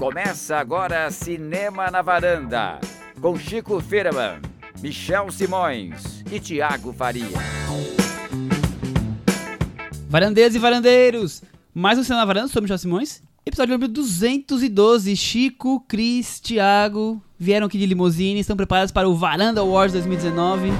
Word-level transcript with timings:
Começa 0.00 0.56
agora 0.56 1.10
Cinema 1.10 1.90
na 1.90 2.00
Varanda, 2.00 2.80
com 3.20 3.38
Chico 3.38 3.82
Firman, 3.82 4.40
Michel 4.80 5.30
Simões 5.30 6.24
e 6.32 6.40
Tiago 6.40 6.90
Faria. 6.90 7.26
Varandeiras 10.08 10.54
e 10.54 10.58
varandeiros, 10.58 11.42
mais 11.74 11.98
um 11.98 12.02
Cinema 12.02 12.22
na 12.22 12.24
Varanda, 12.24 12.48
sou 12.48 12.62
Michel 12.62 12.78
Simões. 12.78 13.22
Episódio 13.44 13.74
número 13.74 13.92
212, 13.92 15.14
Chico, 15.14 15.84
Cris, 15.86 16.40
Tiago 16.40 17.22
vieram 17.38 17.66
aqui 17.66 17.76
de 17.76 17.84
limusine, 17.84 18.40
estão 18.40 18.56
preparados 18.56 18.90
para 18.90 19.06
o 19.06 19.14
Varanda 19.14 19.60
Awards 19.60 19.92
2019. 19.92 20.70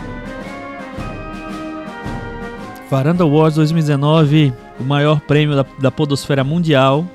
Varanda 2.88 3.22
Awards 3.22 3.56
2019, 3.56 4.50
o 4.80 4.82
maior 4.82 5.20
prêmio 5.20 5.56
da, 5.56 5.66
da 5.78 5.90
podosfera 5.90 6.42
mundial. 6.42 7.06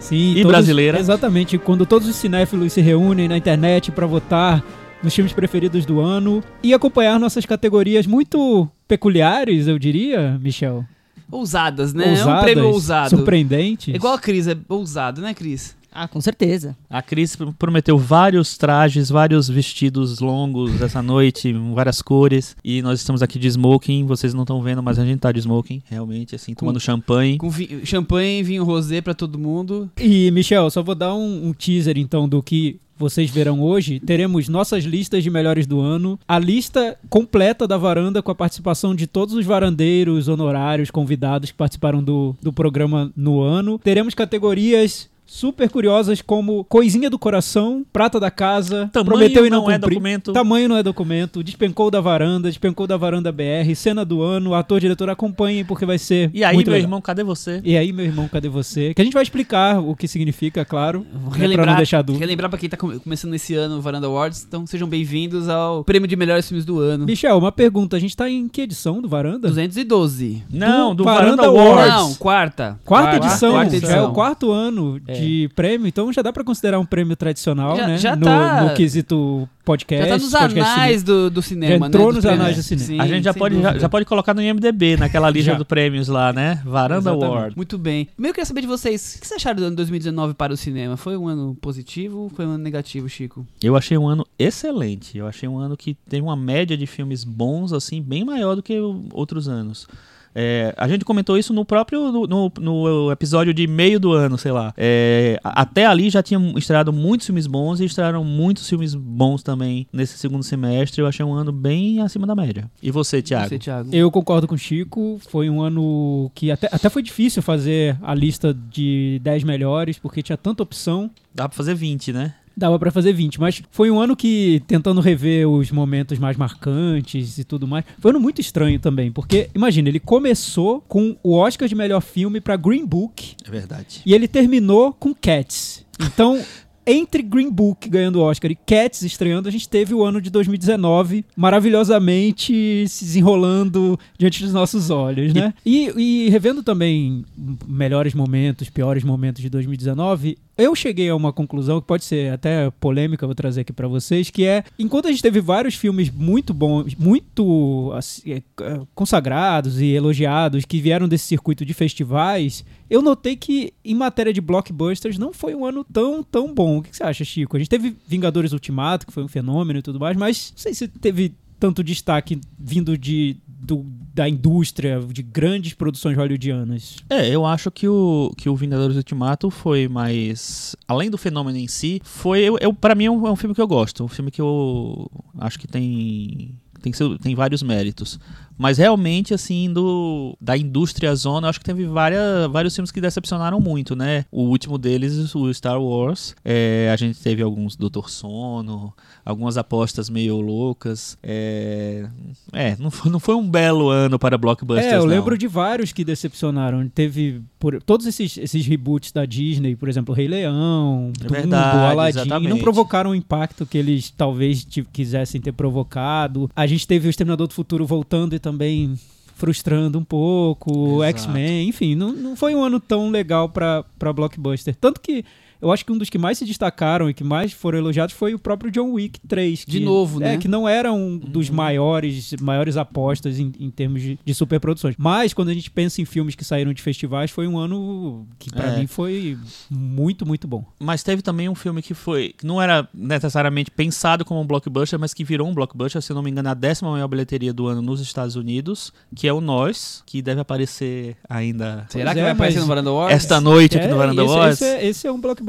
Sim, 0.00 0.32
E 0.32 0.42
todos- 0.42 0.52
brasileira. 0.52 0.98
Exatamente, 0.98 1.58
quando 1.58 1.84
todos 1.84 2.08
os 2.08 2.16
cinéfilos 2.16 2.72
se 2.72 2.80
reúnem 2.80 3.28
na 3.28 3.36
internet 3.36 3.90
para 3.90 4.06
votar 4.06 4.64
nos 5.02 5.14
filmes 5.14 5.32
preferidos 5.32 5.84
do 5.84 6.00
ano 6.00 6.42
e 6.62 6.72
acompanhar 6.74 7.18
nossas 7.20 7.44
categorias 7.46 8.06
muito 8.06 8.68
peculiares, 8.86 9.66
eu 9.66 9.78
diria, 9.78 10.38
Michel. 10.42 10.84
Ousadas, 11.30 11.92
né? 11.92 12.04
é 12.04 12.08
um 12.08 12.10
Ousadas, 12.12 12.42
prêmio 12.42 12.66
ousado. 12.68 13.10
surpreendentes. 13.10 13.92
É 13.92 13.96
igual 13.96 14.14
a 14.14 14.18
Cris, 14.18 14.48
é 14.48 14.56
ousado, 14.68 15.20
né, 15.20 15.34
Cris? 15.34 15.76
Ah, 16.00 16.06
com 16.08 16.20
certeza. 16.20 16.76
A 16.88 17.02
Cris 17.02 17.34
pr- 17.34 17.50
prometeu 17.58 17.98
vários 17.98 18.56
trajes, 18.56 19.08
vários 19.08 19.48
vestidos 19.48 20.20
longos 20.20 20.80
essa 20.80 21.02
noite, 21.02 21.52
várias 21.74 22.00
cores. 22.00 22.56
E 22.64 22.80
nós 22.82 23.00
estamos 23.00 23.22
aqui 23.22 23.38
de 23.38 23.48
smoking, 23.48 24.06
vocês 24.06 24.32
não 24.32 24.42
estão 24.42 24.62
vendo, 24.62 24.82
mas 24.82 24.98
a 24.98 25.04
gente 25.04 25.18
tá 25.20 25.32
de 25.32 25.40
smoking, 25.40 25.82
realmente, 25.86 26.34
assim, 26.34 26.54
tomando 26.54 26.78
champanhe. 26.78 27.36
Com 27.38 27.50
vi- 27.50 27.80
champanhe, 27.84 28.42
vinho 28.42 28.64
rosé 28.64 29.00
pra 29.00 29.12
todo 29.14 29.38
mundo. 29.38 29.90
E, 29.98 30.30
Michel, 30.30 30.70
só 30.70 30.82
vou 30.82 30.94
dar 30.94 31.14
um, 31.14 31.48
um 31.48 31.52
teaser 31.52 31.98
então 31.98 32.28
do 32.28 32.42
que 32.42 32.78
vocês 32.96 33.30
verão 33.30 33.60
hoje. 33.62 34.00
Teremos 34.00 34.48
nossas 34.48 34.82
listas 34.84 35.22
de 35.22 35.30
melhores 35.30 35.66
do 35.68 35.80
ano, 35.80 36.18
a 36.26 36.36
lista 36.38 36.96
completa 37.08 37.66
da 37.66 37.76
varanda 37.76 38.20
com 38.20 38.30
a 38.32 38.34
participação 38.34 38.92
de 38.92 39.06
todos 39.06 39.34
os 39.34 39.46
varandeiros, 39.46 40.26
honorários, 40.26 40.90
convidados 40.90 41.50
que 41.52 41.56
participaram 41.56 42.02
do, 42.02 42.34
do 42.42 42.52
programa 42.52 43.12
no 43.16 43.40
ano. 43.40 43.78
Teremos 43.78 44.14
categorias 44.14 45.08
super 45.30 45.68
curiosas 45.68 46.22
como 46.22 46.64
Coisinha 46.64 47.10
do 47.10 47.18
Coração, 47.18 47.84
Prata 47.92 48.18
da 48.18 48.30
Casa, 48.30 48.88
Tamanho 48.90 49.04
Prometeu 49.10 49.46
e 49.46 49.50
não, 49.50 49.64
não 49.64 49.70
é 49.70 49.76
documento. 49.78 50.32
Tamanho 50.32 50.68
não 50.70 50.76
é 50.78 50.82
documento, 50.82 51.42
Despencou 51.44 51.90
da 51.90 52.00
Varanda, 52.00 52.48
Despencou 52.48 52.86
da 52.86 52.96
Varanda 52.96 53.30
BR, 53.30 53.74
Cena 53.76 54.06
do 54.06 54.22
Ano, 54.22 54.54
Ator, 54.54 54.80
Diretor, 54.80 55.10
acompanhem 55.10 55.66
porque 55.66 55.84
vai 55.84 55.98
ser 55.98 56.30
E 56.32 56.42
aí, 56.42 56.54
muito 56.54 56.68
meu 56.68 56.72
legal. 56.76 56.86
irmão, 56.86 57.00
cadê 57.02 57.22
você? 57.22 57.60
E 57.62 57.76
aí, 57.76 57.92
meu 57.92 58.06
irmão, 58.06 58.26
cadê 58.26 58.48
você? 58.48 58.94
Que 58.94 59.02
a 59.02 59.04
gente 59.04 59.12
vai 59.12 59.22
explicar 59.22 59.78
o 59.80 59.94
que 59.94 60.08
significa, 60.08 60.64
claro, 60.64 61.06
Vou 61.12 61.24
né, 61.24 61.28
pra 61.30 61.38
relembrar, 61.40 61.66
não 61.66 61.76
deixar 61.76 62.00
dúvida. 62.00 62.24
relembrar 62.24 62.48
pra 62.48 62.58
quem 62.58 62.68
tá 62.70 62.78
come- 62.78 62.98
começando 62.98 63.34
esse 63.34 63.54
ano 63.54 63.76
o 63.76 63.80
Varanda 63.82 64.06
Awards, 64.06 64.44
então 64.48 64.66
sejam 64.66 64.88
bem-vindos 64.88 65.46
ao 65.46 65.84
prêmio 65.84 66.08
de 66.08 66.16
melhores 66.16 66.48
filmes 66.48 66.64
do 66.64 66.80
ano. 66.80 67.04
Michel, 67.04 67.36
uma 67.36 67.52
pergunta. 67.52 67.96
A 67.98 68.00
gente 68.00 68.16
tá 68.16 68.30
em 68.30 68.48
que 68.48 68.62
edição 68.62 69.02
do 69.02 69.08
Varanda? 69.08 69.46
212. 69.48 70.42
Não, 70.50 70.94
do, 70.94 71.04
Varanda 71.04 71.42
Varanda, 71.42 71.46
Awards. 71.46 71.94
Não, 71.94 72.14
quarta. 72.14 72.80
Quarta 72.82 73.16
edição, 73.16 73.52
Quarta 73.52 73.78
já 73.78 73.96
é 73.96 74.00
o 74.02 74.12
quarto 74.12 74.50
ano 74.50 74.98
É. 75.06 75.17
de 75.20 75.50
prêmio, 75.54 75.86
então 75.86 76.12
já 76.12 76.22
dá 76.22 76.32
pra 76.32 76.42
considerar 76.44 76.78
um 76.78 76.86
prêmio 76.86 77.16
tradicional, 77.16 77.76
Já- 77.76 77.86
né? 77.86 77.98
já 77.98 78.16
no, 78.16 78.24
tá- 78.24 78.62
no 78.64 78.74
quesito 78.74 79.48
podcast. 79.64 80.08
Já 80.08 80.14
tá 80.16 80.22
nos 80.22 80.32
podcast 80.32 80.72
anais 80.74 81.02
do, 81.02 81.28
do 81.30 81.42
cinema, 81.42 81.72
Já 81.74 81.78
né? 81.80 81.86
entrou 81.88 82.06
dos 82.06 82.16
nos 82.16 82.26
anais 82.26 82.56
do 82.56 82.62
cinema. 82.62 82.86
Sim, 82.86 83.00
A 83.00 83.06
gente 83.06 83.24
já 83.24 83.34
pode, 83.34 83.54
já, 83.56 83.60
dúvida. 83.62 83.80
já 83.80 83.88
pode 83.88 84.04
colocar 84.06 84.32
no 84.34 84.40
IMDB, 84.42 84.96
naquela 84.96 85.28
lista 85.28 85.54
de 85.56 85.64
prêmios 85.64 86.08
lá, 86.08 86.32
né? 86.32 86.62
Varanda 86.64 87.10
Exatamente. 87.10 87.24
Award. 87.26 87.56
Muito 87.56 87.76
bem. 87.76 88.08
Eu 88.18 88.24
queria 88.32 88.44
saber 88.46 88.62
de 88.62 88.66
vocês, 88.66 89.16
o 89.16 89.20
que 89.20 89.26
vocês 89.26 89.36
acharam 89.38 89.56
do 89.58 89.64
ano 89.66 89.76
2019 89.76 90.34
para 90.34 90.52
o 90.52 90.56
cinema? 90.56 90.96
Foi 90.96 91.16
um 91.16 91.28
ano 91.28 91.54
positivo 91.60 92.18
ou 92.20 92.28
foi 92.30 92.46
um 92.46 92.50
ano 92.52 92.64
negativo, 92.64 93.08
Chico? 93.08 93.46
Eu 93.62 93.76
achei 93.76 93.98
um 93.98 94.06
ano 94.08 94.26
excelente. 94.38 95.16
Eu 95.18 95.26
achei 95.26 95.48
um 95.48 95.58
ano 95.58 95.76
que 95.76 95.94
tem 96.08 96.20
uma 96.22 96.36
média 96.36 96.76
de 96.76 96.86
filmes 96.86 97.22
bons, 97.24 97.72
assim, 97.72 98.00
bem 98.02 98.24
maior 98.24 98.54
do 98.54 98.62
que 98.62 98.78
outros 99.12 99.48
anos. 99.48 99.86
É, 100.34 100.74
a 100.76 100.86
gente 100.88 101.04
comentou 101.04 101.36
isso 101.38 101.52
no 101.52 101.64
próprio 101.64 102.12
no, 102.12 102.26
no- 102.26 102.52
no 102.60 103.10
episódio 103.12 103.52
de 103.54 103.66
meio 103.66 103.98
do 103.98 104.12
ano, 104.12 104.36
sei 104.38 104.52
lá. 104.52 104.72
É, 104.76 105.38
até 105.42 105.86
ali 105.86 106.10
já 106.10 106.22
tinham 106.22 106.56
estreado 106.56 106.92
muitos 106.92 107.26
filmes 107.26 107.46
bons 107.46 107.80
e 107.80 107.84
estrearam 107.84 108.22
muitos 108.24 108.68
filmes 108.68 108.94
bons 108.94 109.42
também 109.42 109.86
nesse 109.92 110.16
segundo 110.18 110.42
semestre. 110.42 111.00
Eu 111.00 111.06
achei 111.06 111.24
um 111.24 111.32
ano 111.34 111.52
bem 111.52 112.00
acima 112.00 112.26
da 112.26 112.34
média. 112.34 112.70
E 112.82 112.90
você, 112.90 113.20
Thiago? 113.22 113.48
Você, 113.48 113.58
Thiago? 113.58 113.90
Eu 113.92 114.10
concordo 114.10 114.46
com 114.46 114.54
o 114.54 114.58
Chico. 114.58 115.18
Foi 115.28 115.48
um 115.50 115.60
ano 115.62 116.30
que 116.34 116.50
até, 116.50 116.68
até 116.70 116.88
foi 116.88 117.02
difícil 117.02 117.42
fazer 117.42 117.96
a 118.02 118.14
lista 118.14 118.54
de 118.54 119.20
10 119.22 119.44
melhores, 119.44 119.98
porque 119.98 120.22
tinha 120.22 120.36
tanta 120.36 120.62
opção. 120.62 121.10
Dá 121.34 121.48
pra 121.48 121.56
fazer 121.56 121.74
20, 121.74 122.12
né? 122.12 122.34
Dava 122.58 122.78
pra 122.78 122.90
fazer 122.90 123.12
20, 123.12 123.38
mas 123.40 123.62
foi 123.70 123.88
um 123.90 124.00
ano 124.00 124.16
que, 124.16 124.60
tentando 124.66 125.00
rever 125.00 125.48
os 125.48 125.70
momentos 125.70 126.18
mais 126.18 126.36
marcantes 126.36 127.38
e 127.38 127.44
tudo 127.44 127.68
mais, 127.68 127.84
foi 128.00 128.10
um 128.10 128.14
ano 128.16 128.20
muito 128.22 128.40
estranho 128.40 128.78
também, 128.80 129.12
porque, 129.12 129.48
imagina, 129.54 129.88
ele 129.88 130.00
começou 130.00 130.80
com 130.88 131.16
o 131.22 131.34
Oscar 131.36 131.68
de 131.68 131.74
melhor 131.76 132.00
filme 132.00 132.40
pra 132.40 132.56
Green 132.56 132.84
Book 132.84 133.36
É 133.46 133.50
verdade. 133.50 134.02
e 134.04 134.12
ele 134.12 134.26
terminou 134.26 134.92
com 134.92 135.14
Cats. 135.14 135.86
Então, 136.00 136.40
entre 136.84 137.22
Green 137.22 137.50
Book 137.50 137.88
ganhando 137.88 138.16
o 138.16 138.22
Oscar 138.22 138.50
e 138.50 138.56
Cats 138.56 139.02
estreando, 139.02 139.46
a 139.48 139.52
gente 139.52 139.68
teve 139.68 139.94
o 139.94 140.02
ano 140.02 140.20
de 140.20 140.30
2019 140.30 141.24
maravilhosamente 141.36 142.86
se 142.88 143.04
desenrolando 143.04 143.98
diante 144.18 144.42
dos 144.42 144.52
nossos 144.52 144.90
olhos, 144.90 145.32
né? 145.32 145.52
E, 145.64 145.92
e 145.96 146.28
revendo 146.30 146.62
também 146.62 147.24
melhores 147.66 148.14
momentos, 148.14 148.68
piores 148.70 149.04
momentos 149.04 149.42
de 149.42 149.48
2019, 149.48 150.38
eu 150.58 150.74
cheguei 150.74 151.08
a 151.08 151.14
uma 151.16 151.32
conclusão 151.32 151.80
que 151.80 151.86
pode 151.86 152.04
ser 152.04 152.32
até 152.32 152.70
polêmica, 152.80 153.24
vou 153.26 153.34
trazer 153.34 153.60
aqui 153.62 153.72
pra 153.72 153.86
vocês, 153.88 154.28
que 154.28 154.44
é, 154.44 154.64
enquanto 154.78 155.06
a 155.06 155.10
gente 155.10 155.22
teve 155.22 155.40
vários 155.40 155.74
filmes 155.76 156.10
muito 156.10 156.52
bons, 156.52 156.94
muito 156.96 157.92
assim, 157.94 158.32
é, 158.32 158.42
é, 158.62 158.80
consagrados 158.94 159.80
e 159.80 159.86
elogiados 159.92 160.64
que 160.64 160.80
vieram 160.80 161.08
desse 161.08 161.24
circuito 161.26 161.64
de 161.64 161.72
festivais, 161.72 162.64
eu 162.90 163.00
notei 163.00 163.36
que 163.36 163.72
em 163.84 163.94
matéria 163.94 164.32
de 164.32 164.40
blockbusters 164.40 165.16
não 165.18 165.32
foi 165.32 165.54
um 165.54 165.64
ano 165.64 165.84
tão, 165.84 166.22
tão 166.22 166.52
bom. 166.52 166.78
O 166.78 166.82
que 166.82 166.96
você 166.96 167.04
acha, 167.04 167.24
Chico? 167.24 167.56
A 167.56 167.58
gente 167.60 167.68
teve 167.70 167.96
Vingadores 168.06 168.52
Ultimato, 168.52 169.06
que 169.06 169.12
foi 169.12 169.22
um 169.22 169.28
fenômeno 169.28 169.78
e 169.78 169.82
tudo 169.82 170.00
mais, 170.00 170.16
mas 170.16 170.50
não 170.52 170.58
sei 170.58 170.74
se 170.74 170.88
teve 170.88 171.32
tanto 171.60 171.82
destaque 171.82 172.40
vindo 172.58 172.96
de, 172.96 173.36
do- 173.46 173.84
da 174.18 174.28
indústria, 174.28 175.00
de 175.00 175.22
grandes 175.22 175.74
produções 175.74 176.16
hollywoodianas. 176.16 176.96
É, 177.08 177.28
eu 177.28 177.46
acho 177.46 177.70
que 177.70 177.86
o, 177.86 178.32
que 178.36 178.48
o 178.48 178.56
Vingadores 178.56 178.96
Ultimato 178.96 179.48
foi 179.48 179.86
mais. 179.86 180.74
Além 180.88 181.08
do 181.08 181.16
fenômeno 181.16 181.56
em 181.56 181.68
si, 181.68 182.00
foi. 182.02 182.40
Eu, 182.40 182.58
eu, 182.60 182.74
pra 182.74 182.96
mim 182.96 183.04
é 183.04 183.10
um, 183.10 183.26
é 183.28 183.30
um 183.30 183.36
filme 183.36 183.54
que 183.54 183.60
eu 183.60 183.66
gosto. 183.68 184.02
Um 184.02 184.08
filme 184.08 184.30
que 184.32 184.40
eu 184.40 185.08
acho 185.38 185.56
que 185.58 185.68
tem. 185.68 186.52
Tem, 186.82 186.92
seu- 186.92 187.16
tem 187.18 187.34
vários 187.34 187.62
méritos. 187.62 188.18
Mas 188.58 188.76
realmente, 188.76 189.32
assim, 189.32 189.72
do, 189.72 190.36
da 190.40 190.56
indústria 190.56 191.14
zona, 191.14 191.46
eu 191.46 191.50
acho 191.50 191.60
que 191.60 191.64
teve 191.64 191.84
várias, 191.86 192.50
vários 192.50 192.74
filmes 192.74 192.90
que 192.90 193.00
decepcionaram 193.00 193.60
muito, 193.60 193.94
né? 193.94 194.24
O 194.32 194.42
último 194.42 194.76
deles, 194.76 195.34
o 195.34 195.52
Star 195.54 195.80
Wars. 195.80 196.34
É, 196.44 196.90
a 196.92 196.96
gente 196.96 197.20
teve 197.20 197.40
alguns 197.40 197.76
Doutor 197.76 198.10
Sono, 198.10 198.92
algumas 199.24 199.56
apostas 199.56 200.10
meio 200.10 200.40
loucas. 200.40 201.16
É, 201.22 202.08
é 202.52 202.76
não, 202.78 202.90
foi, 202.90 203.10
não 203.10 203.20
foi 203.20 203.36
um 203.36 203.48
belo 203.48 203.90
ano 203.90 204.18
para 204.18 204.36
blockbusters. 204.36 204.92
É, 204.92 204.96
eu 204.96 205.00
não. 205.00 205.06
lembro 205.06 205.38
de 205.38 205.46
vários 205.46 205.92
que 205.92 206.04
decepcionaram. 206.04 206.88
Teve 206.88 207.40
por, 207.58 207.80
todos 207.82 208.06
esses, 208.06 208.36
esses 208.38 208.66
reboots 208.66 209.12
da 209.12 209.24
Disney, 209.24 209.76
por 209.76 209.88
exemplo, 209.88 210.14
Rei 210.14 210.26
Leão, 210.26 211.12
É 211.20 211.24
Dumbo, 211.24 211.34
verdade, 211.34 211.92
Aladdin, 211.92 212.18
não 212.18 212.24
exatamente. 212.24 212.62
provocaram 212.62 213.10
o 213.10 213.14
impacto 213.14 213.66
que 213.66 213.78
eles 213.78 214.10
talvez 214.10 214.66
quisessem 214.92 215.40
ter 215.40 215.52
provocado. 215.52 216.50
A 216.56 216.66
gente 216.66 216.86
teve 216.86 217.06
o 217.06 217.10
Exterminador 217.10 217.46
do 217.46 217.54
Futuro 217.54 217.86
voltando 217.86 218.34
e 218.34 218.38
também 218.48 218.98
frustrando 219.34 219.98
um 219.98 220.04
pouco. 220.04 221.02
X-Men, 221.04 221.68
enfim, 221.68 221.94
não, 221.94 222.12
não 222.12 222.34
foi 222.34 222.54
um 222.54 222.64
ano 222.64 222.80
tão 222.80 223.10
legal 223.10 223.48
pra 223.48 223.84
blockbuster. 224.14 224.74
Tanto 224.74 225.00
que 225.00 225.24
eu 225.60 225.70
acho 225.72 225.84
que 225.84 225.92
um 225.92 225.98
dos 225.98 226.08
que 226.10 226.18
mais 226.18 226.38
se 226.38 226.44
destacaram 226.44 227.08
e 227.10 227.14
que 227.14 227.24
mais 227.24 227.52
foram 227.52 227.78
elogiados 227.78 228.14
foi 228.14 228.34
o 228.34 228.38
próprio 228.38 228.70
John 228.70 228.92
Wick 228.92 229.20
3. 229.26 229.64
De 229.66 229.78
que- 229.78 229.84
novo, 229.84 230.22
é, 230.22 230.32
né? 230.32 230.38
que 230.38 230.48
não 230.48 230.68
era 230.68 230.92
um 230.92 231.16
dos 231.18 231.50
maiores, 231.50 232.32
maiores 232.40 232.76
apostas 232.76 233.38
em, 233.38 233.52
em 233.58 233.70
termos 233.70 234.00
de, 234.02 234.18
de 234.24 234.34
superproduções. 234.34 234.94
Mas 234.98 235.32
quando 235.34 235.48
a 235.48 235.54
gente 235.54 235.70
pensa 235.70 236.00
em 236.00 236.04
filmes 236.04 236.34
que 236.34 236.44
saíram 236.44 236.72
de 236.72 236.82
festivais, 236.82 237.30
foi 237.30 237.46
um 237.46 237.58
ano 237.58 238.26
que 238.38 238.50
pra 238.50 238.68
É. 238.74 238.78
mim 238.78 238.86
foi 238.86 239.36
muito, 239.70 240.26
muito 240.26 240.46
bom. 240.46 240.64
Mas 240.78 241.02
teve 241.02 241.22
também 241.22 241.48
um 241.48 241.54
filme 241.54 241.82
que 241.82 241.94
foi. 241.94 242.34
que 242.36 242.46
não 242.46 242.60
era 242.60 242.88
necessariamente 242.94 243.70
pensado 243.70 244.24
como 244.24 244.40
um 244.40 244.46
blockbuster, 244.46 244.98
mas 244.98 245.12
que 245.14 245.24
virou 245.24 245.48
um 245.48 245.54
blockbuster, 245.54 246.00
se 246.02 246.12
não 246.12 246.22
me 246.22 246.30
engano, 246.30 246.48
a 246.48 246.54
décima 246.54 246.90
maior 246.90 247.08
bilheteria 247.08 247.52
do 247.52 247.66
ano 247.66 247.82
nos 247.82 248.00
Estados 248.00 248.36
Unidos, 248.36 248.92
que 249.14 249.26
é 249.26 249.32
o 249.32 249.40
Nós, 249.40 250.02
que 250.06 250.20
deve 250.22 250.40
aparecer 250.40 251.16
ainda 251.28 251.86
Será 251.88 252.04
Pois 252.04 252.14
que 252.14 252.20
é, 252.20 252.22
vai 252.22 252.32
aparecer 252.32 252.60
no 252.60 252.66
Varanda 252.66 252.90
Awards? 252.90 253.16
esta 253.16 253.40
noite 253.40 253.76
aqui 253.76 253.86
É, 253.86 253.90
no 253.90 253.96
Varanda 253.96 254.22
esse, 254.22 254.32
Awards. 254.32 254.60
esse, 254.62 254.64
é, 254.76 254.86
esse 254.86 255.06
é 255.06 255.12
um 255.12 255.20
blockbuster 255.20 255.47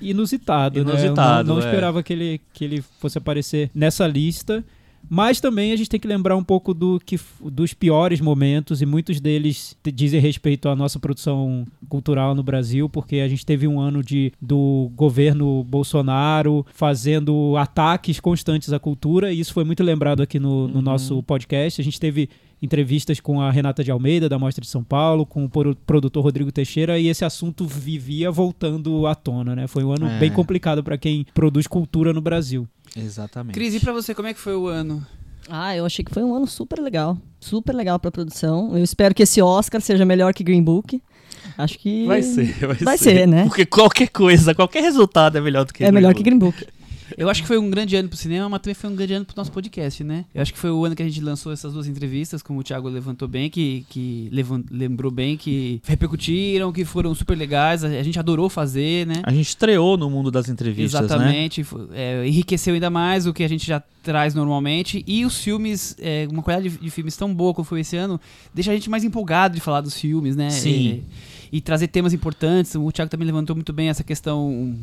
inusitado, 0.00 0.82
né? 0.82 0.90
Eu 0.90 0.94
Inusitado, 0.94 1.48
não, 1.48 1.56
não 1.56 1.62
é. 1.62 1.66
esperava 1.66 2.02
que 2.02 2.12
ele, 2.12 2.40
que 2.52 2.64
ele 2.64 2.82
fosse 2.98 3.18
aparecer 3.18 3.70
nessa 3.74 4.06
lista. 4.06 4.64
Mas 5.08 5.40
também 5.40 5.72
a 5.72 5.76
gente 5.76 5.88
tem 5.88 5.98
que 5.98 6.06
lembrar 6.06 6.36
um 6.36 6.44
pouco 6.44 6.74
do 6.74 7.00
que, 7.00 7.18
dos 7.40 7.72
piores 7.72 8.20
momentos, 8.20 8.82
e 8.82 8.86
muitos 8.86 9.20
deles 9.20 9.76
dizem 9.94 10.20
respeito 10.20 10.68
à 10.68 10.76
nossa 10.76 10.98
produção 10.98 11.66
cultural 11.88 12.34
no 12.34 12.42
Brasil, 12.42 12.88
porque 12.88 13.16
a 13.16 13.28
gente 13.28 13.44
teve 13.44 13.66
um 13.66 13.80
ano 13.80 14.04
de, 14.04 14.32
do 14.40 14.90
governo 14.94 15.64
Bolsonaro 15.64 16.66
fazendo 16.74 17.56
ataques 17.56 18.20
constantes 18.20 18.72
à 18.72 18.78
cultura, 18.78 19.32
e 19.32 19.40
isso 19.40 19.54
foi 19.54 19.64
muito 19.64 19.82
lembrado 19.82 20.22
aqui 20.22 20.38
no, 20.38 20.68
no 20.68 20.82
nosso 20.82 21.22
podcast. 21.22 21.80
A 21.80 21.84
gente 21.84 21.98
teve 21.98 22.28
entrevistas 22.62 23.20
com 23.20 23.40
a 23.40 23.50
Renata 23.50 23.82
de 23.82 23.90
Almeida, 23.90 24.28
da 24.28 24.38
Mostra 24.38 24.62
de 24.62 24.68
São 24.68 24.82
Paulo, 24.84 25.24
com 25.24 25.44
o 25.44 25.48
pro- 25.48 25.74
produtor 25.74 26.22
Rodrigo 26.22 26.52
Teixeira, 26.52 26.98
e 26.98 27.06
esse 27.08 27.24
assunto 27.24 27.66
vivia 27.66 28.30
voltando 28.30 29.06
à 29.06 29.14
tona, 29.14 29.56
né? 29.56 29.66
Foi 29.66 29.82
um 29.84 29.92
ano 29.92 30.06
É. 30.06 30.18
bem 30.18 30.30
complicado 30.30 30.82
para 30.84 30.98
quem 30.98 31.24
produz 31.34 31.66
cultura 31.66 32.12
no 32.12 32.20
Brasil. 32.20 32.68
Exatamente. 32.96 33.54
Cris, 33.54 33.74
e 33.74 33.80
pra 33.80 33.92
você, 33.92 34.14
como 34.14 34.28
é 34.28 34.34
que 34.34 34.40
foi 34.40 34.54
o 34.54 34.66
ano? 34.66 35.04
Ah, 35.48 35.74
eu 35.76 35.84
achei 35.86 36.04
que 36.04 36.12
foi 36.12 36.22
um 36.22 36.34
ano 36.34 36.46
super 36.46 36.78
legal. 36.80 37.16
Super 37.40 37.72
legal 37.74 37.98
pra 37.98 38.10
produção. 38.10 38.76
Eu 38.76 38.84
espero 38.84 39.14
que 39.14 39.22
esse 39.22 39.40
Oscar 39.40 39.80
seja 39.80 40.04
melhor 40.04 40.34
que 40.34 40.44
Green 40.44 40.62
Book. 40.62 41.00
Acho 41.56 41.78
que. 41.78 42.06
Vai 42.06 42.22
ser, 42.22 42.52
vai, 42.66 42.76
Vai 42.76 42.98
ser, 42.98 43.26
né? 43.26 43.44
Porque 43.46 43.64
qualquer 43.64 44.08
coisa, 44.10 44.54
qualquer 44.54 44.82
resultado 44.82 45.38
é 45.38 45.40
melhor 45.40 45.64
do 45.64 45.72
que 45.72 45.82
É 45.82 45.90
melhor 45.90 46.14
que 46.14 46.22
Green 46.22 46.38
Book. 46.38 46.66
Eu 47.16 47.28
acho 47.28 47.42
que 47.42 47.48
foi 47.48 47.58
um 47.58 47.70
grande 47.70 47.96
ano 47.96 48.08
pro 48.08 48.16
cinema, 48.16 48.48
mas 48.48 48.60
também 48.60 48.74
foi 48.74 48.90
um 48.90 48.94
grande 48.96 49.12
ano 49.14 49.24
pro 49.24 49.36
nosso 49.36 49.50
podcast, 49.52 50.02
né? 50.04 50.24
Eu 50.34 50.42
acho 50.42 50.52
que 50.52 50.58
foi 50.58 50.70
o 50.70 50.84
ano 50.84 50.94
que 50.96 51.02
a 51.02 51.06
gente 51.06 51.20
lançou 51.20 51.52
essas 51.52 51.72
duas 51.72 51.86
entrevistas, 51.86 52.42
como 52.42 52.60
o 52.60 52.62
Thiago 52.62 52.88
levantou 52.88 53.26
bem, 53.28 53.48
que, 53.50 53.84
que 53.88 54.30
lembrou 54.70 55.10
bem, 55.10 55.36
que 55.36 55.80
repercutiram, 55.84 56.72
que 56.72 56.84
foram 56.84 57.14
super 57.14 57.36
legais, 57.36 57.84
a, 57.84 58.02
gente 58.02 58.18
adorou 58.18 58.48
fazer, 58.48 59.06
né? 59.06 59.14
A 59.22 59.32
gente 59.32 59.48
estreou 59.48 59.96
no 59.96 60.08
mundo 60.10 60.30
das 60.30 60.48
entrevistas, 60.48 61.00
né? 61.00 61.06
Exatamente, 61.06 61.64
fo- 61.64 61.88
é, 61.92 62.26
enriqueceu 62.26 62.74
ainda 62.74 62.90
mais 62.90 63.26
o 63.26 63.32
que 63.32 63.42
a 63.42 63.48
gente 63.48 63.66
já 63.66 63.82
traz 64.02 64.34
normalmente. 64.34 65.04
E 65.06 65.24
os 65.24 65.42
filmes, 65.42 65.96
é, 65.98 66.26
uma 66.30 66.42
qualidade 66.42 66.74
de, 66.76 66.82
de 66.82 66.90
filmes 66.90 67.16
tão 67.16 67.34
boa 67.34 67.52
como 67.54 67.64
foi 67.64 67.80
esse 67.80 67.96
ano, 67.96 68.20
deixa 68.54 68.70
a 68.70 68.74
gente 68.74 68.88
mais 68.88 69.04
empolgado 69.04 69.54
de 69.54 69.60
falar 69.60 69.80
dos 69.80 69.94
filmes, 69.94 70.36
né? 70.36 70.50
Sim. 70.50 71.02
E, 71.52 71.56
e 71.58 71.60
trazer 71.60 71.88
temas 71.88 72.12
importantes. 72.12 72.74
O 72.74 72.90
Thiago 72.92 73.10
também 73.10 73.26
levantou 73.26 73.54
muito 73.56 73.72
bem 73.72 73.88
essa 73.88 74.04
questão 74.04 74.74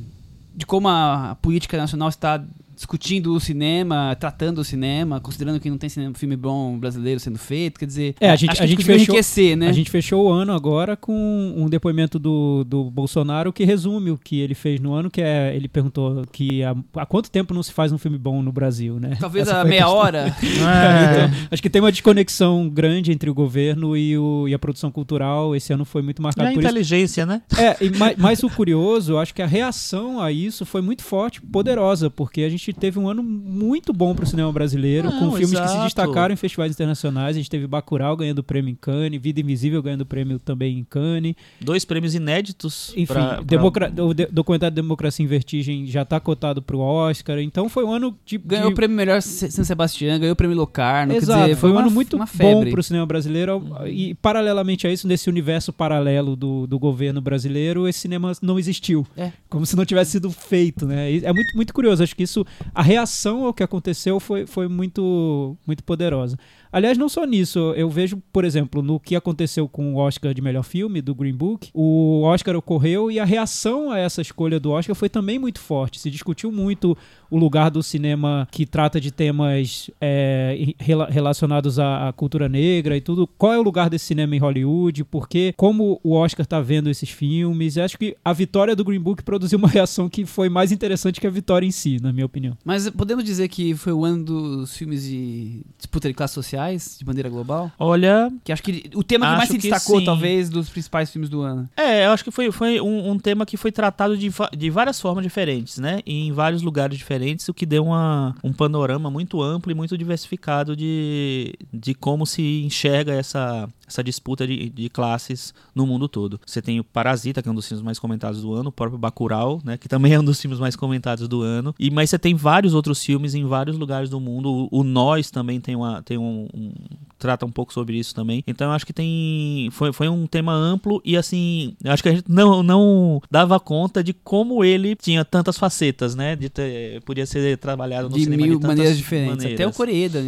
de 0.58 0.66
como 0.66 0.90
a, 0.90 1.38
política 1.40 1.78
nacional 1.78 2.10
está 2.10 2.44
discutindo 2.78 3.34
o 3.34 3.40
cinema, 3.40 4.16
tratando 4.20 4.60
o 4.60 4.64
cinema, 4.64 5.20
considerando 5.20 5.60
que 5.60 5.70
não 5.70 5.78
tem 5.78 5.90
cinema, 5.90 6.14
filme 6.16 6.38
bom 6.38 6.78
brasileiro 6.78 7.20
sendo 7.20 7.38
feito. 7.40 7.80
Quer 7.80 7.88
dizer, 7.88 8.16
É, 8.22 8.30
a 8.30 8.36
gente- 8.36 8.52
acho 8.52 8.62
a 8.62 8.66
que 8.66 8.72
gente 8.72 8.86
fechou- 8.86 8.96
enriquecer, 9.16 9.58
né? 9.58 9.68
A 9.68 9.72
gente 9.74 9.90
fechou 9.90 10.28
o 10.28 10.32
ano 10.32 10.54
agora 10.54 10.96
com 10.96 11.54
um 11.58 11.68
depoimento 11.68 12.20
do, 12.20 12.64
do 12.64 12.86
Bolsonaro 12.92 13.52
que 13.52 13.66
resume 13.66 14.12
o 14.12 14.18
que 14.18 14.40
ele 14.40 14.54
fez 14.54 14.80
no 14.80 14.94
ano, 14.94 15.10
que 15.10 15.22
é, 15.22 15.56
ele 15.56 15.68
perguntou 15.68 16.24
que 16.32 16.64
há, 16.64 16.76
há 16.96 17.06
quanto 17.06 17.32
tempo 17.32 17.54
não 17.54 17.64
se 17.64 17.74
faz 17.74 17.92
um 17.92 17.98
filme 17.98 18.18
bom 18.18 18.42
no 18.44 18.52
Brasil, 18.52 19.00
né? 19.00 19.18
Talvez 19.20 19.48
Essa 19.48 19.62
a 19.62 19.66
meia 19.66 19.82
questão. 19.82 19.98
hora. 19.98 20.36
É. 20.78 21.26
Então, 21.26 21.48
acho 21.52 21.62
que 21.62 21.70
tem 21.70 21.82
uma 21.82 21.92
desconexão 21.92 22.70
grande 22.70 23.12
entre 23.12 23.30
o 23.30 23.34
governo 23.34 23.98
e, 23.98 24.18
o, 24.18 24.48
e 24.48 24.54
a 24.54 24.60
produção 24.60 24.92
cultural. 24.92 25.56
Esse 25.56 25.74
ano 25.74 25.84
foi 25.86 26.02
muito 26.02 26.20
E 26.20 26.22
marcado 26.22 26.48
a 26.48 26.52
por 26.52 26.60
isso. 26.60 26.68
inteligência, 26.68 27.26
né? 27.26 27.42
É, 27.58 27.84
e 27.84 27.90
mais, 27.98 28.18
mais 28.18 28.44
o 28.44 28.50
curioso, 28.50 29.18
acho 29.18 29.34
que 29.34 29.42
a 29.42 29.48
reação 29.48 30.22
a 30.22 30.32
isso 30.32 30.66
foi 30.66 30.82
muito 30.82 31.04
forte, 31.04 31.42
poderosa, 31.42 32.10
porque 32.10 32.42
a 32.42 32.50
gente 32.50 32.67
teve 32.74 33.00
um 33.00 33.08
ano 33.10 33.22
muito 33.24 33.92
bom 33.94 34.14
pro 34.16 34.26
cinema 34.26 34.52
brasileiro, 34.52 35.10
Não, 35.10 35.20
com 35.20 35.32
filmes 35.32 35.52
que 35.60 35.68
se 35.68 35.74
exato. 35.74 35.84
destacaram 35.86 36.34
em 36.34 36.38
festivais 36.38 36.72
internacionais. 36.72 37.36
A 37.36 37.40
gente 37.40 37.50
teve 37.50 37.68
Bacurau 37.68 38.16
ganhando 38.16 38.44
prêmio 38.44 38.72
em 38.72 38.76
Cannes, 38.76 39.22
Vida 39.22 39.40
Invisível 39.42 39.82
ganhando 39.82 40.06
prêmio 40.06 40.40
também 40.40 40.78
em 40.80 40.84
Cannes. 40.84 41.36
Dois 41.62 41.86
prêmios 41.86 42.16
inéditos. 42.16 42.90
Enfim, 42.96 43.06
pra- 43.14 43.28
pra- 43.36 43.42
Democra- 43.44 43.94
o 44.04 44.14
de- 44.14 44.28
documentário 44.28 44.76
Democracia 44.76 45.24
em 45.24 45.28
Vertigem 45.28 45.86
já 45.88 46.04
tá 46.06 46.20
cotado 46.20 46.62
pro 46.62 46.80
Oscar, 46.80 47.40
então 47.40 47.70
foi 47.70 47.84
um 47.84 47.92
ano 47.92 48.18
de... 48.26 48.38
Ganhou 48.38 48.68
de... 48.68 48.74
o 48.74 48.76
prêmio 48.76 48.96
melhor 48.96 49.22
San 49.22 49.64
Sebastián, 49.64 50.20
ganhou 50.20 50.34
o 50.34 50.36
prêmio 50.36 50.56
Locarno. 50.58 51.14
Exato, 51.14 51.42
dizer, 51.44 51.56
foi 51.56 51.70
um 51.70 51.74
uma- 51.74 51.82
ano 51.82 51.92
muito 51.92 52.18
bom 52.18 52.26
febre. 52.26 52.72
pro 52.72 52.84
cinema 52.84 53.06
brasileiro 53.06 53.62
e 53.88 54.14
paralelamente 54.16 54.86
a 54.88 54.92
isso, 54.92 55.08
nesse 55.08 55.30
universo 55.30 55.72
paralelo 55.72 56.36
do, 56.36 56.68
do 56.68 56.78
governo 56.80 57.22
brasileiro, 57.22 57.88
esse 57.88 58.00
cinema 58.00 58.32
não 58.42 58.58
existiu. 58.60 59.06
É. 59.16 59.32
Como 59.50 59.66
se 59.66 59.76
não 59.76 59.86
tivesse 59.86 60.12
sido 60.12 60.30
feito, 60.32 60.86
né? 60.86 61.16
É 61.18 61.34
muito, 61.34 61.56
muito 61.56 61.74
curioso, 61.74 62.04
acho 62.04 62.16
que 62.16 62.24
isso, 62.24 62.46
a 62.74 62.82
reação 62.82 63.46
ao 63.46 63.54
que 63.54 63.64
aconteceu 63.64 64.20
foi, 64.20 64.46
foi 64.46 64.68
muito, 64.68 65.58
muito 65.66 65.84
poderosa. 65.84 66.38
Aliás, 66.72 66.98
não 66.98 67.08
só 67.10 67.26
nisso, 67.26 67.60
eu 67.76 67.90
vejo, 67.90 68.22
por 68.32 68.44
exemplo, 68.46 68.82
no 68.82 69.00
que 69.00 69.16
aconteceu 69.16 69.68
com 69.68 69.94
o 69.94 69.98
Oscar 69.98 70.34
de 70.34 70.42
melhor 70.42 70.64
filme, 70.64 71.02
do 71.02 71.16
Green 71.16 71.34
Book, 71.34 71.70
o 71.74 72.22
Oscar 72.24 72.56
ocorreu 72.56 73.10
e 73.12 73.20
a 73.20 73.26
reação 73.26 73.92
a 73.92 73.98
essa 74.00 74.22
escolha 74.22 74.60
do 74.60 74.72
Oscar 74.72 74.96
foi 74.96 75.10
também 75.10 75.40
muito 75.40 75.60
forte. 75.60 76.00
Se 76.00 76.10
discutiu 76.12 76.52
muito 76.52 76.98
o 77.30 77.38
lugar 77.38 77.70
do 77.70 77.84
cinema 77.84 78.48
que 78.52 78.66
trata 78.66 79.00
de 79.02 79.12
temas 79.12 79.90
é, 80.00 80.74
rela- 80.80 81.08
relacionados 81.10 81.78
à, 81.80 82.14
cultura 82.16 82.48
negra 82.48 82.96
e 82.96 83.02
tudo. 83.02 83.28
Qual 83.38 83.52
é 83.54 83.60
o 83.60 83.64
lugar 83.64 83.90
desse 83.90 84.06
cinema 84.06 84.36
em 84.36 84.40
Hollywood? 84.40 85.04
Porque 85.04 85.54
como 85.58 86.00
o 86.04 86.14
Oscar 86.14 86.46
tá 86.46 86.60
vendo 86.62 86.90
esses 86.90 87.10
filmes? 87.10 87.78
Acho 87.78 87.98
que 87.98 88.16
a 88.24 88.32
vitória 88.34 88.76
do 88.76 88.84
Green 88.84 89.00
Book 89.00 89.24
produziu 89.24 89.60
uma 89.60 89.68
reação 89.70 90.08
que 90.10 90.26
foi 90.26 90.48
mais 90.50 90.72
interessante 90.72 91.20
que 91.20 91.28
a 91.28 91.30
vitória 91.30 91.66
em 91.66 91.72
si, 91.72 91.98
na 92.02 92.14
minha 92.14 92.26
opinião. 92.26 92.58
Mas 92.64 92.90
podemos 92.90 93.24
dizer 93.24 93.48
que 93.50 93.76
foi 93.76 93.92
o 93.94 94.06
ano 94.06 94.24
dos 94.24 94.76
filmes 94.78 95.04
de 95.04 95.62
disputa 95.78 96.08
de 96.08 96.14
classes 96.14 96.36
sociais, 96.58 96.98
de 97.00 97.06
maneira 97.06 97.30
global? 97.30 97.72
Olha, 97.78 98.32
Que 98.44 98.52
acho 98.52 98.64
que 98.64 98.90
o 98.96 99.04
tema 99.04 99.28
que 99.28 99.38
mais 99.38 99.50
se 99.50 99.58
destacou, 99.58 100.04
talvez, 100.04 100.50
dos 100.50 100.70
principais 100.70 101.10
filmes 101.10 101.30
do 101.30 101.42
ano. 101.42 101.70
É, 101.78 102.06
eu 102.06 102.12
acho 102.12 102.24
que 102.24 102.32
foi, 102.32 102.52
foi 102.52 102.82
um, 102.82 103.12
um 103.12 103.20
tema 103.20 103.46
que 103.46 103.56
foi 103.56 103.72
tratado 103.72 104.18
de, 104.18 104.32
de 104.58 104.70
várias 104.70 105.00
formas 105.00 105.24
diferentes, 105.24 105.78
né? 105.78 106.00
Em 106.06 106.32
vários 106.32 106.62
lugares 106.62 106.98
diferentes, 106.98 107.48
o 107.48 107.54
que 107.54 107.66
deu 107.66 107.86
uma, 107.86 108.36
um 108.44 108.52
panorama 108.52 109.10
muito 109.10 109.42
amplo 109.42 109.72
e 109.72 109.76
muito 109.76 109.98
diversificado 109.98 110.76
de, 110.76 111.54
de 111.72 111.94
como 111.94 112.26
se 112.26 112.64
enxerga 112.64 113.14
essa, 113.14 113.70
essa 113.88 114.04
disputa 114.04 114.46
de, 114.46 114.70
de 114.70 114.90
classes 114.90 115.54
no 115.74 115.88
mundo 115.88 116.08
todo. 116.10 116.40
Você 116.46 116.62
tem 116.62 116.80
o 116.80 116.84
Parasita, 116.84 117.42
que 117.42 117.48
é 117.48 117.52
um 117.52 117.56
dos 117.56 117.68
filmes 117.68 117.84
mais 117.84 117.98
comentados 118.00 118.42
do 118.42 118.54
ano, 118.54 118.70
o 118.70 118.72
próprio 118.72 119.00
Bacurau, 119.00 119.62
né? 119.64 119.78
Que 119.78 119.88
também 119.88 120.12
é 120.14 120.20
um 120.20 120.24
dos 120.24 120.42
filmes 120.42 120.60
mais 120.60 120.76
comentados 120.76 121.28
do 121.28 121.42
ano. 121.42 121.74
E, 121.80 121.90
mas 121.90 122.10
você 122.10 122.20
tem 122.20 122.36
vários 122.36 122.74
outros 122.74 123.04
filmes 123.04 123.34
em 123.34 123.46
vários 123.46 123.78
lugares 123.78 124.10
do 124.10 124.20
mundo. 124.20 124.68
O, 124.72 124.80
o 124.80 124.84
Nós 124.84 125.32
também 125.32 125.60
tem, 125.62 125.76
uma, 125.76 126.02
tem 126.04 126.18
um, 126.18 126.48
um- 126.54 126.72
trata 127.18 127.46
um 127.46 127.52
pouco 127.52 127.74
sobre 127.74 127.98
isso 127.98 128.14
também. 128.14 128.44
Então 128.46 128.68
eu 128.68 128.74
acho 128.74 128.86
que 128.86 128.94
tem 128.94 129.70
foi, 129.72 129.92
foi 129.94 130.10
um 130.10 130.28
tema 130.28 130.54
amplo 130.54 131.02
e 131.06 131.16
assim, 131.18 131.76
eu 131.84 131.92
acho 131.92 132.04
que 132.04 132.10
a 132.10 132.14
gente 132.16 132.30
não, 132.30 132.62
não 132.62 133.22
dava 133.32 133.60
conta 133.60 134.04
de 134.04 134.14
como 134.14 134.64
ele 134.64 134.96
tinha 134.96 135.24
tantas 135.24 135.58
facetas, 135.58 136.14
né? 136.16 136.36
De 136.36 136.50
ter, 136.50 137.02
podia 137.04 137.26
ser 137.26 137.58
trabalhado 137.58 138.10
no 138.10 138.16
de 138.16 138.24
cinema 138.26 138.44
mil 138.44 138.56
de 138.56 138.62
tantas 138.62 138.78
maneiras 138.78 138.98
diferentes. 138.98 139.46
Até 139.46 139.46
o 139.46 139.48
maneiras. 139.48 139.78
Coreeda, 139.78 140.22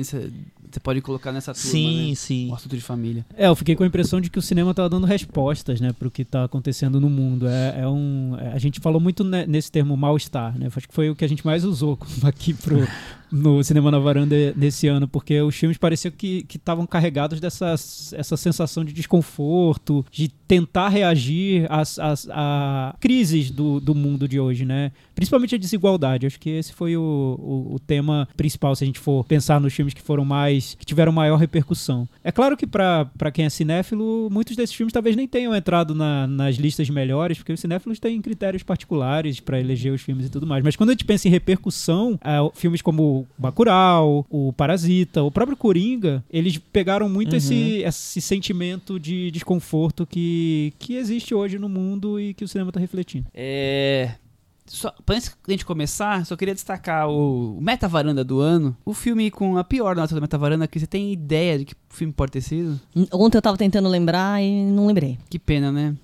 você 0.71 0.79
pode 0.79 1.01
colocar 1.01 1.31
nessa 1.31 1.53
turma, 1.53 1.69
Sim, 1.69 2.09
né? 2.09 2.15
sim. 2.15 2.49
O 2.51 2.53
assunto 2.55 2.75
de 2.75 2.81
família. 2.81 3.25
É, 3.35 3.47
eu 3.47 3.55
fiquei 3.55 3.75
com 3.75 3.83
a 3.83 3.87
impressão 3.87 4.21
de 4.21 4.29
que 4.29 4.37
o 4.37 4.41
cinema 4.41 4.73
tava 4.73 4.89
dando 4.89 5.05
respostas, 5.07 5.81
né, 5.81 5.91
pro 5.93 6.11
que 6.11 6.23
tá 6.23 6.43
acontecendo 6.43 6.99
no 7.01 7.09
mundo. 7.09 7.47
É, 7.47 7.81
é 7.81 7.87
um, 7.87 8.35
é- 8.39 8.53
a 8.53 8.57
gente 8.59 8.79
falou 8.79 8.99
muito 9.01 9.23
ne- 9.23 9.47
nesse 9.47 9.71
termo 9.71 9.97
mal-estar, 9.97 10.57
né? 10.57 10.67
Acho 10.75 10.87
que 10.87 10.93
foi 10.93 11.09
o 11.09 11.15
que 11.15 11.25
a 11.25 11.27
gente 11.29 11.45
mais 11.45 11.63
usou 11.65 11.97
aqui 12.23 12.53
pro, 12.53 12.87
no 13.31 13.63
Cinema 13.63 13.91
na 13.91 13.99
Varanda 13.99 14.35
nesse 14.55 14.87
ano, 14.87 15.07
porque 15.07 15.41
os 15.41 15.55
filmes 15.55 15.77
pareciam 15.77 16.11
que 16.11 16.45
estavam 16.53 16.85
carregados 16.87 17.39
dessa 17.39 17.73
essa 17.73 18.37
sensação 18.37 18.83
de 18.83 18.93
desconforto, 18.93 20.05
de 20.11 20.27
tentar 20.47 20.89
reagir 20.89 21.67
às, 21.69 21.99
às 21.99 22.27
a 22.31 22.95
crises 22.99 23.51
do, 23.51 23.79
do 23.79 23.93
mundo 23.93 24.27
de 24.27 24.39
hoje, 24.39 24.65
né? 24.65 24.91
Principalmente 25.13 25.55
a 25.55 25.57
desigualdade. 25.57 26.25
Acho 26.25 26.39
que 26.39 26.49
esse 26.49 26.73
foi 26.73 26.97
o, 26.97 27.01
o, 27.39 27.75
o 27.75 27.79
tema 27.79 28.27
principal, 28.35 28.75
se 28.75 28.83
a 28.83 28.87
gente 28.87 28.99
for 28.99 29.23
pensar 29.25 29.59
nos 29.61 29.73
filmes 29.73 29.93
que 29.93 30.01
foram 30.01 30.25
mais. 30.25 30.75
que 30.79 30.85
tiveram 30.85 31.11
maior 31.11 31.37
repercussão. 31.37 32.07
É 32.23 32.31
claro 32.31 32.57
que 32.57 32.65
pra 32.65 33.09
quem 33.33 33.45
é 33.45 33.49
cinéfilo, 33.49 34.29
muitos 34.31 34.55
desses 34.55 34.75
filmes 34.75 34.93
talvez 34.93 35.15
nem 35.15 35.27
tenham 35.27 35.55
entrado 35.55 35.93
na- 35.93 36.25
nas 36.27 36.55
listas 36.55 36.89
melhores, 36.89 37.37
porque 37.37 37.53
os 37.53 37.59
cinéfilos 37.59 37.99
têm 37.99 38.21
critérios 38.21 38.63
particulares 38.63 39.39
pra 39.39 39.59
eleger 39.59 39.93
os 39.93 40.01
filmes 40.01 40.25
e 40.25 40.29
tudo 40.29 40.47
mais. 40.47 40.63
Mas 40.63 40.75
quando 40.75 40.89
a 40.89 40.93
gente 40.93 41.05
pensa 41.05 41.27
em 41.27 41.31
repercussão, 41.31 42.17
é, 42.23 42.37
filmes 42.55 42.81
como 42.81 43.18
Bacurau, 43.37 44.25
o 44.29 44.53
Parasita, 44.53 45.23
o 45.23 45.31
próprio 45.31 45.57
Coringa, 45.57 46.23
eles 46.29 46.57
pegaram 46.57 47.07
muito 47.09 47.31
Uhum. 47.31 47.37
esse, 47.37 47.81
esse 47.83 48.21
sentimento 48.21 48.99
de 48.99 49.31
desconforto 49.31 50.05
que, 50.05 50.73
que 50.79 50.95
existe 50.95 51.33
hoje 51.33 51.57
no 51.59 51.69
mundo 51.69 52.19
e 52.19 52.33
que 52.33 52.43
o 52.43 52.47
cinema 52.47 52.71
tá 52.71 52.79
refletindo. 52.79 53.27
É. 53.33 54.11
Só, 54.65 54.93
antes 55.09 55.35
da 55.47 55.51
gente 55.51 55.65
começar, 55.65 56.23
só 56.27 56.35
queria 56.35 56.53
destacar 56.53 57.09
o, 57.09 57.57
o 57.57 57.61
Meta 57.61 57.87
Varanda 57.87 58.23
do 58.23 58.39
ano. 58.39 58.77
O 58.85 58.93
filme 58.93 59.31
com 59.31 59.57
a 59.57 59.63
pior 59.63 59.95
nota 59.95 60.13
do 60.13 60.21
Meta 60.21 60.37
Varanda, 60.37 60.67
que 60.67 60.79
você 60.79 60.85
tem 60.85 61.11
ideia 61.11 61.57
de 61.57 61.65
que 61.65 61.73
filme 61.89 62.13
pode 62.13 62.31
ter 62.31 62.41
sido? 62.41 62.79
Ontem 63.11 63.37
eu 63.37 63.41
tava 63.41 63.57
tentando 63.57 63.89
lembrar 63.89 64.43
e 64.43 64.63
não 64.65 64.85
lembrei. 64.85 65.17
Que 65.27 65.39
pena, 65.39 65.71
né? 65.71 65.95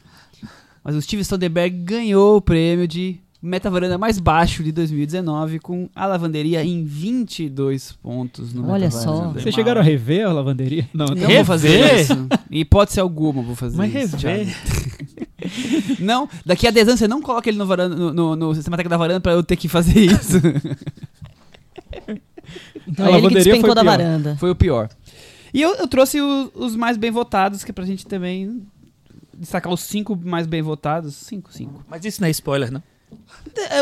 Mas 0.83 0.95
o 0.95 1.01
Steve 1.01 1.23
Soderbergh 1.23 1.75
ganhou 1.83 2.37
o 2.37 2.41
prêmio 2.41 2.87
de 2.87 3.19
Meta 3.45 3.69
Varanda 3.69 3.97
mais 3.97 4.19
baixo 4.19 4.63
de 4.63 4.71
2019 4.71 5.59
com 5.59 5.89
a 5.95 6.05
lavanderia 6.05 6.63
em 6.63 6.83
22 6.83 7.91
pontos 7.93 8.53
no 8.53 8.69
Olha 8.69 8.89
só. 8.89 9.29
Vocês 9.31 9.53
chegaram 9.53 9.81
a 9.81 9.83
rever 9.83 10.25
a 10.27 10.31
lavanderia? 10.33 10.89
Não, 10.93 11.05
Não 11.05 11.15
vou 11.29 11.45
fazer 11.45 11.69
Rever? 11.69 11.99
isso. 12.01 12.27
Em 12.51 12.59
hipótese 12.61 12.99
alguma 12.99 13.41
vou 13.41 13.55
fazer 13.55 13.77
Mas 13.77 13.93
isso. 13.93 14.17
rever. 14.17 14.47
Thiago. 14.47 15.95
Não, 15.99 16.27
daqui 16.45 16.67
a 16.67 16.71
10 16.71 16.87
anos 16.87 16.99
você 16.99 17.07
não 17.07 17.21
coloca 17.21 17.47
ele 17.49 17.57
no, 17.57 17.65
varanda, 17.65 17.95
no, 17.95 18.11
no, 18.13 18.35
no 18.35 18.55
Cinemateca 18.55 18.89
da 18.89 18.97
Varanda 18.97 19.19
pra 19.19 19.33
eu 19.33 19.43
ter 19.43 19.55
que 19.55 19.67
fazer 19.67 19.99
isso. 20.09 20.37
Então 22.87 23.05
A 23.05 23.09
é 23.09 23.11
ele 23.11 23.17
que 23.19 23.23
lavanderia 23.23 23.29
foi 23.31 23.43
despencou 23.43 23.71
o 23.71 23.75
da 23.75 23.81
pior. 23.81 23.91
varanda. 23.97 24.35
Foi 24.37 24.49
o 24.49 24.55
pior. 24.55 24.89
E 25.53 25.61
eu, 25.61 25.75
eu 25.75 25.87
trouxe 25.87 26.19
o- 26.19 26.51
os 26.55 26.75
mais 26.75 26.97
bem 26.97 27.11
votados, 27.11 27.63
que 27.63 27.71
é 27.71 27.73
pra 27.73 27.85
gente 27.85 28.05
também 28.05 28.61
destacar 29.37 29.71
os 29.71 29.81
cinco 29.81 30.15
mais 30.23 30.47
bem 30.47 30.61
votados. 30.61 31.15
Cinco, 31.15 31.51
cinco. 31.53 31.83
Mas 31.89 32.03
isso 32.05 32.21
não 32.21 32.27
é 32.27 32.31
spoiler, 32.31 32.71
não? 32.71 32.81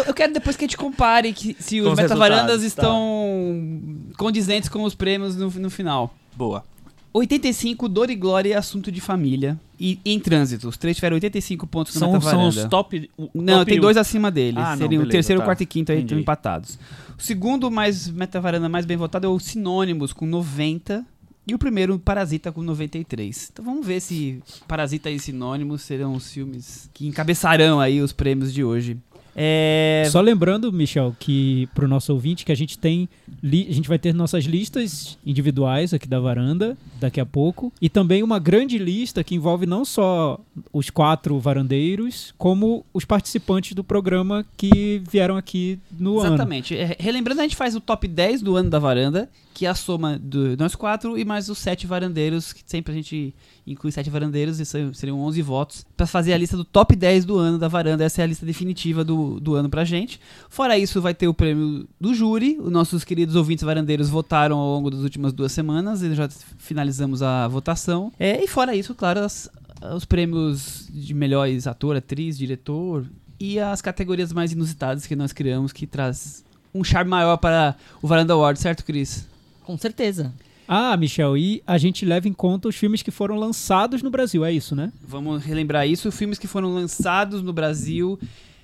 Eu, 0.08 0.14
quero 0.14 0.34
depois 0.34 0.56
que 0.56 0.66
a 0.66 0.68
gente 0.68 0.78
compare 0.78 1.34
que, 1.34 1.56
se 1.60 1.82
os 1.82 1.88
os 1.88 1.96
metavarandas 1.98 2.62
resultados, 2.62 2.64
estão 2.64 4.14
condizentes 4.18 4.70
com 4.70 4.84
os 4.84 4.94
prêmios 4.94 5.36
no, 5.36 5.50
no 5.50 5.70
final. 5.70 6.14
Boa. 6.36 6.64
85, 7.12 7.88
Dor 7.90 8.10
e 8.10 8.16
Glória, 8.16 8.58
Assunto 8.58 8.92
de 8.92 9.00
Família. 9.00 9.60
E 9.80 10.00
em 10.04 10.20
trânsito, 10.20 10.68
os 10.68 10.78
três 10.78 10.96
tiveram 10.98 11.16
85 11.16 11.68
pontos 11.68 11.94
no 11.96 12.00
São, 12.00 12.10
são 12.10 12.20
Metavaranda. 12.20 12.64
os 12.64 12.70
top. 12.70 13.10
o 13.18 13.30
Não, 13.42 13.60
top 13.60 13.70
tem 13.70 13.78
um. 13.78 13.82
dois 13.82 13.98
acima 13.98 14.32
dele. 14.32 14.58
Ah, 14.60 14.72
não, 14.72 14.78
Seriam 14.78 15.04
o 15.04 15.08
terceiro, 15.10 15.40
tá. 15.42 15.46
quarto 15.46 15.62
e 15.62 15.66
quinto 15.66 15.92
aí 15.92 16.00
Entendi. 16.00 16.14
estão 16.14 16.22
empatados. 16.22 16.78
O 17.18 17.22
segundo 17.22 17.70
mais 17.70 18.08
metavaranda 18.10 18.68
mais 18.68 18.86
bem 18.86 18.98
votado 18.98 19.28
é 19.28 19.30
o 19.30 19.40
Sinônimos, 19.40 20.12
com 20.12 20.26
90. 20.26 21.06
E 21.46 21.54
o 21.54 21.60
primeiro, 21.60 22.00
Parasita, 22.00 22.52
com 22.52 22.62
93. 22.64 23.50
Então 23.52 23.64
vamos 23.66 23.86
ver 23.86 24.00
se 24.00 24.42
Parasita 24.68 25.10
e 25.12 25.20
Sinônimos 25.20 25.82
serão 25.82 26.14
os 26.14 26.32
filmes 26.32 26.90
que 26.94 27.06
encabeçarão 27.08 27.80
aí 27.80 28.02
os 28.02 28.12
prêmios 28.14 28.52
de 28.54 28.64
hoje. 28.64 28.98
É... 29.36 30.08
Só 30.12 30.22
lembrando, 30.22 30.72
Michel, 30.72 31.16
que 31.20 31.68
pro 31.74 31.88
nosso 31.88 32.14
ouvinte 32.14 32.46
que 32.46 32.52
a 32.52 32.56
gente 32.56 32.78
tem, 32.78 33.10
li- 33.42 33.68
a 33.70 33.74
gente 33.74 33.90
vai 33.90 33.98
ter 33.98 34.14
nossas 34.14 34.46
listas 34.46 35.18
individuais 35.26 35.94
aqui 35.94 36.08
da 36.08 36.20
varanda 36.20 36.78
daqui 37.00 37.20
a 37.20 37.26
pouco 37.26 37.74
e 37.82 37.90
também 37.90 38.22
uma 38.24 38.40
grande 38.40 38.78
lista 38.78 39.24
que 39.24 39.36
envolve 39.36 39.66
não 39.66 39.84
só 39.84 40.40
os 40.72 40.90
quatro 40.90 41.40
varandeiros, 41.40 42.34
como 42.38 42.86
os 42.94 43.06
participantes 43.06 43.74
do 43.74 43.84
programa 43.84 44.46
que 44.56 45.02
vieram 45.10 45.36
aqui 45.36 45.80
no 46.00 46.20
ano. 46.20 46.36
Exatamente. 46.36 46.78
É, 46.78 46.96
Relembrando, 47.00 47.42
a 47.42 47.44
gente 47.44 47.56
faz 47.56 47.76
o 47.76 47.80
top 47.82 48.08
10 48.08 48.42
do 48.42 48.56
ano 48.56 48.70
da 48.70 48.80
varanda, 48.80 49.30
que 49.54 49.66
é 49.66 49.70
a 49.70 49.76
soma 49.76 50.20
de 50.20 50.56
nós 50.58 50.76
quatro 50.76 51.18
e 51.18 51.24
mais 51.24 51.48
os 51.50 51.58
sete 51.58 51.86
varandeiros, 51.88 52.52
que 52.52 52.62
sempre 52.66 52.92
a 52.92 52.96
gente 52.96 53.34
inclui 53.66 53.92
sete 53.92 54.10
varandeiros, 54.10 54.60
e 54.60 54.66
seriam 54.66 55.20
11 55.22 55.42
votos, 55.42 55.86
pra 55.96 56.06
fazer 56.08 56.34
a 56.34 56.38
lista 56.38 56.58
do 56.58 56.66
top 56.66 56.96
10 56.96 57.24
do 57.26 57.38
ano 57.38 57.58
da 57.58 57.68
varanda. 57.68 58.04
Essa 58.04 58.22
é 58.22 58.24
a 58.24 58.28
lista 58.28 58.46
definitiva 58.46 59.04
do, 59.04 59.40
do 59.40 59.56
ano 59.56 59.70
pra 59.70 59.86
gente. 59.86 60.20
Fora 60.50 60.78
isso, 60.78 61.02
vai 61.02 61.14
ter 61.14 61.28
o 61.28 61.34
prêmio 61.34 61.88
do 62.00 62.14
júri. 62.14 62.58
Os 62.60 62.72
nossos 62.72 63.04
queridos 63.04 63.36
ouvintes 63.36 63.64
varandeiros 63.64 64.10
votaram 64.10 64.58
ao 64.58 64.68
longo 64.74 64.90
das 64.90 65.00
últimas 65.02 65.32
duas 65.32 65.52
semanas, 65.52 66.02
e 66.02 66.14
já 66.14 66.28
finalizamos 66.58 67.22
a 67.22 67.48
votação. 67.48 68.12
É, 68.20 68.44
e 68.44 68.48
fora 68.48 68.76
isso, 68.76 68.94
claro, 68.96 69.20
as- 69.22 69.50
os 69.96 70.06
prêmios 70.06 70.88
de 70.92 71.14
melhores 71.14 71.68
ator, 71.68 71.96
atriz, 71.96 72.38
diretor 72.38 73.06
e 73.40 73.60
as 73.60 73.82
categorias 73.82 74.32
mais 74.32 74.52
inusitadas 74.54 75.06
que 75.06 75.16
nós 75.16 75.34
criamos, 75.34 75.74
que 75.74 75.86
traz 75.86 76.44
um 76.74 76.84
charme 76.84 77.10
maior 77.12 77.38
para 77.38 77.76
o 78.02 78.08
Varanda 78.08 78.34
Award, 78.34 78.60
certo, 78.60 78.84
Cris? 78.86 79.28
Com 79.64 79.78
certeza. 79.78 80.34
Ah, 80.68 80.96
Michel, 80.96 81.38
e 81.38 81.62
a 81.68 81.78
gente 81.78 82.06
leva 82.06 82.28
em 82.28 82.34
conta 82.34 82.68
os 82.68 82.76
filmes 82.76 83.02
que 83.02 83.12
foram 83.12 83.36
lançados 83.36 84.02
no 84.02 84.10
Brasil, 84.10 84.46
é 84.46 84.52
isso, 84.52 84.76
né? 84.76 84.92
Vamos 85.02 85.44
relembrar 85.44 85.88
isso. 85.88 86.12
Filmes 86.12 86.40
que 86.40 86.48
foram 86.48 86.74
lançados 86.74 87.42
no 87.42 87.52
Brasil 87.52 88.18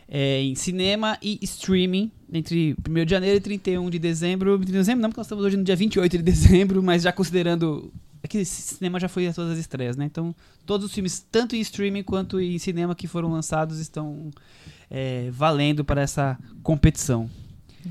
é, 0.08 0.42
em 0.42 0.56
cinema 0.56 1.18
e 1.22 1.38
streaming 1.42 2.12
entre 2.32 2.76
1 2.88 3.06
de 3.06 3.12
janeiro 3.12 3.38
e 3.38 3.42
31 3.42 3.90
de 3.90 4.00
dezembro. 4.00 4.58
31 4.58 4.66
de 4.66 4.72
dezembro 4.72 5.02
não, 5.02 5.10
porque 5.10 5.20
nós 5.20 5.26
estamos 5.26 5.44
hoje 5.44 5.58
no 5.58 5.64
dia 5.64 5.76
28 5.76 6.18
de 6.18 6.24
dezembro, 6.24 6.82
mas 6.82 7.04
já 7.04 7.12
considerando... 7.12 7.92
É 8.22 8.28
que 8.28 8.40
esse 8.40 8.76
cinema 8.76 9.00
já 9.00 9.08
foi 9.08 9.28
a 9.28 9.34
todas 9.34 9.54
as 9.54 9.60
estreias, 9.60 9.96
né? 9.96 10.04
Então, 10.04 10.36
todos 10.66 10.86
os 10.86 10.94
filmes, 10.94 11.26
tanto 11.32 11.56
em 11.56 11.62
streaming 11.62 12.04
quanto 12.04 12.40
em 12.40 12.58
cinema 12.58 12.94
que 12.94 13.08
foram 13.08 13.32
lançados, 13.32 13.80
estão 13.80 14.30
é, 14.90 15.30
valendo 15.32 15.86
para 15.86 16.02
essa 16.02 16.38
competição. 16.62 17.30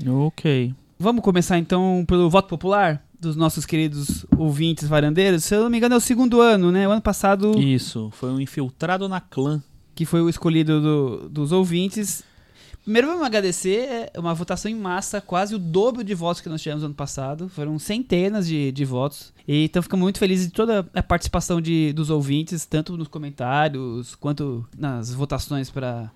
Ok. 0.05 0.73
Vamos 1.01 1.23
começar 1.23 1.57
então 1.57 2.03
pelo 2.05 2.29
voto 2.29 2.49
popular 2.49 3.01
dos 3.19 3.35
nossos 3.35 3.65
queridos 3.65 4.25
ouvintes 4.37 4.85
varandeiros. 4.87 5.45
Se 5.45 5.55
eu 5.55 5.63
não 5.63 5.69
me 5.69 5.77
engano, 5.77 5.95
é 5.95 5.97
o 5.97 6.01
segundo 6.01 6.41
ano, 6.41 6.71
né? 6.73 6.85
O 6.87 6.91
ano 6.91 7.01
passado, 7.01 7.57
Isso. 7.57 8.09
Foi 8.13 8.29
um 8.29 8.39
infiltrado 8.39 9.07
na 9.07 9.21
clã. 9.21 9.61
que 9.95 10.05
foi 10.05 10.21
o 10.21 10.29
escolhido 10.29 10.79
do- 10.81 11.29
dos 11.29 11.51
ouvintes. 11.51 12.23
Primeiro, 12.83 13.07
vamos 13.09 13.23
agradecer. 13.23 14.09
É 14.13 14.19
uma 14.19 14.33
votação 14.33 14.71
em 14.71 14.75
massa, 14.75 15.19
quase 15.19 15.53
o 15.53 15.59
dobro 15.59 16.03
de 16.05 16.13
votos 16.15 16.41
que 16.41 16.47
nós 16.47 16.61
tivemos 16.61 16.83
ano 16.85 16.93
passado. 16.93 17.49
Foram 17.49 17.77
centenas 17.77 18.47
de, 18.47 18.71
de 18.71 18.85
votos. 18.85 19.33
E, 19.45 19.65
então, 19.65 19.81
ficamos 19.83 20.01
muito 20.03 20.17
felizes 20.19 20.47
de 20.47 20.53
toda 20.53 20.85
a 20.93 21.03
participação 21.03 21.59
de, 21.61 21.91
dos 21.91 22.09
ouvintes, 22.09 22.65
tanto 22.65 22.95
nos 22.97 23.09
comentários 23.09 24.15
quanto 24.15 24.65
nas 24.77 25.13
votações 25.13 25.69
para 25.69 26.09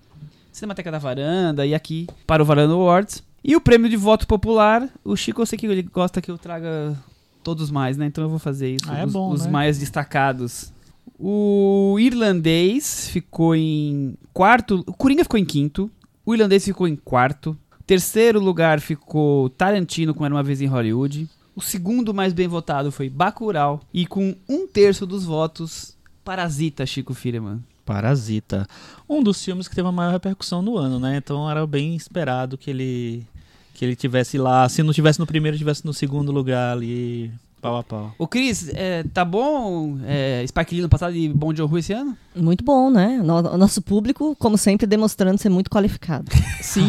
Cinemateca 0.50 0.90
da 0.90 0.98
Varanda 0.98 1.66
e 1.66 1.74
aqui 1.74 2.06
para 2.26 2.42
o 2.42 2.46
Varanda 2.46 2.72
Awards. 2.72 3.22
E 3.44 3.54
o 3.54 3.60
prêmio 3.60 3.90
de 3.90 3.96
voto 3.96 4.26
popular, 4.26 4.88
o 5.04 5.14
Chico, 5.14 5.42
eu 5.42 5.46
sei 5.46 5.58
que 5.58 5.66
ele 5.66 5.82
gosta 5.82 6.22
que 6.22 6.30
eu 6.30 6.38
traga 6.38 6.96
todos 7.42 7.70
mais, 7.70 7.98
né? 7.98 8.06
Então 8.06 8.24
eu 8.24 8.30
vou 8.30 8.38
fazer 8.38 8.70
isso. 8.70 8.86
Ah, 8.88 9.00
é 9.00 9.04
os, 9.04 9.12
bom, 9.12 9.30
os 9.30 9.44
né? 9.44 9.50
mais 9.50 9.78
destacados. 9.78 10.72
O 11.18 11.98
irlandês 12.00 13.08
ficou 13.08 13.54
em 13.54 14.16
quarto. 14.32 14.82
O 14.86 14.94
Coringa 14.94 15.24
ficou 15.24 15.38
em 15.38 15.44
quinto. 15.44 15.90
O 16.24 16.34
irlandês 16.34 16.64
ficou 16.64 16.88
em 16.88 16.96
quarto. 16.96 17.54
Terceiro 17.86 18.40
lugar 18.40 18.80
ficou 18.80 19.50
Tarantino 19.50 20.14
com 20.14 20.24
Era 20.24 20.34
Uma 20.34 20.42
Vez 20.42 20.62
em 20.62 20.66
Hollywood. 20.66 21.28
O 21.54 21.60
segundo 21.60 22.14
mais 22.14 22.32
bem 22.32 22.48
votado 22.48 22.90
foi 22.90 23.10
Bacurau. 23.10 23.82
E 23.92 24.06
com 24.06 24.34
um 24.48 24.66
terço 24.66 25.04
dos 25.04 25.24
votos, 25.24 25.94
Parasita, 26.24 26.86
Chico 26.86 27.12
Firman. 27.12 27.62
Parasita. 27.84 28.66
Um 29.06 29.22
dos 29.22 29.44
filmes 29.44 29.68
que 29.68 29.74
teve 29.74 29.86
a 29.86 29.92
maior 29.92 30.12
repercussão 30.12 30.62
no 30.62 30.78
ano, 30.78 30.98
né? 30.98 31.18
Então 31.18 31.48
era 31.48 31.66
bem 31.66 31.94
esperado 31.94 32.56
que 32.56 32.70
ele 32.70 33.26
que 33.74 33.84
ele 33.84 33.96
tivesse 33.96 34.38
lá. 34.38 34.68
Se 34.68 34.82
não 34.82 34.92
tivesse 34.92 35.18
no 35.18 35.26
primeiro, 35.26 35.58
tivesse 35.58 35.84
no 35.84 35.92
segundo 35.92 36.30
lugar 36.32 36.72
ali, 36.76 37.30
pau 37.60 37.76
a 37.78 37.82
pau. 37.82 38.14
Ô 38.18 38.26
Cris, 38.28 38.70
é, 38.74 39.02
tá 39.12 39.24
bom 39.24 39.98
é, 40.06 40.44
Spike 40.46 40.74
Lee 40.74 40.82
no 40.82 40.88
passado 40.88 41.16
e 41.16 41.28
Bom 41.28 41.52
John 41.52 41.66
Roo 41.66 41.78
esse 41.78 41.92
ano? 41.92 42.16
Muito 42.36 42.62
bom, 42.64 42.90
né? 42.90 43.20
No- 43.24 43.54
O 43.54 43.56
nosso 43.58 43.80
público, 43.82 44.36
como 44.38 44.56
sempre, 44.58 44.86
demonstrando 44.86 45.38
ser 45.38 45.48
muito 45.48 45.70
qualificado. 45.70 46.30
Sim. 46.62 46.88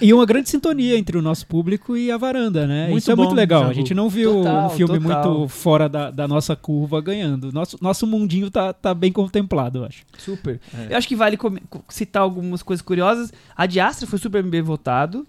e, 0.00 0.06
e 0.08 0.14
uma 0.14 0.24
grande 0.26 0.48
sintonia 0.48 0.96
entre 0.98 1.16
o 1.18 1.22
nosso 1.22 1.46
público 1.46 1.96
e 1.96 2.10
a 2.10 2.16
varanda, 2.16 2.66
né? 2.66 2.86
Muito 2.88 2.98
Isso 3.02 3.10
é 3.10 3.14
muito 3.16 3.30
bom, 3.30 3.34
legal. 3.34 3.60
Jabu. 3.62 3.70
A 3.72 3.74
gente 3.74 3.94
não 3.94 4.08
viu 4.08 4.32
Total, 4.34 4.66
um 4.66 4.70
filme 4.70 5.00
total. 5.00 5.34
muito 5.38 5.48
fora 5.48 5.88
da, 5.88 6.10
da 6.10 6.28
nossa 6.28 6.54
curva 6.56 7.00
ganhando. 7.00 7.52
Nosso, 7.52 7.76
nosso 7.80 8.06
mundinho 8.06 8.50
tá, 8.50 8.72
tá 8.72 8.92
bem 8.94 9.10
contemplado, 9.12 9.78
eu 9.80 9.84
acho. 9.84 10.02
Super. 10.18 10.60
É. 10.76 10.92
Eu 10.92 10.96
acho 10.98 11.08
que 11.08 11.16
vale 11.16 11.38
citar 11.88 12.22
algumas 12.22 12.62
coisas 12.62 12.82
curiosas. 12.82 13.32
A 13.56 13.66
de 13.66 13.80
Astra 13.80 14.06
foi 14.06 14.18
super 14.18 14.42
bem 14.42 14.62
votado. 14.62 15.26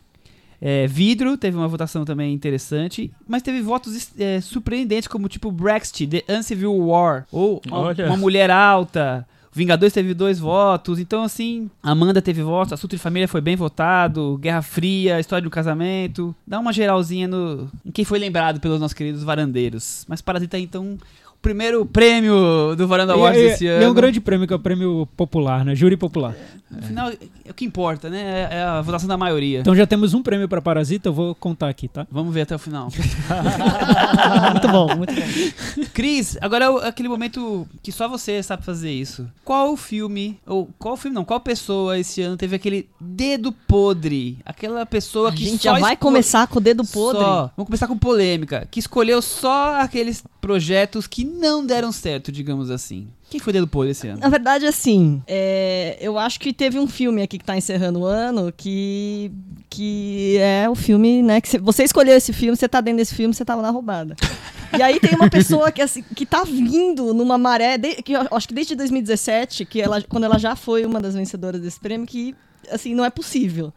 É, 0.61 0.85
Vidro 0.85 1.35
teve 1.35 1.57
uma 1.57 1.67
votação 1.67 2.05
também 2.05 2.31
interessante, 2.33 3.11
mas 3.27 3.41
teve 3.41 3.61
votos 3.61 4.11
é, 4.19 4.39
surpreendentes, 4.39 5.07
como 5.07 5.27
tipo 5.27 5.51
Brexit, 5.51 6.05
The 6.05 6.23
Uncivil 6.37 6.77
War, 6.77 7.25
ou 7.31 7.59
uma, 7.67 7.79
Olha. 7.79 8.05
uma 8.05 8.15
Mulher 8.17 8.51
Alta. 8.51 9.27
Vingadores 9.53 9.91
teve 9.91 10.13
dois 10.13 10.39
votos, 10.39 10.97
então 10.97 11.23
assim, 11.23 11.69
Amanda 11.83 12.21
teve 12.21 12.41
votos, 12.41 12.71
Assunto 12.71 12.91
de 12.91 12.97
Família 12.97 13.27
foi 13.27 13.41
bem 13.41 13.57
votado, 13.57 14.37
Guerra 14.37 14.61
Fria, 14.61 15.19
História 15.19 15.41
de 15.41 15.47
um 15.47 15.51
Casamento. 15.51 16.33
Dá 16.47 16.57
uma 16.57 16.71
geralzinha 16.71 17.27
no 17.27 17.69
em 17.85 17.91
quem 17.91 18.05
foi 18.05 18.17
lembrado 18.17 18.61
pelos 18.61 18.79
nossos 18.79 18.93
queridos 18.93 19.23
varandeiros. 19.23 20.05
Mas 20.07 20.21
Parasita 20.21 20.57
então, 20.57 20.97
primeiro 21.41 21.85
prêmio 21.85 22.75
do 22.75 22.87
Varanda 22.87 23.13
Awards 23.13 23.39
e, 23.41 23.47
desse 23.47 23.65
e- 23.65 23.67
ano. 23.67 23.81
e 23.81 23.85
é 23.85 23.89
um 23.89 23.93
grande 23.93 24.21
prêmio, 24.21 24.47
que 24.47 24.53
é 24.53 24.55
o 24.55 24.59
prêmio 24.59 25.07
popular, 25.17 25.65
né? 25.65 25.75
Júri 25.75 25.97
popular. 25.97 26.35
Afinal, 26.77 27.09
é 27.09 27.51
o 27.51 27.53
que 27.53 27.65
importa, 27.65 28.09
né? 28.09 28.47
É 28.49 28.63
a 28.63 28.81
votação 28.81 29.07
da 29.07 29.17
maioria. 29.17 29.59
Então 29.59 29.75
já 29.75 29.85
temos 29.85 30.13
um 30.13 30.23
prêmio 30.23 30.47
para 30.47 30.61
Parasita, 30.61 31.09
eu 31.09 31.13
vou 31.13 31.35
contar 31.35 31.67
aqui, 31.67 31.87
tá? 31.87 32.07
Vamos 32.09 32.33
ver 32.33 32.41
até 32.41 32.55
o 32.55 32.59
final. 32.59 32.87
muito 34.51 34.67
bom, 34.69 34.95
muito 34.95 35.13
bom. 35.13 35.85
Cris, 35.93 36.37
agora 36.39 36.65
é 36.65 36.87
aquele 36.87 37.09
momento 37.09 37.67
que 37.83 37.91
só 37.91 38.07
você 38.07 38.41
sabe 38.41 38.63
fazer 38.63 38.91
isso. 38.91 39.27
Qual 39.43 39.75
filme, 39.75 40.39
ou 40.45 40.69
qual 40.79 40.95
filme 40.95 41.13
não, 41.13 41.25
qual 41.25 41.39
pessoa 41.39 41.99
esse 41.99 42.21
ano 42.21 42.37
teve 42.37 42.55
aquele 42.55 42.87
dedo 42.99 43.51
podre? 43.51 44.37
Aquela 44.45 44.85
pessoa 44.85 45.29
A 45.29 45.31
que 45.33 45.43
gente 45.43 45.63
só 45.63 45.73
já 45.75 45.79
vai 45.79 45.97
começar 45.97 46.47
com 46.47 46.59
o 46.59 46.61
dedo 46.61 46.85
podre. 46.85 47.21
Só. 47.21 47.51
Vamos 47.57 47.67
começar 47.67 47.87
com 47.87 47.97
polêmica. 47.97 48.67
Que 48.71 48.79
escolheu 48.79 49.21
só 49.21 49.81
aqueles 49.81 50.23
projetos 50.39 51.05
que 51.05 51.23
não 51.31 51.65
deram 51.65 51.91
certo, 51.91 52.31
digamos 52.31 52.69
assim. 52.69 53.07
Quem 53.29 53.39
foi 53.39 53.53
dedo 53.53 53.67
podre 53.67 53.91
esse 53.91 54.07
ano? 54.07 54.19
Na 54.19 54.29
verdade, 54.29 54.65
assim, 54.65 55.21
é, 55.27 55.97
eu 56.01 56.17
acho 56.19 56.39
que 56.39 56.51
teve 56.53 56.77
um 56.77 56.87
filme 56.87 57.21
aqui 57.21 57.37
que 57.37 57.45
tá 57.45 57.55
encerrando 57.57 57.99
o 58.01 58.05
ano 58.05 58.51
que, 58.55 59.31
que 59.69 60.37
é 60.39 60.69
o 60.69 60.75
filme, 60.75 61.23
né? 61.23 61.39
Que 61.39 61.47
cê- 61.49 61.57
você 61.59 61.83
escolheu 61.83 62.15
esse 62.15 62.33
filme, 62.33 62.55
você 62.57 62.67
tá 62.67 62.81
dentro 62.81 62.97
desse 62.99 63.15
filme, 63.15 63.33
você 63.33 63.45
tava 63.45 63.61
na 63.61 63.69
roubada. 63.69 64.15
E 64.73 64.81
aí 64.81 65.01
tem 65.01 65.13
uma 65.15 65.29
pessoa 65.29 65.69
que, 65.69 65.81
assim, 65.81 66.01
que 66.15 66.25
tá 66.25 66.45
vindo 66.45 67.13
numa 67.13 67.37
maré, 67.37 67.77
de- 67.77 67.95
que 68.01 68.13
acho 68.15 68.47
que 68.47 68.53
desde 68.53 68.73
2017, 68.73 69.65
que 69.65 69.81
ela, 69.81 70.01
quando 70.03 70.23
ela 70.23 70.39
já 70.39 70.55
foi 70.55 70.85
uma 70.85 71.01
das 71.01 71.13
vencedoras 71.13 71.59
desse 71.59 71.77
prêmio, 71.77 72.07
que 72.07 72.33
assim, 72.71 72.95
não 72.95 73.03
é 73.03 73.09
possível. 73.09 73.73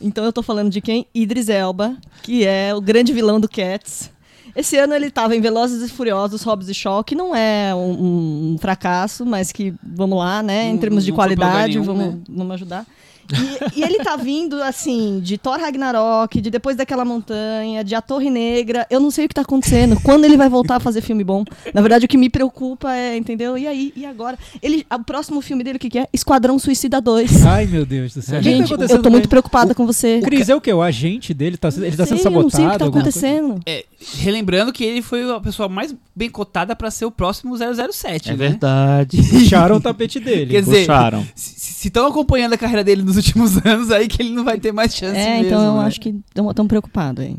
Então 0.00 0.24
eu 0.24 0.32
tô 0.32 0.42
falando 0.42 0.70
de 0.70 0.80
quem? 0.80 1.06
Idris 1.14 1.50
Elba, 1.50 1.94
que 2.22 2.46
é 2.46 2.74
o 2.74 2.80
grande 2.80 3.12
vilão 3.12 3.38
do 3.38 3.46
Cats. 3.46 4.10
Esse 4.54 4.76
ano 4.76 4.94
ele 4.94 5.10
tava 5.10 5.34
em 5.36 5.40
Velozes 5.40 5.82
e 5.88 5.92
Furiosos, 5.92 6.42
Hobbs 6.42 6.68
e 6.68 6.74
Shaw, 6.74 7.02
que 7.04 7.14
não 7.14 7.34
é 7.34 7.74
um, 7.74 8.52
um 8.54 8.58
fracasso, 8.58 9.24
mas 9.26 9.52
que, 9.52 9.74
vamos 9.82 10.18
lá, 10.18 10.42
né, 10.42 10.68
em 10.68 10.72
Não- 10.72 10.78
termos 10.78 11.04
de 11.04 11.10
não 11.10 11.16
lugar 11.16 11.26
qualidade, 11.36 11.72
nenhum, 11.74 11.84
vamos, 11.84 12.06
né? 12.14 12.20
vamos 12.28 12.54
ajudar. 12.54 12.86
E, 13.34 13.80
e 13.80 13.82
ele 13.82 13.98
tá 13.98 14.16
vindo, 14.16 14.62
assim, 14.62 15.20
de 15.20 15.36
Thor 15.38 15.58
Ragnarok, 15.58 16.40
de 16.40 16.50
Depois 16.50 16.76
daquela 16.76 17.04
Montanha, 17.04 17.82
de 17.84 17.94
A 17.94 18.00
Torre 18.00 18.30
Negra. 18.30 18.86
Eu 18.90 19.00
não 19.00 19.10
sei 19.10 19.26
o 19.26 19.28
que 19.28 19.34
tá 19.34 19.42
acontecendo. 19.42 19.98
Quando 20.02 20.24
ele 20.24 20.36
vai 20.36 20.48
voltar 20.48 20.76
a 20.76 20.80
fazer 20.80 21.00
filme 21.00 21.24
bom? 21.24 21.44
Na 21.74 21.80
verdade, 21.80 22.04
o 22.04 22.08
que 22.08 22.16
me 22.16 22.28
preocupa 22.30 22.94
é, 22.94 23.16
entendeu? 23.16 23.56
E 23.58 23.66
aí? 23.66 23.92
E 23.96 24.04
agora? 24.06 24.38
Ele, 24.62 24.86
o 24.92 25.04
próximo 25.04 25.40
filme 25.40 25.62
dele, 25.64 25.76
o 25.76 25.80
que, 25.80 25.90
que 25.90 25.98
é? 25.98 26.08
Esquadrão 26.12 26.58
Suicida 26.58 27.00
2. 27.00 27.44
Ai, 27.46 27.66
meu 27.66 27.84
Deus 27.86 28.14
do 28.14 28.22
céu. 28.22 28.38
O 28.38 28.42
que 28.42 28.48
que 28.48 28.50
tá 28.52 28.56
Gente, 28.58 28.72
acontecendo 28.72 28.96
eu 28.98 29.02
tô 29.02 29.10
muito 29.10 29.28
preocupada 29.28 29.74
com 29.74 29.86
você. 29.86 30.18
O 30.18 30.22
Cris 30.22 30.48
é 30.48 30.54
o 30.54 30.60
quê? 30.60 30.72
O 30.72 30.82
agente 30.82 31.32
dele? 31.34 31.56
Tá, 31.56 31.68
ele 31.68 31.96
tá 31.96 32.06
sendo 32.06 32.18
Sei, 32.18 32.26
eu 32.26 32.30
não 32.42 32.50
sei 32.50 32.64
o 32.66 32.68
que 32.70 32.74
sabotado? 32.74 32.78
tá 32.78 32.86
acontecendo. 32.86 33.60
É, 33.66 33.84
relembrando 34.18 34.72
que 34.72 34.84
ele 34.84 35.02
foi 35.02 35.30
a 35.30 35.40
pessoa 35.40 35.68
mais 35.68 35.94
bem 36.14 36.28
cotada 36.30 36.74
pra 36.76 36.90
ser 36.90 37.04
o 37.04 37.10
próximo 37.10 37.56
007, 37.56 38.28
É 38.28 38.32
né? 38.32 38.36
verdade. 38.36 39.16
Puxaram 39.22 39.76
o 39.76 39.80
tapete 39.80 40.18
dele. 40.20 40.50
Quer 40.52 40.60
dizer, 40.62 40.80
Puxaram. 40.80 41.26
se 41.34 41.88
estão 41.88 42.06
acompanhando 42.06 42.52
a 42.52 42.58
carreira 42.58 42.84
dele 42.84 43.02
nos 43.02 43.16
últimos 43.26 43.56
anos, 43.66 43.90
aí 43.90 44.08
que 44.08 44.22
ele 44.22 44.30
não 44.30 44.44
vai 44.44 44.58
ter 44.58 44.72
mais 44.72 44.94
chance 44.94 45.16
É, 45.18 45.36
mesmo. 45.36 45.46
então 45.46 45.62
eu 45.76 45.80
né? 45.80 45.86
acho 45.86 46.00
que 46.00 46.14
estão 46.48 46.66
preocupados 46.66 47.24
aí. 47.24 47.36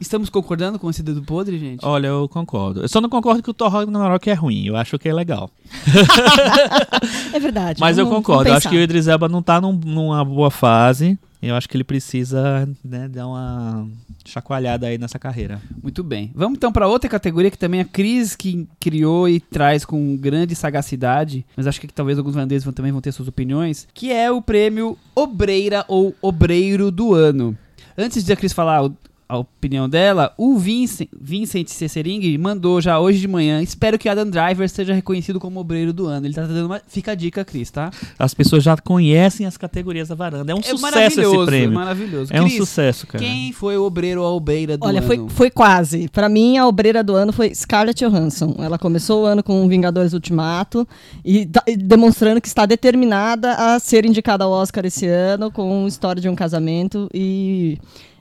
Estamos 0.00 0.28
concordando 0.28 0.78
com 0.78 0.90
esse 0.90 1.02
dedo 1.02 1.22
podre, 1.22 1.58
gente? 1.58 1.84
Olha, 1.84 2.08
eu 2.08 2.28
concordo. 2.28 2.82
Eu 2.82 2.88
só 2.88 3.00
não 3.00 3.08
concordo 3.08 3.42
que 3.42 3.48
o 3.50 3.54
Thor 3.54 3.70
Ragnarok 3.70 4.28
é 4.28 4.34
ruim. 4.34 4.66
Eu 4.66 4.76
acho 4.76 4.98
que 4.98 5.08
é 5.08 5.14
legal. 5.14 5.48
É 7.32 7.38
verdade. 7.40 7.80
Mas 7.80 7.98
eu 7.98 8.04
vamos- 8.04 8.18
concordo. 8.18 8.48
Eu 8.48 8.54
acho 8.54 8.68
que 8.68 8.76
o. 8.76 8.80
Idris 8.80 9.08
Elba 9.08 9.28
não 9.28 9.42
tá 9.42 9.60
num- 9.60 9.72
numa 9.84 10.24
boa 10.24 10.50
fase. 10.50 11.18
Eu 11.48 11.54
acho 11.54 11.68
que 11.68 11.76
ele 11.76 11.84
precisa 11.84 12.68
né, 12.82 13.08
dar 13.08 13.26
uma 13.26 13.86
chacoalhada 14.24 14.86
aí 14.86 14.96
nessa 14.96 15.18
carreira. 15.18 15.60
Muito 15.82 16.02
bem. 16.02 16.32
Vamos 16.34 16.56
então 16.56 16.72
para 16.72 16.88
outra 16.88 17.08
categoria 17.08 17.50
que 17.50 17.58
também 17.58 17.80
a 17.80 17.84
Cris 17.84 18.34
que 18.34 18.66
criou 18.80 19.28
e 19.28 19.38
traz 19.40 19.84
com 19.84 20.16
grande 20.16 20.54
sagacidade, 20.54 21.44
mas 21.56 21.66
acho 21.66 21.80
que 21.80 21.86
talvez 21.88 22.18
alguns 22.18 22.34
holandeses 22.34 22.72
também 22.72 22.92
vão 22.92 23.00
ter 23.00 23.12
suas 23.12 23.28
opiniões, 23.28 23.86
que 23.92 24.10
é 24.10 24.30
o 24.30 24.40
prêmio 24.40 24.96
Obreira 25.14 25.84
ou 25.86 26.14
Obreiro 26.22 26.90
do 26.90 27.14
Ano. 27.14 27.56
Antes 27.96 28.24
de 28.24 28.32
a 28.32 28.36
Cris 28.36 28.52
falar 28.52 28.90
a 29.28 29.38
opinião 29.38 29.88
dela, 29.88 30.34
o 30.36 30.58
Vincent, 30.58 31.08
Vincent 31.18 31.68
Cessering 31.68 32.36
mandou 32.36 32.80
já 32.80 32.98
hoje 33.00 33.20
de 33.20 33.28
manhã. 33.28 33.62
Espero 33.62 33.98
que 33.98 34.08
Adam 34.08 34.28
Driver 34.28 34.68
seja 34.68 34.92
reconhecido 34.92 35.40
como 35.40 35.58
obreiro 35.60 35.92
do 35.92 36.06
ano. 36.06 36.26
Ele 36.26 36.34
tá 36.34 36.42
dando 36.42 36.66
uma. 36.66 36.80
Fica 36.86 37.12
a 37.12 37.14
dica, 37.14 37.44
Cris, 37.44 37.70
tá? 37.70 37.90
As 38.18 38.34
pessoas 38.34 38.62
já 38.62 38.76
conhecem 38.76 39.46
as 39.46 39.56
categorias 39.56 40.08
da 40.08 40.14
varanda. 40.14 40.52
É 40.52 40.54
um 40.54 40.58
é 40.58 40.62
sucesso 40.62 40.82
maravilhoso, 40.82 41.36
esse 41.36 41.46
prêmio. 41.46 41.72
maravilhoso. 41.72 42.32
É 42.34 42.40
um 42.42 42.44
Cris, 42.44 42.56
sucesso, 42.56 43.06
cara. 43.06 43.24
Quem 43.24 43.52
foi 43.52 43.78
o 43.78 43.84
obreiro 43.84 44.20
ou 44.20 44.26
a 44.26 44.30
obreira 44.30 44.76
do 44.76 44.86
Olha, 44.86 44.98
ano? 44.98 45.06
foi, 45.06 45.28
foi 45.28 45.50
quase. 45.50 46.08
Pra 46.08 46.28
mim, 46.28 46.58
a 46.58 46.66
obreira 46.66 47.02
do 47.02 47.14
ano 47.14 47.32
foi 47.32 47.54
Scarlett 47.54 48.04
Johansson. 48.04 48.56
Ela 48.58 48.78
começou 48.78 49.22
o 49.22 49.26
ano 49.26 49.42
com 49.42 49.66
Vingadores 49.68 50.12
Ultimato 50.12 50.86
e, 51.24 51.46
tá- 51.46 51.64
demonstrando 51.78 52.40
que 52.40 52.48
está 52.48 52.66
determinada 52.66 53.54
a 53.54 53.78
ser 53.78 54.04
indicada 54.04 54.44
ao 54.44 54.50
Oscar 54.50 54.84
esse 54.84 55.06
ano 55.06 55.50
com 55.50 55.86
História 55.86 56.20
de 56.20 56.28
um 56.28 56.34
Casamento 56.34 57.08
e 57.12 57.78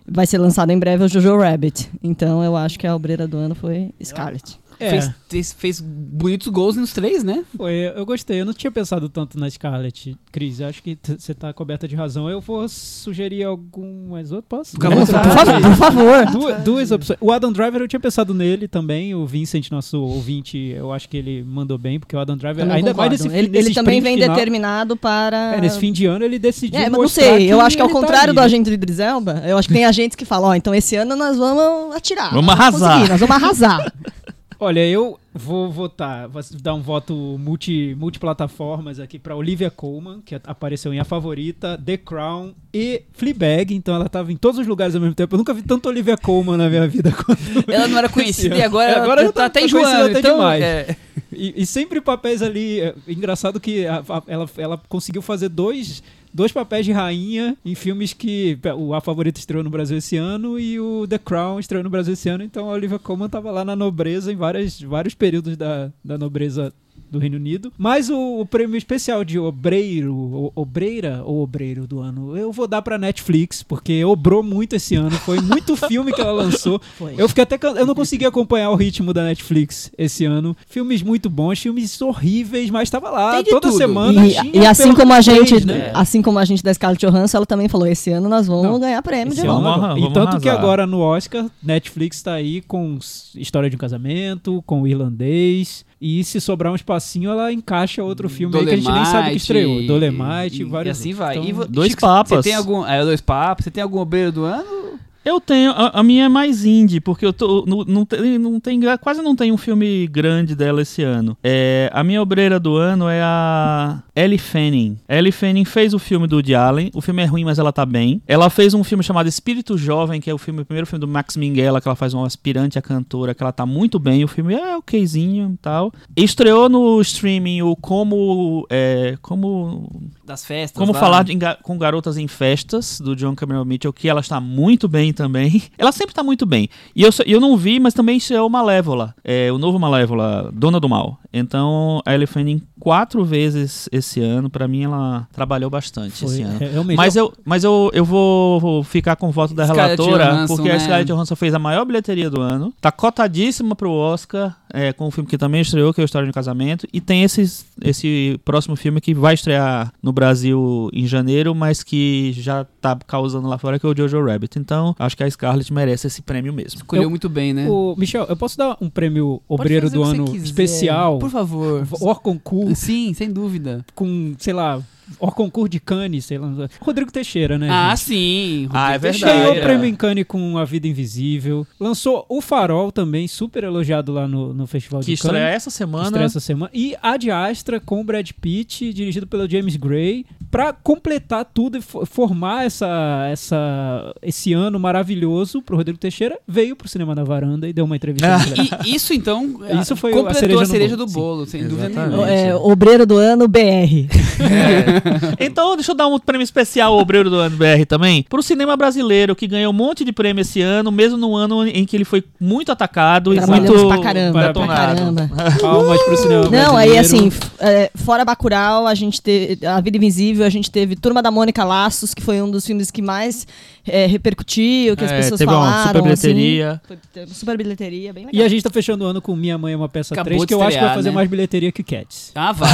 vai 0.08 0.26
ser 0.26 0.38
lançado 0.38 0.72
em 0.72 0.80
breve 0.80 1.04
o 1.04 1.08
Jojo 1.08 1.38
Rabbit. 1.38 1.90
Então, 2.04 2.44
eu 2.44 2.56
acho 2.56 2.78
que 2.78 2.88
a 2.88 2.96
obreira 2.96 3.28
do 3.28 3.38
ano 3.38 3.56
foi 3.56 3.92
Scarlett. 4.04 4.60
É, 4.84 5.14
Fez, 5.30 5.54
fez, 5.54 5.80
bonitos 5.82 6.48
gols 6.50 6.76
nos 6.76 6.94
três, 6.94 7.24
né? 7.24 7.44
foi, 7.58 7.92
eu 7.96 8.06
gostei. 8.06 8.42
Eu 8.42 8.46
não 8.46 8.54
tinha 8.54 8.72
pensado 8.72 9.10
tanto 9.10 9.40
na 9.40 9.50
Scarlett, 9.50 10.16
Cris. 10.32 10.62
Acho 10.62 10.82
que 10.84 10.98
você 11.18 11.34
tá 11.34 11.52
coberta 11.52 11.88
de 11.88 11.96
razão. 11.96 12.30
Eu 12.30 12.40
vou 12.40 12.68
sugerir 12.70 13.44
algumas 13.44 14.32
outras. 14.32 14.74
Posso? 14.74 14.78
À 14.78 14.90
Por 14.90 15.32
favor, 15.32 15.62
por 15.62 15.76
favor. 15.76 16.26
Du- 16.28 16.64
duas 16.64 16.92
opções. 16.92 17.18
O 17.20 17.32
Adam 17.32 17.52
Driver 17.52 17.82
eu 17.82 17.88
tinha 17.88 18.00
pensado 18.00 18.34
nele 18.34 18.68
também. 18.68 19.16
O 19.16 19.26
Vincent, 19.26 19.72
nosso 19.72 20.00
ouvinte, 20.02 20.58
eu 20.58 20.92
acho 20.92 21.10
que 21.10 21.18
ele 21.18 21.44
mandou 21.44 21.78
bem, 21.78 22.00
porque 22.00 22.16
o 22.16 22.20
Adam 22.20 22.38
Driver, 22.38 22.64
Também 22.64 22.78
ainda 22.78 22.94
mais 22.94 23.10
concordo. 23.10 23.24
nesse, 23.24 23.38
ele, 23.38 23.48
nesse 23.50 23.68
ele 23.70 23.76
também 23.76 24.02
vem 24.02 24.18
final, 24.18 24.36
determinado 24.36 24.96
para. 24.96 25.56
É, 25.56 25.62
nesse 25.62 25.80
fim 25.80 25.92
de 25.92 26.06
ano 26.06 26.24
ele 26.24 26.38
decidiu. 26.38 26.80
É, 26.80 26.90
mas 26.90 27.00
não 27.02 27.08
sei, 27.08 27.52
eu 27.52 27.60
acho 27.60 27.76
que 27.76 27.82
ao 27.82 27.88
tá 27.88 27.94
contrário 27.94 28.30
ali, 28.30 28.34
do 28.34 28.40
né? 28.40 28.46
agente 28.46 28.70
do 28.70 28.74
Idris 28.74 29.00
Elba, 29.00 29.42
eu 29.46 29.58
acho 29.58 29.68
que 29.68 29.74
tem 29.74 29.86
agentes 29.86 30.16
que 30.16 30.26
falam, 30.26 30.50
ó, 30.50 30.56
então 30.56 30.74
esse 30.76 30.96
ano 30.96 31.16
nós 31.16 31.38
vamos 31.38 31.96
atirar. 31.96 32.30
Vamos 32.32 32.46
nós 32.46 32.60
arrasar. 32.60 33.10
Nós 33.10 33.20
vamos 33.20 33.36
arrasar. 33.36 33.94
Olha, 34.64 34.80
eu 34.88 35.20
vou 35.34 35.70
votar, 35.70 36.28
vou 36.30 36.42
dar 36.62 36.74
um 36.74 36.82
voto 36.82 37.14
multi, 37.38 37.94
multiplataformas 38.00 38.98
aqui 39.00 39.20
pra 39.20 39.36
Olivia 39.36 39.70
Colman, 39.70 40.22
que 40.26 40.36
apareceu 40.46 40.94
em 40.94 41.00
A 41.00 41.04
Favorita, 41.04 41.78
The 41.84 41.98
Crown 41.98 42.54
e 42.74 43.04
Fleabag, 43.12 43.74
então 43.76 43.94
ela 43.96 44.08
tava 44.08 44.32
em 44.32 44.38
todos 44.38 44.60
os 44.60 44.66
lugares 44.68 44.96
ao 44.96 45.02
mesmo 45.02 45.16
tempo. 45.16 45.36
Eu 45.36 45.38
nunca 45.38 45.54
vi 45.54 45.62
tanto 45.64 45.90
Olivia 45.90 46.16
Colman 46.16 46.56
na 46.58 46.70
minha 46.70 46.88
vida 46.88 47.12
quanto 47.12 47.42
Ela 47.70 47.88
não 47.90 47.98
era 47.98 48.08
conhecida 48.08 48.56
e 48.56 48.62
agora, 48.64 48.90
ela 48.92 49.04
Agora 49.04 49.18
tá, 49.18 49.24
ela 49.24 49.34
tá- 49.34 49.46
até 49.46 49.62
tá 49.62 49.68
conhecida 49.70 49.90
enjoando. 49.92 50.10
até 50.12 50.20
Então, 50.20 50.36
demais. 50.38 50.64
é, 50.64 50.96
E, 51.34 51.62
e 51.64 51.66
sempre 51.66 52.00
papéis 52.00 52.42
ali. 52.42 52.80
é, 52.80 52.94
engraçado 53.08 53.60
que 53.60 53.86
a- 53.86 54.04
a- 54.08 54.24
ela, 54.28 54.50
ela 54.58 54.82
conseguiu 54.88 55.22
fazer 55.22 55.50
dois, 55.50 56.02
dois 56.34 56.52
papéis 56.52 56.86
de 56.86 56.92
rainha 56.92 57.56
em 57.64 57.76
filmes 57.76 58.14
que. 58.14 58.58
O 58.78 58.94
A 58.94 59.02
Favorita 59.02 59.40
estreou 59.40 59.64
no 59.64 59.70
Brasil 59.70 59.98
esse 59.98 60.18
ano 60.18 60.60
e 60.60 60.80
o 60.80 61.06
The 61.08 61.20
Crown 61.20 61.60
estreou 61.60 61.84
no 61.84 61.90
Brasil 61.90 62.14
esse 62.14 62.28
ano. 62.30 62.44
Então 62.44 62.70
a 62.70 62.74
Olivia 62.74 63.00
Colman 63.00 63.30
tava 63.30 63.52
lá 63.52 63.64
na 63.64 63.76
nobreza 63.76 64.32
em 64.32 64.36
várias, 64.36 64.82
vários 64.82 65.14
períodos 65.14 65.56
da, 65.56 65.92
da 66.04 66.18
nobreza 66.18 66.74
do 67.14 67.20
Reino 67.20 67.38
Unido. 67.38 67.72
Mas 67.78 68.10
o, 68.10 68.40
o 68.42 68.46
prêmio 68.46 68.76
especial 68.78 69.24
de 69.24 69.40
obreiro, 69.40 70.14
o- 70.14 70.52
obreira 70.56 71.22
ou 71.26 71.42
obreiro 71.42 71.88
do 71.88 72.00
ano, 72.00 72.36
eu 72.36 72.52
vou 72.52 72.68
dar 72.68 72.82
pra 72.82 72.98
Netflix, 72.98 73.64
porque 73.64 74.04
obrou 74.04 74.44
muito 74.44 74.76
esse 74.76 74.96
ano. 74.96 75.12
Foi 75.12 75.40
muito 75.40 75.76
filme 75.88 76.12
que 76.12 76.20
ela 76.22 76.32
lançou. 76.32 76.82
Foi. 76.98 77.14
Eu 77.18 77.30
fiquei 77.30 77.44
até 77.44 77.58
eu 77.78 77.86
não 77.86 77.96
consegui 77.96 78.26
acompanhar 78.26 78.70
o 78.72 78.76
ritmo 78.76 79.14
da 79.14 79.24
Netflix 79.24 79.92
esse 79.98 80.26
ano. 80.26 80.56
Filmes 80.68 81.02
muito 81.02 81.30
bons, 81.30 81.60
filmes 81.60 82.02
horríveis, 82.02 82.70
mas 82.70 82.90
tava 82.90 83.10
lá 83.10 83.34
Tem 83.36 83.44
de 83.44 83.50
toda 83.52 83.68
tudo. 83.70 83.78
semana. 83.78 84.26
E, 84.26 84.58
e 84.60 84.66
assim 84.66 84.94
como 84.94 85.14
a 85.14 85.22
gente, 85.22 85.66
né? 85.66 85.92
assim 85.94 86.22
como 86.22 86.40
a 86.40 86.46
gente 86.46 86.64
da 86.64 86.74
Scarlett 86.74 87.06
Johansson, 87.06 87.38
ela 87.38 87.46
também 87.46 87.68
falou: 87.70 87.88
esse 87.88 88.10
ano 88.12 88.28
nós 88.28 88.48
vamos 88.48 88.64
Não. 88.64 88.80
ganhar 88.80 89.02
prêmio 89.02 89.34
de 89.34 89.44
novo. 89.44 89.62
Vamos 89.62 89.84
arra- 89.84 89.98
E 89.98 90.02
vamos 90.02 90.14
tanto 90.14 90.40
que 90.42 90.50
arrasar. 90.50 90.64
agora 90.64 90.88
no 90.88 91.00
Oscar, 91.00 91.46
Netflix 91.62 92.22
tá 92.22 92.34
aí 92.34 92.62
com 92.62 92.98
História 93.36 93.70
de 93.70 93.76
um 93.76 93.80
Casamento, 93.80 94.64
com 94.66 94.82
o 94.82 94.88
Irlandês. 94.88 95.86
E 96.06 96.22
se 96.26 96.42
sobrar 96.42 96.74
um 96.74 96.76
espacinho, 96.76 97.30
ela 97.32 97.54
encaixa 97.54 98.04
outro 98.04 98.28
filme 98.28 98.58
aí 98.58 98.66
que 98.66 98.72
a 98.72 98.76
gente 98.76 98.92
nem 98.92 99.06
sabe 99.06 99.30
que 99.32 99.38
estreou. 99.38 99.80
e- 99.80 99.88
Dolemite, 99.88 100.62
e, 100.62 100.66
vários. 100.66 100.98
E 100.98 101.02
assim 101.02 101.14
vai. 101.14 101.38
Então, 101.38 101.64
E 101.64 101.68
Dois 101.70 101.92
Chico, 101.92 102.02
papas. 102.02 102.40
Você 102.40 102.50
tem 102.50 102.56
algum. 102.56 102.86
É, 102.86 103.02
dois 103.06 103.22
papas. 103.22 103.64
Você 103.64 103.72
tem 103.72 103.82
algum 103.82 104.00
obreiro 104.00 104.30
do 104.34 104.44
ano? 104.44 105.00
Eu 105.26 105.40
tenho, 105.40 105.72
a, 105.72 106.00
a 106.00 106.04
minha 106.04 106.26
é 106.26 106.30
mais 106.30 106.66
indie, 106.66 107.00
porque 107.00 107.26
eu 107.26 107.32
tô, 107.32 107.66
não, 107.66 107.84
não, 107.86 108.06
tem, 108.06 108.38
não 108.38 108.60
tem, 108.60 108.80
quase 109.00 109.22
não 109.22 109.36
tem 109.36 109.52
um 109.52 109.58
filme 109.58 110.06
grande 110.08 110.56
dela 110.56 110.82
esse 110.82 111.02
ano. 111.02 111.38
É, 111.44 111.90
a 111.94 112.04
minha 112.04 112.22
obreira 112.22 112.60
do 112.60 112.76
ano 112.76 113.08
é 113.08 113.22
a 113.22 114.04
Ellie 114.16 114.38
Fanning. 114.38 114.98
Ellie 115.08 115.32
Fanning 115.32 115.66
fez 115.66 115.94
o 115.94 116.00
filme 116.00 116.28
do 116.28 116.36
Woody 116.36 116.56
Allen, 116.56 116.92
o 116.94 117.02
filme 117.02 117.24
é 117.24 117.26
ruim, 117.26 117.46
mas 117.46 117.58
ela 117.58 117.72
tá 117.72 117.86
bem. 117.86 118.22
Ela 118.28 118.50
fez 118.50 118.74
um 118.74 118.84
filme 118.84 119.04
chamado 119.04 119.28
Espírito 119.28 119.78
Jovem, 119.78 120.20
que 120.20 120.30
é 120.30 120.34
o, 120.34 120.38
filme, 120.38 120.62
o 120.62 120.66
primeiro 120.66 120.88
filme 120.88 121.00
do 121.00 121.08
Max 121.08 121.38
Minghella, 121.38 121.80
que 121.80 121.88
ela 121.88 121.96
faz 121.96 122.14
uma 122.14 122.28
aspirante 122.28 122.78
a 122.78 122.82
cantora, 122.82 123.34
que 123.34 123.42
ela 123.42 123.52
tá 123.52 123.66
muito 123.66 124.00
bem, 124.00 124.24
o 124.24 124.28
filme 124.28 124.54
é 124.54 124.76
okzinho 124.76 125.52
e 125.54 125.58
tal. 125.58 125.92
Estreou 126.16 126.68
no 126.68 127.00
streaming 127.02 127.62
o 127.62 127.76
Como... 127.76 128.68
É, 128.70 129.18
como 129.22 129.90
Das 130.26 130.46
festas. 130.46 130.80
como 130.80 130.94
lá? 130.94 131.00
falar 131.00 131.24
de 131.24 131.38
com 131.62 131.78
garotas 131.78 132.18
em 132.18 132.28
festas, 132.28 133.00
do 133.00 133.16
John 133.16 133.36
Cameron 133.36 133.66
Mitchell, 133.66 133.92
que 133.92 134.08
ela 134.08 134.22
está 134.22 134.40
muito 134.40 134.88
bem 134.88 135.12
também. 135.12 135.62
Ela 135.78 135.92
sempre 135.92 136.12
está 136.12 136.24
muito 136.24 136.46
bem. 136.46 136.70
E 136.96 137.04
eu, 137.04 137.10
eu 137.26 137.40
não 137.40 137.58
vi, 137.58 137.80
mas 137.80 137.94
também 137.94 138.18
isso 138.18 138.34
é 138.34 138.42
o 138.42 138.50
Malévola. 138.50 139.14
É 139.24 139.52
o 139.52 139.58
novo 139.58 139.78
Malévola, 139.78 140.50
Dona 140.54 140.80
do 140.80 140.88
Mal. 140.88 141.20
Então, 141.34 142.02
a 142.06 142.14
Ellie 142.14 142.28
Fanning 142.28 142.62
quatro 142.80 143.26
vezes 143.26 143.90
esse 143.92 144.22
ano. 144.22 144.50
Pra 144.50 144.68
mim, 144.68 144.84
ela 144.84 145.28
trabalhou 145.34 145.70
bastante 145.70 146.12
foi, 146.12 146.28
esse 146.28 146.42
ano. 146.44 146.64
é, 146.64 146.68
realmente. 146.68 146.98
Mas, 146.98 147.16
eu, 147.16 147.34
mas 147.44 147.64
eu, 147.64 147.90
eu 147.94 148.06
vou, 148.06 148.60
vou 148.60 148.84
ficar 148.84 149.16
com 149.16 149.30
o 149.30 149.32
voto 149.32 149.54
da 149.54 149.66
Scarlett 149.66 150.02
relatora, 150.02 150.32
Johansson, 150.32 150.56
porque 150.56 150.70
né? 150.70 150.76
a 150.76 150.80
Scarlett 150.80 151.12
Johansson 151.12 151.36
fez 151.36 151.54
a 151.54 151.60
maior 151.60 151.86
bilheteria 151.86 152.30
do 152.30 152.42
ano. 152.42 152.74
Tá 152.80 152.92
cotadíssima 152.92 153.76
pro 153.76 153.92
Oscar, 153.92 154.56
é, 154.74 154.92
com 154.92 155.08
um 155.08 155.12
filme 155.12 155.30
que 155.30 155.38
também 155.38 155.62
estreou, 155.62 155.94
que 155.94 156.02
é 156.02 156.04
o 156.04 156.06
História 156.06 156.26
de 156.26 156.32
um 156.32 156.34
Casamento. 156.34 156.88
E 156.92 157.00
tem 157.00 157.24
esses, 157.24 157.66
esse 157.82 158.40
próximo 158.44 158.76
filme 158.76 159.00
que 159.00 159.14
vai 159.14 159.36
estrear 159.36 159.94
no 160.02 160.12
Brasil 160.12 160.90
em 160.92 161.06
janeiro, 161.06 161.54
mas 161.54 161.84
que 161.84 162.34
já 162.34 162.66
tá 162.82 162.98
causando 163.08 163.48
lá 163.48 163.58
fora, 163.60 163.78
que 163.80 163.86
é 163.86 163.90
o 163.90 163.96
Jojo 163.96 164.26
Rabbit. 164.26 164.58
Então, 164.58 164.96
acho 164.98 165.16
que 165.16 165.24
a 165.24 165.30
Scarlett 165.30 165.72
merece 165.72 166.08
esse 166.08 166.22
prêmio 166.24 166.52
mesmo. 166.52 166.78
Escolheu 166.80 167.04
Eu- 167.04 167.10
muito 167.10 167.30
bem, 167.30 167.54
né? 167.54 167.68
O, 167.70 167.96
Michel, 167.98 168.26
eu 168.28 168.36
posso 168.36 168.58
dar 168.58 168.76
um 168.82 168.90
prêmio 168.90 169.42
obreiro 169.48 169.90
do 169.90 170.02
o 170.02 170.04
ano 170.04 170.36
especial? 170.36 171.20
Por 171.20 171.30
favor. 171.30 171.88
Or 172.02 172.20
concurso 172.20 172.76
Sim, 172.76 173.14
sem 173.14 173.32
dúvida. 173.32 173.86
com, 173.94 174.34
sei 174.40 174.54
lá, 174.54 174.82
Or 175.20 175.34
concurso 175.34 175.70
de 175.70 175.80
Cannes, 175.80 176.26
sei 176.26 176.38
lá. 176.38 176.52
Rodrigo 176.82 177.12
Teixeira, 177.12 177.58
né? 177.58 177.68
ah, 177.70 177.90
gente? 177.96 178.00
sim. 178.06 178.70
Ah, 178.72 178.92
é 178.92 178.94
Rodrigo 178.94 179.14
verdade. 179.20 179.40
Ganhou 179.40 179.56
o 179.58 179.62
prêmio 179.62 179.86
em 179.86 179.96
Cannes 179.96 180.26
com 180.28 180.58
A 180.58 180.66
Vida 180.66 180.88
Invisível. 180.88 181.66
Lançou 181.80 182.26
O 182.30 182.42
Farol 182.42 182.92
também, 182.92 183.28
super 183.28 183.64
elogiado 183.64 184.12
lá 184.12 184.28
no, 184.28 184.54
no 184.54 184.66
Festival 184.68 185.02
Que 185.02 185.08
de 185.08 185.14
estreia 185.14 185.44
Cannes. 185.46 185.56
essa 185.56 185.70
semana. 185.70 186.06
Estreia 186.06 186.26
essa 186.26 186.40
semana. 186.40 186.72
E 186.74 186.96
A 187.02 187.18
de 187.18 187.30
Astra 187.32 187.80
com 187.80 188.04
Brad 188.04 188.30
Pitt, 188.42 188.94
dirigido 188.94 189.28
pelo 189.28 189.50
James 189.50 189.76
Gray. 189.76 190.26
pra 190.52 190.72
completar 190.74 191.46
tudo 191.54 191.78
e 191.78 191.82
fo- 191.82 192.06
formar 192.06 192.66
essa, 192.66 193.28
essa, 193.32 194.14
esse 194.22 194.54
ano 194.54 194.80
maravilhoso 194.80 195.62
pro 195.62 195.76
Rodrigo 195.78 195.98
Teixeira, 196.00 196.38
veio 196.48 196.76
pro 196.76 196.88
Cinema 196.88 197.14
na 197.16 197.24
Varanda 197.24 197.68
e 197.68 197.74
deu 197.74 197.86
uma 197.86 197.96
entrevista. 197.96 198.28
Ah. 198.36 198.80
E 198.86 198.96
isso 198.96 199.14
então 199.14 199.60
Isso 199.82 199.96
foi 199.96 200.12
a 200.12 200.16
completou 200.16 200.40
cereja 200.40 200.62
a 200.62 200.66
cereja 200.66 200.96
bolo, 200.96 201.06
do 201.06 201.12
sim. 201.12 201.20
bolo, 201.20 201.46
sem 201.46 201.64
dúvida 201.68 201.88
Exatamente. 201.90 202.16
nenhuma. 202.16 202.30
É, 202.32 202.56
obreiro 202.56 203.06
do 203.06 203.18
ano 203.18 203.48
BR. 203.48 204.08
Então, 205.40 205.76
deixa 205.76 205.92
eu 205.92 205.96
dar 205.96 206.08
um 206.08 206.20
prêmio 206.20 206.44
especial 206.44 206.94
ao 206.94 207.00
Obreiro 207.00 207.30
do 207.30 207.36
Ano 207.38 207.56
BR 207.58 207.86
também. 207.88 208.24
Pro 208.30 208.42
cinema 208.44 208.76
brasileiro, 208.78 209.36
que 209.36 209.48
ganhou 209.48 209.72
um 209.72 209.76
monte 209.76 210.04
de 210.06 210.12
prêmio 210.12 210.42
esse 210.42 210.62
ano, 210.62 210.92
mesmo 210.92 211.18
no 211.18 211.36
ano 211.36 211.68
em 211.68 211.86
que 211.86 211.96
ele 211.96 212.06
foi 212.06 212.24
muito 212.40 212.72
atacado 212.72 213.34
e 213.34 213.40
muito 213.42 213.88
pra 213.88 214.00
caramba, 214.02 214.54
pra 214.54 214.68
caramba. 214.68 215.30
Palmas 215.62 216.02
pro 216.04 216.18
cinema 216.18 216.44
Não, 216.50 216.78
aí 216.78 216.92
brasileiro. 216.94 217.00
assim, 217.00 217.28
f- 217.28 217.52
é, 217.60 217.92
fora 217.96 218.24
Bacurau, 218.26 218.88
a 218.88 218.94
gente 218.96 219.22
teve 219.22 219.66
A 219.66 219.80
Vida 219.82 219.98
Invisível, 219.98 220.46
a 220.46 220.50
gente 220.50 220.70
teve 220.72 220.96
Turma 220.96 221.22
da 221.22 221.32
Mônica 221.32 221.64
Laços, 221.64 222.14
que 222.14 222.22
foi 222.22 222.42
um 222.42 222.50
dos 222.50 222.66
filmes 222.66 222.90
que 222.92 223.02
mais 223.02 223.46
é, 223.86 224.06
repercutiu, 224.06 224.96
que 224.96 225.04
as 225.04 225.12
É, 225.12 225.18
pessoas 225.18 225.38
teve 225.40 225.52
falaram. 225.52 225.72
uma 225.78 225.88
super 225.88 226.02
bilheteria. 226.04 226.82
Assim, 226.90 226.98
Foi- 227.14 227.28
super 227.34 227.58
bilheteria, 227.58 228.14
bem 228.14 228.26
legal. 228.28 228.42
E 228.42 228.46
a 228.46 228.50
gente 228.50 228.64
tá 228.64 228.70
fechando 228.70 229.04
o 229.04 229.08
ano 229.08 229.22
com 229.22 229.36
Minha 229.36 229.58
Mãe 229.58 229.74
é 229.74 229.78
uma 229.78 229.90
Peça 229.90 230.14
Acabou 230.14 230.26
3, 230.30 230.42
de 230.42 230.48
que 230.48 230.54
eu 230.54 230.62
acho 230.64 230.78
que 230.78 230.84
vai 230.84 230.94
fazer 230.96 231.10
né? 231.10 231.16
mais 231.16 231.30
bilheteria 231.30 231.72
que 231.72 231.84
Cats. 231.84 232.32
Ah, 232.36 232.52
vai. 232.52 232.70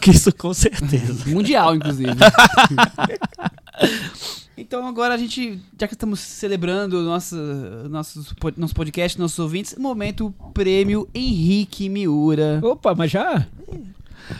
que 0.00 0.10
isso 0.10 0.32
com 0.34 0.52
certeza. 0.54 1.24
Mundial, 1.26 1.55
inclusive. 1.74 2.10
então 4.56 4.86
agora 4.86 5.14
a 5.14 5.16
gente, 5.18 5.60
já 5.78 5.86
que 5.86 5.94
estamos 5.94 6.20
celebrando 6.20 7.02
nossa, 7.02 7.36
nossos, 7.88 8.32
po- 8.34 8.52
nosso 8.56 8.74
podcast, 8.74 9.18
nossos 9.18 9.38
ouvintes, 9.38 9.76
momento 9.78 10.34
prêmio 10.54 11.08
Henrique 11.14 11.88
Miura. 11.88 12.60
Opa, 12.62 12.94
mas 12.94 13.10
já? 13.10 13.46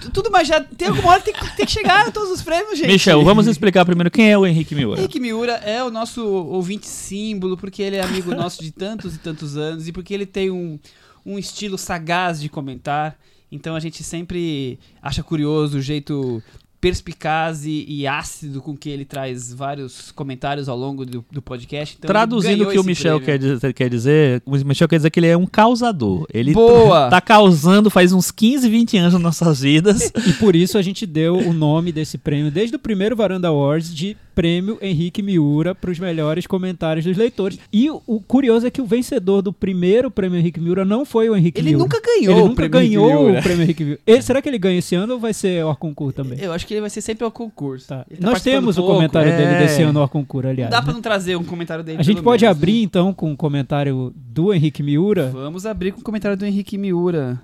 Tu- 0.00 0.10
Tudo, 0.10 0.30
mas 0.32 0.48
já 0.48 0.60
tem 0.60 0.88
alguma 0.88 1.10
hora 1.12 1.20
que 1.20 1.32
tem, 1.32 1.34
que- 1.34 1.56
tem 1.56 1.66
que 1.66 1.72
chegar 1.72 2.08
a 2.08 2.10
todos 2.10 2.30
os 2.30 2.42
prêmios, 2.42 2.78
gente. 2.78 2.88
Michel, 2.90 3.22
vamos 3.24 3.46
explicar 3.46 3.84
primeiro 3.84 4.10
quem 4.10 4.30
é 4.30 4.38
o 4.38 4.46
Henrique 4.46 4.74
Miura. 4.74 4.98
Henrique 4.98 5.20
Miura 5.20 5.52
é 5.52 5.82
o 5.84 5.90
nosso 5.90 6.24
ouvinte 6.26 6.86
símbolo, 6.88 7.56
porque 7.56 7.82
ele 7.82 7.96
é 7.96 8.02
amigo 8.02 8.34
nosso 8.34 8.62
de 8.62 8.72
tantos 8.72 9.14
e 9.14 9.18
tantos 9.18 9.56
anos 9.56 9.86
e 9.86 9.92
porque 9.92 10.12
ele 10.14 10.26
tem 10.26 10.50
um, 10.50 10.78
um 11.24 11.38
estilo 11.38 11.76
sagaz 11.78 12.40
de 12.40 12.48
comentar. 12.48 13.16
Então 13.52 13.76
a 13.76 13.80
gente 13.80 14.02
sempre 14.02 14.76
acha 15.00 15.22
curioso 15.22 15.78
o 15.78 15.80
jeito 15.80 16.42
perspicaz 16.80 17.64
e, 17.64 17.84
e 17.88 18.06
ácido 18.06 18.60
com 18.62 18.76
que 18.76 18.88
ele 18.88 19.04
traz 19.04 19.52
vários 19.52 20.10
comentários 20.12 20.68
ao 20.68 20.76
longo 20.76 21.04
do, 21.04 21.24
do 21.30 21.42
podcast. 21.42 21.96
Então, 21.98 22.06
ele 22.08 22.12
Traduzindo 22.12 22.64
o 22.64 22.70
que 22.70 22.78
o 22.78 22.84
Michel 22.84 23.20
prêmio. 23.20 23.26
quer 23.26 23.38
dizer, 23.38 23.74
quer 23.74 23.90
dizer, 23.90 24.42
o 24.46 24.50
Michel 24.56 24.88
quer 24.88 24.96
dizer 24.96 25.10
que 25.10 25.20
ele 25.20 25.26
é 25.26 25.36
um 25.36 25.46
causador. 25.46 26.26
Ele 26.32 26.52
Boa! 26.52 27.08
tá 27.10 27.20
causando 27.20 27.90
faz 27.90 28.12
uns 28.12 28.30
15, 28.30 28.68
20 28.68 28.96
anos 28.98 29.12
nas 29.14 29.22
nossas 29.22 29.60
vidas. 29.60 30.12
E 30.26 30.32
por 30.32 30.56
isso 30.56 30.76
a 30.76 30.82
gente 30.82 31.06
deu 31.06 31.36
o 31.36 31.52
nome 31.52 31.92
desse 31.92 32.18
prêmio, 32.18 32.50
desde 32.50 32.74
o 32.74 32.78
primeiro 32.78 33.14
Varanda 33.14 33.46
Awards, 33.48 33.94
de 33.94 34.16
Prêmio 34.34 34.76
Henrique 34.82 35.22
Miura 35.22 35.74
para 35.74 35.90
os 35.90 35.98
melhores 35.98 36.46
comentários 36.46 37.04
dos 37.06 37.16
leitores. 37.16 37.58
E 37.72 37.88
o, 37.88 38.02
o 38.06 38.20
curioso 38.20 38.66
é 38.66 38.70
que 38.70 38.82
o 38.82 38.84
vencedor 38.86 39.40
do 39.40 39.50
primeiro 39.52 40.10
Prêmio 40.10 40.38
Henrique 40.38 40.60
Miura 40.60 40.84
não 40.84 41.04
foi 41.06 41.30
o 41.30 41.36
Henrique 41.36 41.58
Ele 41.60 41.70
Miura. 41.70 41.84
nunca 41.84 42.00
ganhou 42.04 42.32
Ele 42.34 42.40
o 42.42 42.48
nunca 42.48 42.56
prêmio 42.68 42.78
Henrique 42.80 42.94
ganhou 42.96 43.22
Miura. 43.24 43.38
o 43.38 43.42
Prêmio 43.42 43.62
Henrique 43.62 43.84
Miura. 43.84 44.00
Ele- 44.06 44.22
será 44.22 44.42
que 44.42 44.48
ele 44.48 44.58
ganha 44.58 44.78
esse 44.78 44.94
ano 44.94 45.14
ou 45.14 45.20
vai 45.20 45.32
ser 45.32 45.64
o 45.64 45.74
concurso 45.76 46.16
também? 46.16 46.38
Eu 46.40 46.52
acho 46.52 46.65
que 46.66 46.74
ele 46.74 46.80
vai 46.82 46.90
ser 46.90 47.00
sempre 47.00 47.24
ao 47.24 47.30
concurso. 47.30 47.88
Tá. 47.88 47.98
Tá 47.98 48.06
Nós 48.20 48.42
temos 48.42 48.76
o 48.76 48.80
pouco. 48.82 48.94
comentário 48.96 49.30
dele 49.30 49.54
É. 49.54 49.58
desse 49.60 49.82
ano 49.82 50.00
ao 50.00 50.08
concurso, 50.08 50.48
aliás. 50.48 50.70
Dá 50.70 50.78
pra 50.82 50.88
né? 50.88 50.94
não 50.94 51.00
trazer 51.02 51.36
um 51.36 51.44
comentário 51.44 51.82
dele 51.84 51.98
A 52.00 52.02
gente 52.02 52.20
pode 52.22 52.44
menos, 52.44 52.56
né? 52.56 52.60
abrir 52.62 52.82
então 52.82 53.12
com 53.14 53.32
o 53.32 53.36
comentário 53.36 54.12
do 54.16 54.52
Henrique 54.52 54.82
Miura. 54.82 55.30
Vamos 55.32 55.64
abrir 55.64 55.92
com 55.92 56.00
o 56.00 56.04
comentário 56.04 56.36
do 56.36 56.44
Henrique 56.44 56.76
Miura. 56.76 57.40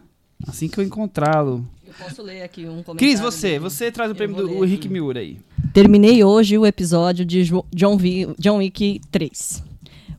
Assim 0.47 0.69
que 0.69 0.79
eu 0.79 0.85
encontrá-lo. 0.85 1.65
Eu 1.87 1.95
posso 2.03 2.23
ler 2.23 2.43
aqui 2.43 2.63
um 2.63 2.83
comentário. 2.83 2.97
Cris, 2.99 3.21
você, 3.21 3.49
dele. 3.51 3.59
você 3.61 3.93
traz 3.93 4.11
o 4.11 4.13
Eu 4.13 4.17
prêmio 4.17 4.37
do 4.37 4.49
o 4.59 4.65
Henrique. 4.65 4.89
Miura 4.89 5.21
aí. 5.21 5.39
Terminei 5.73 6.25
hoje 6.25 6.59
o 6.59 6.67
episódio 6.67 7.25
de 7.25 7.45
Jo- 7.45 7.65
John, 7.73 7.97
Vi- 7.97 8.29
John 8.39 8.57
Wick 8.59 9.01
3. 9.11 9.63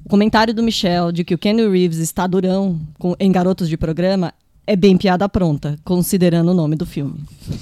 O 0.05 0.09
comentário 0.09 0.53
do 0.53 0.61
Michel 0.63 1.11
de 1.11 1.23
que 1.23 1.33
o 1.33 1.37
Kenny 1.37 1.67
Reeves 1.67 1.97
está 1.97 2.25
durão 2.27 2.79
com- 2.99 3.15
em 3.19 3.31
Garotos 3.31 3.67
de 3.67 3.75
Programa 3.77 4.33
é 4.65 4.75
bem 4.75 4.95
piada 4.97 5.27
pronta, 5.27 5.77
considerando 5.83 6.51
o 6.51 6.53
nome 6.53 6.75
do 6.75 6.85
filme. 6.85 7.15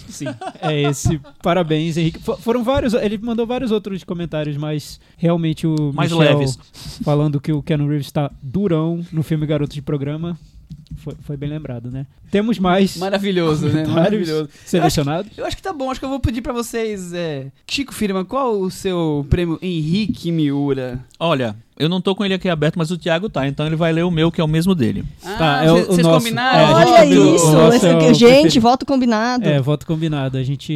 Sim, 0.09 0.25
é 0.61 0.81
esse. 0.83 1.19
Parabéns, 1.41 1.97
Henrique. 1.97 2.19
Fo- 2.19 2.37
foram 2.37 2.63
vários, 2.63 2.93
ele 2.93 3.17
mandou 3.17 3.45
vários 3.47 3.71
outros 3.71 4.03
comentários, 4.03 4.55
mas 4.57 4.99
realmente 5.17 5.65
o 5.65 5.91
Mais 5.93 6.11
Michel 6.11 6.37
leves. 6.39 6.59
falando 7.03 7.39
que 7.41 7.51
o 7.51 7.61
Ken 7.63 7.77
Reeves 7.77 8.05
está 8.07 8.31
durão 8.41 9.03
no 9.11 9.23
filme 9.23 9.45
Garoto 9.45 9.73
de 9.73 9.81
Programa. 9.81 10.37
Foi, 10.97 11.15
foi 11.21 11.37
bem 11.37 11.49
lembrado, 11.49 11.89
né? 11.89 12.05
Temos 12.29 12.59
mais 12.59 12.95
Maravilhoso, 12.97 13.67
né? 13.67 13.85
Maravilhoso. 13.87 14.49
selecionados. 14.65 15.37
Eu 15.37 15.45
acho 15.45 15.55
que 15.55 15.61
tá 15.63 15.73
bom, 15.73 15.89
acho 15.89 15.99
que 15.99 16.05
eu 16.05 16.09
vou 16.09 16.19
pedir 16.19 16.41
pra 16.41 16.53
vocês. 16.53 17.13
É... 17.13 17.47
Chico 17.69 17.93
Firma, 17.93 18.23
qual 18.23 18.59
o 18.59 18.69
seu 18.69 19.25
prêmio 19.29 19.57
Henrique 19.61 20.31
Miura? 20.31 21.03
Olha, 21.19 21.55
eu 21.81 21.89
não 21.89 21.99
tô 22.01 22.15
com 22.15 22.23
ele 22.23 22.33
aqui 22.33 22.47
aberto, 22.49 22.77
mas 22.77 22.91
o 22.91 22.97
Thiago 22.97 23.29
tá, 23.29 23.47
então 23.47 23.65
ele 23.65 23.75
vai 23.75 23.91
ler 23.91 24.03
o 24.03 24.11
meu, 24.11 24.31
que 24.31 24.39
é 24.39 24.43
o 24.43 24.47
mesmo 24.47 24.73
dele. 24.75 25.03
Ah, 25.23 25.35
Tá, 25.37 25.63
é 25.65 25.71
o- 25.71 25.75
vocês- 25.75 25.87
o 25.87 25.91
vocês 25.93 26.07
nosso. 26.07 26.19
combinaram? 26.25 26.59
É, 26.59 26.73
Olha 27.01 27.05
isso! 27.35 27.47
O 27.47 27.51
nosso 27.53 27.75
esse 27.77 27.87
é 27.87 28.13
gente, 28.13 28.59
voto 28.59 28.85
combinado. 28.85 29.47
É, 29.47 29.59
voto 29.59 29.85
combinado. 29.85 30.37
A 30.37 30.43
gente. 30.43 30.71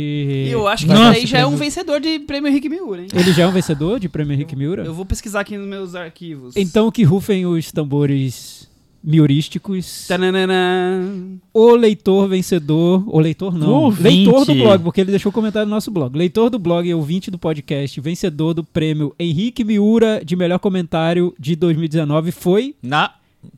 Eu 0.49 0.67
acho 0.67 0.85
que 0.85 0.91
Nossa, 0.93 1.11
isso 1.11 1.19
aí 1.21 1.25
já 1.25 1.37
é 1.39 1.45
um 1.45 1.55
vencedor 1.55 1.99
de 1.99 2.19
prêmio 2.19 2.49
Henrique 2.49 2.67
Miura, 2.69 3.01
hein? 3.01 3.07
Ele 3.13 3.31
já 3.33 3.43
é 3.43 3.47
um 3.47 3.51
vencedor 3.51 3.99
de 3.99 4.09
prêmio 4.09 4.33
Henrique 4.33 4.55
Miura? 4.55 4.83
Eu 4.83 4.93
vou 4.93 5.05
pesquisar 5.05 5.41
aqui 5.41 5.57
nos 5.57 5.67
meus 5.67 5.95
arquivos. 5.95 6.55
Então 6.55 6.89
que 6.91 7.03
rufem 7.03 7.45
os 7.45 7.71
tambores 7.71 8.64
miurísticos. 9.05 10.07
Tananana. 10.07 11.37
O 11.53 11.75
leitor 11.75 12.27
vencedor, 12.27 13.03
o 13.07 13.19
leitor 13.19 13.55
não, 13.57 13.69
Ouvinte. 13.69 14.03
leitor 14.03 14.45
do 14.45 14.55
blog, 14.55 14.83
porque 14.83 15.01
ele 15.01 15.11
deixou 15.11 15.31
comentário 15.31 15.67
no 15.67 15.75
nosso 15.75 15.91
blog. 15.91 16.17
Leitor 16.17 16.49
do 16.49 16.57
blog 16.57 16.87
e 16.87 16.93
ouvinte 16.93 17.29
do 17.29 17.37
podcast, 17.37 18.01
vencedor 18.01 18.53
do 18.53 18.63
prêmio 18.63 19.13
Henrique 19.19 19.63
Miura 19.63 20.21
de 20.25 20.35
melhor 20.35 20.59
comentário 20.59 21.33
de 21.39 21.55
2019 21.55 22.31
foi, 22.31 22.75
Na, 22.81 23.11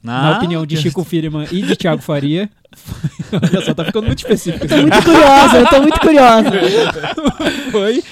na 0.03 0.31
na, 0.31 0.37
opinião 0.37 0.65
de 0.65 0.77
Chico 0.77 1.03
Firman 1.03 1.47
e 1.51 1.61
de 1.61 1.75
Thiago 1.75 2.01
Faria. 2.01 2.49
Olha 3.31 3.61
só, 3.61 3.73
tá 3.73 3.85
ficando 3.85 4.07
muito 4.07 4.19
específico. 4.19 4.65
Eu 4.65 4.69
tô 4.69 4.77
muito 4.77 5.03
curiosa, 5.03 5.57
eu 5.57 5.67
tô 5.67 5.81
muito 5.81 5.99
curiosa. 5.99 6.51
Foi 7.71 8.03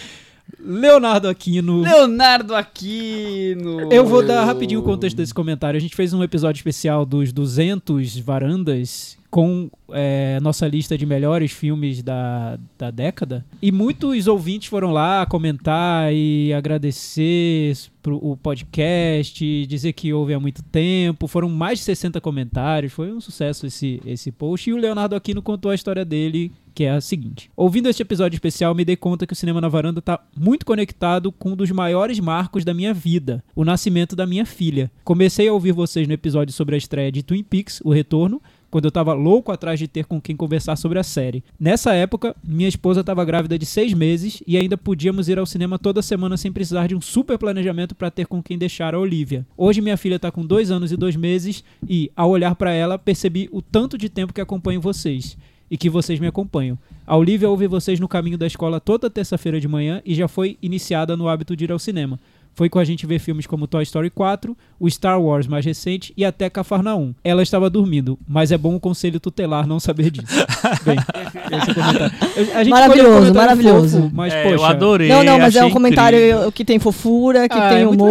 Leonardo 0.65 1.30
Aquino. 1.30 1.82
Leonardo 1.82 2.56
Aquino. 2.56 3.93
Eu 3.93 4.04
vou 4.04 4.25
dar 4.25 4.43
rapidinho 4.45 4.80
o 4.80 4.84
contexto 4.84 5.15
desse 5.15 5.34
comentário. 5.34 5.78
A 5.78 5.82
gente 5.82 5.95
fez 5.95 6.12
um 6.12 6.23
episódio 6.23 6.60
especial 6.60 7.06
dos 7.06 7.32
200 7.32 8.17
varandas 8.17 9.15
com 9.29 9.69
é, 9.91 10.39
nossa 10.41 10.67
lista 10.67 10.97
de 10.97 11.05
melhores 11.05 11.51
filmes 11.51 12.01
da, 12.01 12.57
da 12.77 12.91
década. 12.91 13.45
E 13.61 13.71
muitos 13.71 14.27
ouvintes 14.27 14.69
foram 14.69 14.91
lá 14.91 15.25
comentar 15.25 16.13
e 16.13 16.53
agradecer 16.53 17.75
pro, 18.01 18.17
o 18.17 18.38
podcast, 18.38 19.65
dizer 19.67 19.93
que 19.93 20.13
houve 20.13 20.33
há 20.33 20.39
muito 20.39 20.63
tempo. 20.63 21.27
Foram 21.27 21.49
mais 21.49 21.79
de 21.79 21.85
60 21.85 22.21
comentários. 22.21 22.93
Foi 22.93 23.11
um 23.11 23.19
sucesso 23.19 23.65
esse, 23.65 24.01
esse 24.05 24.31
post. 24.31 24.69
E 24.69 24.73
o 24.73 24.77
Leonardo 24.77 25.15
Aquino 25.15 25.41
contou 25.41 25.71
a 25.71 25.75
história 25.75 26.05
dele 26.05 26.51
que 26.75 26.83
é 26.83 26.91
a 26.91 26.99
seguinte. 26.99 27.49
Ouvindo 27.55 27.88
este 27.88 28.01
episódio 28.01 28.35
especial, 28.35 28.75
me 28.75 28.83
dei 28.83 28.97
conta 28.97 29.25
que 29.25 29.31
o 29.31 29.35
Cinema 29.35 29.61
na 29.61 29.69
Varanda 29.69 29.99
está 29.99 30.19
muito 30.38 30.65
conectado 30.65 31.31
com 31.31 31.53
um 31.53 31.55
dos 31.55 31.71
maiores 31.71 32.19
marcos 32.19 32.65
da 32.65 32.73
minha 32.73 32.93
vida, 32.93 33.41
o 33.55 33.63
nascimento 33.63 34.13
da 34.13 34.27
minha 34.27 34.45
filha. 34.45 34.91
Comecei 35.05 35.47
a 35.47 35.53
ouvir 35.53 35.71
vocês 35.71 36.05
no 36.05 36.13
episódio 36.13 36.53
sobre 36.53 36.75
a 36.75 36.77
estreia 36.77 37.09
de 37.09 37.23
Twin 37.23 37.43
Peaks, 37.43 37.79
O 37.85 37.93
Retorno, 37.93 38.41
quando 38.75 38.83
eu 38.83 38.91
tava 38.91 39.13
louco 39.13 39.53
atrás 39.53 39.79
de 39.79 39.88
ter 39.88 40.03
com 40.03 40.19
quem 40.19 40.35
conversar 40.35 40.75
sobre 40.75 40.99
a 40.99 41.03
série. 41.03 41.41
Nessa 41.57 41.93
época, 41.93 42.35
minha 42.43 42.67
esposa 42.67 42.99
estava 42.99 43.23
grávida 43.23 43.57
de 43.57 43.65
seis 43.65 43.93
meses 43.93 44.43
e 44.45 44.57
ainda 44.57 44.77
podíamos 44.77 45.29
ir 45.29 45.39
ao 45.39 45.45
cinema 45.45 45.79
toda 45.79 46.01
semana 46.01 46.35
sem 46.35 46.51
precisar 46.51 46.85
de 46.85 46.93
um 46.93 46.99
super 46.99 47.38
planejamento 47.38 47.95
para 47.95 48.11
ter 48.11 48.27
com 48.27 48.43
quem 48.43 48.57
deixar 48.57 48.93
a 48.93 48.99
Olivia. 48.99 49.47
Hoje 49.55 49.79
minha 49.79 49.95
filha 49.95 50.19
tá 50.19 50.29
com 50.29 50.45
dois 50.45 50.71
anos 50.71 50.91
e 50.91 50.97
dois 50.97 51.15
meses 51.15 51.63
e, 51.88 52.11
ao 52.17 52.29
olhar 52.29 52.53
para 52.53 52.73
ela, 52.73 52.99
percebi 52.99 53.47
o 53.49 53.61
tanto 53.61 53.97
de 53.97 54.09
tempo 54.09 54.33
que 54.33 54.41
acompanho 54.41 54.81
vocês 54.81 55.38
e 55.71 55.77
que 55.77 55.89
vocês 55.89 56.19
me 56.19 56.27
acompanham. 56.27 56.77
A 57.07 57.15
Olivia 57.15 57.49
ouve 57.49 57.67
vocês 57.67 57.97
no 57.97 58.09
caminho 58.09 58.38
da 58.38 58.45
escola 58.45 58.81
toda 58.81 59.09
terça-feira 59.09 59.57
de 59.57 59.69
manhã 59.69 60.01
e 60.05 60.13
já 60.13 60.27
foi 60.27 60.57
iniciada 60.61 61.15
no 61.15 61.29
hábito 61.29 61.55
de 61.55 61.63
ir 61.63 61.71
ao 61.71 61.79
cinema. 61.79 62.19
Foi 62.55 62.69
com 62.69 62.79
a 62.79 62.85
gente 62.85 63.05
ver 63.05 63.19
filmes 63.19 63.45
como 63.45 63.67
Toy 63.67 63.83
Story 63.83 64.09
4, 64.09 64.55
o 64.79 64.89
Star 64.89 65.21
Wars 65.21 65.45
mais 65.45 65.65
recente 65.65 66.13
e 66.15 66.23
até 66.23 66.49
Cafarnaum. 66.49 67.13
Ela 67.21 67.43
estava 67.43 67.69
dormindo, 67.69 68.17
mas 68.25 68.49
é 68.49 68.57
bom 68.57 68.75
o 68.75 68.79
conselho 68.79 69.19
tutelar 69.19 69.67
não 69.67 69.77
saber 69.77 70.09
disso. 70.09 70.25
Bem, 70.85 70.95
esse 70.95 71.69
é 71.69 71.71
o 71.71 71.75
comentário. 71.75 72.15
A 72.55 72.63
gente 72.63 72.69
Maravilhoso, 72.69 73.09
um 73.09 73.13
comentário 73.13 73.33
maravilhoso. 73.35 74.01
fofo, 74.03 74.11
mas, 74.15 74.33
É, 74.33 74.43
poxa, 74.43 74.55
eu 74.55 74.63
adorei. 74.65 75.09
Não, 75.09 75.21
não, 75.23 75.37
mas 75.37 75.53
é 75.53 75.65
um 75.65 75.69
comentário 75.69 76.17
incrível. 76.17 76.51
que 76.53 76.63
tem 76.63 76.79
fofura, 76.79 77.49
que 77.49 77.57
Ah, 77.57 77.69
tem 77.69 77.81
é 77.81 77.87
humor, 77.87 78.09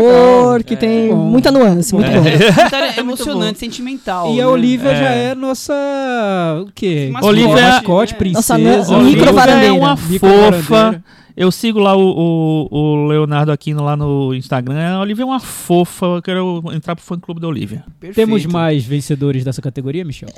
legal. 0.59 0.65
que 0.65 0.75
É. 0.75 0.77
tem 0.77 1.09
Bom. 1.09 1.17
muita 1.17 1.51
nuance, 1.51 1.95
muito 1.95 2.11
É. 2.11 2.15
bom. 2.15 2.25
Comentário 2.55 2.87
muito 2.89 3.01
emocionante, 3.01 3.59
sentimental. 3.59 4.29
E 4.35 4.41
a 4.43 4.45
né? 4.45 4.47
Olivia 4.47 4.91
É. 4.91 4.97
já 4.97 5.11
é 5.11 5.35
nossa. 5.35 5.73
O 6.67 6.71
quê? 6.75 7.09
Mascote, 7.13 7.33
Olivia- 7.41 7.69
mascote, 7.71 8.15
princesa. 8.15 8.59
Nossa, 8.59 8.95
Olivia 8.95 9.13
micro 9.17 9.29
é 9.29 9.33
varandeira. 9.33 9.75
uma 9.75 9.97
Micro 9.97 10.29
fofa. 10.29 11.03
Eu 11.37 11.51
sigo 11.51 11.81
lá 11.81 11.97
o, 11.97 12.69
o- 12.71 12.77
o 12.77 13.07
Leonardo 13.09 13.51
Aquino 13.51 13.83
lá 13.83 13.97
no 13.97 14.33
Instagram. 14.35 14.97
A 14.97 15.01
Olivia 15.01 15.23
é 15.23 15.27
uma 15.27 15.41
fofa. 15.41 16.07
Eu 16.07 16.23
quero 16.23 16.63
entrar 16.73 16.95
pro 16.95 17.05
fã 17.05 17.19
clube 17.19 17.41
da 17.41 17.49
Olivia. 17.49 17.85
Perfeito. 17.99 18.15
Temos 18.15 18.47
mais 18.47 18.85
vencedores 18.85 19.45
dessa 19.45 19.61
categoria, 19.61 20.05
Michel? 20.05 20.29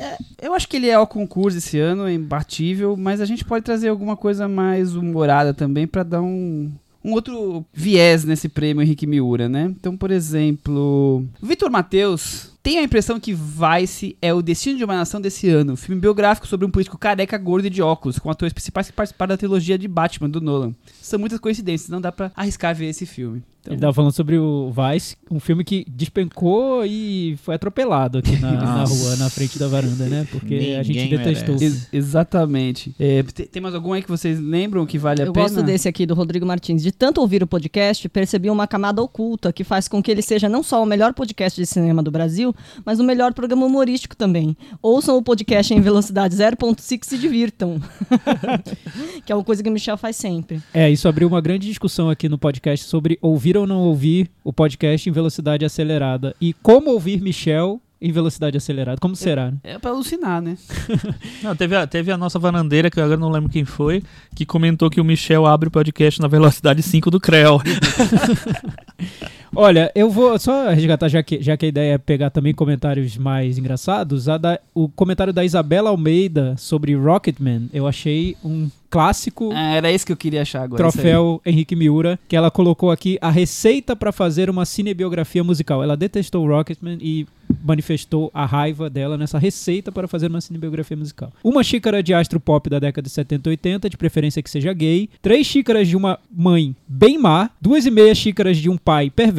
Eu 0.40 0.54
acho 0.54 0.66
que 0.66 0.76
ele 0.76 0.88
é 0.88 0.94
ao 0.94 1.06
concurso 1.06 1.58
esse 1.58 1.78
ano, 1.78 2.06
é 2.06 2.14
imbatível, 2.14 2.96
mas 2.96 3.20
a 3.20 3.26
gente 3.26 3.44
pode 3.44 3.64
trazer 3.64 3.88
alguma 3.88 4.16
coisa 4.16 4.48
mais 4.48 4.94
humorada 4.96 5.52
também 5.52 5.86
pra 5.86 6.02
dar 6.02 6.22
um, 6.22 6.70
um 7.04 7.12
outro 7.12 7.64
viés 7.74 8.24
nesse 8.24 8.48
prêmio 8.48 8.82
Henrique 8.82 9.06
Miura, 9.06 9.48
né? 9.50 9.74
Então, 9.78 9.96
por 9.96 10.10
exemplo, 10.10 11.24
o 11.42 11.46
Vitor 11.46 11.70
Matheus 11.70 12.52
tem 12.66 12.80
a 12.80 12.82
impressão 12.82 13.20
que 13.20 13.32
Vice 13.32 14.16
é 14.20 14.34
o 14.34 14.42
destino 14.42 14.76
de 14.76 14.82
uma 14.82 14.96
nação 14.96 15.20
desse 15.20 15.48
ano, 15.48 15.76
filme 15.76 16.00
biográfico 16.00 16.48
sobre 16.48 16.66
um 16.66 16.70
político 16.70 16.98
careca, 16.98 17.38
gordo 17.38 17.68
e 17.68 17.70
de 17.70 17.80
óculos, 17.80 18.18
com 18.18 18.28
atores 18.28 18.52
principais 18.52 18.88
que 18.88 18.92
participaram 18.92 19.28
da 19.28 19.36
trilogia 19.36 19.78
de 19.78 19.86
Batman 19.86 20.28
do 20.28 20.40
Nolan. 20.40 20.74
São 21.00 21.16
muitas 21.16 21.38
coincidências, 21.38 21.88
não 21.88 22.00
dá 22.00 22.10
pra 22.10 22.32
arriscar 22.34 22.74
ver 22.74 22.86
esse 22.86 23.06
filme. 23.06 23.40
Então, 23.66 23.74
Ele 23.74 23.80
tava 23.80 23.92
falando 23.92 24.12
sobre 24.12 24.38
o 24.38 24.70
Vice, 24.72 25.16
um 25.28 25.40
filme 25.40 25.64
que 25.64 25.84
despencou 25.88 26.84
e 26.86 27.36
foi 27.42 27.56
atropelado 27.56 28.18
aqui 28.18 28.36
na, 28.38 28.52
na 28.52 28.84
rua, 28.84 29.16
na 29.16 29.28
frente 29.28 29.58
da 29.58 29.66
varanda, 29.66 30.06
né? 30.06 30.26
Porque 30.30 30.76
a 30.78 30.82
gente 30.84 31.00
Ninguém 31.02 31.18
detestou. 31.18 31.56
ex- 31.60 31.88
exatamente. 31.92 32.94
É, 32.98 33.22
tem, 33.24 33.46
tem 33.46 33.60
mais 33.62 33.74
algum 33.74 33.92
aí 33.92 34.02
que 34.02 34.08
vocês 34.08 34.38
lembram 34.40 34.86
que 34.86 34.98
vale 34.98 35.22
a 35.22 35.26
Eu 35.26 35.32
pena? 35.32 35.48
gosto 35.48 35.62
desse 35.64 35.88
aqui 35.88 36.06
do 36.06 36.14
Rodrigo 36.14 36.46
Martins. 36.46 36.80
De 36.82 36.92
tanto 36.92 37.20
ouvir 37.20 37.42
o 37.42 37.46
podcast, 37.46 38.08
percebi 38.08 38.48
uma 38.50 38.66
camada 38.68 39.02
oculta 39.02 39.52
que 39.52 39.64
faz 39.64 39.88
com 39.88 40.00
que 40.02 40.10
ele 40.10 40.22
seja 40.22 40.48
não 40.48 40.62
só 40.62 40.82
o 40.82 40.86
melhor 40.86 41.12
podcast 41.12 41.60
de 41.60 41.66
cinema 41.66 42.02
do 42.02 42.10
Brasil, 42.10 42.54
mas 42.84 43.00
o 43.00 43.04
melhor 43.04 43.34
programa 43.34 43.66
humorístico 43.66 44.16
também. 44.16 44.56
Ouçam 44.80 45.16
o 45.16 45.22
podcast 45.22 45.74
em 45.74 45.80
velocidade 45.80 46.36
0.6 46.36 47.00
e 47.02 47.06
se 47.06 47.18
divirtam. 47.18 47.80
que 49.24 49.32
é 49.32 49.34
uma 49.34 49.44
coisa 49.44 49.62
que 49.62 49.68
o 49.68 49.72
Michel 49.72 49.96
faz 49.96 50.16
sempre. 50.16 50.60
É, 50.72 50.90
isso 50.90 51.08
abriu 51.08 51.26
uma 51.28 51.40
grande 51.40 51.66
discussão 51.66 52.08
aqui 52.10 52.28
no 52.28 52.38
podcast 52.38 52.86
sobre 52.86 53.18
ouvir 53.20 53.55
ou 53.56 53.66
não 53.66 53.78
ouvir 53.78 54.30
o 54.44 54.52
podcast 54.52 55.08
em 55.08 55.12
velocidade 55.12 55.64
acelerada. 55.64 56.34
E 56.40 56.52
como 56.52 56.90
ouvir 56.90 57.20
Michel 57.20 57.80
em 58.00 58.12
velocidade 58.12 58.56
acelerada. 58.56 58.98
Como 59.00 59.16
será? 59.16 59.50
né? 59.50 59.56
É 59.64 59.78
pra 59.78 59.90
alucinar, 59.90 60.42
né? 60.42 60.56
Não, 61.42 61.56
teve, 61.56 61.74
a, 61.74 61.86
teve 61.86 62.12
a 62.12 62.16
nossa 62.16 62.38
varandeira, 62.38 62.90
que 62.90 63.00
eu 63.00 63.04
agora 63.04 63.18
não 63.18 63.30
lembro 63.30 63.48
quem 63.48 63.64
foi, 63.64 64.02
que 64.34 64.44
comentou 64.44 64.90
que 64.90 65.00
o 65.00 65.04
Michel 65.04 65.46
abre 65.46 65.68
o 65.68 65.70
podcast 65.70 66.20
na 66.20 66.28
velocidade 66.28 66.82
5 66.82 67.10
do 67.10 67.18
Creu. 67.18 67.58
Olha, 69.54 69.90
eu 69.94 70.10
vou 70.10 70.38
só 70.38 70.70
resgatar, 70.70 71.08
já 71.08 71.22
que, 71.22 71.42
já 71.42 71.56
que 71.56 71.66
a 71.66 71.68
ideia 71.68 71.94
é 71.94 71.98
pegar 71.98 72.30
também 72.30 72.52
comentários 72.54 73.16
mais 73.16 73.58
engraçados, 73.58 74.24
da- 74.26 74.60
o 74.74 74.88
comentário 74.88 75.32
da 75.32 75.44
Isabela 75.44 75.90
Almeida 75.90 76.54
sobre 76.58 76.94
Rocketman, 76.94 77.68
eu 77.72 77.86
achei 77.86 78.36
um 78.44 78.68
clássico 78.88 79.50
Ah, 79.52 79.74
era 79.74 79.90
isso 79.92 80.06
que 80.06 80.12
eu 80.12 80.16
queria 80.16 80.42
achar 80.42 80.62
agora. 80.62 80.82
troféu 80.82 81.40
Henrique 81.44 81.74
Miura, 81.76 82.18
que 82.28 82.36
ela 82.36 82.50
colocou 82.50 82.90
aqui 82.90 83.18
a 83.20 83.30
receita 83.30 83.94
para 83.96 84.12
fazer 84.12 84.48
uma 84.48 84.64
cinebiografia 84.64 85.42
musical. 85.42 85.82
Ela 85.82 85.96
detestou 85.96 86.46
Rocketman 86.46 86.98
e 87.00 87.26
manifestou 87.64 88.30
a 88.32 88.44
raiva 88.46 88.88
dela 88.88 89.16
nessa 89.18 89.38
receita 89.38 89.90
para 89.92 90.08
fazer 90.08 90.28
uma 90.28 90.40
cinebiografia 90.40 90.96
musical. 90.96 91.32
Uma 91.44 91.62
xícara 91.62 92.02
de 92.02 92.14
astro 92.14 92.38
pop 92.40 92.68
da 92.70 92.78
década 92.78 93.02
de 93.06 93.10
70 93.12 93.48
e 93.48 93.50
80, 93.50 93.90
de 93.90 93.96
preferência 93.96 94.42
que 94.42 94.50
seja 94.50 94.72
gay. 94.72 95.08
Três 95.20 95.46
xícaras 95.46 95.86
de 95.88 95.96
uma 95.96 96.18
mãe 96.34 96.74
bem 96.88 97.18
má. 97.18 97.50
Duas 97.60 97.86
e 97.86 97.90
meia 97.90 98.14
xícaras 98.14 98.56
de 98.56 98.70
um 98.70 98.76
pai 98.76 99.10
perverso. 99.10 99.35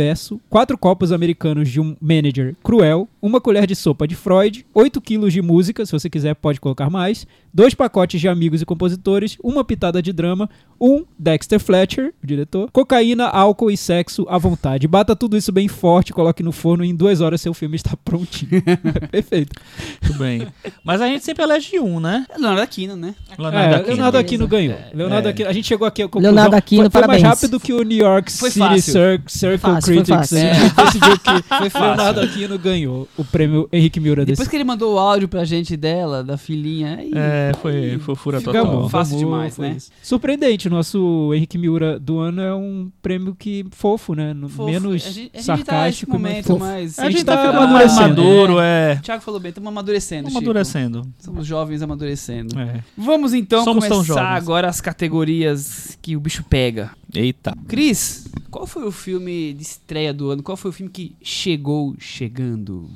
Quatro 0.49 0.77
copos 0.77 1.11
americanos 1.11 1.69
de 1.69 1.79
um 1.79 1.95
manager 2.01 2.55
cruel. 2.63 3.07
Uma 3.21 3.41
colher 3.41 3.65
de 3.67 3.75
sopa 3.75 4.07
de 4.07 4.15
Freud. 4.15 4.65
Oito 4.73 5.01
quilos 5.01 5.33
de 5.33 5.41
música, 5.41 5.85
se 5.85 5.91
você 5.91 6.09
quiser 6.09 6.35
pode 6.35 6.59
colocar 6.59 6.89
mais. 6.89 7.25
Dois 7.53 7.73
pacotes 7.73 8.21
de 8.21 8.27
amigos 8.27 8.61
e 8.61 8.65
compositores. 8.65 9.37
Uma 9.43 9.63
pitada 9.63 10.01
de 10.01 10.13
drama. 10.13 10.49
Um 10.79 11.03
Dexter 11.17 11.59
Fletcher, 11.59 12.13
o 12.23 12.27
diretor. 12.27 12.69
Cocaína, 12.71 13.25
álcool 13.25 13.71
e 13.71 13.77
sexo 13.77 14.25
à 14.29 14.37
vontade. 14.37 14.87
Bata 14.87 15.15
tudo 15.15 15.35
isso 15.35 15.51
bem 15.51 15.67
forte, 15.67 16.13
coloque 16.13 16.43
no 16.43 16.51
forno 16.51 16.85
e 16.85 16.89
em 16.89 16.95
duas 16.95 17.19
horas 17.19 17.41
seu 17.41 17.53
filme 17.53 17.75
está 17.75 17.97
prontinho. 18.05 18.61
Perfeito. 19.09 19.59
Tudo 20.01 20.19
bem. 20.19 20.47
Mas 20.83 21.01
a 21.01 21.07
gente 21.07 21.23
sempre 21.25 21.43
elege 21.43 21.79
um, 21.79 21.99
né? 21.99 22.25
É 22.29 22.33
Leonardo 22.33 22.61
Aquino, 22.61 22.95
né? 22.95 23.15
Leonardo 23.37 23.57
É, 23.57 23.75
Aquino. 23.75 23.87
Leonardo 23.95 24.17
Aquino 24.19 24.47
ganhou. 24.47 24.77
Leonardo 24.93 25.27
É. 25.27 25.31
Aquino, 25.31 25.49
a 25.49 25.53
gente 25.53 25.67
chegou 25.67 25.87
aqui 25.87 26.03
à 26.03 26.05
conclusão. 26.05 26.31
Leonardo 26.31 26.55
Aquino, 26.55 26.91
foi, 26.91 27.01
foi 27.01 27.07
mais 27.07 27.23
rápido 27.23 27.59
que 27.59 27.73
o 27.73 27.81
New 27.81 27.97
York 27.97 28.31
City 28.31 28.81
Circle 28.81 29.81
Foi 29.87 29.95
Critics. 30.03 30.17
fácil. 30.17 30.37
A 30.37 30.53
gente 30.53 30.75
decidiu 30.75 31.19
que 31.19 31.41
Foi 31.57 31.69
fácil. 31.69 31.87
Leonardo 31.87 32.19
Aquino 32.21 32.59
ganhou 32.59 33.07
o 33.17 33.23
prêmio 33.23 33.67
Henrique 33.71 33.99
Miura 33.99 34.23
desse 34.25 34.33
Depois 34.33 34.47
que 34.47 34.55
ele 34.55 34.63
mandou 34.63 34.95
o 34.95 34.99
áudio 34.99 35.27
pra 35.27 35.43
gente 35.45 35.75
dela, 35.75 36.23
da 36.23 36.37
filhinha, 36.37 36.97
aí... 36.97 37.11
É, 37.15 37.51
foi 37.61 37.97
fofura 37.99 38.41
total. 38.41 38.65
bom. 38.65 38.89
Fácil 38.89 39.17
demais, 39.17 39.55
foi 39.55 39.69
né? 39.69 39.75
isso. 39.77 39.91
Surpreendente, 40.01 40.69
nosso 40.69 41.31
Henrique 41.33 41.57
Miura 41.57 41.99
do 41.99 42.19
ano 42.19 42.41
é 42.41 42.53
um 42.53 42.89
prêmio 43.01 43.35
que 43.35 43.65
fofo, 43.71 44.13
né? 44.13 44.33
No- 44.33 44.47
Fofo. 44.49 44.69
Menos 44.71 44.93
a 44.95 44.97
gente, 44.97 45.09
a 45.09 45.11
gente 45.13 45.31
tá 45.31 45.37
nesse 45.37 45.45
sarcástico, 45.45 46.19
mais 46.19 46.47
momento, 46.47 46.59
mas... 46.59 46.99
A 46.99 47.09
gente 47.09 47.23
tá 47.23 47.35
tá 47.35 47.41
ficando 47.45 47.67
mais 47.73 47.91
amadurecendo. 47.91 48.23
maduro, 48.23 48.59
é. 48.59 48.95
O 48.99 49.01
Thiago 49.03 49.21
falou 49.23 49.39
bem, 49.39 49.49
estamos 49.49 49.67
amadurecendo, 49.67 50.27
Chico. 50.29 50.37
Amadurecendo. 50.39 51.01
Somos 51.19 51.45
jovens 51.45 51.81
amadurecendo. 51.81 52.59
É. 52.59 52.81
Vamos 52.97 53.33
então 53.33 53.63
Somos 53.63 53.87
começar 53.87 54.23
agora 54.35 54.67
as 54.67 54.81
categorias 54.81 55.97
que 56.01 56.15
o 56.15 56.19
bicho 56.19 56.43
pega. 56.43 56.91
Eita. 57.13 57.53
Cris, 57.67 58.27
qual 58.51 58.67
foi 58.67 58.83
o 58.83 58.91
filme 58.91 59.53
de 59.53 59.63
estreia 59.63 60.13
do 60.13 60.29
ano? 60.29 60.43
Qual 60.43 60.57
foi 60.57 60.69
o 60.69 60.73
filme 60.73 60.91
que 60.91 61.15
chegou 61.21 61.95
chegando? 61.97 62.89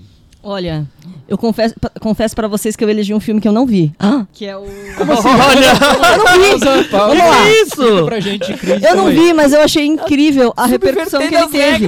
Olha, 0.44 0.88
eu 1.28 1.38
confesso, 1.38 1.76
confesso 2.00 2.36
para 2.36 2.48
vocês 2.48 2.76
que 2.76 2.84
eu 2.84 2.90
elegi 2.90 3.14
um 3.14 3.20
filme 3.20 3.40
que 3.40 3.48
eu 3.48 3.52
não 3.52 3.66
vi. 3.68 3.94
Que 4.34 4.48
é 4.48 4.58
o. 4.58 4.62
Olha! 4.64 5.72
Eu 6.12 6.18
não 6.18 6.58
vi! 6.58 6.66
Vamos 6.92 7.18
lá! 7.18 7.50
Isso! 7.52 8.06
pra 8.06 8.20
gente, 8.20 8.52
Cris. 8.56 8.82
Eu 8.84 8.96
não 8.96 9.06
também. 9.06 9.28
vi, 9.28 9.34
mas 9.34 9.54
eu 9.54 9.62
achei 9.62 9.86
incrível 9.86 10.52
a 10.58 10.66
repercussão 10.66 11.22
que 11.28 11.36
ele 11.36 11.48
teve. 11.48 11.86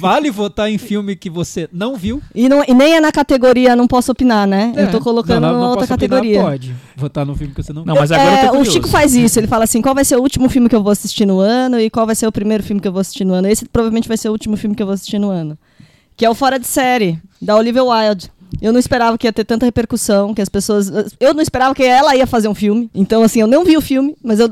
Vale 0.00 0.30
votar 0.30 0.70
em 0.70 0.78
filme 0.78 1.16
que 1.16 1.30
você 1.30 1.68
não 1.72 1.96
viu? 1.96 2.20
E, 2.34 2.48
não, 2.48 2.62
e 2.66 2.74
nem 2.74 2.94
é 2.96 3.00
na 3.00 3.10
categoria 3.12 3.74
não 3.76 3.86
posso 3.86 4.12
opinar, 4.12 4.46
né? 4.46 4.72
eu 4.76 4.90
tô 4.90 5.00
colocando 5.00 5.40
não, 5.40 5.48
não, 5.48 5.54
numa 5.54 5.60
não 5.64 5.70
outra 5.70 5.86
posso 5.86 5.94
opinar, 5.94 6.18
categoria. 6.20 6.42
Pode 6.42 6.74
votar 6.96 7.24
no 7.26 7.34
filme 7.34 7.54
que 7.54 7.62
você 7.62 7.72
não 7.72 7.82
viu. 7.82 7.92
Não, 7.94 8.00
mas 8.00 8.12
agora 8.12 8.30
eu 8.30 8.34
É, 8.34 8.40
tô 8.40 8.46
o 8.46 8.50
curioso. 8.50 8.72
Chico 8.72 8.88
faz 8.88 9.14
isso, 9.14 9.38
ele 9.38 9.46
fala 9.46 9.64
assim: 9.64 9.80
qual 9.80 9.94
vai 9.94 10.04
ser 10.04 10.16
o 10.16 10.20
último 10.20 10.48
filme 10.48 10.68
que 10.68 10.76
eu 10.76 10.82
vou 10.82 10.92
assistir 10.92 11.26
no 11.26 11.40
ano 11.40 11.80
e 11.80 11.88
qual 11.90 12.06
vai 12.06 12.14
ser 12.14 12.26
o 12.26 12.32
primeiro 12.32 12.62
filme 12.62 12.80
que 12.80 12.88
eu 12.88 12.92
vou 12.92 13.00
assistir 13.00 13.24
no 13.24 13.34
ano. 13.34 13.48
Esse 13.48 13.64
provavelmente 13.66 14.08
vai 14.08 14.16
ser 14.16 14.28
o 14.28 14.32
último 14.32 14.56
filme 14.56 14.74
que 14.76 14.82
eu 14.82 14.86
vou 14.86 14.94
assistir 14.94 15.18
no 15.18 15.30
ano. 15.30 15.58
Que 16.16 16.24
é 16.24 16.30
o 16.30 16.34
Fora 16.34 16.58
de 16.58 16.66
Série, 16.66 17.18
da 17.40 17.56
Olivia 17.56 17.84
Wilde. 17.84 18.30
Eu 18.60 18.72
não 18.72 18.78
esperava 18.78 19.16
que 19.18 19.26
ia 19.26 19.32
ter 19.32 19.44
tanta 19.44 19.66
repercussão, 19.66 20.32
que 20.34 20.40
as 20.40 20.48
pessoas. 20.48 20.90
Eu 21.20 21.34
não 21.34 21.42
esperava 21.42 21.74
que 21.74 21.82
ela 21.82 22.14
ia 22.16 22.26
fazer 22.26 22.48
um 22.48 22.54
filme. 22.54 22.88
Então, 22.94 23.22
assim, 23.22 23.40
eu 23.40 23.46
não 23.46 23.64
vi 23.64 23.76
o 23.76 23.80
filme, 23.80 24.16
mas 24.22 24.40
eu 24.40 24.48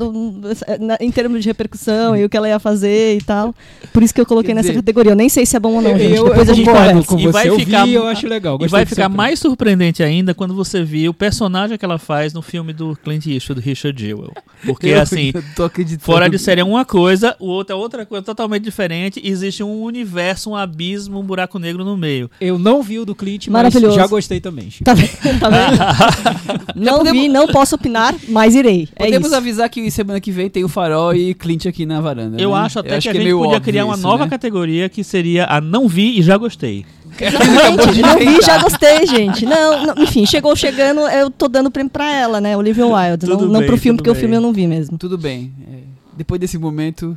em 1.00 1.10
termos 1.10 1.42
de 1.42 1.48
repercussão 1.48 2.16
e 2.16 2.24
o 2.24 2.28
que 2.28 2.36
ela 2.36 2.48
ia 2.48 2.58
fazer 2.58 3.16
e 3.16 3.22
tal. 3.22 3.54
Por 3.92 4.02
isso 4.02 4.12
que 4.14 4.20
eu 4.20 4.26
coloquei 4.26 4.48
Quer 4.50 4.54
nessa 4.56 4.68
dizer, 4.68 4.80
categoria. 4.80 5.12
Eu 5.12 5.16
nem 5.16 5.28
sei 5.28 5.46
se 5.46 5.56
é 5.56 5.60
bom 5.60 5.74
ou 5.74 5.82
não, 5.82 5.96
gente. 5.98 6.14
eu, 6.16 6.24
Depois 6.28 6.48
eu 6.48 6.52
a 6.52 6.56
gente 6.56 6.66
conversa. 6.66 7.02
com 7.06 7.18
E 7.18 7.22
você. 7.22 7.32
vai 7.32 7.48
eu 7.48 7.58
ficar- 7.58 7.84
vi, 7.86 7.94
eu 7.94 8.06
acho 8.06 8.26
legal. 8.26 8.58
E 8.60 8.68
vai 8.68 8.84
ficar 8.86 9.08
mais 9.08 9.38
surpreendente 9.38 10.02
ainda 10.02 10.34
quando 10.34 10.54
você 10.54 10.82
vir 10.82 11.08
o 11.08 11.14
personagem 11.14 11.78
que 11.78 11.84
ela 11.84 11.98
faz 11.98 12.32
no 12.32 12.42
filme 12.42 12.72
do 12.72 12.96
Clint 13.02 13.26
Eastwood, 13.26 13.60
do 13.60 13.64
Richard 13.64 14.00
Jewell. 14.00 14.32
Porque, 14.64 14.88
Eu 14.88 15.00
assim, 15.00 15.32
tô 15.54 15.64
acreditando. 15.64 16.04
fora 16.04 16.28
de 16.28 16.38
série 16.38 16.60
é 16.60 16.64
uma 16.64 16.84
coisa, 16.84 17.36
o 17.38 17.46
outro 17.46 17.74
é 17.74 17.78
outra 17.78 18.04
coisa 18.06 18.24
totalmente 18.24 18.62
diferente. 18.62 19.20
Existe 19.22 19.62
um 19.62 19.82
universo, 19.82 20.50
um 20.50 20.56
abismo, 20.56 21.18
um 21.20 21.22
buraco 21.22 21.58
negro 21.58 21.84
no 21.84 21.96
meio. 21.96 22.30
Eu 22.40 22.58
não 22.58 22.82
vi 22.82 22.98
o 22.98 23.04
do 23.04 23.14
Clint, 23.14 23.48
mas 23.48 23.74
Maravilhoso. 23.88 23.98
já 23.98 24.06
gostei 24.06 24.40
também, 24.40 24.70
Chico. 24.70 24.84
Tá 24.84 24.94
vendo? 24.94 25.10
Tá 25.40 25.48
vendo? 25.50 26.64
não 26.76 26.98
podemos- 26.98 27.22
vi, 27.22 27.28
não 27.28 27.46
posso 27.48 27.74
opinar, 27.74 28.14
mas 28.28 28.54
irei. 28.54 28.88
É 28.96 29.04
Podemos 29.04 29.28
isso. 29.28 29.36
avisar 29.36 29.68
que 29.68 29.90
semana 29.90 30.20
que 30.20 30.30
vem 30.30 30.48
tem 30.50 30.64
o 30.64 30.68
Farol 30.68 31.14
e 31.14 31.34
Clint 31.34 31.66
aqui 31.66 31.86
na 31.86 32.00
varanda. 32.00 32.40
Eu 32.40 32.50
né? 32.50 32.56
acho 32.58 32.78
até 32.78 32.88
que 32.88 32.94
a 32.94 32.98
é 32.98 33.00
gente 33.00 33.18
meio 33.18 33.38
podia 33.38 33.60
criar 33.60 33.84
uma 33.84 33.94
isso, 33.94 34.02
nova 34.02 34.24
né? 34.24 34.30
categoria 34.30 34.88
que 34.88 35.02
seria 35.04 35.46
a 35.48 35.60
não 35.60 35.86
vi 35.88 36.18
e 36.18 36.22
já 36.22 36.36
gostei. 36.36 36.84
Exatamente, 37.20 38.00
não 38.02 38.18
vi, 38.18 38.42
já 38.44 38.58
gostei, 38.58 39.06
gente. 39.06 39.46
Não, 39.46 39.86
não, 39.86 40.02
enfim, 40.02 40.26
chegou 40.26 40.54
chegando, 40.56 41.00
eu 41.02 41.30
tô 41.30 41.46
dando 41.48 41.70
prêmio 41.70 41.90
pra 41.90 42.10
ela, 42.12 42.40
né? 42.40 42.56
Olivia 42.56 42.84
Wilde. 42.86 43.26
Não, 43.28 43.36
Tudo 43.38 43.52
não 43.52 43.60
bem, 43.60 43.68
pro 43.68 43.76
filme, 43.78 43.96
porque 43.96 44.10
o 44.10 44.14
bem. 44.14 44.20
filme 44.20 44.36
eu 44.36 44.40
não 44.40 44.52
vi 44.52 44.66
mesmo. 44.66 44.98
Tudo 44.98 45.16
bem. 45.16 45.52
é, 45.72 45.76
depois 46.16 46.40
desse 46.40 46.56
momento, 46.58 47.16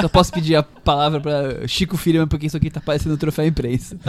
só 0.00 0.08
posso 0.08 0.32
pedir 0.32 0.56
a 0.56 0.62
palavra 0.62 1.20
pra 1.20 1.66
Chico 1.68 1.96
Firman, 1.96 2.26
porque 2.26 2.46
isso 2.46 2.56
aqui 2.56 2.70
tá 2.70 2.80
parecendo 2.80 3.14
um 3.14 3.18
troféu 3.18 3.46
imprensa. 3.46 3.96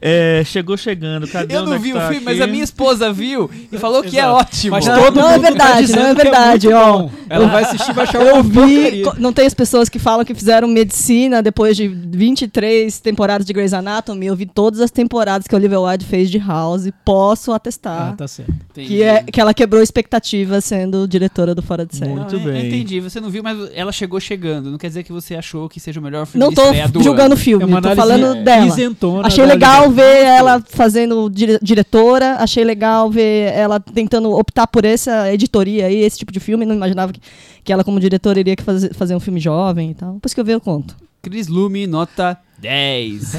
É, 0.00 0.42
chegou 0.44 0.76
chegando. 0.76 1.26
Cadê 1.26 1.52
Eu 1.56 1.66
não 1.66 1.74
é 1.74 1.78
vi 1.78 1.92
tá 1.92 1.98
o 1.98 2.00
filme, 2.02 2.16
aqui? 2.16 2.24
mas 2.24 2.40
a 2.40 2.46
minha 2.46 2.62
esposa 2.62 3.12
viu 3.12 3.50
e 3.72 3.76
falou 3.78 4.00
que 4.02 4.16
é 4.16 4.28
ótimo. 4.28 4.70
Mas 4.76 4.86
Não, 4.86 5.02
todo 5.02 5.16
não 5.16 5.28
é 5.28 5.32
mundo 5.32 5.42
tá 5.42 5.48
verdade, 5.48 5.80
dizendo 5.86 6.02
não 6.02 6.08
é 6.10 6.14
verdade, 6.14 6.66
muito 6.68 6.78
ó. 6.78 7.08
Ela 7.28 7.46
vai 7.48 7.64
assistir 7.64 7.90
e 7.90 7.94
vai 7.94 8.04
achar 8.04 8.22
Eu 8.22 8.40
vi, 8.42 9.02
não 9.18 9.32
tem 9.32 9.44
as 9.46 9.54
pessoas 9.54 9.88
que 9.88 9.98
falam 9.98 10.24
que 10.24 10.34
fizeram 10.34 10.68
medicina 10.68 11.42
depois 11.42 11.76
de 11.76 11.88
23 11.88 13.00
temporadas 13.00 13.44
de 13.44 13.52
Grey's 13.52 13.72
Anatomy. 13.74 14.26
Eu 14.26 14.36
vi 14.36 14.46
todas 14.46 14.80
as 14.80 14.90
temporadas 14.92 15.48
que 15.48 15.54
a 15.54 15.58
Olivia 15.58 15.80
Wilde 15.80 16.04
fez 16.04 16.30
de 16.30 16.38
House. 16.38 16.88
Posso 17.04 17.52
atestar 17.52 18.12
Ah, 18.12 18.16
tá 18.16 18.28
certo. 18.28 18.52
que, 18.74 19.02
é, 19.02 19.24
que 19.24 19.40
ela 19.40 19.52
quebrou 19.52 19.82
expectativas 19.82 20.64
sendo 20.64 21.08
diretora 21.08 21.56
do 21.56 21.62
Fora 21.62 21.84
de 21.84 21.96
Série. 21.96 22.12
Muito 22.12 22.37
Não, 22.38 22.46
eu- 22.46 22.54
eu 22.54 22.60
bem. 22.62 22.66
entendi, 22.68 23.00
você 23.00 23.20
não 23.20 23.30
viu, 23.30 23.42
mas 23.42 23.56
ela 23.74 23.92
chegou 23.92 24.18
chegando. 24.20 24.70
Não 24.70 24.78
quer 24.78 24.88
dizer 24.88 25.02
que 25.02 25.12
você 25.12 25.34
achou 25.34 25.68
que 25.68 25.78
seja 25.80 26.00
o 26.00 26.02
melhor 26.02 26.26
filme 26.26 26.44
Não 26.44 26.52
tô 26.52 26.62
julgando 27.02 27.34
o 27.34 27.38
filme, 27.38 27.62
É 27.64 27.66
uma 27.66 27.82
tô 27.82 27.94
falando 27.94 28.42
dela. 28.42 28.66
isentona 28.66 29.26
Achei 29.26 29.44
legal 29.44 29.90
ver 29.90 30.24
ela 30.24 30.62
fazendo 30.68 31.28
dire- 31.30 31.58
diretora, 31.62 32.36
achei 32.38 32.64
legal 32.64 33.10
ver 33.10 33.52
ela 33.52 33.78
tentando 33.80 34.30
optar 34.32 34.66
por 34.66 34.84
essa 34.84 35.32
editoria 35.32 35.86
aí, 35.86 35.96
esse 36.02 36.18
tipo 36.18 36.32
de 36.32 36.40
filme. 36.40 36.64
Não 36.66 36.74
imaginava 36.74 37.12
que, 37.12 37.20
que 37.64 37.72
ela, 37.72 37.84
como 37.84 37.98
diretora, 38.00 38.40
iria 38.40 38.56
que 38.56 38.62
fazer, 38.62 38.94
fazer 38.94 39.14
um 39.14 39.20
filme 39.20 39.40
jovem 39.40 39.90
e 39.90 39.94
tal. 39.94 40.14
Depois 40.14 40.32
que 40.34 40.40
eu 40.40 40.44
ver, 40.44 40.54
eu 40.54 40.60
conto. 40.60 40.96
Cris 41.22 41.48
Lume, 41.48 41.86
nota 41.86 42.38
10. 42.60 43.34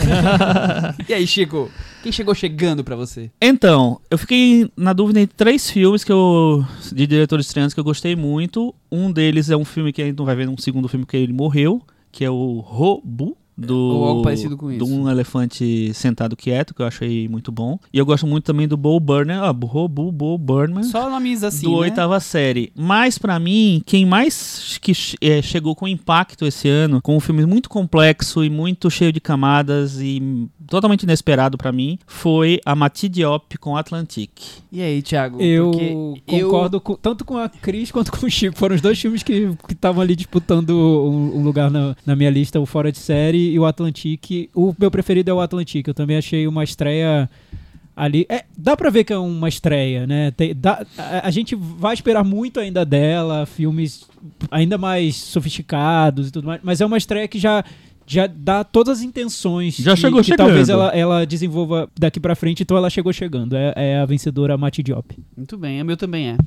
e 1.08 1.14
aí, 1.14 1.28
Chico? 1.28 1.70
Quem 2.02 2.12
chegou 2.12 2.34
chegando 2.34 2.84
pra 2.84 2.96
você? 2.96 3.30
Então, 3.42 4.00
eu 4.10 4.18
fiquei 4.18 4.72
na 4.76 4.94
dúvida 4.94 5.20
entre 5.20 5.36
três 5.36 5.70
filmes 5.70 6.04
que 6.04 6.12
eu 6.12 6.66
de 6.92 7.06
diretores 7.06 7.46
estreantes 7.46 7.74
que 7.74 7.80
eu 7.80 7.84
gostei 7.84 8.16
muito. 8.16 8.74
Um 8.92 9.12
deles 9.12 9.50
é 9.50 9.58
um 9.58 9.66
filme 9.66 9.92
que 9.92 10.02
a 10.02 10.06
gente 10.06 10.18
não 10.18 10.26
vai 10.26 10.36
ver 10.36 10.46
num 10.46 10.58
segundo 10.58 10.88
filme 10.88 11.06
que 11.06 11.18
ele 11.18 11.34
morreu, 11.34 11.82
que 12.12 12.24
é 12.24 12.30
o 12.30 12.60
Robu. 12.60 13.38
Do, 13.60 13.78
Ou 13.78 14.06
algo 14.06 14.22
parecido 14.22 14.56
com 14.56 14.72
isso. 14.72 14.84
De 14.86 14.92
um 14.92 15.10
elefante 15.10 15.94
sentado 15.94 16.36
quieto, 16.36 16.74
que 16.74 16.82
eu 16.82 16.86
achei 16.86 17.28
muito 17.28 17.52
bom. 17.52 17.78
E 17.94 17.98
eu 17.98 18.06
gosto 18.06 18.26
muito 18.26 18.46
também 18.46 18.68
do 18.68 18.78
Bo 18.78 19.00
Burnham. 19.00 19.44
Ah, 19.44 19.50
Robu, 19.52 20.12
Bo 20.12 20.38
Burnham. 20.38 20.84
Só 20.84 21.10
nomes 21.10 21.44
assim, 21.44 21.66
do 21.66 21.72
né? 21.72 21.78
oitava 21.78 22.20
série. 22.20 22.72
Mas 22.76 23.18
pra 23.18 23.38
mim, 23.40 23.82
quem 23.86 24.06
mais 24.06 24.78
que 24.82 24.94
eh, 25.22 25.42
chegou 25.42 25.76
com 25.76 25.88
impacto 25.88 26.46
esse 26.46 26.68
ano, 26.70 27.02
com 27.02 27.18
um 27.18 27.20
filme 27.20 27.46
muito 27.46 27.70
complexo 27.70 28.44
e 28.44 28.50
muito 28.50 28.90
cheio 28.90 29.12
de 29.12 29.20
camadas 29.20 30.00
e 30.00 30.48
totalmente 30.68 31.04
inesperado 31.04 31.58
pra 31.58 31.72
mim, 31.72 31.98
foi 32.08 32.60
a 32.66 32.76
Mati 32.76 33.10
Diop 33.10 33.58
com 33.58 33.76
Atlantique. 33.76 34.60
E 34.72 34.82
aí, 34.82 35.02
Thiago? 35.02 35.42
Eu 35.42 35.72
Porque 35.72 35.86
eu- 36.38 36.50
concordo 36.50 36.80
com- 36.80 36.96
tanto 36.96 37.26
com 37.26 37.38
a 37.38 37.50
Cris 37.50 37.92
quanto 37.92 38.12
com 38.12 38.26
o 38.26 38.30
Chico. 38.30 38.58
Foram 38.58 38.76
os 38.76 38.82
dois 38.82 39.00
filmes 39.00 39.24
que 39.24 39.50
estavam 39.70 40.02
ali 40.02 40.16
disputando 40.16 40.70
um, 40.72 41.40
um 41.40 41.44
lugar 41.44 41.70
na, 41.72 41.96
na 42.06 42.16
minha 42.16 42.30
lista, 42.30 42.60
o 42.60 42.66
Fora 42.66 42.92
de 42.92 43.00
Série 43.00 43.49
e 43.50 43.60
o 43.60 43.66
Atlantique. 43.66 44.50
O 44.56 44.74
meu 44.80 44.90
preferido 44.92 45.30
é 45.30 45.34
o 45.34 45.42
Atlantique. 45.42 45.90
Eu 45.90 45.94
também 45.94 46.18
achei 46.18 46.48
uma 46.48 46.64
estreia 46.64 47.30
ali. 47.96 48.26
É, 48.30 48.46
dá 48.58 48.78
pra 48.78 48.90
ver 48.90 49.04
que 49.04 49.12
é 49.14 49.18
uma 49.18 49.50
estreia, 49.50 50.08
né? 50.08 50.32
Tem- 50.32 50.56
dá- 50.56 50.86
a, 50.98 51.28
a 51.28 51.32
gente 51.32 51.56
vai 51.56 51.94
esperar 51.94 52.24
muito 52.24 52.60
ainda 52.60 52.86
dela, 52.86 53.46
filmes 53.46 54.08
ainda 54.50 54.78
mais 54.78 55.16
sofisticados 55.16 56.30
e 56.30 56.32
tudo 56.32 56.48
mais, 56.48 56.62
mas 56.64 56.82
é 56.82 56.86
uma 56.86 56.98
estreia 56.98 57.28
que 57.28 57.40
já. 57.40 57.64
Já 58.12 58.26
dá 58.26 58.64
todas 58.64 58.98
as 58.98 59.04
intenções 59.04 59.76
Já 59.78 59.94
que, 59.94 60.02
chegou 60.02 60.24
que 60.24 60.36
talvez 60.36 60.66
chegando. 60.66 60.82
ela, 60.82 60.98
ela 60.98 61.26
desenvolva 61.28 61.88
daqui 61.96 62.20
pra 62.20 62.36
frente, 62.36 62.64
então 62.64 62.76
ela 62.76 62.90
chegou 62.90 63.14
chegando. 63.14 63.56
É, 63.56 63.72
é 63.76 64.00
a 64.00 64.06
vencedora 64.08 64.58
Mati 64.58 64.82
Diop. 64.82 65.16
Muito 65.38 65.56
bem, 65.60 65.80
o 65.80 65.86
meu 65.86 65.96
também 65.96 66.30
é. 66.30 66.38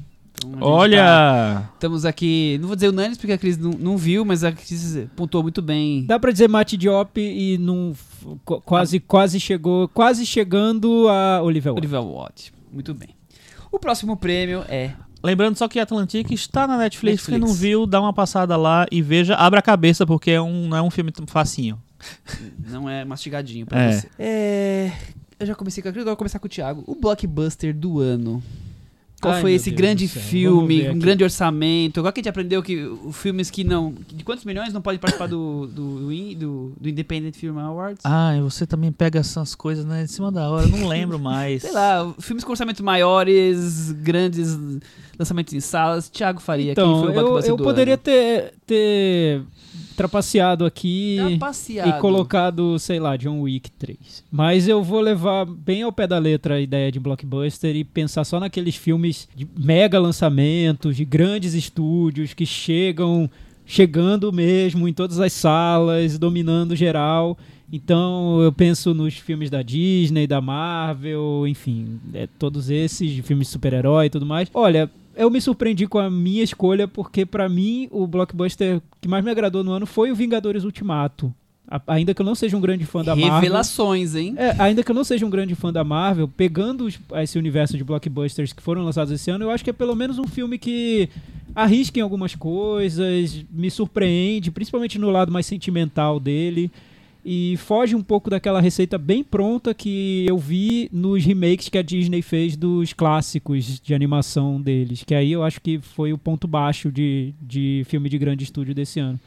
A 0.44 0.48
gente 0.48 0.59
tá- 0.61 0.66
Olha! 0.66 1.70
Estamos 1.74 2.05
aqui, 2.05 2.59
não 2.61 2.66
vou 2.68 2.76
dizer 2.76 2.88
unânimes 2.88 3.18
porque 3.18 3.33
a 3.33 3.38
Cris 3.38 3.57
não, 3.59 3.70
não 3.70 3.96
viu, 3.96 4.24
mas 4.24 4.42
a 4.44 4.52
Cris 4.52 4.98
pontuou 5.16 5.42
muito 5.42 5.61
bem. 5.62 6.05
Dá 6.07 6.18
pra 6.18 6.31
dizer 6.33 6.48
Mati 6.48 6.76
Diop 6.76 7.18
e 7.20 7.59
não 7.59 7.90
f- 7.92 8.26
qu- 8.44 8.61
quase 8.61 9.00
quase 9.00 9.38
chegou, 9.40 9.88
quase 9.88 10.24
chegando 10.26 11.09
a 11.09 11.40
Olivia 11.42 11.72
Wilde. 11.72 11.87
Oliver 11.87 12.02
Watt. 12.02 12.52
Muito 12.72 12.92
bem. 12.94 13.11
O 13.70 13.78
próximo 13.78 14.16
prêmio 14.16 14.64
é 14.68 14.92
Lembrando 15.24 15.57
só 15.57 15.68
que 15.68 15.78
Atlantique 15.78 16.35
está 16.35 16.66
na 16.66 16.76
Netflix. 16.76 17.24
Quem 17.24 17.35
Netflix. 17.35 17.48
não 17.55 17.61
viu, 17.61 17.87
dá 17.87 18.00
uma 18.00 18.12
passada 18.12 18.57
lá 18.57 18.87
e 18.90 19.00
veja. 19.00 19.37
Abra 19.37 19.61
a 19.61 19.62
cabeça, 19.62 20.05
porque 20.05 20.33
é 20.33 20.40
um, 20.42 20.66
não 20.66 20.76
é 20.76 20.83
um 20.83 20.90
filme 20.90 21.12
tão 21.12 21.24
facinho. 21.28 21.81
Não 22.68 22.88
é 22.88 23.05
mastigadinho 23.05 23.64
pra 23.64 23.81
É. 23.81 23.92
você. 23.92 24.09
É. 24.18 24.92
Eu 25.38 25.46
já 25.46 25.55
comecei 25.55 25.81
com 25.81 25.88
a 25.88 25.92
Cris, 25.92 26.02
agora 26.02 26.11
vou 26.14 26.16
começar 26.18 26.40
com 26.40 26.46
o 26.46 26.50
Thiago. 26.50 26.83
O 26.88 26.96
blockbuster 26.96 27.72
do 27.72 28.00
ano. 28.00 28.42
Qual 29.22 29.35
Ai, 29.35 29.40
foi 29.40 29.52
esse 29.52 29.70
Deus 29.70 29.80
grande 29.80 30.08
filme, 30.08 30.90
um 30.90 30.98
grande 30.98 31.22
orçamento? 31.22 32.00
Agora 32.00 32.12
que 32.12 32.18
a 32.18 32.22
gente 32.22 32.28
aprendeu 32.28 32.61
que 32.61 32.76
os 32.85 33.16
filmes 33.16 33.50
que 33.50 33.62
não. 33.62 33.94
De 34.12 34.24
quantos 34.24 34.44
milhões 34.44 34.72
não 34.72 34.82
podem 34.82 34.98
participar 34.98 35.28
do, 35.28 35.68
do, 35.68 35.98
do, 36.11 36.35
do- 36.35 36.72
do 36.80 36.88
Independent 36.88 37.37
Film 37.37 37.56
Awards? 37.58 38.00
Ah, 38.04 38.37
e 38.37 38.40
você 38.40 38.66
também 38.66 38.90
pega 38.90 39.20
essas 39.20 39.54
coisas 39.54 39.85
né, 39.85 40.02
em 40.02 40.06
cima 40.08 40.32
da 40.32 40.50
hora. 40.50 40.66
Eu 40.66 40.76
não 40.76 40.88
lembro 40.88 41.18
mais. 41.22 41.62
Sei 41.62 41.70
lá, 41.70 42.12
filmes 42.18 42.42
com 42.42 42.50
orçamentos 42.50 42.80
maiores, 42.82 43.92
grandes 43.92 44.58
lançamentos 45.16 45.54
em 45.54 45.61
salas. 45.61 46.08
Thiago 46.08 46.40
Faria, 46.40 46.74
quem 46.74 46.82
Então, 46.85 47.00
foi 47.04 47.12
o 47.12 47.20
eu, 47.38 47.38
eu 47.40 47.56
do 47.56 47.62
poderia 47.62 47.94
ano? 47.94 48.02
ter, 48.02 48.54
ter 48.66 49.42
trapaceado 50.02 50.64
aqui 50.64 51.16
Trapaceado. 51.28 51.88
e 51.90 52.00
colocado, 52.00 52.78
sei 52.78 52.98
lá, 52.98 53.16
John 53.16 53.40
Wick 53.42 53.70
3. 53.70 54.24
Mas 54.30 54.66
eu 54.66 54.82
vou 54.82 55.00
levar 55.00 55.44
bem 55.46 55.82
ao 55.82 55.92
pé 55.92 56.06
da 56.08 56.18
letra 56.18 56.56
a 56.56 56.60
ideia 56.60 56.90
de 56.90 56.98
blockbuster 56.98 57.76
e 57.76 57.84
pensar 57.84 58.24
só 58.24 58.40
naqueles 58.40 58.74
filmes 58.74 59.28
de 59.34 59.46
mega 59.56 60.00
lançamentos, 60.00 60.96
de 60.96 61.04
grandes 61.04 61.54
estúdios 61.54 62.34
que 62.34 62.44
chegam 62.44 63.30
chegando 63.64 64.32
mesmo 64.32 64.88
em 64.88 64.92
todas 64.92 65.20
as 65.20 65.32
salas, 65.32 66.18
dominando 66.18 66.74
geral. 66.74 67.38
Então 67.72 68.42
eu 68.42 68.52
penso 68.52 68.92
nos 68.92 69.14
filmes 69.14 69.48
da 69.48 69.62
Disney, 69.62 70.26
da 70.26 70.40
Marvel, 70.40 71.46
enfim, 71.46 72.00
é, 72.12 72.28
todos 72.38 72.68
esses 72.68 73.10
de 73.10 73.22
filmes 73.22 73.46
de 73.46 73.52
super-herói 73.52 74.06
e 74.06 74.10
tudo 74.10 74.26
mais. 74.26 74.50
Olha, 74.52 74.90
eu 75.16 75.31
me 75.31 75.40
surpreendi 75.40 75.87
com 75.87 75.98
a 75.98 76.11
minha 76.11 76.42
escolha 76.42 76.87
porque 76.88 77.25
pra 77.27 77.48
mim 77.48 77.88
o 77.90 78.07
blockbuster 78.07 78.81
que 79.01 79.09
mais 79.09 79.25
me 79.25 79.31
agradou 79.31 79.62
no 79.64 79.72
ano 79.72 79.87
foi 79.87 80.11
o 80.11 80.14
Vingadores 80.14 80.64
Ultimato. 80.64 81.33
A- 81.68 81.81
ainda 81.87 82.12
que 82.12 82.20
eu 82.20 82.27
não 82.27 82.35
seja 82.35 82.57
um 82.57 82.61
grande 82.61 82.85
fã 82.85 83.03
da 83.03 83.14
Marvel. 83.16 83.40
Revelações, 83.40 84.14
hein? 84.14 84.35
É, 84.37 84.55
ainda 84.59 84.83
que 84.83 84.90
eu 84.90 84.94
não 84.94 85.05
seja 85.05 85.25
um 85.25 85.31
grande 85.31 85.55
fã 85.55 85.72
da 85.72 85.83
Marvel, 85.85 86.29
pegando 86.29 86.85
os- 86.85 86.98
esse 87.22 87.38
universo 87.38 87.79
de 87.79 87.85
blockbusters 87.85 88.53
que 88.53 88.62
foram 88.62 88.85
lançados 88.85 89.12
esse 89.12 89.31
ano, 89.31 89.44
eu 89.44 89.51
acho 89.51 89.62
que 89.64 89.70
é 89.70 89.72
pelo 89.72 89.94
menos 89.96 90.18
um 90.18 90.27
filme 90.27 90.59
que 90.59 91.09
arrisca 91.55 91.98
em 91.98 92.03
algumas 92.03 92.35
coisas, 92.35 93.44
me 93.51 93.70
surpreende, 93.70 94.51
principalmente 94.51 94.98
no 94.98 95.11
lado 95.11 95.31
mais 95.33 95.46
sentimental 95.46 96.18
dele. 96.20 96.70
E 97.24 97.56
foge 97.58 97.94
um 97.94 98.02
pouco 98.02 98.28
daquela 98.28 98.61
receita 98.61 98.98
bem 98.98 99.22
pronta 99.22 99.72
que 99.72 100.24
eu 100.28 100.37
vi 100.38 100.88
nos 100.92 101.24
remakes 101.24 101.68
que 101.68 101.78
a 101.78 101.82
Disney 101.82 102.20
fez 102.20 102.56
dos 102.56 102.92
clássicos 102.92 103.78
de 103.80 103.94
animação 103.94 104.61
deles. 104.61 105.04
Que 105.06 105.14
aí 105.14 105.30
eu 105.30 105.44
acho 105.44 105.61
que 105.61 105.78
foi 105.80 106.12
o 106.12 106.18
ponto 106.18 106.48
baixo 106.48 106.90
de, 106.90 107.32
de 107.40 107.85
filme 107.87 108.08
de 108.08 108.18
grande 108.18 108.42
estúdio 108.42 108.74
desse 108.74 108.98
ano. 108.98 109.20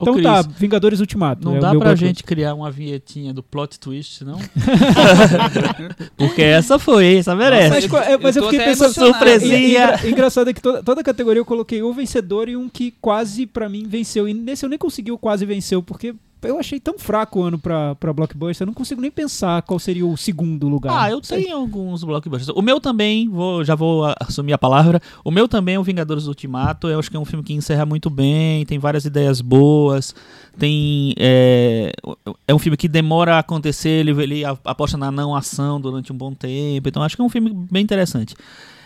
Ô, 0.00 0.02
Então 0.02 0.14
Cris, 0.14 0.24
tá, 0.24 0.42
Vingadores 0.42 1.00
Ultimato. 1.00 1.44
Não 1.44 1.56
é 1.56 1.60
dá 1.60 1.74
pra 1.74 1.94
gente 1.94 2.22
criar 2.24 2.54
uma 2.54 2.70
vinhetinha 2.70 3.32
do 3.32 3.42
plot 3.42 3.78
twist, 3.80 4.24
não? 4.24 4.38
Porque 6.16 6.42
essa 6.42 6.78
foi, 6.78 7.16
essa 7.16 7.34
merece. 7.34 7.70
Mas, 7.70 7.86
qual- 7.86 8.02
é, 8.02 8.16
mas 8.16 8.36
eu 8.36 8.42
eu, 8.44 8.50
fiquei 8.50 8.64
pensando. 8.66 8.92
Surpresinha. 8.94 9.56
E- 9.56 9.64
e 9.64 9.70
engra- 9.70 10.08
engraçado 10.08 10.50
é 10.50 10.52
que 10.52 10.60
toda, 10.62 10.82
toda 10.82 11.02
categoria 11.02 11.40
eu 11.40 11.44
coloquei 11.44 11.82
um 11.82 11.92
vencedor 11.92 12.48
e 12.48 12.56
um 12.56 12.68
que 12.68 12.92
quase 13.00 13.46
pra 13.46 13.68
mim 13.68 13.86
venceu. 13.88 14.28
E 14.28 14.34
nesse 14.34 14.64
eu 14.64 14.68
nem 14.70 14.78
consegui 14.78 15.10
o 15.12 15.18
quase 15.18 15.44
venceu, 15.46 15.82
porque 15.82 16.14
eu 16.42 16.58
achei 16.58 16.78
tão 16.78 16.98
fraco 16.98 17.40
o 17.40 17.42
ano 17.42 17.58
pra, 17.58 17.94
pra 17.94 18.12
Blockbuster, 18.12 18.64
eu 18.64 18.66
não 18.66 18.74
consigo 18.74 19.00
nem 19.00 19.10
pensar 19.10 19.62
qual 19.62 19.78
seria 19.78 20.06
o 20.06 20.16
segundo 20.16 20.68
lugar. 20.68 20.92
Ah, 20.96 21.10
eu 21.10 21.20
tenho 21.20 21.56
alguns 21.56 22.04
blockbusters. 22.04 22.56
O 22.56 22.62
meu 22.62 22.80
também, 22.80 23.28
vou, 23.28 23.64
já 23.64 23.74
vou 23.74 24.04
assumir 24.20 24.52
a 24.52 24.58
palavra. 24.58 25.00
O 25.24 25.30
meu 25.30 25.48
também 25.48 25.74
é 25.74 25.78
o 25.78 25.82
Vingadores 25.82 26.26
Ultimato. 26.26 26.88
Eu 26.88 26.98
acho 26.98 27.10
que 27.10 27.16
é 27.16 27.20
um 27.20 27.24
filme 27.24 27.44
que 27.44 27.52
encerra 27.52 27.84
muito 27.84 28.08
bem, 28.10 28.64
tem 28.66 28.78
várias 28.78 29.04
ideias 29.04 29.40
boas. 29.40 30.14
Tem. 30.58 31.14
É, 31.18 31.92
é 32.46 32.54
um 32.54 32.58
filme 32.58 32.76
que 32.76 32.88
demora 32.88 33.36
a 33.36 33.38
acontecer, 33.40 33.88
ele, 34.06 34.10
ele 34.22 34.42
aposta 34.44 34.96
na 34.96 35.10
não 35.10 35.34
ação 35.34 35.80
durante 35.80 36.12
um 36.12 36.16
bom 36.16 36.32
tempo. 36.34 36.88
Então 36.88 37.02
acho 37.02 37.16
que 37.16 37.22
é 37.22 37.24
um 37.24 37.28
filme 37.28 37.50
bem 37.70 37.82
interessante. 37.82 38.34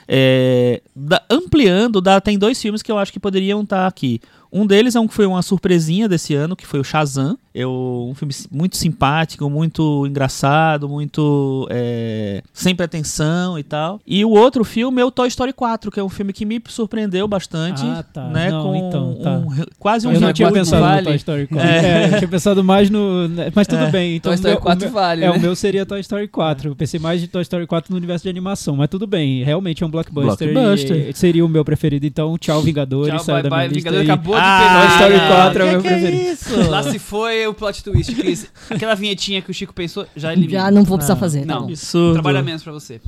É, 0.08 0.82
da- 0.94 1.22
ampliando, 1.30 2.00
dá, 2.00 2.20
tem 2.20 2.36
dois 2.38 2.60
filmes 2.60 2.82
que 2.82 2.90
eu 2.90 2.98
acho 2.98 3.12
que 3.12 3.20
poderiam 3.20 3.62
estar 3.62 3.86
aqui. 3.86 4.20
Um 4.52 4.66
deles 4.66 4.94
é 4.94 5.00
um 5.00 5.08
que 5.08 5.14
foi 5.14 5.24
uma 5.26 5.40
surpresinha 5.42 6.08
desse 6.08 6.34
ano, 6.34 6.54
que 6.54 6.66
foi 6.66 6.78
o 6.80 6.84
Shazam. 6.84 7.38
Eu, 7.54 8.06
um 8.10 8.14
filme 8.14 8.32
muito 8.50 8.76
simpático, 8.78 9.48
muito 9.50 10.06
engraçado, 10.06 10.88
muito 10.88 11.66
é, 11.70 12.42
sem 12.52 12.74
pretensão 12.74 13.58
e 13.58 13.62
tal. 13.62 14.00
E 14.06 14.24
o 14.24 14.30
outro 14.30 14.64
filme 14.64 15.00
é 15.02 15.04
o 15.04 15.10
Toy 15.10 15.28
Story 15.28 15.52
4, 15.52 15.90
que 15.90 16.00
é 16.00 16.02
um 16.04 16.08
filme 16.08 16.32
que 16.32 16.46
me 16.46 16.60
surpreendeu 16.68 17.28
bastante. 17.28 17.82
Ah, 17.84 18.02
tá. 18.02 18.28
Né, 18.28 18.50
Não, 18.50 18.62
com 18.62 18.74
então, 18.76 19.14
tá. 19.22 19.30
um 19.32 19.46
quase 19.78 20.06
um 20.08 20.12
eu 20.12 20.20
não 20.20 20.32
tinha 20.32 20.50
pensado 20.50 20.82
vale. 20.82 21.00
no 21.00 21.06
Toy 21.08 21.16
Story 21.16 21.46
4. 21.46 21.68
É. 21.68 21.72
É, 21.82 22.06
eu 22.14 22.18
tinha 22.18 22.28
pensado 22.28 22.64
mais 22.64 22.88
no. 22.88 23.28
Mas 23.54 23.66
tudo 23.66 23.82
É. 23.84 23.90
bem. 23.90 24.16
Então 24.16 24.30
Toy 24.30 24.36
Story 24.36 24.52
meu- 24.54 24.60
o 24.60 24.62
4 24.62 24.84
meu- 24.84 24.92
vale, 24.94 25.24
É, 25.24 25.30
né? 25.30 25.36
o 25.36 25.40
meu 25.40 25.54
seria 25.54 25.84
Toy 25.84 26.00
Story 26.00 26.28
4. 26.28 26.70
Eu 26.70 26.76
pensei 26.76 26.98
mais 26.98 27.20
de 27.20 27.28
Toy 27.28 27.42
Story 27.42 27.66
4 27.66 27.90
no 27.92 27.98
universo 27.98 28.22
de 28.22 28.30
animação, 28.30 28.76
mas 28.76 28.88
tudo 28.88 29.06
bem. 29.06 29.42
Realmente 29.44 29.82
é 29.82 29.86
um 29.86 29.90
blockbuster. 29.90 30.52
Blockbuster. 30.52 31.08
e 31.10 31.12
seria 31.14 31.44
o 31.44 31.48
meu 31.48 31.64
preferido. 31.66 32.06
Então, 32.06 32.36
tchau, 32.38 32.62
Vingadores. 32.62 33.14
Tchau, 33.22 33.34
bye 33.34 33.42
da 33.42 33.50
minha 33.50 33.60
bye. 33.60 33.68
lista 33.74 33.90
Vingador 33.90 34.00
e- 34.06 34.10
acabou 34.10 34.34
Ah. 34.42 34.96
Toy 34.98 35.06
Story 35.08 35.28
4 35.28 35.62
é 35.62 35.64
o 35.64 35.68
meu 35.72 35.80
que 35.82 35.86
é 35.88 35.90
preferido. 35.90 36.22
isso? 36.32 36.70
Lá 36.70 36.82
se 36.82 36.98
foi 36.98 37.46
o 37.46 37.54
plot 37.54 37.82
twist, 37.84 38.14
Cris. 38.14 38.46
Aquela 38.70 38.94
vinhetinha 38.94 39.40
que 39.42 39.50
o 39.50 39.54
Chico 39.54 39.72
pensou, 39.72 40.06
já 40.16 40.32
elimina. 40.32 40.60
Já 40.60 40.70
não 40.70 40.82
vou 40.84 40.96
precisar 40.98 41.14
Ah, 41.14 41.16
fazer. 41.16 41.40
tá 41.46 41.54
não. 41.54 41.62
bom. 41.62 41.68
Absurdo. 41.68 42.12
Trabalha 42.14 42.42
menos 42.42 42.62
pra 42.62 42.72
você. 42.72 43.00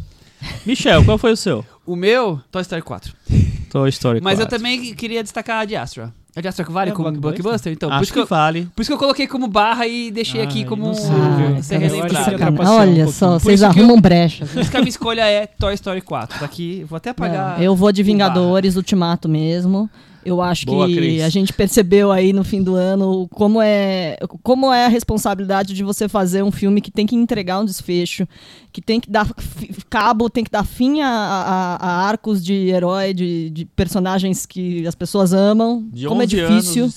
Michel, 0.67 1.05
qual 1.05 1.17
foi 1.19 1.33
o 1.33 1.37
seu? 1.37 1.65
O 1.87 1.97
meu, 1.97 2.41
Toy 2.51 2.63
Story 2.63 2.83
4. 2.83 3.13
Toy 3.71 3.89
Story 3.91 4.21
4. 4.21 4.25
Mas 4.25 4.39
eu 4.41 4.47
também 4.47 4.95
queria 4.95 5.23
destacar 5.23 5.61
a 5.63 5.65
de 5.65 5.75
Astra. 5.75 6.13
A 6.37 6.41
de 6.41 6.49
Astra 6.49 6.65
que 6.65 6.73
vale 6.73 6.91
É 6.91 6.93
como 6.93 7.05
blockbuster? 7.13 7.43
blockbuster? 7.43 7.73
Então, 7.73 7.89
por 7.89 7.95
Acho 7.95 8.03
isso, 8.05 8.13
que, 8.13 8.19
que 8.19 8.23
eu, 8.25 8.27
vale. 8.27 8.69
por 8.75 8.83
isso 8.83 8.91
que 8.91 8.95
eu 8.95 8.99
coloquei 8.99 9.27
como 9.27 9.47
barra 9.47 9.87
e 9.87 10.11
deixei 10.11 10.41
Ah, 10.41 10.45
aqui 10.45 10.65
como 10.65 10.85
não 10.89 10.95
sei, 10.95 11.07
Ah, 11.11 11.63
Sacanagem. 11.63 12.37
trapacear 12.37 12.73
um 12.73 12.77
Olha 12.77 12.87
pouquinho. 12.87 13.13
só, 13.13 13.33
Por 13.35 13.41
vocês 13.41 13.55
isso 13.61 13.65
eu- 13.65 13.69
arrumam 13.71 14.01
brecha. 14.01 14.45
Por 14.47 14.61
isso 14.61 14.71
que 14.71 14.77
a 14.77 14.81
minha 14.81 14.89
escolha 14.91 15.23
é 15.27 15.47
Toy 15.47 15.73
Story 15.75 16.01
4. 16.01 16.39
Tá 16.41 16.45
aqui, 16.45 16.85
vou 16.89 16.97
até 16.97 17.11
apagar. 17.11 17.57
Não, 17.57 17.65
eu 17.65 17.75
vou 17.77 17.91
de. 17.93 18.03
Vingadores 18.03 18.77
Ultimato 18.77 19.29
mesmo. 19.29 19.89
Eu 20.25 20.41
acho 20.43 20.67
Boa, 20.67 20.87
que 20.87 20.97
Cris. 20.97 21.23
a 21.23 21.29
gente 21.29 21.53
percebeu 21.53 22.11
aí 22.11 22.33
no 22.33 22.43
fim 22.45 22.63
do 22.63 22.75
ano 22.75 23.29
como 23.31 23.61
é, 23.61 24.17
como 24.43 24.73
é 24.73 24.87
a 24.87 24.89
responsabilidade 24.89 25.75
de 25.75 25.85
você 25.85 26.09
fazer 26.09 26.43
um 26.43 26.51
filme 26.51 26.81
que 26.81 26.91
tem 26.91 27.07
que 27.07 27.15
entregar 27.15 27.61
um 27.61 27.65
desfecho, 27.65 28.27
que 28.73 28.81
tem 28.81 28.99
que 29.01 29.11
dar 29.11 29.29
cabo, 29.91 30.29
tem 30.31 30.43
que 30.45 30.51
dar 30.51 30.65
fim 30.65 31.01
a, 31.01 31.09
a- 31.09 31.77
a 31.77 32.07
arcos 32.09 32.45
de 32.45 32.55
herói, 32.69 33.13
de, 33.15 33.51
de 33.51 33.65
personagens 33.65 34.47
que 34.47 34.87
as 34.87 34.95
pessoas 34.95 35.33
amam. 35.33 35.87
De 35.93 36.07
como 36.07 36.23
é 36.23 36.25
11 36.25 36.37
difícil. 36.37 36.93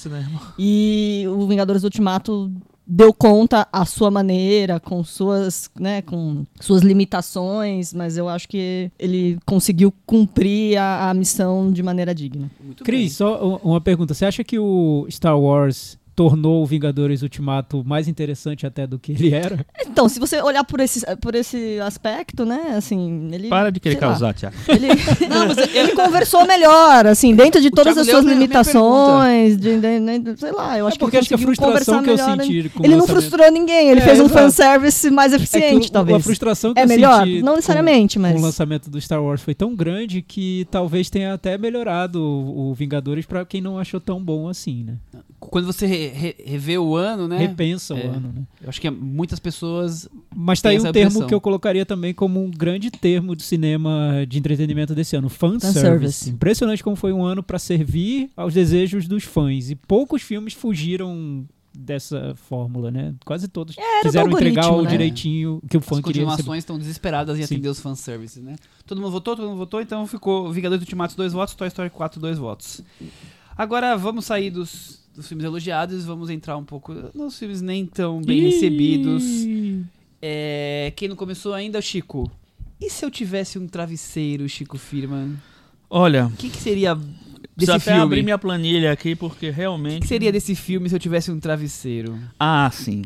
E 0.58 1.26
o 1.28 1.46
Vingadores 1.48 1.84
Ultimato 1.84 2.52
deu 2.88 3.14
conta 3.14 3.68
à 3.72 3.84
sua 3.86 4.10
maneira, 4.10 4.80
com 4.80 5.04
suas, 5.04 5.70
né, 5.80 6.02
com 6.02 6.46
suas 6.60 6.82
limitações, 6.84 7.94
mas 7.94 8.16
eu 8.18 8.30
acho 8.30 8.48
que 8.48 8.90
ele 8.98 9.38
conseguiu 9.46 9.94
cumprir 10.06 10.78
a, 10.78 11.10
a 11.10 11.14
missão 11.14 11.72
de 11.72 11.84
maneira 11.84 12.16
digna. 12.16 12.50
Muito 12.64 12.84
Cris, 12.84 13.18
só 13.18 13.44
u- 13.46 13.60
uma 13.64 13.82
pergunta. 13.82 14.14
Você 14.14 14.26
acha 14.26 14.44
que 14.44 14.58
o 14.58 15.06
Star 15.10 15.38
Wars 15.40 15.98
tornou 16.18 16.64
o 16.64 16.66
Vingadores 16.66 17.22
Ultimato 17.22 17.84
mais 17.86 18.08
interessante 18.08 18.66
até 18.66 18.88
do 18.88 18.98
que 18.98 19.12
ele 19.12 19.32
era? 19.36 19.64
Então, 19.86 20.10
se 20.10 20.20
você 20.20 20.42
olhar 20.42 20.64
por 20.64 20.80
esse, 20.80 21.06
por 21.18 21.36
esse 21.36 21.80
aspecto, 21.80 22.44
né, 22.44 22.74
assim, 22.76 23.30
ele... 23.32 23.48
Para 23.50 23.72
de 23.72 23.80
querer 23.80 23.98
causar, 23.98 24.34
Tiago. 24.34 24.56
Ele, 24.68 24.88
ele 25.78 25.92
conversou 25.94 26.46
melhor, 26.48 27.06
assim, 27.06 27.36
dentro 27.36 27.62
de 27.62 27.70
todas 27.70 27.96
as 28.00 28.08
suas 28.08 28.24
minha- 28.26 28.36
minha 28.36 28.48
limitações, 28.48 29.58
de, 29.58 29.80
de- 29.80 30.20
de- 30.34 30.40
sei 30.40 30.52
lá, 30.52 30.76
eu 30.76 30.88
acho 30.88 30.96
É 30.96 31.00
porque 31.00 31.12
que 31.12 31.18
ele 31.18 31.20
acho 31.22 31.28
que 31.30 31.34
a 31.36 31.38
conseguiu 31.38 31.56
frustração 31.56 31.98
conversar 32.00 32.04
que 32.04 32.10
eu 32.10 32.16
melhor. 32.16 32.44
senti 32.46 32.70
com 32.70 32.84
ele 32.84 32.96
não 32.96 33.06
frustrou 33.08 33.52
ninguém, 33.52 33.90
ele 33.90 34.00
É, 34.00 34.04
fez 34.04 34.20
um 34.20 34.26
exato. 34.26 34.40
fanservice 34.42 35.12
mais 35.12 35.34
É 35.34 35.38
que 35.38 35.44
eficiente, 35.44 35.90
o- 35.90 35.92
talvez. 35.92 36.18
A 36.18 36.20
frustração 36.20 36.74
que 36.74 36.80
É 36.80 36.84
eu 36.84 36.88
melhor? 36.88 37.20
senti 37.26 37.42
Não 37.44 37.50
com- 37.52 37.56
necessariamente, 37.58 38.18
mas... 38.18 38.34
com 38.34 38.40
o 38.40 38.42
lançamento 38.42 38.90
do 38.90 39.00
Star 39.00 39.22
Wars 39.24 39.42
foi 39.42 39.54
tão 39.54 39.76
grande 39.76 40.24
que 40.24 40.68
talvez 40.72 41.12
tenha 41.12 41.34
até 41.36 41.60
melhorado 41.60 42.20
o, 42.24 42.72
o 42.72 42.74
Vingadores 42.74 43.26
pra 43.28 43.46
quem 43.46 43.62
não 43.62 43.78
achou 43.78 44.00
tão 44.00 44.20
bom 44.24 44.48
assim, 44.50 44.84
né? 44.84 44.96
Quando 45.40 45.66
você 45.66 45.86
re- 45.86 46.08
re- 46.08 46.36
revê 46.44 46.78
o 46.80 46.96
ano, 46.96 47.28
né? 47.28 47.38
Repensa 47.38 47.94
É. 47.94 48.08
o 48.08 48.10
ano, 48.12 48.34
né? 48.36 48.42
Eu 48.62 48.70
acho 48.70 48.82
que 48.82 48.90
muitas 48.90 49.40
pessoas. 49.40 50.10
Mas 50.36 50.62
tá 50.62 50.70
aí 50.70 50.76
um 50.76 50.80
essa 50.80 50.92
termo 50.92 51.10
impressão. 51.10 51.28
que 51.28 51.34
eu 51.34 51.40
colocaria 51.40 51.86
também 51.86 52.12
como 52.14 52.44
um 52.44 52.50
grande 52.50 52.90
termo 52.90 53.36
de 53.36 53.44
cinema 53.44 54.26
de 54.28 54.40
entretenimento 54.40 54.96
desse 54.96 55.16
ano, 55.16 55.30
fanservice. 55.30 55.74
Fanservice. 55.80 56.30
Impressionante 56.32 56.84
como 56.84 56.96
foi 56.96 57.14
um 57.14 57.24
ano 57.24 57.44
pra 57.44 57.60
servir 57.60 58.32
aos 58.36 58.54
desejos 58.54 59.08
dos 59.08 59.24
fãs. 59.24 59.70
E 59.70 59.76
poucos 59.76 60.24
filmes 60.24 60.54
fugiram 60.54 61.46
dessa 61.72 62.34
fórmula, 62.50 62.90
né? 62.90 63.14
Quase 63.24 63.48
todos 63.48 63.76
do 63.76 63.82
quiseram 64.02 64.32
entregar 64.32 64.72
o 64.74 64.82
né? 64.82 64.90
direitinho 64.90 65.62
que 65.70 65.78
o 65.78 65.82
fã 65.82 65.98
As 65.98 66.02
queria 66.02 66.22
receber. 66.24 66.32
continuações 66.38 66.64
estão 66.64 66.80
desesperadas 66.80 67.38
em 67.38 67.44
Sim. 67.44 67.54
atender 67.56 67.70
os 67.70 67.80
fanservices, 67.80 68.42
né? 68.44 68.56
Todo 68.88 69.00
mundo 69.00 69.12
votou, 69.12 69.36
todo 69.36 69.48
mundo 69.48 69.60
votou, 69.60 69.80
então 69.80 70.08
ficou 70.08 70.52
Vingadores 70.52 70.82
Ultimatos 70.82 71.16
dois 71.16 71.32
votos, 71.34 71.54
Toy 71.54 71.68
Story 71.68 71.92
4 71.92 72.20
dois 72.20 72.40
votos. 72.40 72.82
Agora 73.56 73.96
vamos 73.96 74.26
sair 74.26 74.50
dos, 74.50 75.00
dos 75.18 75.28
filmes 75.28 75.44
elogiados, 75.46 76.06
vamos 76.06 76.30
entrar 76.30 76.56
um 76.56 76.64
pouco 76.64 76.94
nos 77.14 77.38
filmes 77.38 77.60
nem 77.60 77.86
tão 77.86 78.22
bem 78.22 78.40
recebidos. 78.42 79.24
É, 80.22 80.94
quem 80.96 81.10
não 81.10 81.16
começou 81.16 81.54
ainda 81.54 81.78
é 81.78 81.80
o 81.80 81.84
Chico. 81.84 82.32
E 82.80 82.90
se 82.90 83.04
eu 83.04 83.10
tivesse 83.10 83.58
um 83.58 83.68
travesseiro, 83.68 84.48
Chico 84.48 84.78
Firman? 84.78 85.36
Olha, 85.90 86.28
O 86.28 86.32
que, 86.32 86.50
que 86.50 86.58
seria 86.58 86.96
desse 87.56 87.72
até 87.72 87.80
filme? 87.92 88.00
abrir 88.02 88.22
minha 88.24 88.38
planilha 88.38 88.92
aqui 88.92 89.16
porque 89.16 89.50
O 89.50 89.54
realmente... 89.54 90.02
que 90.02 90.08
seria 90.08 90.32
desse 90.32 90.54
filme 90.54 90.88
se 90.88 90.96
eu 90.96 91.00
tivesse 91.00 91.32
um 91.32 91.40
travesseiro? 91.40 92.18
Ah, 92.40 92.70
sim. 92.72 93.02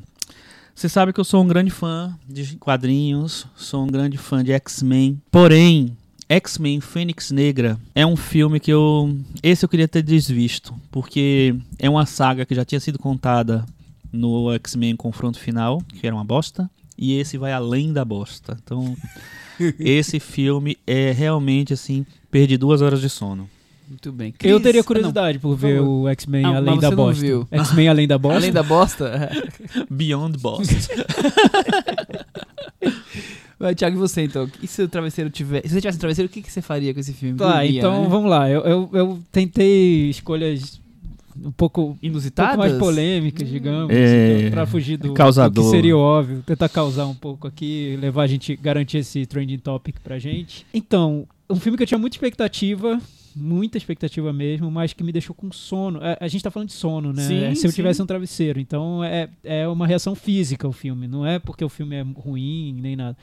Você 0.75 0.89
sabe 0.89 1.13
que 1.13 1.19
eu 1.19 1.23
sou 1.23 1.41
um 1.43 1.47
grande 1.47 1.69
fã 1.71 2.17
de 2.27 2.57
quadrinhos, 2.57 3.45
sou 3.55 3.83
um 3.83 3.87
grande 3.87 4.17
fã 4.17 4.43
de 4.43 4.51
X-Men. 4.51 5.21
Porém, 5.31 5.95
X-Men 6.35 6.79
Fênix 6.79 7.29
Negra 7.31 7.77
é 7.93 8.05
um 8.05 8.15
filme 8.15 8.57
que 8.59 8.71
eu. 8.71 9.13
Esse 9.43 9.65
eu 9.65 9.69
queria 9.69 9.87
ter 9.87 10.01
desvisto, 10.01 10.73
porque 10.89 11.53
é 11.77 11.89
uma 11.89 12.05
saga 12.05 12.45
que 12.45 12.55
já 12.55 12.63
tinha 12.63 12.79
sido 12.79 12.97
contada 12.97 13.65
no 14.13 14.49
X-Men 14.53 14.95
Confronto 14.95 15.37
Final, 15.37 15.81
que 15.99 16.07
era 16.07 16.15
uma 16.15 16.23
bosta, 16.23 16.69
e 16.97 17.15
esse 17.17 17.37
vai 17.37 17.51
além 17.51 17.91
da 17.91 18.05
bosta. 18.05 18.57
Então, 18.63 18.95
esse 19.77 20.21
filme 20.21 20.77
é 20.87 21.11
realmente 21.11 21.73
assim. 21.73 22.05
Perdi 22.31 22.55
duas 22.55 22.81
horas 22.81 23.01
de 23.01 23.09
sono. 23.09 23.49
Muito 23.89 24.09
bem. 24.13 24.29
Eu 24.41 24.61
Cris- 24.61 24.63
teria 24.63 24.79
Ah, 24.79 24.83
não. 24.83 24.87
curiosidade 24.87 25.37
por 25.39 25.53
ver 25.57 25.79
favor. 25.79 26.03
o 26.03 26.07
X-Men 26.07 26.45
Ah, 26.45 26.55
Além 26.55 26.79
da 26.79 26.89
não 26.91 26.95
Bosta. 26.95 27.21
viu. 27.21 27.45
X-Men 27.51 27.89
Além 27.89 28.07
da 28.07 28.17
Bosta? 28.17 28.37
Além 28.37 28.51
da 28.53 28.63
bosta? 28.63 29.29
Beyond 29.91 30.37
Bosta. 30.37 30.73
Vai, 33.61 33.75
Thiago, 33.75 33.95
e 33.95 33.99
você 33.99 34.23
então? 34.23 34.49
E 34.61 34.65
se 34.67 34.81
o 34.81 34.87
travesseiro 34.89 35.29
tiver. 35.29 35.61
Se 35.61 35.69
você 35.69 35.81
tivesse 35.81 35.97
um 35.97 35.99
travesseiro, 35.99 36.29
o 36.29 36.33
que, 36.33 36.41
que 36.41 36.51
você 36.51 36.61
faria 36.61 36.93
com 36.93 36.99
esse 36.99 37.13
filme? 37.13 37.37
Tá, 37.37 37.51
Dormia, 37.59 37.77
então 37.79 38.01
né? 38.03 38.09
vamos 38.09 38.29
lá. 38.29 38.49
Eu, 38.49 38.61
eu, 38.61 38.89
eu 38.93 39.19
tentei 39.31 40.09
escolhas 40.09 40.81
um 41.37 41.51
pouco, 41.51 41.81
um 41.81 41.85
pouco 41.85 41.97
Inusitadas? 42.01 42.57
mais 42.57 42.73
polêmicas, 42.73 43.47
digamos, 43.47 43.89
É, 43.95 44.39
então, 44.39 44.51
pra 44.51 44.65
fugir 44.65 44.97
do, 44.97 45.09
do 45.09 45.13
causador. 45.13 45.63
que 45.63 45.69
seria 45.69 45.95
óbvio. 45.95 46.41
Tentar 46.45 46.69
causar 46.69 47.05
um 47.05 47.13
pouco 47.15 47.47
aqui, 47.47 47.97
levar 48.01 48.23
a 48.23 48.27
gente, 48.27 48.55
garantir 48.55 48.97
esse 48.97 49.25
trending 49.27 49.59
topic 49.59 49.95
pra 50.03 50.17
gente. 50.19 50.65
Então, 50.73 51.27
um 51.49 51.55
filme 51.55 51.77
que 51.77 51.83
eu 51.83 51.87
tinha 51.87 51.97
muita 51.99 52.15
expectativa, 52.15 52.99
muita 53.35 53.77
expectativa 53.77 54.33
mesmo, 54.33 54.69
mas 54.71 54.91
que 54.91 55.03
me 55.03 55.11
deixou 55.11 55.35
com 55.35 55.51
sono. 55.51 55.99
A, 56.01 56.17
a 56.25 56.27
gente 56.27 56.43
tá 56.43 56.51
falando 56.51 56.67
de 56.69 56.73
sono, 56.75 57.13
né? 57.13 57.21
Sim, 57.23 57.43
É, 57.43 57.55
Se 57.55 57.65
eu 57.65 57.71
sim. 57.71 57.75
tivesse 57.75 58.01
um 58.01 58.05
travesseiro. 58.05 58.59
Então, 58.59 59.03
é, 59.03 59.29
é 59.43 59.67
uma 59.67 59.85
reação 59.87 60.15
física 60.15 60.67
o 60.67 60.71
filme, 60.73 61.07
não 61.07 61.25
é 61.25 61.37
porque 61.39 61.63
o 61.63 61.69
filme 61.69 61.95
é 61.95 62.01
ruim, 62.01 62.75
nem 62.81 62.95
nada. 62.95 63.15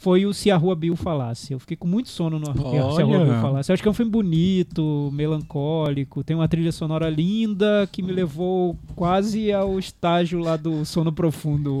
Foi 0.00 0.24
o 0.24 0.32
Se 0.32 0.50
a 0.50 0.56
Rua 0.56 0.74
Bill 0.74 0.96
Falasse. 0.96 1.52
Eu 1.52 1.58
fiquei 1.58 1.76
com 1.76 1.86
muito 1.86 2.08
sono 2.08 2.38
no 2.38 2.46
Se 2.46 2.52
a 2.52 3.04
Rua 3.04 3.18
Olha. 3.18 3.24
Bill 3.26 3.42
Falasse. 3.42 3.70
Eu 3.70 3.74
acho 3.74 3.82
que 3.82 3.88
é 3.88 3.90
um 3.90 3.94
filme 3.94 4.10
bonito, 4.10 5.10
melancólico, 5.12 6.24
tem 6.24 6.34
uma 6.34 6.48
trilha 6.48 6.72
sonora 6.72 7.10
linda 7.10 7.86
que 7.92 8.02
me 8.02 8.10
levou 8.10 8.78
quase 8.96 9.52
ao 9.52 9.78
estágio 9.78 10.38
lá 10.38 10.56
do 10.56 10.86
sono 10.86 11.12
profundo. 11.12 11.78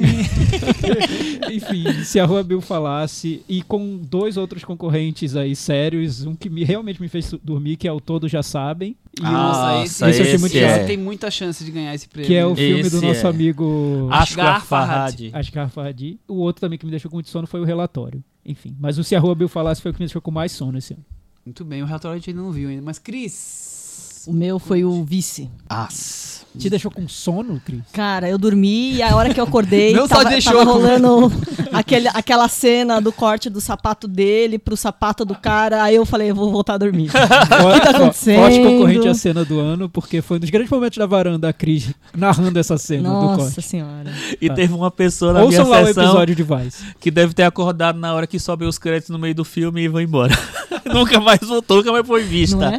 Enfim, 1.50 2.04
se 2.04 2.20
a 2.20 2.26
Rua 2.26 2.42
Bill 2.42 2.60
falasse, 2.60 3.42
e 3.48 3.62
com 3.62 3.96
dois 3.96 4.36
outros 4.36 4.62
concorrentes 4.62 5.36
aí 5.36 5.56
sérios, 5.56 6.26
um 6.26 6.34
que 6.34 6.50
me, 6.50 6.64
realmente 6.64 7.00
me 7.00 7.08
fez 7.08 7.32
dormir, 7.42 7.78
que 7.78 7.88
é 7.88 7.92
o 7.92 7.98
Todos 7.98 8.30
Já 8.30 8.42
Sabem, 8.42 8.94
e 9.20 9.26
Ah, 9.26 9.28
o- 9.30 9.32
Nossa, 9.80 10.10
esse, 10.10 10.22
esse 10.22 10.46
esse 10.46 10.58
é. 10.58 10.84
tem 10.84 10.96
muita 10.96 11.30
chance 11.30 11.62
de 11.64 11.70
ganhar 11.70 11.94
esse 11.94 12.08
prêmio. 12.08 12.26
que 12.28 12.34
é 12.34 12.44
o 12.46 12.54
filme 12.56 12.82
do 12.82 12.86
Esse 12.96 13.06
nosso 13.06 13.26
é. 13.26 13.30
amigo 13.30 14.08
Asghar 14.10 14.64
Farhadi. 14.64 15.30
Asghar 15.32 15.68
Farhadi. 15.70 16.18
O 16.26 16.34
outro 16.36 16.60
também 16.60 16.78
que 16.78 16.84
me 16.84 16.90
deixou 16.90 17.10
com 17.10 17.16
muito 17.16 17.28
sono 17.30 17.46
foi 17.46 17.60
o 17.60 17.64
Relatório. 17.64 18.22
Enfim, 18.44 18.74
mas 18.80 18.98
o 18.98 19.04
Se 19.04 19.14
a 19.14 19.20
Rua 19.20 19.34
Bill 19.34 19.48
falasse 19.48 19.82
foi 19.82 19.90
o 19.90 19.94
que 19.94 20.00
me 20.00 20.06
deixou 20.06 20.22
com 20.22 20.30
mais 20.30 20.52
sono 20.52 20.78
esse 20.78 20.94
ano. 20.94 21.04
Muito 21.44 21.64
bem, 21.64 21.82
o 21.82 21.86
relatório 21.86 22.14
a 22.16 22.18
gente 22.18 22.30
ainda 22.30 22.42
não 22.42 22.50
viu 22.52 22.68
ainda. 22.68 22.82
Mas, 22.82 22.98
Cris. 22.98 24.24
O 24.26 24.32
meu 24.32 24.58
foi 24.58 24.84
o 24.84 25.02
Vice. 25.04 25.50
As. 25.68 26.39
Te 26.58 26.68
deixou 26.68 26.90
com 26.90 27.06
sono, 27.08 27.60
Cris? 27.64 27.80
Cara, 27.92 28.28
eu 28.28 28.36
dormi 28.36 28.94
e 28.94 29.02
a 29.02 29.14
hora 29.14 29.32
que 29.32 29.38
eu 29.38 29.44
acordei, 29.44 29.92
Não 29.94 30.08
só 30.08 30.16
tava, 30.16 30.30
deixou, 30.30 30.52
tava 30.52 30.66
como- 30.66 30.80
rolando 30.80 31.32
aquele, 31.72 32.08
aquela 32.08 32.48
cena 32.48 33.00
do 33.00 33.12
corte 33.12 33.48
do 33.48 33.60
sapato 33.60 34.08
dele 34.08 34.58
pro 34.58 34.76
sapato 34.76 35.24
do 35.24 35.34
cara. 35.34 35.82
Aí 35.82 35.94
eu 35.94 36.04
falei, 36.04 36.30
eu 36.30 36.34
vou 36.34 36.50
voltar 36.50 36.74
a 36.74 36.78
dormir. 36.78 37.08
Forte, 37.14 37.80
tá 37.84 37.90
acontecendo? 37.90 38.40
forte 38.40 38.58
concorrente 38.62 39.08
à 39.08 39.14
cena 39.14 39.44
do 39.44 39.60
ano, 39.60 39.88
porque 39.88 40.20
foi 40.20 40.38
um 40.38 40.40
dos 40.40 40.50
grandes 40.50 40.70
momentos 40.70 40.98
da 40.98 41.06
varanda 41.06 41.48
a 41.48 41.52
Cris 41.52 41.92
narrando 42.16 42.58
essa 42.58 42.76
cena 42.76 43.08
do 43.08 43.14
Nossa 43.14 43.36
corte. 43.44 43.62
senhora. 43.62 44.10
E 44.40 44.48
Tá. 44.48 44.54
teve 44.54 44.72
uma 44.74 44.90
pessoa 44.90 45.32
na 45.32 45.42
Ouçam 45.42 45.64
minha 45.66 45.76
lá 45.76 45.82
o 45.82 45.86
sessão 45.86 46.02
episódio 46.04 46.34
de 46.34 46.42
Vice. 46.42 46.84
que 46.98 47.10
deve 47.12 47.32
ter 47.32 47.44
acordado 47.44 47.98
na 47.98 48.12
hora 48.12 48.26
que 48.26 48.38
sobe 48.40 48.64
os 48.64 48.76
créditos 48.76 49.10
no 49.10 49.18
meio 49.18 49.34
do 49.36 49.44
filme 49.44 49.82
e 49.82 49.88
vai 49.88 50.02
embora. 50.02 50.36
nunca 50.92 51.20
mais 51.20 51.38
voltou, 51.40 51.76
nunca 51.78 51.92
mais 51.92 52.06
foi 52.06 52.24
vista. 52.24 52.56
Não 52.56 52.66
é? 52.66 52.78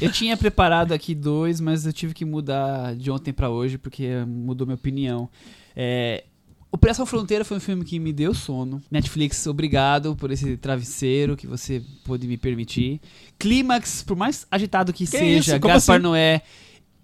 Eu 0.00 0.10
tinha 0.10 0.36
preparado 0.36 0.92
aqui 0.92 1.14
dois, 1.14 1.60
mas 1.60 1.86
eu 1.86 1.92
tive 1.92 2.12
que 2.14 2.24
mudar 2.24 2.63
de 2.96 3.10
ontem 3.10 3.32
pra 3.32 3.48
hoje 3.50 3.78
porque 3.78 4.08
mudou 4.26 4.66
minha 4.66 4.74
opinião. 4.76 5.28
É, 5.74 6.24
Operação 6.72 7.06
Fronteira 7.06 7.44
foi 7.44 7.56
um 7.56 7.60
filme 7.60 7.84
que 7.84 8.00
me 8.00 8.12
deu 8.12 8.34
sono. 8.34 8.82
Netflix, 8.90 9.46
obrigado 9.46 10.16
por 10.16 10.32
esse 10.32 10.56
travesseiro 10.56 11.36
que 11.36 11.46
você 11.46 11.80
pôde 12.04 12.26
me 12.26 12.36
permitir. 12.36 13.00
Clímax, 13.38 14.02
por 14.02 14.16
mais 14.16 14.44
agitado 14.50 14.92
que, 14.92 15.06
seja, 15.06 15.52
isso? 15.52 15.60
Como 15.60 15.72
Gaspar 15.72 15.96
assim? 15.96 16.02
Noé. 16.02 16.42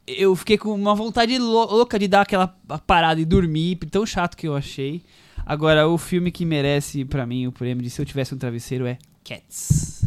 Eu 0.09 0.35
fiquei 0.35 0.59
com 0.59 0.75
uma 0.75 0.93
vontade 0.95 1.39
lou- 1.39 1.71
louca 1.71 2.01
de 2.01 2.09
dar 2.09 2.23
aquela 2.23 2.49
parada 2.85 3.21
e 3.21 3.25
dormir, 3.25 3.77
tão 3.93 4.05
chato 4.05 4.37
que 4.37 4.49
eu 4.49 4.57
achei. 4.57 5.03
Agora, 5.47 5.87
o 5.87 5.97
filme 5.97 6.33
que 6.33 6.45
merece 6.45 7.05
pra 7.05 7.25
mim 7.25 7.47
o 7.47 7.53
prêmio 7.53 7.83
de 7.85 7.91
Se 7.91 8.03
Eu 8.03 8.07
Tivesse 8.07 8.35
um 8.35 8.39
Travesseiro 8.39 8.87
é 8.87 8.99
Cats. 9.25 10.05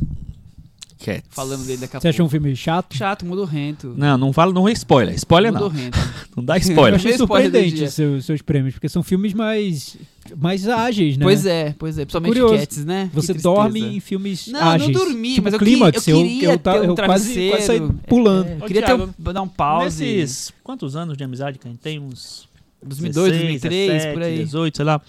Cats. 1.04 1.28
Falando 1.30 1.66
dele 1.66 1.78
daqui 1.82 1.98
a 1.98 2.00
Você 2.00 2.08
achou 2.08 2.26
um 2.26 2.30
pouco. 2.30 2.42
filme 2.44 2.56
chato? 2.56 2.96
Chato, 2.96 3.26
mudorrento. 3.26 3.94
Não, 3.98 4.18
não 4.18 4.32
fala, 4.34 4.54
não 4.54 4.68
é 4.68 4.72
spoiler. 4.72 5.14
Spoiler 5.16 5.52
não. 5.52 5.62
Mudorrento. 5.64 5.98
Não 6.36 6.44
dá 6.44 6.56
Eu 6.56 6.62
spoiler. 6.62 6.96
achei 6.96 7.12
spoiler 7.12 7.52
do 7.52 7.56
surpreendente 7.58 7.92
seus, 7.92 8.26
seus 8.26 8.42
prêmios, 8.42 8.74
porque 8.74 8.90
são 8.90 9.04
filmes 9.04 9.34
mais, 9.36 9.96
mais 10.36 10.68
ágeis, 10.68 11.16
né? 11.16 11.24
Pois 11.24 11.46
é, 11.46 11.76
pois 11.78 11.98
é. 12.00 12.06
Principalmente 12.06 12.30
Curioso. 12.40 12.56
Cats, 12.58 12.86
né? 12.86 13.10
Você 13.14 13.34
dorme 13.36 13.80
em 13.98 14.00
filmes 14.00 14.48
Não, 14.48 14.60
ágeis. 14.60 14.92
não 14.92 15.06
dormi, 15.06 15.30
tipo 15.36 15.44
mas 15.44 15.54
eu, 15.54 15.60
Clímax, 15.60 16.04
que, 16.04 16.10
eu 16.12 16.18
queria 16.18 16.50
eu, 16.54 16.58
ta- 16.58 16.74
ter 16.74 16.80
um 16.82 16.84
eu 16.86 16.96
quase, 16.96 17.06
quase 17.06 17.34
saí 17.34 17.50
travesseiro. 17.78 18.00
pulando. 18.08 18.48
É, 18.48 18.54
eu 18.54 18.58
Ô, 18.58 18.66
queria 18.66 18.82
ter 18.82 18.94
um, 18.96 19.10
dar 19.20 19.42
um 19.44 19.48
pause. 19.48 20.04
Nesses 20.04 20.52
quantos 20.64 20.96
anos 20.96 21.16
de 21.16 21.24
amizade 21.24 21.60
que 21.60 21.68
a 21.68 21.70
gente 21.70 21.80
tem? 21.82 22.00
Uns 22.00 22.48
2002, 22.82 23.32
16, 23.32 23.42
2003, 23.62 23.92
17, 23.92 24.14
por 24.14 24.24
aí. 24.24 24.38
18, 24.40 24.76
sei 24.78 24.86
lá. 24.86 25.02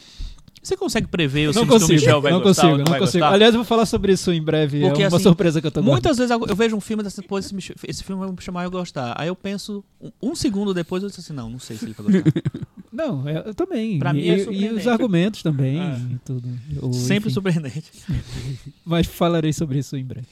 Você 0.65 0.77
consegue 0.79 1.07
prever 1.07 1.51
os 1.51 1.57
Não 1.57 1.63
filmes 1.65 1.79
que 1.79 1.85
o 1.85 1.89
consigo, 1.89 2.01
Michel 2.01 2.21
vai 2.23 2.33
não 2.33 2.41
gostar 2.41 2.63
consigo, 2.63 2.79
não 2.79 2.85
não 2.85 2.91
vai 2.91 2.99
consigo. 3.01 3.21
gostar? 3.23 3.35
Aliás, 3.35 3.55
eu 3.55 3.59
vou 3.59 3.65
falar 3.67 3.85
sobre 3.87 4.13
isso 4.13 4.33
em 4.33 4.43
breve. 4.43 4.81
Porque, 4.81 5.03
é 5.03 5.09
uma 5.09 5.17
assim, 5.17 5.23
surpresa 5.25 5.61
que 5.61 5.67
eu 5.67 5.71
tô 5.71 5.81
guardando. 5.81 5.93
Muitas 5.93 6.17
vezes 6.17 6.31
eu 6.31 6.45
eu 6.49 6.57
vejo 6.57 6.75
um 6.75 6.81
filme 6.81 7.03
dessa 7.03 7.23
pô, 7.23 7.39
esse, 7.39 7.55
esse 7.87 8.03
filme 8.03 8.21
vai 8.25 8.31
me 8.33 8.41
chamar 8.41 8.63
e 8.63 8.67
eu 8.67 8.71
gostar. 8.71 9.15
Aí 9.19 9.29
eu 9.29 9.37
penso, 9.37 9.85
um, 10.01 10.11
um 10.23 10.35
segundo 10.35 10.73
depois 10.73 11.03
eu 11.03 11.09
disse 11.11 11.21
assim, 11.21 11.33
não, 11.35 11.51
não 11.51 11.59
sei 11.59 11.77
se 11.77 11.85
ele 11.85 11.95
vai 11.97 12.07
gostar. 12.23 12.33
Não, 12.95 13.29
é- 13.29 13.43
eu 13.49 13.55
também. 13.55 13.99
Pra 13.99 14.11
e, 14.11 14.15
mim 14.15 14.29
é 14.29 14.37
e- 14.39 14.65
e 14.67 14.69
os 14.73 14.87
argumentos 14.87 15.43
também. 15.43 15.81
É. 15.81 15.97
e 16.15 16.19
tudo. 16.25 16.49
Ou, 16.81 16.93
Sempre 16.93 17.27
enfim. 17.29 17.35
surpreendente. 17.35 17.91
Mas 18.87 19.09
falarei 19.09 19.53
sobre 19.53 19.81
isso 19.81 19.97
em 19.97 20.05
breve. 20.05 20.29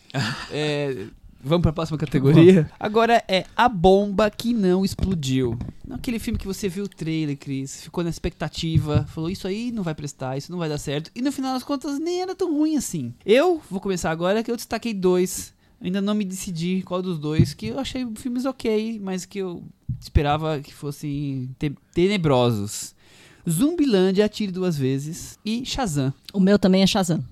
É, 0.52 1.06
vamos 1.42 1.62
pra 1.62 1.72
próxima 1.72 1.98
categoria? 1.98 2.70
Agora 2.78 3.22
é 3.28 3.44
A 3.56 3.68
Bomba 3.68 4.30
Que 4.30 4.52
Não 4.52 4.84
Explodiu. 4.84 5.58
Aquele 5.90 6.18
filme 6.18 6.38
que 6.38 6.46
você 6.46 6.68
viu 6.68 6.84
o 6.84 6.88
trailer, 6.88 7.36
Cris, 7.36 7.82
ficou 7.82 8.02
na 8.02 8.08
expectativa, 8.10 9.04
falou 9.10 9.28
isso 9.28 9.46
aí 9.46 9.70
não 9.70 9.82
vai 9.82 9.94
prestar, 9.94 10.38
isso 10.38 10.50
não 10.50 10.58
vai 10.58 10.68
dar 10.68 10.78
certo. 10.78 11.10
E 11.14 11.20
no 11.20 11.30
final 11.32 11.52
das 11.52 11.62
contas 11.62 11.98
nem 11.98 12.22
era 12.22 12.34
tão 12.34 12.52
ruim 12.56 12.76
assim. 12.76 13.12
Eu 13.26 13.60
vou 13.70 13.80
começar 13.80 14.10
agora 14.10 14.42
que 14.42 14.50
eu 14.50 14.56
destaquei 14.56 14.94
dois. 14.94 15.52
Ainda 15.84 16.00
não 16.00 16.14
me 16.14 16.24
decidi 16.24 16.82
qual 16.86 17.02
dos 17.02 17.18
dois, 17.18 17.52
que 17.54 17.66
eu 17.66 17.78
achei 17.80 18.06
filmes 18.14 18.44
ok, 18.46 19.00
mas 19.02 19.26
que 19.26 19.38
eu 19.40 19.64
esperava 20.00 20.60
que 20.60 20.72
fossem 20.72 21.50
te- 21.58 21.74
tenebrosos. 21.92 22.94
Zumbilândia, 23.50 24.24
Atire 24.24 24.52
Duas 24.52 24.76
Vezes 24.78 25.38
e 25.44 25.66
Shazam. 25.66 26.14
O 26.32 26.38
meu 26.38 26.58
também 26.58 26.82
é 26.82 26.86
Shazam. 26.86 27.22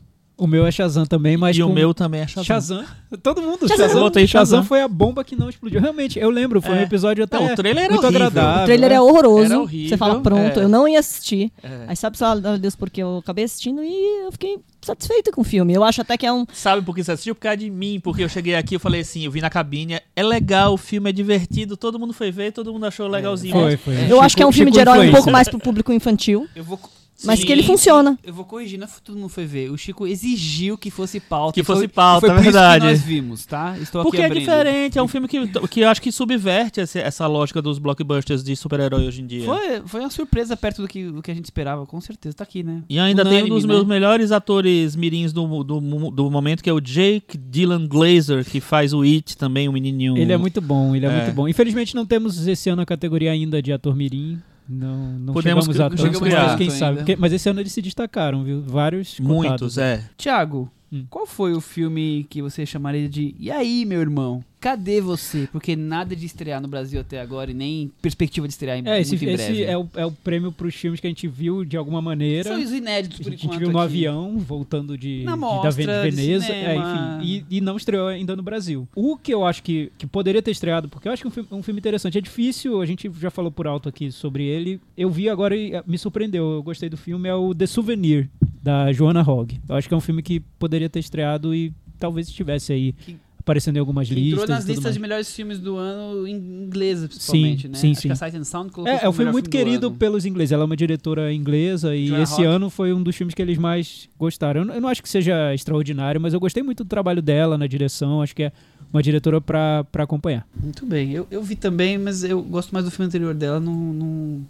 O 0.41 0.47
meu 0.47 0.67
é 0.67 0.71
Shazam 0.71 1.05
também, 1.05 1.37
mas 1.37 1.55
e 1.57 1.63
o 1.63 1.69
meu 1.69 1.93
também 1.93 2.23
é 2.23 2.27
Shazam. 2.27 2.45
Shazam. 2.45 2.85
Todo 3.23 3.43
mundo. 3.43 3.69
Shazam. 3.69 3.77
Shazam, 3.77 3.97
Eu 3.99 4.05
botei 4.05 4.27
Shazam. 4.27 4.65
foi 4.65 4.81
a 4.81 4.89
bomba 4.89 5.23
que 5.23 5.37
não 5.37 5.51
explodiu. 5.51 5.81
Realmente, 5.81 6.19
eu 6.19 6.31
lembro, 6.31 6.63
foi 6.63 6.73
um 6.77 6.79
É. 6.79 6.83
episódio 6.85 7.23
até 7.25 7.39
Não, 7.39 7.53
o 7.53 7.55
trailer 7.55 7.85
era 7.85 7.93
muito 7.93 8.05
horrível. 8.07 8.27
agradável. 8.27 8.63
O 8.63 8.65
trailer 8.65 8.91
né? 8.91 8.97
é 8.97 9.01
horroroso. 9.03 9.45
Era 9.53 9.61
horrível, 9.61 9.89
Você 9.91 9.97
fala, 9.99 10.21
pronto, 10.21 10.59
é. 10.59 10.65
eu 10.65 10.69
não 10.69 10.89
ia 10.89 10.99
assistir. 10.99 11.53
É. 11.63 11.85
Aí 11.89 11.97
sabe, 11.97 12.17
só 12.17 12.35
Deus, 12.37 12.75
porque 12.75 13.03
eu 13.03 13.19
acabei 13.19 13.45
assistindo 13.45 13.83
e 13.85 14.25
eu 14.25 14.33
fiquei 14.33 14.59
satisfeita 14.81 15.31
com 15.31 15.43
o 15.43 15.45
filme. 15.45 15.75
Eu 15.75 15.85
acho 15.85 16.01
até 16.01 16.17
que 16.17 16.25
é 16.25 16.33
um. 16.33 16.47
Sabe 16.55 16.81
por 16.81 16.95
que 16.95 17.05
você 17.05 17.13
assistiu? 17.13 17.35
Por 17.35 17.43
causa 17.43 17.59
de 17.59 17.69
mim, 17.69 18.01
porque 18.03 18.25
eu 18.25 18.29
cheguei 18.29 18.55
aqui, 18.55 18.77
eu 18.77 18.81
falei 18.81 19.03
assim, 19.03 19.27
eu 19.27 19.31
vi 19.31 19.43
na 19.43 19.51
cabine, 19.51 20.01
é 20.17 20.23
legal, 20.23 20.73
o 20.73 20.79
filme 20.79 21.11
é 21.11 21.13
divertido, 21.13 21.77
todo 21.77 21.99
mundo 21.99 22.15
foi 22.15 22.31
ver, 22.31 22.51
todo 22.53 22.73
mundo 22.73 22.87
achou 22.87 23.07
legalzinho. 23.07 23.53
Foi, 23.53 23.77
foi. 23.77 23.95
Eu 23.95 24.07
Chico- 24.09 24.21
acho 24.21 24.37
que 24.39 24.43
é 24.43 24.47
um 24.47 24.53
filme 24.53 24.71
Chico 24.73 24.85
de 24.85 24.91
herói 24.91 25.09
um 25.09 25.13
pouco 25.13 25.31
mais 25.31 25.49
pro 25.51 25.59
público 25.59 25.93
infantil. 25.93 26.47
Eu 26.57 26.65
vou. 26.65 26.81
Mas 27.25 27.41
Sim, 27.41 27.47
que 27.47 27.53
ele 27.53 27.63
funciona. 27.63 28.19
Eu 28.25 28.33
vou 28.33 28.45
corrigir, 28.45 28.79
não 28.79 28.87
é 28.87 28.91
que 28.91 29.03
todo 29.03 29.17
mundo 29.17 29.29
foi 29.29 29.45
ver. 29.47 29.71
O 29.71 29.77
Chico 29.77 30.07
exigiu 30.07 30.79
que 30.79 30.91
fosse 30.91 31.21
pauta. 31.21 31.53
Que 31.55 31.63
foi- 31.63 31.77
fosse 31.77 31.89
pauta, 31.89 32.21
foi 32.21 32.31
é 32.31 32.33
por 32.35 32.41
isso 32.43 32.53
verdade. 32.53 32.85
que 32.85 32.91
nós 32.91 33.03
vimos, 33.03 33.47
tá? 33.47 33.77
Estou 33.79 34.03
Porque 34.03 34.23
aqui 34.23 34.37
é 34.37 34.41
diferente, 34.41 34.99
é 34.99 35.03
um 35.03 35.09
filme 35.09 35.29
que, 35.29 35.47
que 35.69 35.81
eu 35.81 35.89
acho 35.89 36.01
que 36.01 36.11
subverte 36.11 36.81
esse- 36.81 36.99
essa 36.99 37.27
lógica 37.27 37.61
dos 37.61 37.79
blockbusters 37.79 38.43
de 38.43 38.55
super-herói 38.57 39.07
hoje 39.07 39.21
em 39.23 39.27
dia. 39.27 39.45
Foi, 39.45 39.83
foi 39.87 40.01
uma 40.01 40.11
surpresa 40.11 40.57
perto 40.57 40.83
do 40.83 40.89
que, 40.89 41.05
do 41.07 41.23
que 41.23 41.31
a 41.31 41.35
gente 41.35 41.45
esperava, 41.45 41.85
com 41.87 42.01
certeza. 42.01 42.37
Tá 42.37 42.45
aqui, 42.45 42.63
né? 42.63 42.83
E 42.89 42.99
ainda 42.99 43.23
tem 43.25 43.33
um 43.33 43.37
Unânime, 43.37 43.55
dos 43.57 43.65
né? 43.65 43.75
meus 43.75 43.87
melhores 43.87 44.33
atores 44.33 44.97
mirins 44.97 45.33
do, 45.33 45.63
do, 45.63 45.81
do 46.11 46.31
momento, 46.31 46.63
que 46.63 46.71
é 46.71 46.73
o 46.73 46.81
Jake 46.81 47.37
Dylan 47.37 47.87
Glazer, 47.87 48.45
que 48.45 48.61
faz 48.61 48.93
o 48.93 49.03
It 49.03 49.37
também, 49.37 49.69
o 49.69 49.73
menininho. 49.73 50.17
Ele 50.17 50.33
é 50.33 50.37
muito 50.37 50.61
bom, 50.61 50.95
ele 50.97 51.07
é, 51.07 51.09
É. 51.11 51.17
muito 51.23 51.35
bom. 51.35 51.49
Infelizmente 51.49 51.95
não 51.95 52.07
temos 52.07 52.47
esse 52.47 52.71
ano 52.71 52.83
a 52.83 52.87
categoria 52.87 53.31
ainda 53.31 53.61
de 53.61 53.73
ator 53.73 53.95
mirim. 53.95 54.39
Não, 54.73 55.19
não 55.19 55.33
Podemos 55.35 55.65
chegamos 55.65 55.81
a 55.81 55.83
não 55.83 55.91
tanto, 55.91 56.01
chegamos 56.03 56.33
mas 56.33 56.55
quem 56.57 56.71
sabe. 56.71 56.97
Porque- 56.99 57.17
mas 57.17 57.33
esse 57.33 57.49
ano 57.49 57.61
eles 57.61 57.73
se 57.73 57.83
destacaram, 57.83 58.45
viu? 58.45 58.63
Vários 58.63 59.19
Muitos, 59.19 59.75
cotados. 59.75 59.79
é. 59.79 60.05
Tiago, 60.17 60.71
Hum. 60.93 61.05
qual 61.11 61.27
foi 61.27 61.53
o 61.55 61.61
filme 61.61 62.25
que 62.31 62.41
você 62.41 62.65
chamaria 62.65 63.09
de 63.09 63.35
E 63.39 63.51
aí, 63.51 63.85
meu 63.85 64.01
irmão? 64.01 64.45
Cadê 64.61 65.01
você? 65.01 65.49
Porque 65.51 65.75
nada 65.75 66.15
de 66.15 66.27
estrear 66.27 66.61
no 66.61 66.69
Brasil 66.69 67.01
até 67.01 67.19
agora 67.19 67.51
e 67.51 67.55
nem 67.55 67.91
perspectiva 68.03 68.47
de 68.47 68.53
estrear 68.53 68.77
em, 68.79 68.87
É, 68.87 69.01
esse, 69.01 69.13
muito 69.13 69.25
em 69.25 69.33
esse 69.33 69.45
breve. 69.47 69.63
é, 69.65 69.79
o, 69.79 69.89
é 69.95 70.05
o 70.05 70.13
prêmio 70.13 70.53
pros 70.53 70.75
filmes 70.75 71.01
que 71.01 71.07
a 71.07 71.11
gente 71.11 71.27
viu 71.27 71.65
de 71.65 71.79
alguma 71.79 72.03
maneira. 72.03 72.51
São 72.51 72.61
os 72.63 72.71
inéditos, 72.71 73.21
A 73.21 73.23
por 73.25 73.31
gente 73.31 73.47
enquanto. 73.47 73.59
viu 73.59 73.71
no 73.73 73.79
aqui. 73.79 73.87
avião, 73.87 74.39
voltando 74.39 74.99
de, 74.99 75.23
Na 75.25 75.33
de- 75.33 75.39
mostra 75.39 75.87
da 75.87 76.05
de 76.05 76.11
Veneza, 76.15 76.53
é, 76.53 76.77
enfim, 76.77 77.45
e, 77.51 77.57
e 77.57 77.61
não 77.63 77.79
estreou 77.79 78.09
ainda 78.09 78.37
no 78.37 78.43
Brasil. 78.43 78.87
O 78.95 79.17
que 79.17 79.33
eu 79.33 79.47
acho 79.47 79.63
que, 79.63 79.91
que 79.97 80.07
poderia 80.07 80.43
ter 80.43 80.51
estreado, 80.51 80.91
porque 80.91 81.09
eu 81.09 81.13
acho 81.13 81.23
que 81.23 81.27
é 81.27 81.31
um 81.31 81.33
filme, 81.33 81.49
um 81.53 81.63
filme 81.63 81.81
interessante, 81.81 82.19
é 82.19 82.21
difícil, 82.21 82.83
a 82.83 82.87
gente 82.87 83.11
já 83.19 83.31
falou 83.31 83.51
por 83.51 83.67
alto 83.67 83.89
aqui 83.89 84.13
sobre 84.13 84.45
ele, 84.45 84.79
eu 84.95 85.09
vi 85.11 85.31
agora 85.31 85.57
e 85.57 85.75
eh, 85.75 85.83
me 85.87 85.97
surpreendeu, 85.97 86.45
eu 86.57 86.63
gostei 86.63 86.91
do 86.91 86.99
filme, 86.99 87.27
é 87.31 87.35
o 87.35 87.55
The 87.55 87.67
Souvenir, 87.67 88.29
da 88.63 88.93
Joanna 88.93 89.23
Hogg. 89.23 89.59
Eu 89.67 89.75
acho 89.75 89.89
que 89.89 89.95
é 89.95 89.97
um 89.97 90.01
filme 90.03 90.23
que 90.23 90.39
poderia 90.59 90.91
ter 90.91 90.99
estreado 90.99 91.55
e 91.55 91.73
talvez 91.99 92.29
estivesse 92.29 92.75
aí 92.75 92.93
Que- 92.93 93.17
aparecendo 93.41 93.77
em 93.77 93.81
algumas 93.81 94.09
Que 94.09 94.15
listas. 94.15 94.43
Entrou 94.43 94.55
nas 94.57 94.65
listas 94.65 94.85
mais. 94.85 94.95
de 94.95 95.01
melhores 95.01 95.33
filmes 95.35 95.59
do 95.59 95.77
ano 95.77 96.27
em 96.29 96.37
inglês, 96.37 97.05
principalmente, 97.07 97.69
né? 97.69 97.77
sim, 97.79 97.91
Acho 97.93 98.01
sim. 98.03 98.09
que 98.09 98.13
a 98.13 98.17
Sight 98.17 98.37
and 98.37 98.45
Sound 98.45 98.71
colocou 98.71 98.95
É, 98.95 99.05
é 99.05 99.11
melhor 99.11 99.33
muito 99.33 99.51
querido 99.51 99.91
pelos 99.91 100.25
ingleses. 100.25 100.53
Ela 100.53 100.63
é 100.63 100.67
uma 100.67 100.77
diretora 100.77 101.33
inglesa 101.33 101.97
e 101.97 102.07
Joanna 102.09 102.23
esse 102.23 102.35
Hogg. 102.35 102.45
ano 102.45 102.71
foi 102.71 102.93
um 102.93 103.03
dos 103.03 103.17
filmes 103.17 103.35
que 103.35 103.43
eles 103.43 103.59
mais 103.59 104.09
gostaram. 104.19 104.61
Eu, 104.61 104.65
não- 104.67 104.75
eu 104.75 104.81
não 104.81 104.89
acho 104.89 105.03
que 105.03 105.09
seja 105.09 105.53
extraordinário, 105.55 106.21
mas 106.21 106.33
eu 106.35 106.39
gostei 106.41 106.63
muito 106.63 106.85
do 106.85 106.89
trabalho 106.89 107.21
dela 107.21 107.59
na 107.59 107.67
direção. 107.67 108.23
Acho 108.23 108.35
que 108.37 108.45
é 108.45 108.53
uma 108.93 109.03
diretora 109.03 109.41
pra 109.41 109.85
acompanhar. 109.95 110.47
Muito 110.63 110.85
bem. 110.87 111.13
Eu, 111.13 111.27
eu 111.31 111.43
vi 111.43 111.57
também, 111.57 111.97
mas 111.99 112.23
eu 112.25 112.43
gosto 112.43 112.71
mais 112.73 112.85
do 112.85 112.91
filme 112.91 113.07
anterior 113.07 113.35
dela. 113.35 113.59
Não, 113.61 113.73
não, 113.75 114.41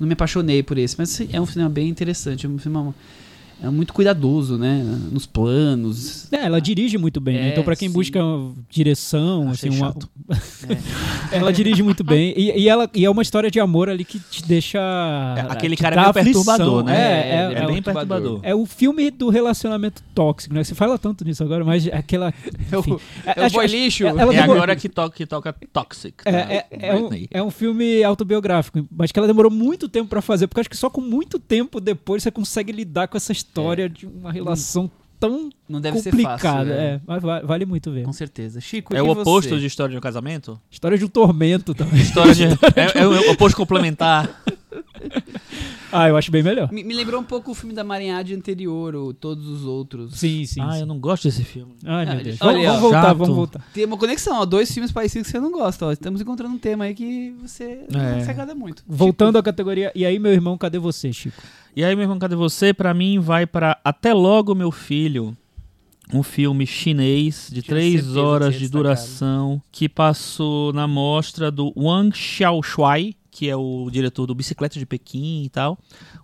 não 0.00 0.06
me 0.06 0.12
apaixonei 0.14 0.62
por 0.62 0.76
esse. 0.78 0.96
Mas 0.98 1.20
é 1.32 1.40
um 1.40 1.46
filme 1.46 1.68
bem 1.68 1.88
interessante. 1.88 2.46
É 2.46 2.48
um 2.48 2.58
filme 2.58 2.92
é 3.62 3.68
muito 3.70 3.92
cuidadoso, 3.92 4.56
né? 4.58 4.82
Nos 5.12 5.26
planos. 5.26 6.32
É, 6.32 6.44
ela 6.46 6.60
dirige 6.60 6.96
muito 6.98 7.20
bem. 7.20 7.34
né? 7.36 7.48
É, 7.48 7.52
então, 7.52 7.62
pra 7.64 7.76
quem 7.76 7.88
sim. 7.88 7.94
busca 7.94 8.20
direção, 8.68 9.48
Achei 9.50 9.68
assim, 9.70 9.78
uma- 9.78 9.88
chato. 9.88 10.08
ela 11.32 11.52
dirige 11.52 11.82
muito 11.82 12.02
bem. 12.04 12.32
E, 12.36 12.60
e 12.62 12.68
ela, 12.68 12.88
e 12.94 13.04
é 13.04 13.10
uma 13.10 13.22
história 13.22 13.50
de 13.50 13.60
amor 13.60 13.88
ali 13.88 14.04
que 14.04 14.18
te 14.18 14.42
deixa. 14.46 14.78
É, 14.78 15.52
aquele 15.52 15.76
te 15.76 15.82
cara 15.82 15.94
é 15.94 15.98
meio 15.98 16.10
aflição. 16.10 16.44
perturbador, 16.44 16.84
né? 16.84 16.96
É, 16.96 17.00
É, 17.00 17.10
é, 17.10 17.34
É, 17.36 17.42
é, 17.62 17.66
bem 17.66 17.82
perturbador. 17.82 17.82
perturbador. 17.82 18.40
é 18.42 18.54
o 18.54 18.66
filme 18.66 19.10
do 19.10 19.28
relacionamento 19.28 20.02
tóxico, 20.14 20.54
né? 20.54 20.64
Você 20.64 20.74
fala 20.74 20.98
tanto 20.98 21.24
nisso 21.24 21.42
agora, 21.42 21.64
mas 21.64 21.86
aquela. 21.88 22.32
É 22.70 22.76
o, 22.76 22.80
Enfim, 22.80 22.98
é 23.26 23.40
o 23.40 23.44
acho- 23.44 23.54
boy 23.56 23.64
acho- 23.64 23.74
lixo. 23.74 24.06
ela 24.06 24.32
É 24.34 24.38
agora 24.38 24.76
que 24.76 24.88
toca, 24.88 25.16
que 25.16 25.26
toca 25.26 25.52
Toxic. 25.72 26.14
É, 26.24 26.30
né? 26.32 26.46
é, 26.50 26.66
é, 26.88 26.94
um, 26.94 27.10
é 27.30 27.42
um 27.42 27.50
filme 27.50 28.02
autobiográfico, 28.04 28.86
mas 28.96 29.10
que 29.10 29.18
ela 29.18 29.26
demorou 29.26 29.50
muito 29.50 29.88
tempo 29.88 30.08
pra 30.08 30.22
fazer, 30.22 30.46
porque 30.46 30.58
eu 30.58 30.62
acho 30.62 30.70
que 30.70 30.76
só 30.76 30.88
com 30.88 31.00
muito 31.00 31.38
tempo 31.38 31.80
depois 31.80 32.22
você 32.22 32.30
consegue 32.30 32.70
lidar 32.70 33.08
com 33.08 33.16
essa 33.16 33.32
história 33.50 33.88
de 33.88 34.06
uma 34.06 34.30
relação 34.32 34.90
tão 35.18 35.50
Não 35.68 35.80
deve 35.80 35.98
ser 36.00 36.10
complicada. 36.12 36.38
fácil. 36.38 36.72
é. 36.72 36.76
É. 36.94 37.00
mas 37.06 37.22
va- 37.22 37.40
vale 37.40 37.66
muito 37.66 37.90
ver. 37.90 38.04
Com 38.04 38.12
certeza. 38.12 38.58
Chico, 38.60 38.94
É 38.96 39.02
o 39.02 39.06
você? 39.06 39.20
oposto 39.20 39.58
de 39.58 39.66
história 39.66 39.90
de 39.92 39.98
um 39.98 40.00
casamento? 40.00 40.58
História 40.70 40.96
de 40.96 41.04
um 41.04 41.08
tormento 41.08 41.74
também. 41.74 42.00
História 42.00 42.34
de. 42.34 42.44
é, 42.74 43.00
é 43.02 43.06
o 43.06 43.32
oposto 43.32 43.56
complementar. 43.56 44.42
Ah, 45.92 46.08
eu 46.08 46.16
acho 46.16 46.30
bem 46.30 46.42
melhor. 46.42 46.70
Me, 46.72 46.82
me 46.84 46.94
lembrou 46.94 47.20
um 47.20 47.24
pouco 47.24 47.50
o 47.50 47.54
filme 47.54 47.74
da 47.74 47.82
Marinhade 47.84 48.34
anterior, 48.34 48.94
ou 48.94 49.12
todos 49.12 49.46
os 49.46 49.64
outros. 49.64 50.14
Sim, 50.18 50.44
sim. 50.46 50.60
ah, 50.60 50.72
sim. 50.72 50.80
eu 50.80 50.86
não 50.86 50.98
gosto 50.98 51.24
desse 51.24 51.42
filme. 51.44 51.72
Ai, 51.84 52.04
meu 52.06 52.14
Ah, 52.14 52.22
Deus. 52.22 52.38
olha, 52.40 52.52
vamos, 52.54 52.66
vamos 52.66 52.80
voltar, 52.80 53.02
chato. 53.02 53.16
vamos 53.18 53.34
voltar. 53.36 53.64
Tem 53.74 53.84
uma 53.84 53.96
conexão, 53.96 54.40
ó, 54.40 54.44
dois 54.44 54.72
filmes 54.72 54.92
parecidos 54.92 55.26
que 55.26 55.32
você 55.32 55.40
não 55.40 55.50
gosta. 55.52 55.86
Ó. 55.86 55.92
Estamos 55.92 56.20
encontrando 56.20 56.54
um 56.54 56.58
tema 56.58 56.84
aí 56.84 56.94
que 56.94 57.34
você 57.42 57.84
É. 57.92 58.16
não 58.16 58.24
se 58.24 58.30
agrada 58.30 58.54
muito. 58.54 58.82
Voltando 58.86 59.36
à 59.38 59.42
categoria. 59.42 59.90
E 59.94 60.04
aí, 60.06 60.18
meu 60.18 60.32
irmão, 60.32 60.56
cadê 60.56 60.78
você, 60.78 61.12
Chico? 61.12 61.42
E 61.74 61.84
aí, 61.84 61.94
meu 61.94 62.02
irmão, 62.02 62.18
cadê 62.18 62.34
você? 62.36 62.74
Pra 62.74 62.92
mim, 62.94 63.18
vai 63.18 63.46
pra 63.46 63.78
Até 63.84 64.12
Logo, 64.12 64.54
Meu 64.54 64.70
Filho. 64.70 65.36
Um 66.12 66.24
filme 66.24 66.66
chinês 66.66 67.48
de 67.52 67.62
Tinha 67.62 67.76
três 67.76 68.16
horas 68.16 68.54
de 68.54 68.60
destacar. 68.62 68.82
duração 68.82 69.62
que 69.70 69.88
passou 69.88 70.72
na 70.72 70.88
mostra 70.88 71.52
do 71.52 71.72
Wang 71.76 72.10
Xiaoshuai, 72.16 73.14
que 73.40 73.48
é 73.48 73.56
o 73.56 73.88
diretor 73.90 74.26
do 74.26 74.34
Bicicleta 74.34 74.78
de 74.78 74.84
Pequim 74.84 75.44
e 75.44 75.48
tal. 75.48 75.78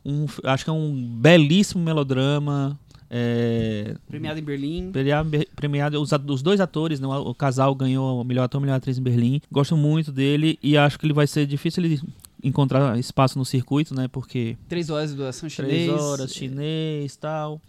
Um, 0.04 0.26
acho 0.44 0.64
que 0.64 0.68
é 0.68 0.72
um 0.72 0.94
belíssimo 1.18 1.82
melodrama. 1.82 2.78
É, 3.08 3.94
Premiado 4.06 4.38
em 4.38 4.42
Berlim. 4.42 4.90
premiado, 4.92 5.30
premiado 5.56 6.02
os, 6.02 6.10
os 6.12 6.42
dois 6.42 6.60
atores, 6.60 7.00
né, 7.00 7.06
o 7.06 7.34
casal 7.34 7.74
ganhou 7.74 8.20
o 8.20 8.24
melhor 8.24 8.44
ator 8.44 8.60
e 8.60 8.64
melhor 8.64 8.76
atriz 8.76 8.98
em 8.98 9.02
Berlim. 9.02 9.40
Gosto 9.50 9.78
muito 9.78 10.12
dele 10.12 10.58
e 10.62 10.76
acho 10.76 10.98
que 10.98 11.06
ele 11.06 11.14
vai 11.14 11.26
ser 11.26 11.46
difícil 11.46 11.82
ele 11.82 11.98
encontrar 12.44 12.98
espaço 12.98 13.38
no 13.38 13.46
circuito, 13.46 13.94
né? 13.94 14.08
Porque 14.08 14.58
Três 14.68 14.90
horas 14.90 15.08
de 15.08 15.16
duração 15.16 15.48
três 15.48 15.72
chinês. 15.84 15.98
horas, 16.02 16.34
chinês 16.34 17.14
e 17.14 17.18
tal. 17.18 17.62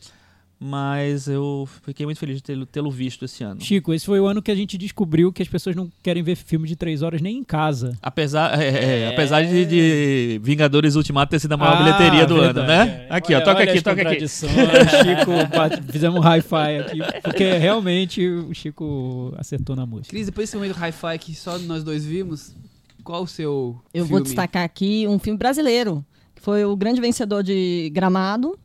Mas 0.60 1.28
eu 1.28 1.70
fiquei 1.86 2.03
muito 2.05 2.18
feliz 2.18 2.38
de 2.38 2.41
tê-lo 2.43 2.66
tê-lo 2.66 2.89
visto 2.89 3.26
esse 3.26 3.43
ano. 3.43 3.62
Chico, 3.62 3.93
esse 3.93 4.05
foi 4.05 4.20
o 4.20 4.26
ano 4.26 4.41
que 4.41 4.49
a 4.49 4.55
gente 4.55 4.76
descobriu 4.76 5.32
que 5.32 5.41
as 5.43 5.47
pessoas 5.47 5.76
não 5.76 5.88
querem 6.01 6.24
ver 6.24 6.36
filme 6.36 6.68
de 6.68 6.76
três 6.76 7.03
horas 7.03 7.22
nem 7.22 7.38
em 7.38 7.43
casa. 7.43 7.95
Apesar, 8.01 8.60
é, 8.60 9.03
é, 9.03 9.08
apesar 9.10 9.43
de, 9.43 9.66
de 9.68 10.39
Vingadores 10.43 10.95
Ultimato 10.95 11.30
ter 11.30 11.39
sido 11.39 11.51
a 11.51 11.58
maior 11.58 11.76
Ah, 11.76 11.84
bilheteria 11.84 12.26
do 12.26 12.36
ano, 12.36 12.53
verdade, 12.55 12.68
né? 12.68 13.05
é. 13.08 13.14
Aqui, 13.14 13.34
ó, 13.34 13.38
Olha- 13.38 13.45
toca 13.45 13.60
olha 13.62 13.72
aqui, 13.72 13.82
toca 13.84 14.01
aqui. 14.10 14.28
Chico, 14.28 15.91
fizemos 15.91 16.20
um 16.20 16.24
hi-fi 16.28 16.80
aqui, 16.80 17.22
porque 17.22 17.53
realmente 17.58 18.26
o 18.28 18.51
Chico 18.53 19.34
acertou 19.38 19.76
na 19.76 19.86
música. 19.86 20.10
Cris, 20.10 20.26
depois 20.26 20.49
desse 20.49 20.58
momento 20.58 20.76
hi-fi 20.76 21.20
que 21.20 21.36
só 21.36 21.60
nós 21.60 21.84
dois 21.84 22.03
vimos, 22.03 22.55
qual 23.03 23.24
o 23.24 23.28
seu 23.28 23.80
Eu 23.93 24.05
filme? 24.05 24.10
vou 24.10 24.20
destacar 24.22 24.64
aqui 24.64 25.05
um 25.08 25.20
filme 25.20 25.38
brasileiro, 25.38 26.03
que 26.36 26.41
foi 26.41 26.66
o 26.66 26.76
grande 26.76 26.99
vencedor 26.99 27.43
de 27.43 27.91
Gramado. 27.93 28.58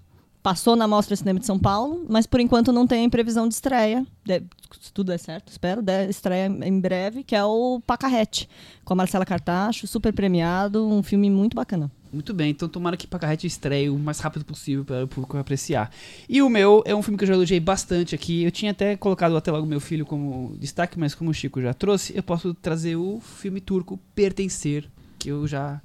Passou 0.42 0.74
na 0.74 0.88
Mostra 0.88 1.14
Cinema 1.14 1.38
de 1.38 1.46
São 1.46 1.56
Paulo, 1.58 2.04
mas 2.08 2.26
por 2.26 2.40
enquanto 2.40 2.72
não 2.72 2.84
tem 2.86 3.08
previsão 3.08 3.46
de 3.46 3.54
estreia. 3.54 4.04
De- 4.24 4.42
se 4.80 4.92
tudo 4.92 5.12
é 5.12 5.18
certo, 5.18 5.50
espero, 5.50 5.80
de 5.80 6.08
estreia 6.08 6.46
em 6.46 6.80
breve, 6.80 7.22
que 7.22 7.36
é 7.36 7.44
o 7.44 7.80
Pacarrete, 7.86 8.48
com 8.84 8.92
a 8.94 8.96
Marcela 8.96 9.24
Cartacho, 9.24 9.86
super 9.86 10.12
premiado, 10.12 10.84
um 10.88 11.02
filme 11.02 11.30
muito 11.30 11.54
bacana. 11.54 11.88
Muito 12.12 12.34
bem, 12.34 12.50
então 12.50 12.68
tomara 12.68 12.96
que 12.96 13.06
Pacarrete 13.06 13.46
estreie 13.46 13.88
o 13.88 13.96
mais 13.98 14.18
rápido 14.18 14.44
possível 14.44 14.84
para 14.84 15.04
o 15.04 15.08
público 15.08 15.38
apreciar. 15.38 15.90
E 16.28 16.42
o 16.42 16.48
meu 16.50 16.82
é 16.84 16.94
um 16.94 17.02
filme 17.02 17.16
que 17.16 17.24
eu 17.24 17.28
já 17.28 17.34
elogiei 17.34 17.60
bastante 17.60 18.14
aqui. 18.14 18.42
Eu 18.42 18.50
tinha 18.50 18.72
até 18.72 18.96
colocado 18.96 19.36
até 19.36 19.50
logo 19.52 19.64
meu 19.64 19.80
filho 19.80 20.04
como 20.04 20.56
destaque, 20.58 20.98
mas 20.98 21.14
como 21.14 21.30
o 21.30 21.34
Chico 21.34 21.62
já 21.62 21.72
trouxe, 21.72 22.14
eu 22.16 22.22
posso 22.22 22.52
trazer 22.52 22.96
o 22.96 23.20
filme 23.20 23.60
turco 23.60 23.98
Pertencer, 24.14 24.90
que 25.18 25.30
eu 25.30 25.46
já 25.46 25.80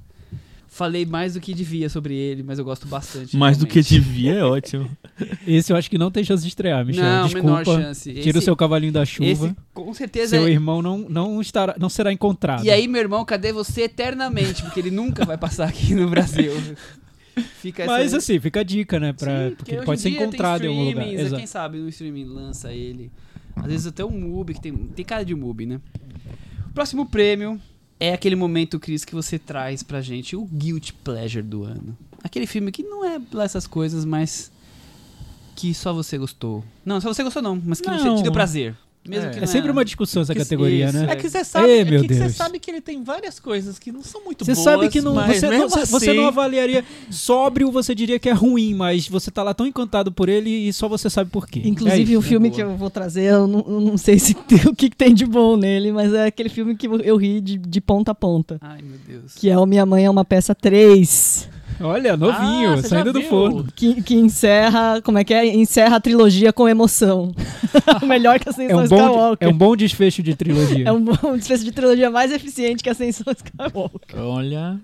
falei 0.78 1.04
mais 1.04 1.34
do 1.34 1.40
que 1.40 1.52
devia 1.52 1.88
sobre 1.90 2.14
ele, 2.14 2.44
mas 2.44 2.56
eu 2.58 2.64
gosto 2.64 2.86
bastante. 2.86 3.36
Mais 3.36 3.58
do 3.58 3.66
que 3.66 3.80
realmente. 3.80 3.94
devia 3.94 4.34
é 4.34 4.44
ótimo. 4.44 4.88
Esse 5.44 5.72
eu 5.72 5.76
acho 5.76 5.90
que 5.90 5.98
não 5.98 6.08
tem 6.08 6.22
chance 6.22 6.40
de 6.42 6.48
estrear, 6.48 6.86
Michel. 6.86 7.02
Não, 7.02 7.24
Desculpa. 7.24 7.48
menor 7.48 7.64
chance. 7.64 8.12
Tira 8.14 8.36
o 8.36 8.38
Esse- 8.38 8.44
seu 8.44 8.54
cavalinho 8.56 8.92
da 8.92 9.04
chuva. 9.04 9.28
Esse, 9.28 9.56
com 9.74 9.92
certeza. 9.92 10.36
Seu 10.36 10.46
é- 10.46 10.50
irmão 10.50 10.80
não, 10.80 10.98
não, 10.98 11.40
estará, 11.40 11.74
não 11.78 11.88
será 11.88 12.12
encontrado. 12.12 12.64
E 12.64 12.70
aí, 12.70 12.86
meu 12.86 13.00
irmão, 13.00 13.24
cadê 13.24 13.52
você 13.52 13.82
eternamente? 13.82 14.62
Porque 14.62 14.78
ele 14.78 14.92
nunca 14.92 15.24
vai 15.24 15.36
passar 15.36 15.68
aqui 15.68 15.94
no 15.94 16.08
Brasil. 16.08 16.52
Fica 17.60 17.82
essa... 17.82 17.92
Mas 17.92 18.14
assim, 18.14 18.40
fica 18.40 18.60
a 18.60 18.62
dica, 18.64 18.98
né? 18.98 19.12
Pra, 19.12 19.48
Sim, 19.50 19.54
porque 19.56 19.74
ele 19.74 19.84
pode 19.84 20.00
ser 20.00 20.08
encontrado 20.10 20.64
em 20.64 20.68
algum 20.68 20.84
lugar. 20.84 21.06
é, 21.06 21.12
Exato. 21.14 21.36
Quem 21.36 21.46
sabe 21.46 21.78
no 21.78 21.88
streaming 21.88 22.24
lança 22.24 22.72
ele. 22.72 23.12
Às 23.54 23.66
vezes 23.66 23.86
até 23.86 24.04
um 24.04 24.10
MUBI, 24.10 24.54
que 24.54 24.60
tem, 24.60 24.72
tem 24.76 25.04
cara 25.04 25.24
de 25.24 25.34
MUBI, 25.34 25.66
né? 25.66 25.80
Próximo 26.74 27.06
prêmio 27.06 27.60
é 28.00 28.12
aquele 28.12 28.36
momento, 28.36 28.78
Cris, 28.78 29.04
que 29.04 29.14
você 29.14 29.38
traz 29.38 29.82
pra 29.82 30.00
gente 30.00 30.36
o 30.36 30.44
Guilty 30.44 30.92
Pleasure 30.92 31.42
do 31.42 31.64
ano. 31.64 31.96
Aquele 32.22 32.46
filme 32.46 32.70
que 32.70 32.82
não 32.82 33.04
é 33.04 33.20
essas 33.42 33.66
coisas, 33.66 34.04
mas 34.04 34.50
que 35.56 35.74
só 35.74 35.92
você 35.92 36.16
gostou. 36.18 36.64
Não, 36.84 37.00
só 37.00 37.12
você 37.12 37.22
gostou 37.22 37.42
não, 37.42 37.60
mas 37.64 37.80
que 37.80 37.88
Não. 37.90 38.16
te 38.16 38.22
deu 38.22 38.32
prazer. 38.32 38.76
Mesmo 39.08 39.30
É. 39.30 39.30
que 39.30 39.44
É 39.44 39.46
sempre 39.46 39.70
uma 39.70 39.84
discussão 39.84 40.22
essa 40.22 40.34
Que- 40.34 40.40
categoria, 40.40 40.86
isso, 40.88 40.98
né? 40.98 41.06
É 41.12 41.16
que 41.16 41.28
você 41.28 41.44
sabe, 41.44 41.66
Ei, 41.68 41.80
é 41.80 41.84
que 41.84 42.14
você 42.14 42.28
sabe 42.30 42.58
que 42.58 42.70
ele 42.70 42.80
tem 42.80 43.02
várias 43.02 43.40
coisas 43.40 43.78
que 43.78 43.90
não 43.90 44.02
são 44.02 44.22
muito 44.24 44.44
Você 44.44 44.52
boas. 44.52 44.64
sabe 44.64 44.88
que 44.88 45.00
não, 45.00 45.14
você, 45.14 45.40
não, 45.46 45.50
mesmo 45.50 45.68
você 45.70 45.80
assim- 46.10 46.14
não 46.14 46.26
avaliaria 46.26 46.84
sóbrio, 47.10 47.70
você 47.70 47.94
diria 47.94 48.18
que 48.18 48.28
é 48.28 48.32
ruim, 48.32 48.74
mas 48.74 49.08
você 49.08 49.30
tá 49.30 49.42
lá 49.42 49.54
tão 49.54 49.66
encantado 49.66 50.12
por 50.12 50.28
ele 50.28 50.50
e 50.50 50.72
só 50.72 50.88
você 50.88 51.08
sabe 51.08 51.30
por 51.30 51.46
quê. 51.48 51.62
Inclusive, 51.64 52.14
É 52.14 52.16
o 52.18 52.22
filme 52.22 52.50
que 52.50 52.62
eu 52.62 52.76
vou 52.76 52.90
trazer, 52.90 53.24
eu 53.24 53.46
não, 53.46 53.64
eu 53.66 53.80
não 53.80 53.96
sei 53.96 54.18
se 54.18 54.34
tem, 54.34 54.58
o 54.66 54.74
que, 54.74 54.90
que 54.90 54.96
tem 54.96 55.14
de 55.14 55.24
bom 55.26 55.56
nele, 55.56 55.90
mas 55.92 56.12
é 56.12 56.26
aquele 56.26 56.48
filme 56.48 56.76
que 56.76 56.86
eu 56.86 57.16
ri 57.16 57.40
de, 57.40 57.56
de 57.58 57.80
ponta 57.80 58.12
a 58.12 58.14
ponta. 58.14 58.58
Ai, 58.60 58.80
meu 58.82 58.98
Deus. 59.06 59.34
Que 59.34 59.48
é 59.50 59.58
O 59.58 59.66
Minha 59.66 59.86
Mãe 59.86 60.04
é 60.04 60.10
uma 60.10 60.24
Peça 60.24 60.54
3, 60.54 61.48
Olha, 61.80 62.16
novinho, 62.16 62.72
Ah, 62.74 62.82
saindo 62.82 63.12
do 63.12 63.20
viu? 63.20 63.28
forno. 63.28 63.66
que, 63.74 64.02
que 64.02 64.14
encerra, 64.14 65.00
como 65.02 65.18
é 65.18 65.24
que 65.24 65.32
é? 65.32 65.46
Encerra 65.46 65.96
a 65.96 66.00
trilogia 66.00 66.52
com 66.52 66.68
emoção. 66.68 67.32
Melhor 68.06 68.38
que 68.40 68.48
a 68.48 68.50
É 68.50 68.52
Ascensão 68.52 68.78
um, 68.84 68.88
bom, 68.88 68.96
Skywalker. 69.06 69.48
é 69.48 69.50
um 69.50 69.56
bom 69.56 69.76
desfecho 69.76 70.22
de 70.22 70.34
trilogia. 70.34 70.88
É 70.88 70.92
um 70.92 71.00
bom 71.02 71.36
desfecho 71.36 71.64
de 71.64 71.72
trilogia 71.72 72.10
mais 72.10 72.32
eficiente 72.32 72.82
que 72.82 72.88
a 72.88 72.92
Ascensão 72.92 73.32
Skywalker. 73.32 74.18
Olha, 74.20 74.78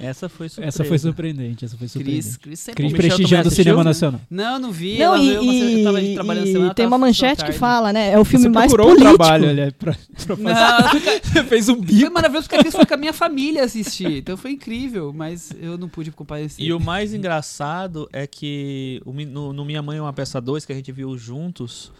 essa 0.00 0.28
foi 0.28 0.48
surpresa. 0.48 0.68
Essa 0.68 0.84
foi 0.84 0.98
surpreendente, 0.98 1.64
essa 1.64 1.76
foi 1.76 1.88
surpreendente. 1.88 2.24
Cris, 2.24 2.36
Cris 2.36 2.60
sempre 2.60 2.82
Cris 2.84 2.92
O 2.92 2.96
prestigiando 2.96 3.48
o 3.48 3.50
cinema 3.50 3.82
nacional. 3.84 4.20
Não, 4.30 4.58
não 4.58 4.72
vi. 4.72 4.98
Não, 4.98 5.14
ela 5.14 5.18
e, 5.18 5.28
viu, 5.30 5.78
eu 5.78 5.84
tava 5.84 6.02
e- 6.02 6.14
trabalhando 6.14 6.46
e 6.46 6.52
semana, 6.52 6.74
tem 6.74 6.84
tava 6.86 6.96
uma 6.96 7.06
manchete 7.06 7.44
que 7.44 7.52
fala, 7.52 7.92
né? 7.92 8.12
É 8.12 8.18
o 8.18 8.24
filme 8.24 8.44
Você 8.44 8.48
mais 8.48 8.72
procurou 8.72 8.94
político. 8.94 9.12
um 9.14 9.16
trabalho, 9.16 9.48
olha, 9.48 9.74
pra, 9.78 9.96
pra 10.26 10.36
fazer. 10.36 10.42
Não, 10.42 11.20
Você 11.32 11.44
fez 11.44 11.68
um 11.68 11.76
foi 11.76 11.84
bico. 11.84 12.12
maravilhoso 12.12 12.48
porque 12.48 12.56
a 12.56 12.60
Cris 12.60 12.74
foi 12.74 12.86
com 12.86 12.94
a 12.94 12.96
minha 12.96 13.12
família 13.12 13.64
assistir. 13.64 14.18
Então 14.18 14.36
foi 14.36 14.52
incrível, 14.52 15.12
mas 15.14 15.52
eu 15.60 15.76
não 15.78 15.88
pude 15.88 16.10
comparecer. 16.10 16.64
E 16.64 16.72
o 16.72 16.80
mais 16.80 17.12
engraçado 17.14 18.08
é 18.12 18.26
que 18.26 19.00
o 19.04 19.12
no, 19.12 19.52
no 19.52 19.64
Minha 19.64 19.82
Mãe 19.82 19.98
é 19.98 20.02
uma 20.02 20.12
Peça 20.12 20.40
2, 20.40 20.64
que 20.64 20.72
a 20.72 20.76
gente 20.76 20.90
viu 20.92 21.16
juntos, 21.18 21.92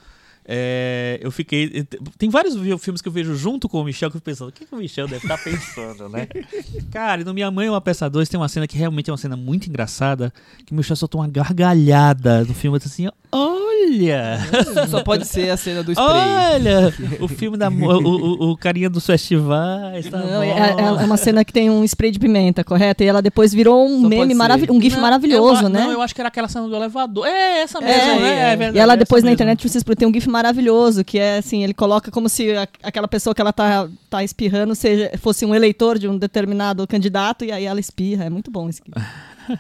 é, 0.51 1.19
eu 1.21 1.31
fiquei. 1.31 1.85
Tem 2.17 2.31
vários 2.31 2.55
filmes 2.81 3.03
que 3.03 3.09
eu 3.09 3.13
vejo 3.13 3.35
junto 3.37 3.69
com 3.69 3.83
o 3.83 3.85
Michel 3.85 4.11
que 4.11 4.17
eu 4.17 4.21
fico 4.21 4.25
pensando, 4.31 4.49
o 4.49 4.53
que, 4.53 4.65
que 4.65 4.75
o 4.75 4.79
Michel 4.79 5.07
deve 5.07 5.23
estar 5.27 5.37
pensando, 5.37 6.09
né? 6.09 6.27
Cara, 6.91 7.21
e 7.21 7.25
no 7.25 7.35
Minha 7.35 7.51
Mãe 7.51 7.67
é 7.67 7.71
uma 7.71 7.83
Peça 7.83 8.09
2 8.09 8.29
tem 8.31 8.41
uma 8.41 8.49
cena 8.49 8.67
que 8.67 8.79
realmente 8.79 9.11
é 9.11 9.13
uma 9.13 9.19
cena 9.19 9.37
muito 9.37 9.69
engraçada, 9.69 10.33
que 10.65 10.73
o 10.73 10.75
Michel 10.75 10.97
soltou 10.97 11.21
uma 11.21 11.29
gargalhada 11.29 12.45
no 12.45 12.55
filme, 12.55 12.79
assim, 12.79 13.09
olha! 13.31 14.39
Só 14.89 15.03
pode 15.03 15.27
ser 15.27 15.51
a 15.51 15.57
cena 15.57 15.83
do 15.83 15.93
spray. 15.93 16.07
Olha! 16.09 16.95
O 17.21 17.29
filme 17.29 17.57
da. 17.57 17.69
O, 17.69 17.73
o, 17.73 18.51
o 18.53 18.57
carinha 18.57 18.89
dos 18.89 19.05
festivais. 19.07 20.09
Tá 20.09 20.19
Não, 20.19 20.27
bom. 20.27 20.43
é, 20.43 20.71
é- 20.71 21.03
é 21.03 21.05
uma 21.05 21.17
cena 21.17 21.45
que 21.45 21.53
tem 21.53 21.69
um 21.71 21.85
spray 21.85 22.11
de 22.11 22.19
pimenta, 22.19 22.65
correto? 22.65 23.03
E 23.03 23.07
ela 23.07 23.21
depois 23.21 23.53
virou 23.53 23.87
um 23.87 24.03
Só 24.03 24.09
meme 24.09 24.35
maravilhoso, 24.35 24.79
um 24.79 24.81
gif 24.83 24.95
Não, 24.97 25.03
maravilhoso, 25.03 25.65
eu, 25.65 25.69
né? 25.69 25.81
Não, 25.81 25.93
eu 25.93 26.03
acho 26.03 26.15
que 26.15 26.21
era 26.21 26.29
aquela 26.29 26.49
cena 26.49 26.67
do 26.67 26.75
elevador. 26.75 27.27
É, 27.27 27.61
essa 27.63 27.79
É, 27.79 27.83
mesmo, 27.85 28.21
né? 28.21 28.29
é. 28.29 28.49
É 28.53 28.57
verdade, 28.57 28.77
e 28.79 28.81
ela 28.81 28.97
depois 28.97 29.23
na 29.23 29.27
mesmo. 29.31 29.35
internet 29.35 29.69
vocês 29.69 29.85
tem 29.97 30.09
um 30.09 30.13
gif 30.13 30.29
maravilhoso, 30.29 30.38
que 31.05 31.19
é 31.19 31.39
assim, 31.39 31.63
ele 31.65 31.75
coloca 31.75 32.11
como 32.11 32.29
se 32.29 32.51
a- 32.57 32.69
aquela 32.83 33.09
pessoa 33.09 33.35
que 33.35 33.41
ela 33.41 33.53
tá, 33.53 33.89
tá 34.11 34.23
espirrando 34.25 34.75
seja, 34.75 35.11
fosse 35.19 35.45
um 35.47 35.55
eleitor 35.55 35.99
de 35.99 36.07
um 36.09 36.17
determinado 36.19 36.87
candidato, 36.87 37.45
e 37.45 37.53
aí 37.53 37.65
ela 37.65 37.81
espirra. 37.81 38.25
É 38.25 38.31
muito 38.31 38.51
bom 38.51 38.69
esse 38.69 38.83
gif. 38.85 39.07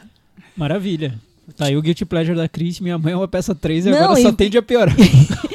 Maravilha. 0.57 1.15
Tá 1.57 1.67
aí 1.67 1.77
o 1.77 1.83
Guilty 1.83 2.05
Pleasure 2.05 2.37
da 2.37 2.47
Cris, 2.49 2.79
minha 2.79 2.99
mãe 2.99 3.13
é 3.13 3.17
uma 3.17 3.27
peça 3.29 3.55
3 3.55 3.87
e 3.87 3.91
Não, 3.91 3.99
agora 4.05 4.21
e- 4.21 4.23
só 4.23 4.33
tende 4.33 4.59
a 4.59 4.63
piorar. 4.63 4.95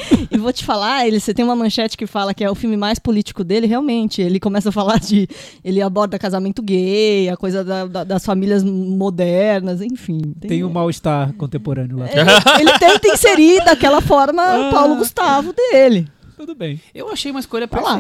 Vou 0.44 0.54
te 0.54 0.64
falar, 0.64 1.08
ele, 1.08 1.20
você 1.20 1.34
tem 1.34 1.44
uma 1.44 1.56
manchete 1.56 1.98
que 1.98 2.06
fala 2.06 2.34
que 2.34 2.44
é 2.44 2.52
o 2.52 2.56
filme 2.56 2.78
mais 2.78 3.00
político 3.00 3.44
dele, 3.44 3.66
realmente. 3.66 4.22
Ele 4.22 4.40
começa 4.40 4.70
a 4.70 4.72
falar 4.72 5.00
de. 5.00 5.28
Ele 5.64 5.82
aborda 5.82 6.20
casamento 6.20 6.62
gay, 6.62 7.30
a 7.30 7.38
coisa 7.38 7.64
da- 7.64 7.86
da- 7.88 8.04
das 8.04 8.26
famílias 8.26 8.64
modernas, 8.64 9.82
enfim. 9.82 10.22
Tem 10.40 10.64
um 10.64 10.70
mal-estar 10.70 11.34
contemporâneo 11.34 11.98
lá. 11.98 12.08
É, 12.08 12.60
ele 12.62 12.78
tenta 12.78 13.08
inserir 13.08 13.64
daquela 13.64 14.02
forma 14.02 14.42
Ah. 14.44 14.70
Paulo 14.72 14.96
Gustavo 14.98 15.54
dele. 15.54 16.08
Tudo 16.36 16.54
bem. 16.56 16.80
Eu 16.94 17.10
achei 17.12 17.32
uma 17.32 17.40
escolha 17.40 17.68
Vai 17.68 17.82
lá. 17.82 17.98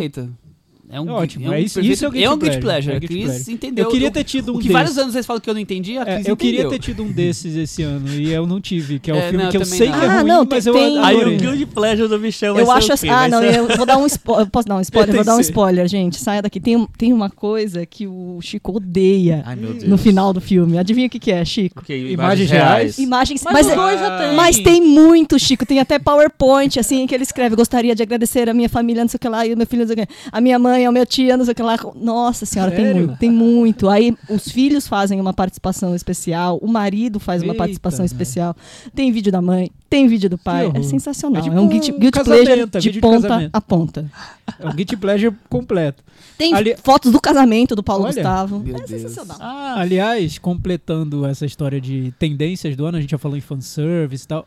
É 0.93 1.01
um, 1.01 1.09
É 1.09 1.11
ótimo, 1.13 1.45
É 1.47 1.49
um 1.49 1.53
é 1.53 1.61
isso- 1.61 1.75
perfeito- 1.75 1.93
isso 1.93 2.05
é 2.05 2.07
o 2.07 2.09
é 2.15 2.29
um 2.29 2.37
guilty 2.37 2.59
pleasure, 2.59 2.95
é 2.95 2.99
guilty 2.99 3.13
Cris 3.15 3.25
pleasure. 3.25 3.51
entendeu. 3.53 3.85
Eu 3.85 3.91
queria 3.91 4.11
ter 4.11 4.23
tido 4.23 4.49
um 4.51 4.55
O 4.55 4.57
que 4.57 4.63
desses. 4.63 4.73
vários 4.73 4.97
anos 4.97 5.13
vocês 5.13 5.25
falam 5.25 5.39
que 5.41 5.49
eu 5.49 5.53
não 5.53 5.61
entendi, 5.61 5.97
a 5.97 6.01
É, 6.01 6.15
Cris 6.15 6.27
eu 6.27 6.37
queria 6.37 6.59
entendeu. 6.61 6.69
ter 6.71 6.79
tido 6.79 7.03
um 7.03 7.11
desses 7.11 7.55
esse 7.55 7.81
ano 7.83 8.07
e 8.09 8.31
eu 8.31 8.45
não 8.45 8.61
tive, 8.61 8.99
que 8.99 9.09
é 9.09 9.13
o 9.13 9.17
É, 9.17 9.29
filme 9.29 9.43
não, 9.43 9.51
que 9.51 9.57
eu 9.57 9.65
sei 9.65 9.89
não. 9.89 9.99
que 9.99 10.05
é 10.05 10.07
Ah, 10.09 10.19
ruim, 10.19 10.27
não, 10.29 10.47
mas 10.49 10.63
tem- 10.63 10.73
eu 10.73 10.79
tem- 10.79 10.99
Aí 10.99 11.15
adorei. 11.15 11.35
o 11.35 11.39
Guilty 11.39 11.65
Pleasure 11.65 12.07
do 12.07 12.19
Michel 12.19 12.57
Eu 12.57 12.71
acho 12.71 12.93
assim. 12.93 13.09
Ah, 13.09 13.27
não, 13.27 13.39
ser- 13.39 13.55
eu 13.55 13.67
vou 13.75 13.85
dar 13.85 13.97
um 13.97 14.05
spoiler. 14.05 14.47
Posso 14.49 14.67
dar 14.67 14.75
um 14.75 14.81
spoiler? 14.81 15.15
Vou 15.15 15.23
dar 15.25 15.35
um 15.35 15.39
spoiler, 15.39 15.87
gente. 15.87 16.19
Saia 16.19 16.41
daqui. 16.41 16.59
Tem, 16.59 16.87
tem 16.97 17.11
uma 17.11 17.29
coisa 17.29 17.85
que 17.85 18.05
o 18.07 18.39
Chico 18.41 18.77
odeia 18.77 19.43
Ai, 19.45 19.55
no 19.55 19.97
final 19.97 20.31
do 20.33 20.39
filme. 20.41 20.77
Adivinha 20.77 21.07
o 21.07 21.09
que, 21.09 21.19
que 21.19 21.31
é, 21.31 21.43
Chico? 21.43 21.83
Imagens 21.91 22.49
reais. 22.49 22.97
Imagens. 22.99 23.43
Mas, 23.43 23.67
Mas, 23.67 23.99
tem. 23.99 24.35
mas 24.35 24.59
tem 24.59 24.81
muito, 24.81 25.39
Chico. 25.39 25.65
Tem 25.65 25.79
até 25.79 25.97
PowerPoint, 25.99 26.79
assim, 26.79 27.05
que 27.07 27.13
ele 27.15 27.23
escreve. 27.23 27.55
Gostaria 27.55 27.95
de 27.95 28.03
agradecer 28.03 28.47
a 28.49 28.53
minha 28.53 28.69
família, 28.69 29.01
não 29.03 29.09
sei 29.09 29.17
o 29.17 29.19
que 29.19 29.29
lá, 29.29 29.45
e 29.45 29.53
o 29.53 29.57
meu 29.57 29.65
filho, 29.67 29.81
não 29.81 29.87
sei 29.93 30.03
o 30.03 30.07
que. 30.07 30.13
A 30.31 30.39
minha 30.41 30.59
mãe, 30.59 30.82
a 30.85 30.91
minha 30.91 31.05
tia, 31.05 31.35
não 31.37 31.45
sei 31.45 31.51
o 31.51 31.55
que 31.55 31.61
lá. 31.61 31.77
Nossa 31.95 32.45
senhora, 32.45 32.71
tem 32.71 32.93
muito, 32.93 33.17
tem 33.17 33.31
muito. 33.31 33.89
Aí 33.89 34.15
os 34.29 34.47
filhos 34.49 34.87
fazem 34.87 35.19
uma 35.19 35.33
participação 35.33 35.95
especial, 35.95 36.57
o 36.61 36.67
marido 36.67 37.19
faz 37.19 37.41
uma 37.41 37.53
Eita, 37.53 37.57
participação 37.59 37.99
né? 37.99 38.05
especial. 38.05 38.55
Tem 38.95 39.11
vídeo 39.11 39.31
da 39.31 39.41
mãe, 39.41 39.71
tem 39.89 40.07
vídeo 40.07 40.29
do 40.29 40.37
pai. 40.37 40.71
É 40.73 40.81
sensacional. 40.83 41.37
É 41.43 41.45
É, 41.45 41.49
tipo 41.49 41.59
um 41.59 41.67
guilty, 41.67 41.91
um 41.91 41.99
guilty 41.99 42.17
casamento, 42.19 42.45
pleasure 42.45 42.61
é 42.61 42.65
de 42.79 42.79
vídeo 42.79 42.91
de 42.93 42.99
ponta 43.01 43.27
casamento. 43.27 43.49
a 43.53 43.61
ponta. 43.61 44.11
É 44.59 44.67
um 44.67 44.73
Guilty 44.73 44.97
Pleasure 44.97 45.35
completo. 45.49 46.03
Tem 46.37 46.53
Ali- 46.53 46.75
fotos 46.83 47.11
do 47.11 47.19
casamento 47.21 47.75
do 47.75 47.83
Paulo 47.83 48.03
Olha. 48.03 48.13
Gustavo. 48.13 48.63
É 48.83 48.87
sensacional. 48.87 49.37
Ah, 49.39 49.75
Aliás, 49.79 50.37
completando 50.37 51.25
essa 51.25 51.45
história 51.45 51.79
de 51.79 52.13
tendências 52.19 52.75
do 52.75 52.85
ano, 52.85 52.97
a 52.97 53.01
gente 53.01 53.11
já 53.11 53.17
falou 53.17 53.37
em 53.37 53.41
fanservice 53.41 54.25
e 54.25 54.27
tal. 54.27 54.45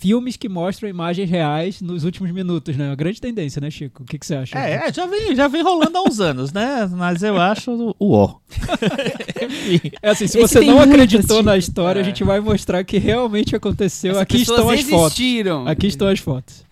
Filmes 0.00 0.36
que 0.36 0.48
mostram 0.48 0.88
imagens 0.88 1.28
reais 1.28 1.80
nos 1.80 2.04
últimos 2.04 2.30
minutos, 2.30 2.76
né? 2.76 2.88
Uma 2.88 2.94
grande 2.94 3.20
tendência, 3.20 3.60
né, 3.60 3.68
Chico? 3.68 4.04
O 4.04 4.06
que, 4.06 4.16
que 4.16 4.24
você 4.24 4.36
acha? 4.36 4.56
É, 4.56 4.86
é, 4.88 4.92
já 4.92 5.06
vem, 5.06 5.34
já 5.34 5.48
vem 5.48 5.60
rolando 5.62 5.98
há 5.98 6.02
uns 6.02 6.20
anos, 6.20 6.52
né? 6.52 6.88
Mas 6.92 7.22
eu 7.24 7.36
acho 7.40 7.94
o 7.98 8.12
ó. 8.12 8.36
É 10.02 10.10
assim, 10.10 10.26
se 10.28 10.38
Esse 10.38 10.54
você 10.54 10.60
não 10.60 10.80
acreditou 10.80 11.42
na 11.42 11.56
história, 11.56 11.98
É. 12.00 12.02
a 12.02 12.04
gente 12.04 12.22
vai 12.22 12.38
mostrar 12.40 12.84
que 12.84 12.98
realmente 12.98 13.54
aconteceu. 13.56 14.12
Essas 14.12 14.22
Aqui 14.22 14.42
estão 14.42 14.70
as 14.70 14.80
fotos. 14.82 15.18
existiram. 15.18 15.66
Aqui 15.66 15.86
estão 15.88 16.08
as 16.08 16.18
fotos. 16.20 16.64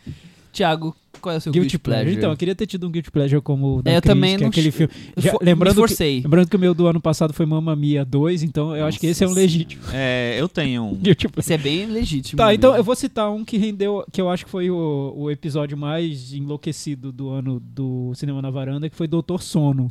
Tiago, 0.56 0.96
qual 1.20 1.34
é 1.34 1.38
o 1.38 1.40
seu 1.40 1.52
Guilty, 1.52 1.68
guilty, 1.70 1.78
pleasure. 1.78 2.04
pleasure? 2.04 2.18
Então, 2.18 2.30
eu 2.30 2.36
queria 2.36 2.54
ter 2.54 2.66
tido 2.66 2.86
um 2.86 2.90
Guilty 2.90 3.10
Pleasure 3.10 3.40
como 3.42 3.78
o 3.78 3.82
da 3.82 3.90
É, 3.90 3.96
eu 3.96 4.00
Cris, 4.02 4.12
também 4.14 4.30
que 4.36 4.42
é 4.42 4.44
não 4.44 4.48
aquele 4.48 4.70
che- 4.70 4.76
filme. 4.76 4.92
Eu 5.16 5.22
Já- 5.22 5.32
lembrando, 5.42 5.74
que, 5.74 5.80
forcei. 5.80 6.20
lembrando 6.22 6.48
que 6.48 6.56
o 6.56 6.58
meu 6.58 6.72
do 6.74 6.86
ano 6.86 7.00
passado 7.00 7.32
foi 7.32 7.44
Mamma 7.46 7.74
Mia 7.76 8.04
2, 8.04 8.42
então 8.42 8.74
eu 8.76 8.84
acho 8.86 8.98
que 9.00 9.06
esse 9.06 9.22
é 9.22 9.26
um 9.26 9.30
Nossa. 9.30 9.40
legítimo 9.40 9.82
É, 9.92 10.36
eu 10.38 10.48
tenho 10.48 10.82
um. 10.84 10.94
Guilty 10.96 11.28
Pleasure. 11.28 11.40
Esse 11.40 11.52
é 11.54 11.58
bem 11.58 11.86
legítimo. 11.86 12.36
Tá, 12.38 12.54
então 12.54 12.70
mesmo. 12.70 12.80
eu 12.80 12.84
vou 12.84 12.94
citar 12.96 13.30
um 13.30 13.44
que 13.44 13.56
rendeu, 13.58 14.04
que 14.12 14.20
eu 14.20 14.28
acho 14.30 14.44
que 14.44 14.50
foi 14.50 14.70
o, 14.70 15.12
o 15.16 15.30
episódio 15.30 15.76
mais 15.76 16.32
enlouquecido 16.32 17.10
do 17.12 17.28
ano 17.30 17.60
do 17.60 18.12
Cinema 18.14 18.40
na 18.40 18.50
Varanda, 18.50 18.88
que 18.88 18.96
foi 18.96 19.06
Doutor 19.06 19.42
Sono. 19.42 19.90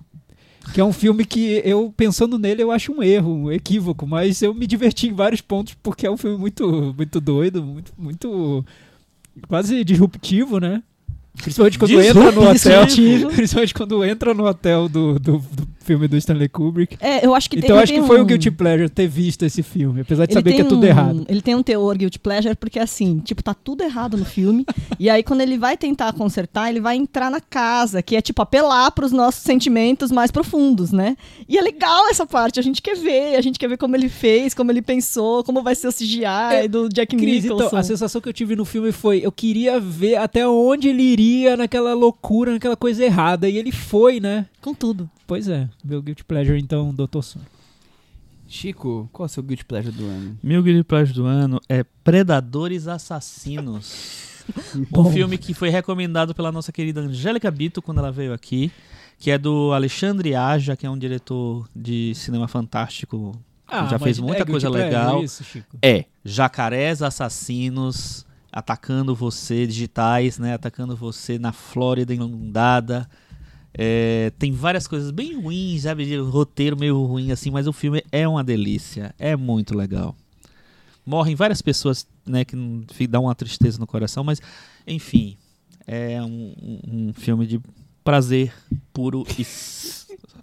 Que 0.74 0.82
é 0.82 0.84
um 0.84 0.92
filme 0.94 1.26
que 1.26 1.62
eu, 1.64 1.94
pensando 1.96 2.40
nele, 2.40 2.64
eu 2.64 2.72
acho 2.72 2.92
um 2.92 3.04
erro, 3.04 3.32
um 3.32 3.52
equívoco, 3.52 4.08
mas 4.08 4.42
eu 4.42 4.52
me 4.52 4.66
diverti 4.66 5.08
em 5.08 5.14
vários 5.14 5.40
pontos 5.40 5.76
porque 5.76 6.08
é 6.08 6.12
um 6.12 6.18
filme 6.18 6.38
muito, 6.40 6.92
muito 6.98 7.22
doido, 7.22 7.62
muito, 7.64 7.94
muito 7.96 8.66
quase 9.48 9.84
disruptivo, 9.84 10.60
né? 10.60 10.82
Principalmente 11.36 11.78
quando 11.78 12.02
entra 12.02 12.32
no 12.32 12.50
hotel. 12.50 12.86
Principalmente 13.36 13.74
quando 13.74 14.06
entra 14.06 14.34
no 14.34 14.46
hotel 14.46 14.88
do, 14.88 15.20
do, 15.20 15.38
do 15.40 15.68
filme 15.86 16.08
do 16.08 16.18
Stanley 16.18 16.50
Kubrick. 16.50 16.98
É, 17.00 17.26
eu 17.26 17.34
acho 17.36 17.50
que 17.50 17.60
então 17.60 17.78
acho 17.78 17.94
que 17.94 18.02
foi 18.02 18.20
um 18.20 18.24
um- 18.24 18.26
guilty 18.26 18.50
pleasure 18.52 18.90
ter 18.90 19.08
visto 19.08 19.44
esse 19.44 19.62
filme, 19.62 20.02
apesar 20.02 20.26
de 20.26 20.32
Ele 20.34 20.40
saber 20.40 20.54
que 20.54 20.62
é 20.62 20.64
tudo 20.64 20.84
um- 20.84 20.88
errado. 20.88 21.26
Ele 21.30 21.42
tem 21.42 21.54
um 21.56 21.62
teor 21.64 21.96
guilty 21.98 22.20
pleasure 22.20 22.56
porque 22.56 22.80
assim, 22.80 23.20
tipo, 23.20 23.44
tá 23.44 23.54
tudo 23.54 23.84
errado 23.84 24.18
no 24.18 24.26
filme. 24.26 24.66
e 25.00 25.10
aí 25.10 25.22
quando 25.24 25.42
ele 25.42 25.58
vai 25.58 25.78
tentar 25.78 26.12
consertar, 26.14 26.70
ele 26.70 26.80
vai 26.82 26.96
entrar 26.98 27.30
na 27.30 27.40
casa, 27.40 28.02
que 28.02 28.16
é 28.16 28.22
tipo 28.22 28.42
apelar 28.42 28.92
pros 28.92 29.12
nossos 29.12 29.44
sentimentos 29.44 30.12
mais 30.12 30.32
profundos, 30.32 30.92
né? 30.92 31.16
E 31.48 31.58
é 31.58 31.62
legal 31.62 32.10
essa 32.10 32.26
parte, 32.26 32.60
a 32.60 32.64
gente 32.64 32.82
quer 32.82 32.96
ver, 32.96 33.36
a 33.36 33.42
gente 33.42 33.60
quer 33.60 33.68
ver 33.70 33.78
como 33.78 33.96
ele 33.96 34.10
fez, 34.10 34.54
como 34.54 34.72
ele 34.72 34.82
pensou, 34.82 35.44
como 35.44 35.62
vai 35.62 35.76
ser 35.76 35.88
o 35.88 35.94
CGI 35.94 36.26
É, 36.26 36.68
do 36.68 36.90
Jack 36.90 37.16
Cris, 37.16 37.44
Nicholson. 37.44 37.66
então, 37.68 37.80
a 37.80 37.84
sensação 37.84 38.20
que 38.20 38.28
eu 38.30 38.34
tive 38.34 38.56
no 38.56 38.66
filme 38.66 38.92
foi, 38.92 39.20
eu 39.24 39.32
queria 39.32 39.80
ver 39.80 40.16
até 40.16 40.48
onde 40.48 40.88
ele 40.90 41.04
iria 41.04 41.56
naquela 41.56 41.94
loucura, 41.94 42.54
naquela 42.54 42.76
coisa 42.76 43.04
errada, 43.04 43.48
e 43.48 43.58
ele 43.58 43.72
foi, 43.72 44.20
né? 44.20 44.46
Com 44.62 44.74
tudo. 44.74 45.10
Pois 45.28 45.48
é, 45.48 45.70
meu 45.84 46.02
guilty 46.02 46.24
pleasure 46.24 46.60
então, 46.60 46.94
Doutor 46.94 47.24
Sono. 47.24 47.46
Chico, 48.48 49.10
qual 49.12 49.26
é 49.26 49.28
o 49.28 49.30
seu 49.30 49.42
guilty 49.42 49.66
pleasure 49.66 49.96
do 49.96 50.06
ano? 50.06 50.38
Meu 50.44 50.62
guilty 50.62 50.84
pleasure 50.84 51.14
do 51.14 51.26
ano 51.26 51.60
é 51.68 51.84
Predadores 52.04 52.88
Assassinos. 52.88 54.44
um 54.96 55.12
filme 55.12 55.38
que 55.38 55.54
foi 55.54 55.70
recomendado 55.70 56.36
pela 56.36 56.52
nossa 56.52 56.72
querida 56.72 57.02
Angélica 57.02 57.50
Bito 57.50 57.82
quando 57.82 57.98
ela 57.98 58.12
veio 58.12 58.34
aqui, 58.34 58.72
que 59.18 59.32
é 59.32 59.38
do 59.38 59.74
Alexandre 59.74 60.36
Aja, 60.36 60.76
que 60.76 60.86
é 60.86 60.90
um 60.90 60.98
diretor 60.98 61.68
de 61.76 62.14
cinema 62.14 62.48
fantástico. 62.48 63.32
Ah, 63.68 63.88
já 63.88 63.98
fez 63.98 64.20
muita 64.20 64.44
é 64.44 64.46
coisa 64.46 64.70
legal. 64.70 65.24
Isso, 65.24 65.44
Chico. 65.44 65.78
É, 65.82 66.06
jacarés 66.24 67.02
assassinos 67.02 68.26
atacando 68.52 69.16
você, 69.16 69.66
digitais, 69.66 70.38
né? 70.38 70.54
Atacando 70.54 70.96
você 70.96 71.40
na 71.40 71.52
Flórida 71.52 72.14
inundada. 72.14 73.10
É, 73.78 74.32
tem 74.40 74.52
várias 74.54 74.88
coisas 74.88 75.12
bem 75.12 75.40
ruins, 75.40 75.82
sabe? 75.84 76.06
de 76.06 76.16
Roteiro 76.18 76.78
meio 76.80 77.04
ruim 77.04 77.32
assim, 77.32 77.52
mas 77.52 77.68
o 77.68 77.74
filme 77.74 78.02
é 78.12 78.26
uma 78.28 78.44
delícia. 78.44 79.14
É 79.20 79.36
muito 79.36 79.76
legal. 79.76 80.16
Morrem 81.06 81.36
várias 81.36 81.62
pessoas, 81.62 82.08
né? 82.26 82.46
Que 82.46 82.56
dá 83.08 83.20
uma 83.20 83.36
tristeza 83.36 83.78
no 83.78 83.86
coração, 83.86 84.24
mas 84.24 84.42
enfim. 84.88 85.38
É 85.88 86.20
um, 86.24 86.56
um- 86.88 87.14
filme 87.14 87.46
de 87.46 87.60
prazer 88.04 88.52
puro 88.92 89.24
e 89.38 89.46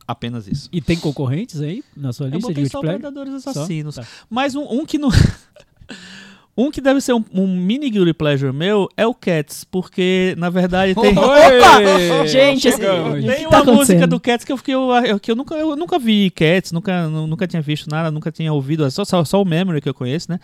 apenas 0.07 0.47
isso. 0.47 0.69
E 0.73 0.81
tem 0.81 0.97
concorrentes 0.99 1.61
aí 1.61 1.83
na 1.97 2.13
sua 2.13 2.27
Eu 2.27 2.33
lista 2.35 2.49
de 2.49 2.55
botei 2.55 2.69
só? 2.71 2.81
Predadores 2.81 3.43
Só? 3.43 3.51
Assassinos. 3.51 3.97
Tá. 3.97 4.07
Mas 4.31 4.55
um, 4.55 4.63
um 4.71 4.87
que 4.87 4.99
não. 4.99 5.09
um 6.57 6.71
que 6.71 6.81
deve 6.81 7.01
ser 7.01 7.15
um, 7.15 7.25
um 7.33 7.47
mini 7.47 7.89
guilty 7.89 8.13
pleasure 8.13 8.53
meu 8.53 8.89
é 8.97 9.07
o 9.07 9.15
Cats, 9.15 9.65
porque 9.65 10.35
na 10.37 10.51
verdade 10.51 10.95
tem. 10.95 11.15
Oi! 11.19 12.27
Gente, 12.29 12.61
Chegamos. 12.71 13.25
o 13.25 13.27
Tem 13.27 13.37
que 13.37 13.47
uma 13.47 13.65
tá 13.65 13.73
música 13.73 14.07
do 14.07 14.21
Cats 14.21 14.45
que 14.45 14.53
eu 14.53 14.57
fiquei. 14.57 14.75
Eu, 14.75 15.19
que 15.21 15.31
eu, 15.31 15.37
nunca, 15.37 15.55
eu 15.55 15.75
nunca 15.77 15.99
vi 15.99 16.31
Cats, 16.31 16.73
nunca, 16.73 17.09
nu- 17.09 17.27
nunca 17.27 17.47
tinha 17.47 17.63
visto 17.63 17.89
nada, 17.89 18.11
nunca 18.11 18.31
tinha 18.31 18.53
ouvido, 18.53 18.85
é 18.85 18.91
só, 18.91 19.05
só, 19.05 19.25
só 19.25 19.41
o 19.41 19.45
Memory 19.45 19.81
que 19.81 19.89
eu 19.89 19.95
conheço, 19.95 20.31
né? 20.31 20.39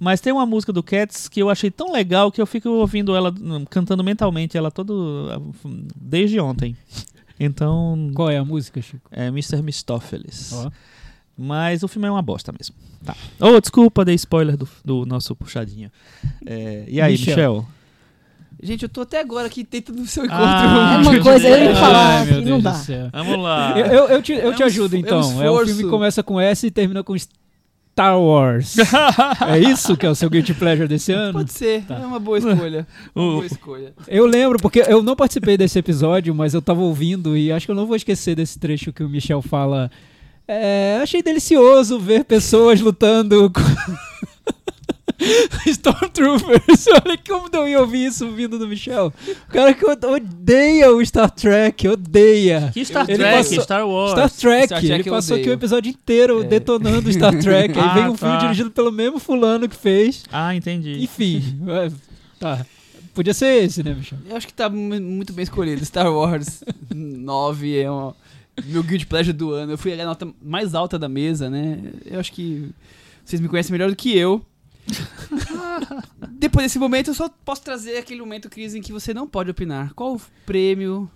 Mas 0.00 0.20
tem 0.20 0.32
uma 0.32 0.44
música 0.44 0.72
do 0.72 0.82
Cats 0.82 1.28
que 1.28 1.40
eu 1.40 1.48
achei 1.48 1.70
tão 1.70 1.92
legal 1.92 2.32
que 2.32 2.40
eu 2.40 2.46
fico 2.46 2.68
ouvindo 2.68 3.14
ela, 3.14 3.32
hum, 3.40 3.64
cantando 3.70 4.02
mentalmente 4.02 4.56
ela 4.56 4.70
todo. 4.70 5.54
desde 5.96 6.40
ontem. 6.40 6.76
Então. 7.38 8.10
Qual 8.14 8.30
é 8.30 8.36
a 8.36 8.44
música, 8.44 8.80
Chico? 8.82 9.08
É 9.10 9.28
Mr. 9.28 9.62
Mistopheles. 9.62 10.52
Ó. 10.52 10.70
Mas 11.36 11.82
o 11.82 11.88
filme 11.88 12.06
é 12.06 12.10
uma 12.10 12.22
bosta 12.22 12.52
mesmo. 12.52 12.74
Tá. 13.04 13.16
Oh, 13.40 13.60
desculpa, 13.60 14.04
dei 14.04 14.14
spoiler 14.14 14.56
do, 14.56 14.68
do 14.84 15.06
nosso 15.06 15.34
puxadinho. 15.34 15.90
É, 16.46 16.84
e 16.86 17.00
aí, 17.00 17.12
Michel. 17.12 17.34
Michel? 17.34 17.66
Gente, 18.62 18.82
eu 18.84 18.88
tô 18.88 19.00
até 19.00 19.18
agora 19.20 19.46
aqui 19.48 19.64
tentando 19.64 20.00
o 20.02 20.06
seu 20.06 20.24
encontro. 20.24 20.44
Ah, 20.44 20.94
É 20.94 20.98
uma 21.02 21.12
meu 21.12 21.22
coisa, 21.22 21.48
eu 21.48 21.58
ia 21.58 21.66
Deus. 21.68 21.78
falar 21.78 22.06
Ai, 22.18 22.24
meu 22.26 22.26
que 22.26 22.40
Deus 22.42 22.48
não 22.50 22.58
do 22.58 22.62
dá. 22.62 22.74
céu. 22.74 23.08
Vamos 23.12 23.38
lá. 23.42 23.78
Eu, 23.78 23.86
eu, 23.86 24.08
eu 24.08 24.22
te, 24.22 24.32
eu 24.34 24.52
É 24.52 24.54
te 24.54 24.62
um 24.62 24.66
ajudo 24.66 24.94
esf- 24.96 25.08
é 25.10 25.14
um 25.14 25.18
então. 25.20 25.42
É, 25.42 25.50
o 25.50 25.66
filme 25.66 25.82
que 25.82 25.88
começa 25.90 26.22
com 26.22 26.38
S 26.40 26.64
e 26.66 26.70
termina 26.70 27.02
com 27.02 27.16
Star 27.18 28.20
Wars. 28.20 28.76
é 29.48 29.58
isso 29.58 29.96
que 29.96 30.06
é 30.06 30.10
o 30.10 30.14
seu 30.14 30.30
guilty 30.30 30.54
pleasure 30.54 30.86
desse 30.86 31.10
ano? 31.12 31.32
Pode 31.32 31.50
ser, 31.52 31.82
Tá. 31.86 31.96
é 31.96 32.06
uma 32.06 32.20
boa 32.20 32.38
escolha. 32.38 32.86
Uma 33.16 33.32
boa 33.32 33.46
escolha. 33.46 33.92
Eu 34.06 34.26
lembro, 34.26 34.58
porque 34.60 34.80
eu 34.86 35.02
não 35.02 35.16
participei 35.16 35.56
desse 35.56 35.78
episódio, 35.80 36.32
mas 36.32 36.54
eu 36.54 36.62
tava 36.62 36.82
ouvindo 36.82 37.36
e 37.36 37.50
acho 37.50 37.66
que 37.66 37.72
eu 37.72 37.76
não 37.76 37.86
vou 37.86 37.96
esquecer 37.96 38.36
desse 38.36 38.60
trecho 38.60 38.92
que 38.92 39.02
o 39.02 39.08
Michel 39.08 39.42
fala. 39.42 39.90
É, 40.46 40.98
achei 41.02 41.22
delicioso 41.22 41.98
ver 41.98 42.24
pessoas 42.24 42.80
lutando 42.80 43.50
com. 43.50 43.60
Stormtroopers. 45.66 46.86
Olha 47.06 47.16
como 47.28 47.48
eu 47.52 47.68
ia 47.68 47.80
ouvir 47.80 48.06
isso 48.06 48.28
vindo 48.30 48.58
do 48.58 48.66
Michel. 48.66 49.12
O 49.48 49.52
cara 49.52 49.72
que 49.72 49.84
odeia 49.86 50.90
o 50.92 51.04
Star 51.04 51.30
Trek, 51.30 51.86
odeia. 51.88 52.70
Que 52.72 52.84
Star 52.84 53.04
Ele 53.08 53.18
Trek, 53.18 53.36
passou- 53.48 53.62
Star 53.62 53.86
Wars. 53.88 54.10
Star 54.12 54.30
Trek, 54.30 54.66
Star 54.66 54.80
Trek 54.80 54.94
ele 54.94 55.10
passou 55.10 55.36
aqui 55.36 55.48
o 55.48 55.52
episódio 55.52 55.90
inteiro 55.90 56.42
É. 56.42 56.44
detonando 56.46 57.12
Star 57.12 57.38
Trek. 57.38 57.74
Aí 57.78 57.84
Ah, 57.84 57.94
vem 57.94 58.08
um 58.08 58.16
filme 58.16 58.34
tá. 58.34 58.40
dirigido 58.40 58.70
pelo 58.70 58.90
mesmo 58.90 59.18
fulano 59.20 59.68
que 59.68 59.76
fez. 59.76 60.24
Ah, 60.32 60.54
entendi. 60.54 61.02
Enfim, 61.02 61.42
tá. 62.40 62.66
Podia 63.14 63.34
ser 63.34 63.62
esse, 63.62 63.82
né, 63.82 63.94
Michel? 63.94 64.18
Eu 64.28 64.36
acho 64.36 64.46
que 64.46 64.54
tá 64.54 64.68
mu- 64.70 65.00
muito 65.00 65.32
bem 65.34 65.42
escolhido. 65.42 65.84
Star 65.84 66.10
Wars 66.12 66.64
9 66.92 67.78
é 67.78 67.90
uma, 67.90 68.16
meu 68.66 68.82
guilty 68.82 69.06
pleasure 69.06 69.32
do 69.36 69.52
ano. 69.52 69.72
Eu 69.72 69.78
fui 69.78 69.98
a 69.98 70.04
nota 70.04 70.28
mais 70.42 70.74
alta 70.74 70.98
da 70.98 71.08
mesa, 71.08 71.48
né? 71.50 71.78
Eu 72.04 72.20
acho 72.20 72.32
que 72.32 72.70
vocês 73.24 73.40
me 73.40 73.48
conhecem 73.48 73.72
melhor 73.72 73.90
do 73.90 73.96
que 73.96 74.16
eu. 74.16 74.44
Depois 76.32 76.64
desse 76.66 76.78
momento, 76.78 77.08
eu 77.08 77.14
só 77.14 77.28
posso 77.44 77.62
trazer 77.62 77.96
aquele 77.98 78.20
momento, 78.20 78.48
Cris, 78.50 78.74
em 78.74 78.82
que 78.82 78.92
você 78.92 79.14
não 79.14 79.26
pode 79.26 79.50
opinar. 79.50 79.92
Qual 79.94 80.16
o 80.16 80.20
prêmio, 80.44 81.10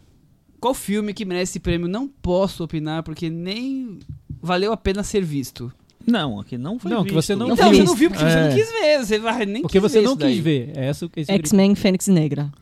qual 0.60 0.72
filme 0.74 1.12
que 1.12 1.24
merece 1.24 1.52
esse 1.52 1.60
prêmio? 1.60 1.88
Não 1.88 2.06
posso 2.08 2.62
opinar, 2.64 3.02
porque 3.02 3.28
nem 3.28 3.98
valeu 4.40 4.72
a 4.72 4.76
pena 4.76 5.02
ser 5.02 5.22
visto. 5.24 5.72
Não, 6.06 6.38
aqui 6.38 6.56
não 6.56 6.78
foi 6.78 6.90
Não, 6.92 6.98
que 7.02 7.12
visto. 7.12 7.22
você 7.22 7.34
não 7.34 7.50
então, 7.52 7.68
viu. 7.70 7.80
você 7.80 7.84
não 7.88 7.94
viu 7.96 8.10
porque 8.10 8.24
você 8.24 8.38
É. 8.38 8.48
não 8.48 8.56
quis 8.56 8.70
ver. 8.70 8.98
Você 9.04 9.46
nem 9.46 9.62
Porque 9.62 9.80
quis 9.80 9.90
você 9.90 9.98
ver 9.98 10.04
não 10.04 10.12
isso 10.12 10.18
quis 10.20 10.26
daí. 10.28 10.40
ver. 10.40 10.72
É. 10.76 11.34
X-Men 11.38 11.74
Fênix 11.74 12.06
Negra. 12.06 12.52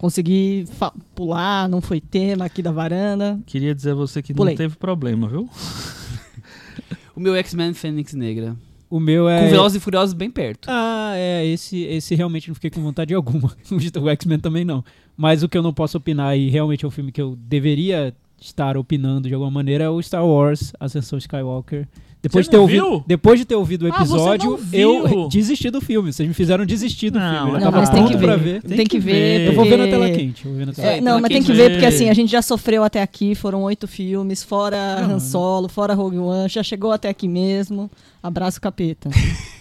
Consegui 0.00 0.64
pular, 1.14 1.68
não 1.68 1.82
foi 1.82 2.00
tema 2.00 2.46
aqui 2.46 2.62
da 2.62 2.72
varanda. 2.72 3.38
Queria 3.44 3.74
dizer 3.74 3.90
a 3.90 3.94
você 3.94 4.22
que 4.22 4.32
Pulei. 4.32 4.54
não 4.54 4.56
teve 4.56 4.76
problema, 4.76 5.28
viu? 5.28 5.46
O 7.14 7.20
meu 7.20 7.36
X-Men 7.36 7.74
Fênix 7.74 8.14
Negra. 8.14 8.56
O 8.88 8.98
meu 8.98 9.28
é. 9.28 9.42
Com 9.44 9.50
Velozes 9.50 9.76
e 9.76 9.80
Furiosos 9.80 10.14
bem 10.14 10.30
perto. 10.30 10.68
Ah, 10.70 11.12
é. 11.14 11.44
Esse, 11.44 11.82
esse 11.82 12.14
realmente 12.14 12.48
não 12.48 12.54
fiquei 12.54 12.70
com 12.70 12.80
vontade 12.80 13.12
alguma. 13.12 13.54
O 14.00 14.08
X-Men 14.08 14.38
também 14.38 14.64
não. 14.64 14.82
Mas 15.14 15.42
o 15.42 15.48
que 15.50 15.58
eu 15.58 15.62
não 15.62 15.74
posso 15.74 15.98
opinar, 15.98 16.34
e 16.38 16.48
realmente 16.48 16.82
é 16.82 16.88
um 16.88 16.90
filme 16.90 17.12
que 17.12 17.20
eu 17.20 17.36
deveria 17.36 18.14
estar 18.40 18.78
opinando 18.78 19.28
de 19.28 19.34
alguma 19.34 19.50
maneira, 19.50 19.84
é 19.84 19.90
o 19.90 20.00
Star 20.00 20.24
Wars 20.24 20.72
Ascensão 20.80 21.18
Skywalker. 21.18 21.86
Depois 22.22 22.44
Você 22.44 22.50
de, 22.50 22.56
ter 22.56 22.60
ouvido, 22.60 22.90
viu? 22.90 23.04
depois 23.06 23.38
de 23.40 23.44
ter 23.46 23.54
ouvido 23.54 23.86
o 23.86 23.92
Ah, 23.92 23.96
episódio, 23.96 24.56
viu? 24.58 25.06
eu 25.06 25.28
desisti 25.28 25.70
do 25.70 25.80
filme. 25.80 26.12
Vocês 26.12 26.28
me 26.28 26.34
fizeram 26.34 26.66
desistir 26.66 27.08
do 27.08 27.18
Não, 27.18 27.32
filme. 27.34 27.48
Eu 27.48 27.54
não, 27.54 27.60
tava 27.60 27.78
mas 27.78 27.88
tem 27.88 28.02
pronto 28.02 28.18
que 28.18 28.22
pra 28.24 28.36
ver. 28.36 28.60
ver. 28.62 28.76
Tem, 28.76 28.86
que 28.86 28.98
ver. 28.98 29.46
Eu 29.46 29.54
vou 29.54 29.64
ver 29.64 29.78
na 29.78 29.86
tela 29.86 30.10
quente. 30.10 30.44
Vou 30.46 30.54
ver 30.54 30.66
na 30.66 30.72
tela 30.74 30.88
É, 30.88 31.00
não, 31.00 31.18
mas 31.18 31.28
quem 31.28 31.38
tem 31.38 31.42
que 31.46 31.52
ver, 31.54 31.70
porque 31.70 31.86
assim, 31.86 32.10
a 32.10 32.14
gente 32.14 32.30
já 32.30 32.42
sofreu 32.42 32.84
até 32.84 33.00
aqui, 33.00 33.34
foram 33.34 33.62
oito 33.62 33.88
filmes, 33.88 34.42
fora 34.42 35.00
Não, 35.00 35.14
Han 35.14 35.18
Solo, 35.18 35.68
fora 35.68 35.94
Rogue 35.94 36.18
One, 36.18 36.48
já 36.48 36.62
chegou 36.62 36.92
até 36.92 37.08
aqui 37.08 37.26
mesmo. 37.26 37.90
Abraço, 38.22 38.60
capeta. 38.60 39.08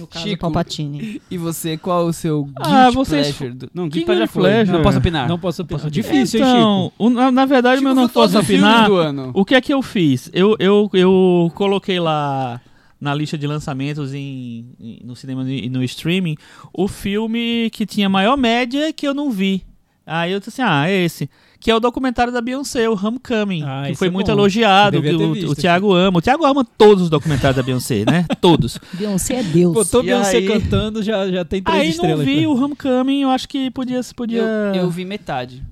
No 0.00 0.06
caso, 0.06 0.24
Chico. 0.26 0.40
Palpatine. 0.40 1.20
E 1.30 1.38
você, 1.38 1.76
qual 1.76 2.06
o 2.06 2.12
seu 2.12 2.44
guilty 2.44 2.60
Ah, 2.62 2.90
vocês- 2.90 3.36
pleasure? 3.36 3.54
Do... 3.56 3.70
Não, 3.74 3.84
guilty 3.88 4.04
pleasure 4.06 4.26
foi. 4.26 4.42
pleasure? 4.42 4.76
Não 4.76 4.82
posso 4.82 4.98
opinar. 4.98 5.28
Não 5.28 5.38
posso 5.38 5.62
opinar. 5.62 5.80
Posso. 5.82 5.90
Difícil, 5.90 6.40
hein, 6.40 6.46
então, 6.50 6.84
Chico? 6.90 6.94
o- 7.04 7.10
na, 7.10 7.30
na 7.30 7.46
verdade, 7.46 7.76
Chico 7.78 7.88
eu 7.90 7.94
não 7.94 8.08
posso 8.08 8.38
opinar. 8.38 8.86
do 8.86 8.96
ano. 8.96 9.30
O 9.34 9.44
que 9.44 9.54
é 9.54 9.60
que 9.60 9.72
eu 9.72 9.82
fiz? 9.82 10.30
Eu, 10.32 10.56
eu, 10.58 10.90
eu 10.94 11.52
coloquei 11.54 12.00
lá 12.00 12.60
na 13.00 13.14
lista 13.14 13.38
de 13.38 13.46
lançamentos 13.46 14.12
em, 14.12 14.74
em- 14.80 15.00
no 15.04 15.14
cinema 15.16 15.48
e 15.50 15.68
no 15.70 15.82
streaming 15.84 16.36
o 16.72 16.86
filme 16.88 17.70
que 17.72 17.86
tinha 17.86 18.08
maior 18.08 18.36
média 18.36 18.92
que 18.92 19.06
eu 19.06 19.14
não 19.14 19.30
vi. 19.30 19.62
Aí 20.06 20.32
eu 20.32 20.38
disse 20.40 20.50
assim, 20.50 20.62
ah, 20.62 20.88
é 20.90 21.04
esse. 21.04 21.30
Que 21.60 21.70
é 21.70 21.74
o 21.74 21.78
documentário 21.78 22.32
da 22.32 22.40
Beyoncé, 22.40 22.88
o 22.88 22.94
Homecoming, 22.94 23.62
Ah, 23.62 23.84
que 23.88 23.94
foi 23.94 24.08
é 24.08 24.10
muito 24.10 24.28
bom. 24.28 24.32
elogiado, 24.32 25.02
que 25.02 25.10
o, 25.14 25.32
visto 25.34 25.50
o 25.50 25.54
Thiago 25.54 25.92
ama. 25.92 26.16
O 26.18 26.22
Thiago 26.22 26.46
ama 26.46 26.64
todos 26.64 27.02
os 27.04 27.10
documentários 27.10 27.56
da 27.56 27.62
Beyoncé, 27.62 28.02
né? 28.10 28.24
Todos. 28.40 28.78
Beyoncé 28.94 29.34
é 29.34 29.42
Deus. 29.42 29.74
Botou 29.74 30.02
E 30.02 30.06
Beyoncé 30.06 30.38
aí- 30.38 30.46
cantando, 30.48 31.02
já, 31.02 31.30
já 31.30 31.44
tem 31.44 31.62
três 31.62 31.78
Aí 31.78 31.86
não 31.88 31.92
estrelas. 31.92 32.24
vi 32.24 32.40
pra- 32.40 32.48
o 32.50 32.64
Homecoming, 32.64 33.20
eu 33.22 33.28
acho 33.30 33.46
que 33.46 33.70
podia... 33.72 34.00
podia... 34.16 34.38
Eu, 34.40 34.74
eu 34.84 34.90
vi 34.90 35.04
metade. 35.04 35.62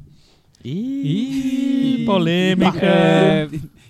Ih, 0.62 2.02
polêmica. 2.04 2.78
É, 2.84 3.48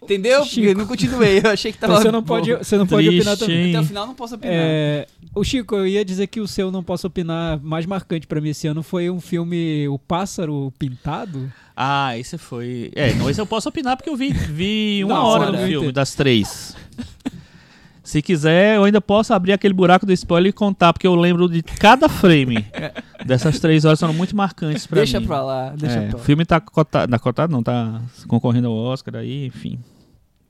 Entendeu? 0.09 0.43
Chico. 0.45 0.67
Eu 0.67 0.75
não 0.75 0.87
continuei. 0.87 1.41
Eu 1.45 1.51
achei 1.51 1.71
que 1.71 1.79
tava. 1.79 1.99
você 2.01 2.11
não 2.11 2.23
pode, 2.23 2.51
você 2.55 2.79
não 2.79 2.87
pode 2.87 3.07
Triste, 3.07 3.21
opinar 3.29 3.37
também. 3.37 3.57
hein? 3.67 3.71
Até 3.77 3.81
o 3.81 3.87
final 3.87 4.07
não 4.07 4.15
posso 4.15 4.35
opinar. 4.37 4.55
É, 4.57 5.07
o 5.35 5.45
Chico, 5.45 5.75
eu 5.77 5.87
ia 5.87 6.03
dizer 6.05 6.27
que 6.29 6.41
o 6.41 6.49
seu 6.49 6.71
não 6.71 6.83
posso 6.83 7.07
opinar 7.07 7.61
mais 7.63 7.85
marcante 7.85 8.27
pra 8.27 8.41
mim 8.41 8.49
esse 8.49 8.67
ano 8.67 8.83
foi 8.83 9.11
um 9.11 9.21
filme 9.21 9.87
O 9.89 9.99
Pássaro 9.99 10.73
Pintado. 10.79 11.53
Ah, 11.77 12.17
esse 12.17 12.39
foi. 12.39 12.91
É, 12.97 13.13
não, 13.15 13.29
esse 13.29 13.41
eu 13.41 13.47
posso 13.47 13.69
opinar 13.69 13.97
porque 13.99 14.09
eu 14.09 14.17
vi, 14.17 14.33
vi 14.33 15.03
uma 15.07 15.17
Não, 15.17 15.25
hora 15.27 15.53
do 15.53 15.59
filme, 15.59 15.77
entendo. 15.77 15.93
das 15.93 16.15
três. 16.15 16.75
Se 18.03 18.23
quiser, 18.23 18.77
eu 18.77 18.85
ainda 18.85 19.03
posso 19.03 19.35
abrir 19.35 19.53
aquele 19.53 19.75
buraco 19.75 20.07
do 20.07 20.13
spoiler 20.15 20.49
e 20.49 20.53
contar, 20.53 20.95
porque 20.95 21.07
eu 21.07 21.15
lembro 21.15 21.47
de 21.47 21.63
cada 21.63 22.09
frame 22.09 22.65
dessas 23.27 23.61
três 23.61 23.85
horas, 23.85 24.01
foram 24.01 24.15
muito 24.15 24.35
marcantes 24.35 24.87
pra 24.87 24.97
deixa 24.97 25.21
mim. 25.21 25.27
pra 25.27 25.43
lá, 25.43 25.75
deixa 25.77 25.97
É, 25.99 26.07
pra 26.09 26.17
o 26.17 26.19
lá. 26.19 26.25
filme 26.25 26.45
tá 26.47 26.59
cotado, 26.59 27.11
na 27.11 27.19
cotado 27.19 27.53
não, 27.53 27.63
tá 27.63 28.01
concorrendo 28.27 28.69
ao 28.69 28.75
Oscar 28.75 29.17
aí, 29.17 29.45
enfim. 29.45 29.79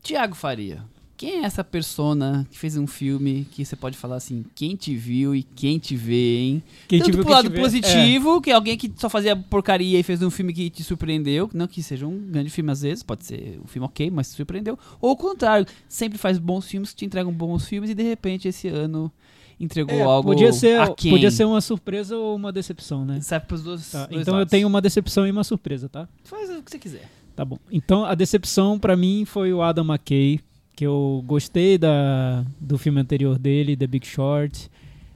Tiago 0.08 0.34
Faria. 0.34 0.82
Quem 1.18 1.42
é 1.42 1.42
essa 1.42 1.62
persona 1.62 2.46
que 2.50 2.58
fez 2.58 2.78
um 2.78 2.86
filme 2.86 3.46
que 3.50 3.62
você 3.62 3.76
pode 3.76 3.94
falar 3.98 4.16
assim, 4.16 4.42
quem 4.54 4.74
te 4.74 4.94
viu 4.94 5.34
e 5.34 5.42
quem 5.42 5.78
te 5.78 5.94
vê, 5.94 6.38
hein? 6.38 6.62
Quem 6.88 7.00
Tanto 7.00 7.10
te 7.10 7.12
viu, 7.14 7.24
pro 7.24 7.26
quem 7.26 7.34
lado 7.34 7.50
positivo, 7.50 8.40
que 8.40 8.50
é 8.50 8.54
alguém 8.54 8.78
que 8.78 8.90
só 8.96 9.10
fazia 9.10 9.36
porcaria 9.36 9.98
e 9.98 10.02
fez 10.02 10.22
um 10.22 10.30
filme 10.30 10.54
que 10.54 10.70
te 10.70 10.82
surpreendeu. 10.82 11.50
Não 11.52 11.66
que 11.66 11.82
seja 11.82 12.06
um 12.06 12.18
grande 12.30 12.48
filme 12.48 12.70
às 12.70 12.80
vezes, 12.80 13.02
pode 13.02 13.26
ser 13.26 13.60
um 13.62 13.66
filme 13.66 13.84
ok, 13.84 14.10
mas 14.10 14.30
te 14.30 14.36
surpreendeu. 14.36 14.78
Ou 14.98 15.10
o 15.10 15.16
contrário, 15.16 15.66
sempre 15.86 16.16
faz 16.16 16.38
bons 16.38 16.66
filmes, 16.66 16.94
te 16.94 17.04
entregam 17.04 17.32
bons 17.34 17.66
filmes 17.66 17.90
e 17.90 17.94
de 17.94 18.02
repente 18.04 18.48
esse 18.48 18.68
ano 18.68 19.12
entregou 19.60 19.94
É, 19.94 20.02
algo 20.02 20.30
podia 20.30 20.52
ser, 20.54 20.80
aquém. 20.80 21.10
podia 21.10 21.30
ser 21.32 21.44
uma 21.44 21.60
surpresa 21.60 22.16
ou 22.16 22.34
uma 22.34 22.50
decepção, 22.52 23.04
né? 23.04 23.20
Sabe 23.20 23.44
pros 23.44 23.62
dois, 23.62 23.90
Tá, 23.90 24.06
dois 24.06 24.22
então 24.22 24.34
eu 24.34 24.38
lados. 24.38 24.50
tenho 24.52 24.66
uma 24.66 24.80
decepção 24.80 25.26
e 25.26 25.30
uma 25.32 25.44
surpresa, 25.44 25.86
tá? 25.88 26.08
Faz 26.24 26.48
o 26.48 26.62
que 26.62 26.70
você 26.70 26.78
quiser. 26.78 27.17
Tá 27.38 27.44
bom. 27.44 27.56
Então 27.70 28.04
a 28.04 28.16
decepção 28.16 28.80
pra 28.80 28.96
mim 28.96 29.24
foi 29.24 29.52
o 29.52 29.62
Adam 29.62 29.84
McKay, 29.84 30.40
que 30.74 30.84
eu 30.84 31.22
gostei 31.24 31.78
da, 31.78 32.44
do 32.60 32.76
filme 32.76 33.00
anterior 33.00 33.38
dele, 33.38 33.76
The 33.76 33.86
Big 33.86 34.04
Short. 34.04 34.68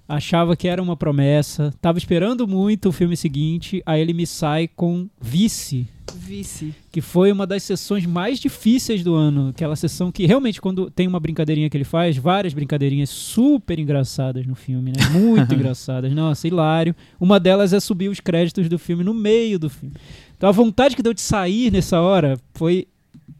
Achava 0.08 0.54
que 0.54 0.68
era 0.68 0.80
uma 0.80 0.96
promessa. 0.96 1.74
Tava 1.80 1.98
esperando 1.98 2.46
muito 2.46 2.90
o 2.90 2.92
filme 2.92 3.16
seguinte. 3.16 3.82
Aí 3.84 4.00
ele 4.00 4.12
me 4.12 4.24
sai 4.24 4.68
com 4.68 5.08
Vice, 5.20 5.88
Vice. 6.14 6.74
que 6.92 7.00
foi 7.00 7.32
uma 7.32 7.46
das 7.46 7.62
sessões 7.64 8.06
mais 8.06 8.38
difíceis 8.38 9.02
do 9.02 9.14
ano. 9.14 9.48
Aquela 9.48 9.74
sessão 9.74 10.12
que 10.12 10.24
realmente, 10.24 10.60
quando 10.60 10.90
tem 10.90 11.08
uma 11.08 11.18
brincadeirinha 11.18 11.68
que 11.70 11.76
ele 11.76 11.84
faz, 11.84 12.16
várias 12.16 12.54
brincadeirinhas 12.54 13.10
super 13.10 13.78
engraçadas 13.80 14.46
no 14.46 14.54
filme, 14.54 14.92
né? 14.92 15.08
Muito 15.10 15.54
engraçadas. 15.54 16.12
Nossa, 16.12 16.46
hilário. 16.46 16.94
Uma 17.18 17.40
delas 17.40 17.72
é 17.72 17.80
subir 17.80 18.08
os 18.08 18.20
créditos 18.20 18.68
do 18.68 18.78
filme 18.78 19.02
no 19.02 19.14
meio 19.14 19.58
do 19.58 19.68
filme. 19.70 19.94
Então 20.42 20.50
a 20.50 20.52
vontade 20.52 20.96
que 20.96 21.04
deu 21.04 21.14
de 21.14 21.20
sair 21.20 21.70
nessa 21.70 22.00
hora 22.00 22.36
foi 22.52 22.88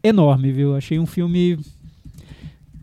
enorme, 0.01 0.53
viu? 0.53 0.73
Achei 0.73 0.97
um 0.97 1.05
filme 1.05 1.59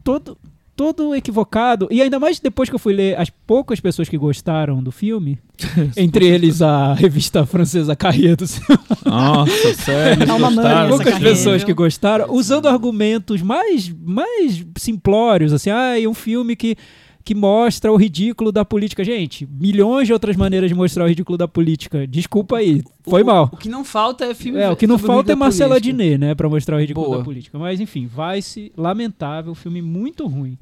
todo 0.05 0.37
todo 0.77 1.14
equivocado 1.14 1.89
e 1.91 2.03
ainda 2.03 2.18
mais 2.21 2.39
depois 2.39 2.68
que 2.68 2.75
eu 2.75 2.79
fui 2.79 2.93
ler 2.93 3.18
as 3.18 3.31
poucas 3.31 3.81
pessoas 3.81 4.11
que 4.11 4.18
gostaram 4.18 4.83
do 4.83 4.93
filme, 4.93 5.39
entre 5.97 6.27
eles 6.27 6.61
a 6.61 6.93
revista 6.93 7.47
francesa 7.47 7.97
Cinema, 7.97 8.85
Nossa, 9.07 9.75
sério. 9.75 10.37
Uma 10.37 10.51
gostaram? 10.51 10.89
poucas 10.91 11.18
pessoas 11.18 11.64
que 11.64 11.73
gostaram, 11.73 12.31
usando 12.31 12.68
argumentos 12.68 13.41
mais, 13.41 13.91
mais 14.05 14.66
simplórios, 14.77 15.55
assim, 15.55 15.71
ah, 15.71 15.99
é 15.99 16.07
um 16.07 16.12
filme 16.12 16.55
que, 16.55 16.77
que 17.25 17.35
mostra 17.35 17.93
o 17.93 17.97
ridículo 17.97 18.51
da 18.51 18.64
política. 18.64 19.05
Gente, 19.05 19.47
milhões 19.51 20.07
de 20.07 20.12
outras 20.12 20.37
maneiras 20.37 20.68
de 20.71 20.75
mostrar 20.75 21.05
o 21.05 21.09
ridículo 21.09 21.37
da 21.39 21.47
política. 21.47 22.07
Desculpa 22.07 22.57
aí, 22.57 22.83
foi 23.09 23.23
O- 23.23 23.27
mal. 23.27 23.51
O 23.53 23.57
que 23.57 23.68
não 23.68 23.85
falta 23.85 24.25
é 24.25 24.35
filme 24.35 24.59
É, 24.59 24.71
o 24.71 24.77
que 24.77 24.87
não 24.87 24.99
falta 24.99 25.33
é 25.33 25.35
Marcela 25.35 25.75
política. 25.75 25.93
Diné, 25.97 26.18
né, 26.18 26.35
pra 26.35 26.49
mostrar 26.49 26.77
o 26.77 26.81
ridículo 26.81 27.07
Boa. 27.07 27.18
da 27.18 27.25
política. 27.25 27.59
Mas 27.59 27.79
enfim, 27.81 28.07
vai-se, 28.07 28.73
lamentável, 28.77 29.55
filme 29.55 29.83
muito 29.83 30.27
ruim. 30.27 30.57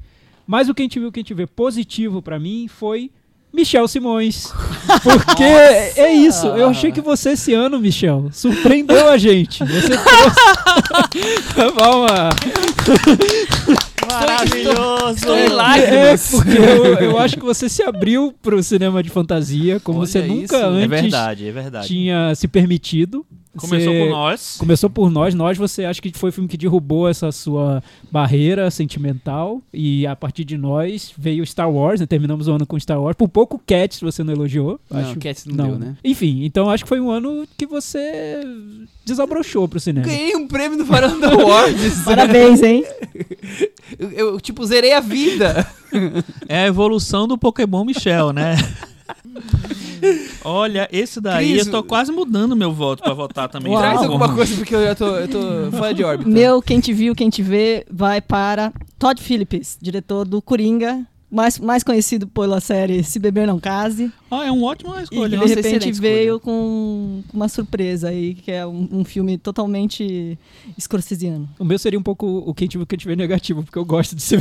Mas 0.45 0.67
o 0.67 0.73
que 0.73 0.81
a 0.81 0.85
gente 0.85 0.99
viu, 0.99 1.09
o 1.09 1.11
que 1.11 1.19
a 1.19 1.23
gente 1.23 1.33
vê 1.33 1.47
positivo 1.47 2.21
pra 2.21 2.37
mim 2.39 2.67
foi 2.67 3.09
Michel 3.53 3.87
Simões. 3.87 4.51
Porque 5.01 5.43
é 5.43 6.11
isso, 6.13 6.45
eu 6.47 6.69
achei 6.69 6.91
que 6.91 7.01
você 7.01 7.31
esse 7.31 7.53
ano, 7.53 7.79
Michel, 7.79 8.29
surpreendeu 8.31 9.09
a 9.09 9.17
gente. 9.17 9.63
Você 9.63 9.89
trouxe. 9.89 10.39
Palma. 11.75 12.29
Maravilhoso. 14.11 15.15
Estou 15.15 15.37
em 15.37 15.45
É, 15.45 15.49
lágrimas. 15.49 16.31
porque 16.31 16.57
eu, 16.57 16.85
eu 17.11 17.17
acho 17.19 17.35
que 17.37 17.43
você 17.45 17.67
se 17.69 17.83
abriu 17.83 18.33
pro 18.41 18.61
cinema 18.63 19.01
de 19.03 19.09
fantasia, 19.09 19.79
como 19.79 19.99
Olha 19.99 20.07
você 20.07 20.19
isso. 20.21 20.33
nunca 20.33 20.57
É 20.57 20.61
É 20.61 20.65
antes 20.65 20.89
verdade, 20.89 21.47
é 21.47 21.51
verdade. 21.51 21.87
tinha 21.87 22.33
se 22.35 22.47
permitido. 22.47 23.25
Começou 23.57 23.91
Você- 23.93 23.99
com 24.05 24.09
nós. 24.11 24.57
Começou 24.59 24.89
por 24.89 25.09
nós, 25.09 25.33
nós 25.33 25.57
você 25.57 25.83
acha 25.83 25.99
que 26.01 26.11
foi 26.15 26.29
o 26.29 26.33
filme 26.33 26.47
que 26.47 26.55
derrubou 26.55 27.09
essa 27.09 27.31
sua 27.31 27.81
barreira 28.11 28.69
sentimental 28.69 29.61
e 29.73 30.05
a 30.05 30.15
partir 30.15 30.45
de 30.45 30.55
nós 30.55 31.11
veio 31.17 31.45
Star 31.45 31.69
Wars, 31.69 31.99
né? 31.99 32.05
terminamos 32.05 32.47
o 32.47 32.51
ano 32.53 32.65
com 32.65 32.79
Star 32.79 33.01
Wars. 33.01 33.15
Por 33.17 33.27
pouco 33.27 33.59
Cats 33.65 33.99
você 34.01 34.23
não 34.23 34.33
elogiou, 34.33 34.79
Não, 34.89 34.99
acho. 34.99 35.19
Cats 35.19 35.45
não 35.45 35.67
deu, 35.67 35.79
né? 35.79 35.97
Enfim, 36.03 36.43
então 36.45 36.69
acho 36.69 36.83
que 36.83 36.89
foi 36.89 36.99
um 36.99 37.09
ano 37.09 37.47
que 37.57 37.65
você 37.65 38.39
desabrochou 39.03 39.67
pro 39.67 39.79
cinema. 39.79 40.05
Ganhei 40.05 40.35
um 40.35 40.47
prêmio 40.47 40.77
no 40.77 40.85
Varanda 40.85 41.31
Awards. 41.33 42.01
Parabéns, 42.05 42.61
hein? 42.61 42.85
eu, 43.97 44.11
eu, 44.11 44.39
tipo, 44.39 44.63
zerei 44.65 44.93
a 44.93 44.99
vida. 44.99 45.67
É 46.47 46.59
a 46.59 46.67
evolução 46.67 47.27
do 47.27 47.37
Pokémon 47.37 47.83
Michel, 47.83 48.31
né? 48.31 48.55
Olha, 50.43 50.87
esse 50.91 51.19
daí 51.21 51.53
Cris, 51.53 51.65
eu 51.67 51.71
tô 51.71 51.83
quase 51.83 52.11
mudando 52.11 52.55
meu 52.55 52.71
voto 52.73 53.03
pra 53.03 53.13
votar 53.13 53.49
também. 53.49 53.71
Uau. 53.71 53.81
Traz 53.81 53.99
Tá 53.99 54.05
alguma 54.05 54.33
coisa, 54.33 54.55
porque 54.55 54.75
eu 54.75 54.83
já 54.83 54.95
tô, 54.95 55.15
eu 55.17 55.27
tô 55.27 55.77
fora 55.77 55.93
de 55.93 56.03
órbita. 56.03 56.29
Meu, 56.29 56.61
quem 56.61 56.79
te 56.79 56.93
viu, 56.93 57.15
quem 57.15 57.29
te 57.29 57.41
vê, 57.41 57.85
vai 57.91 58.21
para 58.21 58.71
Todd 58.97 59.21
Phillips, 59.21 59.77
diretor 59.81 60.25
do 60.25 60.41
Coringa, 60.41 61.05
mais, 61.31 61.59
mais 61.59 61.83
conhecido 61.83 62.27
pela 62.27 62.59
série 62.59 63.03
Se 63.03 63.19
Beber 63.19 63.45
Não 63.45 63.59
Case. 63.59 64.11
Ah, 64.31 64.45
é 64.47 64.51
uma 64.51 64.65
ótima 64.65 64.99
E 64.99 65.03
escolha. 65.03 65.23
que 65.37 65.45
de 65.45 65.53
Nossa, 65.55 65.55
repente 65.69 65.91
veio 65.99 66.35
escolha. 66.37 66.39
com 66.39 67.21
uma 67.33 67.47
surpresa 67.47 68.09
aí, 68.09 68.33
que 68.33 68.51
é 68.51 68.65
um, 68.65 68.87
um 68.91 69.03
filme 69.03 69.37
totalmente 69.37 70.37
escorsesiano. 70.77 71.47
O 71.59 71.63
meu 71.65 71.77
seria 71.77 71.99
um 71.99 72.03
pouco 72.03 72.25
o 72.25 72.53
quem 72.53 72.67
tiver, 72.67 72.85
quem 72.85 72.97
tiver 72.97 73.15
negativo, 73.15 73.61
porque 73.63 73.77
eu 73.77 73.85
gosto 73.85 74.15
de 74.15 74.21
ser. 74.23 74.39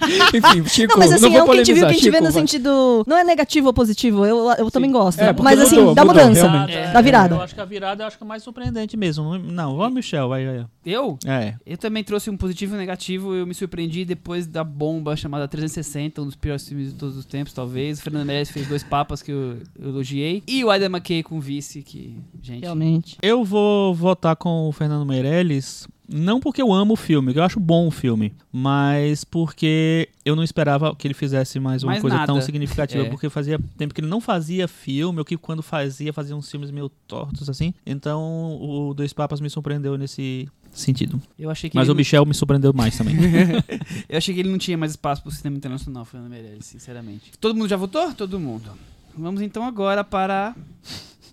Enfim, 0.34 0.68
Chico, 0.68 0.92
Não, 0.92 0.98
mas 0.98 1.12
assim, 1.12 1.22
não 1.22 1.30
vou 1.30 1.40
é 1.40 1.42
um 1.42 1.46
quem 1.46 1.62
te 1.62 1.72
viu, 1.72 1.82
polemizar, 1.82 1.90
quem 1.90 1.98
te 2.00 2.10
vê 2.10 2.16
Chico, 2.18 2.24
no 2.24 2.32
sentido. 2.32 3.04
Não 3.06 3.16
é 3.16 3.24
negativo 3.24 3.66
ou 3.66 3.72
positivo, 3.72 4.24
eu, 4.24 4.50
eu 4.58 4.70
também 4.70 4.90
gosto. 4.90 5.20
É, 5.20 5.32
mas 5.32 5.60
assim, 5.60 5.76
mudou, 5.76 5.94
da 5.94 6.04
mudou, 6.04 6.22
mudança. 6.22 6.48
realmente. 6.48 6.76
É, 6.76 6.92
Da 6.92 7.00
virada. 7.00 7.34
Eu 7.34 7.42
acho 7.42 7.54
que 7.54 7.60
a 7.60 7.64
virada 7.64 8.02
eu 8.02 8.06
acho 8.06 8.16
que 8.18 8.24
é 8.24 8.26
mais 8.26 8.42
surpreendente 8.42 8.96
mesmo. 8.96 9.38
Não, 9.38 9.76
vamos, 9.76 9.94
Michel, 9.94 10.28
vai, 10.28 10.44
vai. 10.44 10.66
Eu? 10.84 11.18
É. 11.26 11.54
Eu 11.66 11.76
também 11.78 12.02
trouxe 12.02 12.30
um 12.30 12.36
positivo 12.36 12.74
e 12.74 12.76
um 12.76 12.78
negativo. 12.78 13.34
Eu 13.34 13.46
me 13.46 13.54
surpreendi 13.54 14.04
depois 14.04 14.46
da 14.46 14.64
bomba 14.64 15.16
chamada 15.16 15.46
360, 15.46 16.22
um 16.22 16.26
dos 16.26 16.36
piores 16.36 16.66
filmes 16.66 16.92
de 16.92 16.94
todos 16.94 17.16
os 17.16 17.24
tempos, 17.24 17.52
talvez. 17.52 17.98
O 17.98 18.02
Fernando 18.02 18.26
Meirelles 18.26 18.50
fez 18.50 18.66
dois 18.66 18.82
papas 18.82 19.22
que 19.22 19.30
eu, 19.30 19.58
eu 19.78 19.88
elogiei. 19.90 20.42
E 20.46 20.64
o 20.64 20.70
Adam 20.70 20.88
McKay 20.88 21.22
com 21.22 21.40
vice, 21.40 21.82
que, 21.82 22.16
gente. 22.42 22.62
Realmente. 22.62 23.18
Eu 23.22 23.44
vou 23.44 23.94
votar 23.94 24.36
com 24.36 24.68
o 24.68 24.72
Fernando 24.72 25.06
Meirelles, 25.06 25.86
não 26.12 26.40
porque 26.40 26.60
eu 26.60 26.72
amo 26.72 26.94
o 26.94 26.96
filme, 26.96 27.32
que 27.32 27.38
eu 27.38 27.42
acho 27.44 27.60
bom 27.60 27.86
o 27.86 27.90
filme, 27.90 28.32
mas 28.52 29.22
porque 29.24 30.08
eu 30.24 30.34
não 30.34 30.42
esperava 30.42 30.94
que 30.96 31.06
ele 31.06 31.14
fizesse 31.14 31.60
mais 31.60 31.82
uma 31.84 31.92
Mais 31.92 32.00
coisa 32.02 32.16
nada. 32.16 32.26
tão 32.26 32.40
significativa, 32.40 33.04
É. 33.04 33.08
porque 33.08 33.28
fazia 33.30 33.60
tempo 33.78 33.94
que 33.94 34.00
ele 34.00 34.08
não 34.08 34.20
fazia 34.20 34.66
filme, 34.66 35.18
ou 35.20 35.24
que 35.24 35.36
quando 35.36 35.62
fazia, 35.62 36.12
fazia 36.12 36.34
uns 36.34 36.50
filmes 36.50 36.70
meio 36.70 36.88
tortos 37.06 37.48
assim. 37.48 37.72
Então, 37.86 38.58
o 38.60 38.92
Dois 38.94 39.12
Papas 39.12 39.40
me 39.40 39.48
surpreendeu 39.48 39.96
nesse 39.96 40.48
sentido. 40.72 41.20
Eu 41.38 41.50
achei 41.50 41.68
que 41.70 41.76
Mas 41.76 41.88
o 41.88 41.94
Michel 41.94 42.24
me 42.26 42.34
surpreendeu 42.34 42.72
mais 42.72 42.96
também. 42.96 43.14
Eu 44.08 44.18
achei 44.18 44.34
que 44.34 44.40
ele 44.40 44.50
não 44.50 44.58
tinha 44.58 44.78
mais 44.78 44.92
espaço 44.92 45.22
pro 45.22 45.30
cinema 45.30 45.56
internacional, 45.56 46.04
Fernando 46.04 46.30
Meirelles, 46.30 46.64
sinceramente. 46.66 47.32
Todo 47.40 47.54
mundo 47.56 47.68
já 47.68 47.76
votou? 47.76 48.12
Todo 48.14 48.38
mundo. 48.38 48.70
Vamos 49.16 49.42
então 49.42 49.64
agora 49.64 50.04
para 50.04 50.54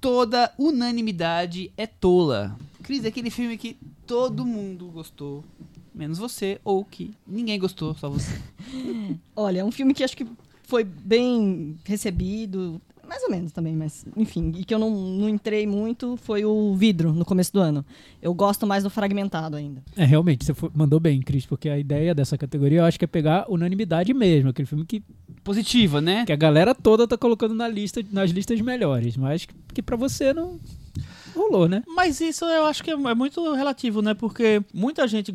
Toda 0.01 0.51
Unanimidade 0.57 1.71
é 1.77 1.85
Tola. 1.87 2.55
Cris, 2.83 3.03
é 3.03 3.07
aquele 3.09 3.29
filme 3.29 3.57
que 3.57 3.75
todo 4.07 4.45
mundo 4.45 4.87
gostou, 4.87 5.43
menos 5.93 6.17
você, 6.17 6.59
ou 6.63 6.83
que 6.85 7.11
ninguém 7.27 7.59
gostou, 7.59 7.93
só 7.93 8.09
você. 8.09 8.31
Olha, 9.35 9.59
é 9.59 9.63
um 9.63 9.71
filme 9.71 9.93
que 9.93 10.03
acho 10.03 10.15
que 10.15 10.25
foi 10.63 10.83
bem 10.83 11.77
recebido, 11.85 12.81
mais 13.07 13.23
ou 13.23 13.29
menos 13.29 13.51
também, 13.51 13.73
mas 13.75 14.05
enfim, 14.17 14.51
e 14.57 14.65
que 14.65 14.73
eu 14.73 14.79
não, 14.79 14.89
não 14.89 15.29
entrei 15.29 15.65
muito 15.65 16.17
foi 16.17 16.43
o 16.43 16.75
Vidro 16.75 17.13
no 17.13 17.23
começo 17.23 17.53
do 17.53 17.59
ano. 17.59 17.85
Eu 18.21 18.33
gosto 18.33 18.67
mais 18.67 18.83
do 18.83 18.89
Fragmentado 18.89 19.55
ainda. 19.55 19.81
É, 19.95 20.03
realmente, 20.03 20.43
você 20.45 20.53
foi- 20.53 20.69
mandou 20.73 20.99
bem, 20.99 21.21
Cris, 21.21 21.45
porque 21.45 21.69
a 21.69 21.77
ideia 21.79 22.13
dessa 22.13 22.37
categoria 22.37 22.79
eu 22.79 22.85
acho 22.85 22.99
que 22.99 23.05
é 23.05 23.07
pegar 23.07 23.45
unanimidade 23.49 24.13
mesmo, 24.13 24.49
aquele 24.49 24.65
filme 24.65 24.85
que, 24.85 25.01
Positiva, 25.43 26.01
né? 26.01 26.25
que 26.25 26.33
a 26.33 26.35
galera 26.35 26.75
toda 26.75 27.07
tá 27.07 27.17
colocando 27.17 27.53
na 27.53 27.69
lista, 27.69 28.01
nas 28.11 28.31
listas 28.31 28.59
melhores, 28.59 29.15
mas 29.15 29.45
que, 29.45 29.53
que 29.73 29.81
para 29.81 29.95
você 29.95 30.33
não 30.33 30.59
rolou, 31.37 31.67
né? 31.69 31.83
Mas 31.87 32.19
isso 32.19 32.43
eu 32.45 32.65
acho 32.65 32.83
que 32.83 32.91
é 32.91 32.93
é 32.93 33.15
muito 33.15 33.53
relativo, 33.53 34.01
né? 34.01 34.13
Porque 34.13 34.61
muita 34.73 35.07
gente 35.07 35.31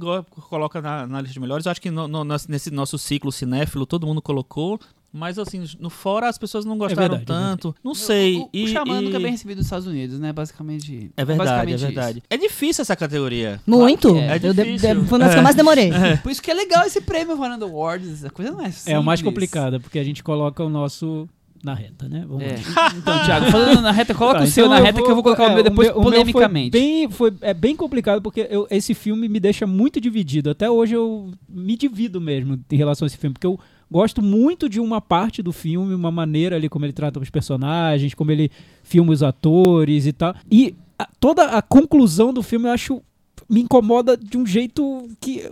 coloca 0.48 0.80
na, 0.82 1.07
na 1.07 1.20
lista 1.20 1.34
de 1.34 1.40
melhores. 1.40 1.64
Eu 1.66 1.72
acho 1.72 1.80
que 1.80 1.90
no- 1.90 2.09
no- 2.09 2.24
nesse 2.48 2.70
nosso 2.70 2.98
ciclo 2.98 3.30
cinéfilo 3.32 3.86
todo 3.86 4.07
mundo 4.07 4.20
colocou. 4.20 4.78
Mas 5.14 5.38
assim, 5.38 5.62
no 5.78 5.90
fora 5.90 6.26
as 6.26 6.38
pessoas 6.38 6.64
não 6.64 6.78
gostaram 6.78 7.16
verdade, 7.18 7.22
é 7.24 7.26
tanto. 7.26 7.74
Não 7.84 7.94
sei. 7.94 8.36
O, 8.38 8.44
o, 8.44 8.48
e, 8.50 8.64
o 8.64 8.68
Xamã 8.68 8.98
e- 8.98 9.05
nunca 9.05 9.18
é 9.18 9.20
bem 9.20 9.32
recebido 9.32 9.59
nos 9.59 9.66
Estados 9.66 9.86
Unidos, 9.86 10.18
né? 10.18 10.32
Basicamente. 10.32 11.11
É 11.14 11.22
verdade, 11.22 11.50
é 11.50 11.55
basicamente 11.55 11.80
verdade. 11.94 12.22
É 12.30 12.36
difícil 12.38 12.80
essa 12.80 12.96
categoria. 12.96 13.61
Muito! 13.66 14.11
que 14.14 14.18
é. 14.20 14.36
É 14.36 14.38
difícil. 14.38 15.00
de- 15.03 15.07
foi 15.07 15.18
uma 15.18 15.26
das 15.26 15.34
que 15.34 15.38
eu 15.38 15.42
mais 15.42 15.55
demorei. 15.55 15.90
isso. 15.90 15.98
Por 16.22 16.32
isso 16.32 16.42
que 16.42 16.50
é 16.50 16.55
legal 16.55 16.86
esse 16.86 17.03
prêmio 17.03 17.36
Varanda 17.36 17.66
Awards. 17.66 18.24
A 18.24 18.30
coisa 18.30 18.53
não 18.53 18.61
é 18.62 18.70
simples. 18.70 18.88
É 18.88 18.98
o 18.98 19.03
mais 19.05 19.20
complicado, 19.20 19.78
porque 19.80 19.98
a 19.98 20.05
gente 20.05 20.22
coloca 20.22 20.64
o 20.64 20.70
nosso 20.70 21.28
na 21.62 21.74
reta, 21.74 22.08
né? 22.08 22.24
Vamos 22.26 22.42
É. 22.42 22.56
Então, 22.98 23.24
Thiago, 23.24 23.50
falando 23.50 23.80
na 23.80 23.92
reta, 23.92 24.14
coloca 24.14 24.38
Tá, 24.38 24.44
o 24.44 24.46
seu 24.48 24.66
então 24.66 24.76
na 24.78 24.84
reta 24.84 25.00
que 25.02 25.10
eu 25.10 25.14
vou 25.14 25.22
colocar 25.22 25.44
o 25.48 25.50
é, 25.50 25.54
meu 25.54 25.62
depois 25.64 25.88
meu- 25.88 25.96
o 25.96 26.00
meu 26.02 26.10
polemicamente. 26.10 26.70
Foi 26.72 26.80
bem, 26.80 27.08
foi, 27.10 27.32
é 27.40 27.54
bem 27.54 27.76
complicado 27.76 28.20
porque 28.20 28.46
eu- 28.50 28.66
esse 28.70 28.94
filme 28.94 29.28
me 29.28 29.38
deixa 29.38 29.66
muito 29.66 30.00
dividido. 30.00 30.50
Até 30.50 30.68
hoje 30.70 30.94
eu 30.94 31.30
me 31.48 31.76
divido 31.76 32.20
mesmo 32.20 32.58
em 32.70 32.76
relação 32.76 33.04
a 33.04 33.08
esse 33.08 33.16
filme, 33.16 33.34
porque 33.34 33.46
eu 33.46 33.58
gosto 33.90 34.20
muito 34.22 34.68
de 34.68 34.80
uma 34.80 35.00
parte 35.00 35.42
do 35.42 35.52
filme, 35.52 35.94
uma 35.94 36.10
maneira 36.10 36.56
ali 36.56 36.68
como 36.68 36.84
ele 36.84 36.92
trata 36.92 37.20
os 37.20 37.30
personagens, 37.30 38.14
como 38.14 38.30
ele 38.32 38.50
filma 38.82 39.12
os 39.12 39.22
atores 39.22 40.06
e 40.06 40.12
tal. 40.12 40.34
E 40.50 40.74
a- 40.98 41.08
toda 41.20 41.44
a 41.44 41.62
conclusão 41.62 42.32
do 42.32 42.42
filme 42.42 42.66
eu 42.66 42.72
acho 42.72 43.02
me 43.48 43.60
incomoda 43.60 44.16
de 44.16 44.38
um 44.38 44.46
jeito 44.46 45.08
que 45.20 45.48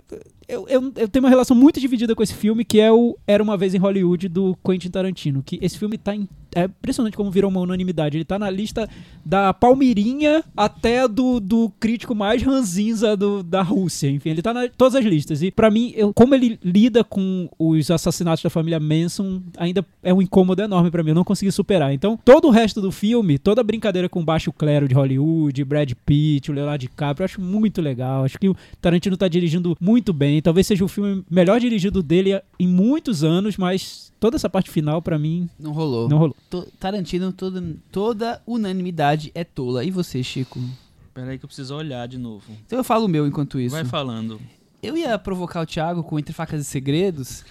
eu, 0.51 0.67
eu, 0.67 0.91
eu 0.97 1.07
tenho 1.07 1.23
uma 1.23 1.29
relação 1.29 1.55
muito 1.55 1.79
dividida 1.79 2.13
com 2.13 2.21
esse 2.21 2.33
filme, 2.33 2.65
que 2.65 2.79
é 2.79 2.91
o 2.91 3.17
Era 3.25 3.41
Uma 3.41 3.55
Vez 3.55 3.73
em 3.73 3.77
Hollywood, 3.77 4.27
do 4.27 4.57
Quentin 4.63 4.89
Tarantino. 4.89 5.41
Que 5.41 5.57
esse 5.61 5.77
filme 5.77 5.97
tá 5.97 6.13
É 6.53 6.65
impressionante 6.65 7.15
como 7.15 7.31
virou 7.31 7.49
uma 7.49 7.61
unanimidade. 7.61 8.17
Ele 8.17 8.25
tá 8.25 8.37
na 8.37 8.49
lista 8.49 8.89
da 9.25 9.53
Palmirinha 9.53 10.43
até 10.55 11.07
do, 11.07 11.39
do 11.39 11.71
crítico 11.79 12.13
mais 12.13 12.43
ranzinza 12.43 13.15
do, 13.15 13.41
da 13.41 13.61
Rússia. 13.61 14.09
Enfim, 14.09 14.31
ele 14.31 14.41
tá 14.41 14.65
em 14.65 14.69
todas 14.77 14.95
as 14.95 15.05
listas. 15.05 15.41
E 15.41 15.49
pra 15.49 15.71
mim, 15.71 15.93
eu, 15.95 16.13
como 16.13 16.35
ele 16.35 16.59
lida 16.61 17.01
com 17.01 17.47
os 17.57 17.89
assassinatos 17.89 18.43
da 18.43 18.49
família 18.49 18.79
Manson, 18.79 19.41
ainda 19.57 19.85
é 20.03 20.13
um 20.13 20.21
incômodo 20.21 20.61
enorme 20.61 20.91
pra 20.91 21.01
mim. 21.01 21.11
Eu 21.11 21.15
não 21.15 21.23
consegui 21.23 21.51
superar. 21.53 21.93
Então, 21.93 22.19
todo 22.25 22.49
o 22.49 22.51
resto 22.51 22.81
do 22.81 22.91
filme, 22.91 23.39
toda 23.39 23.61
a 23.61 23.63
brincadeira 23.63 24.09
com 24.09 24.19
o 24.19 24.25
baixo 24.25 24.51
clero 24.51 24.85
de 24.85 24.93
Hollywood, 24.93 25.63
Brad 25.63 25.93
Pitt, 26.05 26.51
o 26.51 26.53
Leonardo 26.53 26.81
DiCaprio, 26.81 27.23
eu 27.23 27.25
acho 27.25 27.39
muito 27.39 27.81
legal. 27.81 28.25
Acho 28.25 28.37
que 28.37 28.49
o 28.49 28.55
Tarantino 28.81 29.15
tá 29.15 29.29
dirigindo 29.29 29.77
muito 29.79 30.11
bem. 30.11 30.40
Talvez 30.41 30.67
seja 30.67 30.83
o 30.83 30.87
filme 30.87 31.23
melhor 31.29 31.59
dirigido 31.59 32.01
dele 32.03 32.41
em 32.59 32.67
muitos 32.67 33.23
anos, 33.23 33.57
mas 33.57 34.11
toda 34.19 34.35
essa 34.35 34.49
parte 34.49 34.69
final, 34.69 35.01
pra 35.01 35.17
mim, 35.19 35.49
Não 35.59 35.71
rolou. 35.71 36.07
não 36.09 36.17
rolou. 36.17 36.35
To- 36.49 36.67
Tarantino, 36.79 37.31
toda, 37.31 37.63
toda 37.91 38.41
unanimidade 38.47 39.31
é 39.35 39.43
tola. 39.43 39.83
E 39.83 39.91
você, 39.91 40.21
Chico? 40.23 40.59
Peraí 41.13 41.37
que 41.37 41.45
eu 41.45 41.47
preciso 41.47 41.75
olhar 41.75 42.07
de 42.07 42.17
novo. 42.17 42.45
Então 42.65 42.77
eu 42.79 42.83
falo 42.83 43.05
o 43.05 43.09
meu 43.09 43.27
enquanto 43.27 43.59
isso. 43.59 43.75
Vai 43.75 43.83
falando. 43.85 44.39
Eu 44.81 44.97
ia 44.97 45.17
provocar 45.19 45.61
o 45.61 45.65
Thiago 45.65 46.03
com 46.03 46.17
Entre 46.17 46.33
Facas 46.33 46.61
e 46.61 46.63
Segredos, 46.63 47.43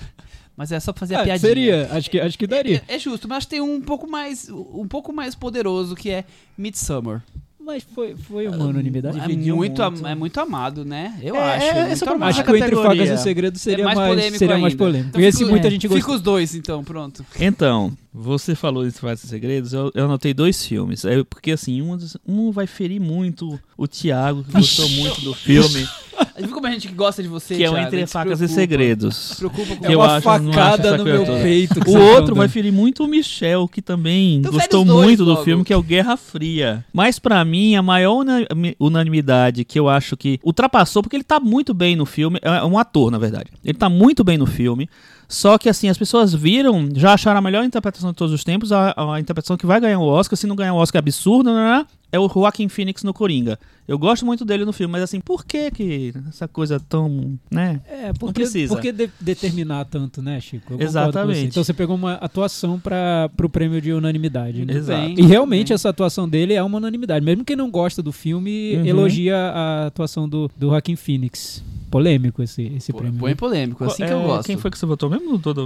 mas 0.57 0.73
é 0.73 0.81
só 0.81 0.93
pra 0.93 1.01
fazer 1.01 1.15
a 1.15 1.21
Ah, 1.21 1.25
piadinha. 1.25 1.39
seria, 1.49 1.89
acho 1.93 2.11
que, 2.11 2.19
acho 2.19 2.39
que 2.39 2.47
daria. 2.47 2.83
É, 2.89 2.97
é 2.97 2.99
justo, 2.99 3.29
mas 3.29 3.47
tem 3.47 3.61
um 3.61 3.81
pouco 3.81 4.09
mais 4.11 4.49
um 4.51 4.89
pouco 4.89 5.13
mais 5.13 5.35
poderoso 5.35 5.95
que 5.95 6.11
é 6.11 6.25
Midsummer. 6.59 7.23
Mas 7.65 7.85
foi, 7.95 8.17
foi 8.17 8.49
uma 8.49 8.65
unanimidade. 8.67 9.19
É 9.19 9.21
Dividiu 9.27 9.55
muito, 9.55 9.83
am- 9.83 9.91
muito. 9.93 10.07
é 10.07 10.15
muito 10.15 10.41
amado, 10.41 10.85
né? 10.85 11.15
Eu 11.23 11.37
É, 11.37 11.57
acho. 11.57 11.65
é, 11.67 11.75
muito 11.75 11.93
essa 11.93 12.05
pra 12.07 12.15
amado. 12.15 12.29
Acho 12.31 12.43
que 12.45 12.51
o 12.51 12.57
Entre 12.57 12.71
categoria. 12.71 13.01
Facas 13.07 13.21
e 13.21 13.23
Segredos 13.23 13.61
seria 13.61 13.83
é 13.83 13.85
mais, 13.85 13.99
mais, 13.99 14.09
polêmico 14.11 14.39
seria 14.39 14.59
mais 14.59 14.75
polêmico. 14.75 15.09
Então 15.11 15.21
Esse 15.21 15.39
fica- 15.39 15.51
muita 15.51 15.67
é, 15.69 15.71
gente 15.71 15.83
Fica 15.83 15.95
gostou. 15.95 16.15
os 16.15 16.21
dois, 16.21 16.55
então, 16.55 16.83
pronto. 16.83 17.25
Então, 17.39 17.93
você 18.13 18.55
falou 18.55 18.85
de 18.85 18.91
Fatos 18.93 19.25
e 19.25 19.29
Segredos, 19.29 19.73
eu, 19.73 19.91
eu 19.95 20.05
anotei 20.07 20.35
dois 20.35 20.65
filmes. 20.65 21.05
É, 21.05 21.23
porque 21.25 21.53
assim, 21.53 21.81
um, 21.83 21.97
um 22.27 22.51
vai 22.51 22.67
ferir 22.67 23.01
muito 23.01 23.59
o 23.77 23.87
Thiago, 23.87 24.43
que 24.45 24.53
gostou 24.53 24.89
muito 24.91 25.21
do 25.21 25.33
filme, 25.35 25.87
Viu 26.39 26.51
como 26.53 26.67
a 26.67 26.71
gente 26.71 26.89
gosta 26.89 27.23
de 27.23 27.29
você, 27.29 27.55
que 27.57 27.65
é 27.65 27.69
o 27.69 27.73
Thiago? 27.73 27.77
A 27.77 27.87
Entre 27.87 27.99
gente 27.99 28.07
se 28.09 28.13
Facas 28.13 28.41
e. 28.41 28.49
Segredos. 28.49 29.17
Se 29.17 29.37
preocupa 29.37 29.77
com 29.77 29.85
que 29.85 29.93
eu 29.93 29.99
uma 30.01 30.17
acho- 30.17 30.23
facada 30.23 30.97
no 30.99 31.05
meu 31.05 31.25
toda. 31.25 31.41
peito. 31.43 31.81
O 31.91 31.99
outro 31.99 32.35
vai 32.35 32.47
ferir 32.49 32.73
muito 32.73 33.05
o 33.05 33.09
Michel, 33.09 33.67
que 33.69 33.81
também 33.83 34.37
Então 34.37 34.53
gostou 34.53 34.85
muito 34.85 35.25
do 35.25 35.33
logo. 35.33 35.45
filme, 35.45 35.65
que 35.65 35.73
é 35.73 35.77
o 35.77 35.83
Guerra 35.83 36.17
Fria. 36.17 36.85
Mas 36.93 37.19
pra 37.19 37.43
mim, 37.45 37.75
a 37.75 37.83
maior 37.83 38.17
una- 38.19 38.47
unanimidade 38.79 39.65
que 39.65 39.79
eu 39.79 39.89
acho 39.89 40.17
que 40.17 40.39
ultrapassou, 40.45 41.03
porque 41.03 41.17
ele 41.17 41.25
tá 41.25 41.39
muito 41.41 41.73
bem 41.75 41.95
no 41.97 42.07
filme, 42.07 42.39
é 42.43 42.65
um 42.65 42.79
ator, 42.79 43.11
na 43.11 43.19
verdade. 43.19 43.47
Ele 43.65 43.77
tá 43.79 43.89
muito 43.89 44.25
bem 44.25 44.39
no 44.39 44.47
filme. 44.47 44.89
Só 45.31 45.57
que 45.57 45.69
assim, 45.69 45.89
as 45.89 45.97
pessoas 45.97 46.35
viram, 46.35 46.89
já 46.93 47.15
acharam 47.15 47.39
a 47.39 47.41
melhor 47.41 47.65
interpretação 47.65 48.11
de 48.11 48.17
todos 48.17 48.35
os 48.35 48.43
tempos, 48.43 48.73
a, 48.73 48.93
a 49.15 49.21
interpretação 49.21 49.57
que 49.57 49.65
vai 49.65 49.81
ganhar 49.81 50.01
o 50.01 50.05
Oscar, 50.05 50.37
se 50.37 50.45
não 50.45 50.57
ganhar 50.57 50.75
o 50.75 50.77
Oscar 50.77 50.99
é 50.99 51.03
absurdo, 51.05 51.55
né? 51.55 51.87
É 52.13 52.19
o 52.19 52.29
Joaquin 52.29 52.69
Phoenix 52.69 53.03
no 53.05 53.15
Coringa. 53.15 53.59
Eu 53.87 53.99
gosto 53.99 54.25
muito 54.27 54.45
dele 54.45 54.65
no 54.65 54.73
filme, 54.73 54.91
mas 54.93 55.03
assim, 55.03 55.21
por 55.21 55.45
que 55.45 55.71
que 55.71 56.13
essa 56.29 56.47
coisa 56.49 56.79
tão, 56.81 57.39
né? 57.51 57.81
É, 57.89 58.13
porque, 58.13 58.35
precisa. 58.35 58.75
Por 58.75 58.81
que 58.81 58.91
de- 58.93 59.11
determinar 59.21 59.85
tanto, 59.85 60.21
né, 60.23 60.41
Chico? 60.41 60.75
Eu 60.75 60.81
Exatamente. 60.81 61.39
você. 61.39 61.47
Então 61.47 61.63
você 61.65 61.73
pegou 61.73 61.95
uma 61.97 62.15
atuação 62.15 62.79
para 62.81 63.31
o 63.43 63.49
prêmio 63.49 63.81
de 63.81 63.93
unanimidade. 63.93 64.65
né? 64.65 64.75
Exato. 64.75 65.01
bem, 65.07 65.15
E 65.19 65.23
realmente 65.23 65.59
muito 65.69 65.73
essa 65.75 65.89
atuação 65.89 66.29
dele 66.29 66.55
é 66.55 66.63
uma 66.63 66.79
unanimidade. 66.79 67.25
Mesmo 67.25 67.45
quem 67.45 67.57
não 67.57 67.71
gosta 67.71 68.03
do 68.03 68.13
filme, 68.13 68.77
Uhum. 68.77 68.87
elogia 68.87 69.37
a 69.37 69.87
atuação 69.87 70.29
do, 70.29 70.51
do 70.57 70.69
Joaquin 70.69 70.97
Phoenix. 70.97 71.63
Polêmico 71.91 72.41
esse, 72.43 72.63
esse 72.77 72.93
bem. 72.93 73.01
prêmio. 73.03 73.19
Põe 73.19 73.31
né? 73.31 73.35
polêmico, 73.35 73.83
assim 73.85 74.05
que 74.07 74.13
eu 74.13 74.21
É, 74.21 74.25
gosto. 74.25 74.47
Quem 74.47 74.57
foi 74.57 74.71
que 74.71 74.79
você 74.79 74.87
votou 74.87 75.11
mesmo? 75.11 75.37
Toda. 75.41 75.63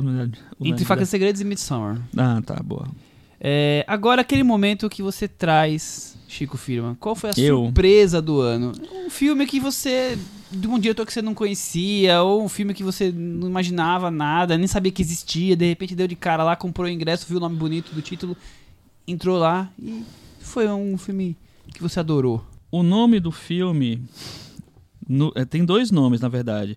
Entre 0.62 0.84
Facas 0.84 1.08
e 1.08 1.10
Segredos 1.10 1.40
e 1.40 1.44
Midsummer. 1.44 1.98
Ah, 2.16 2.40
tá, 2.44 2.62
boa. 2.64 2.88
É, 3.46 3.84
agora, 3.86 4.22
aquele 4.22 4.42
momento 4.42 4.88
que 4.88 5.02
você 5.02 5.28
traz, 5.28 6.16
Chico 6.26 6.56
Firma. 6.56 6.96
Qual 6.98 7.14
foi 7.14 7.28
a 7.28 7.34
Eu? 7.36 7.64
surpresa 7.66 8.22
do 8.22 8.40
ano? 8.40 8.72
Um 9.06 9.10
filme 9.10 9.46
que 9.46 9.60
você. 9.60 10.18
De 10.50 10.66
um 10.66 10.78
diretor 10.78 11.04
que 11.04 11.12
você 11.12 11.20
não 11.20 11.34
conhecia, 11.34 12.22
ou 12.22 12.42
um 12.42 12.48
filme 12.48 12.72
que 12.72 12.82
você 12.82 13.12
não 13.12 13.46
imaginava 13.48 14.10
nada, 14.10 14.56
nem 14.56 14.66
sabia 14.68 14.90
que 14.92 15.02
existia, 15.02 15.54
de 15.56 15.66
repente 15.66 15.94
deu 15.96 16.06
de 16.06 16.14
cara 16.16 16.42
lá, 16.44 16.54
comprou 16.56 16.86
o 16.86 16.90
ingresso, 16.90 17.26
viu 17.28 17.36
o 17.38 17.40
nome 17.40 17.56
bonito 17.56 17.92
do 17.92 18.00
título, 18.00 18.36
entrou 19.06 19.36
lá 19.36 19.68
e 19.78 20.04
foi 20.40 20.68
um 20.68 20.96
filme 20.96 21.36
que 21.74 21.82
você 21.82 21.98
adorou. 21.98 22.42
O 22.70 22.82
nome 22.84 23.18
do 23.18 23.32
filme 23.32 24.00
no- 25.08 25.32
é, 25.34 25.44
tem 25.44 25.64
dois 25.64 25.90
nomes, 25.90 26.20
na 26.20 26.28
verdade. 26.28 26.76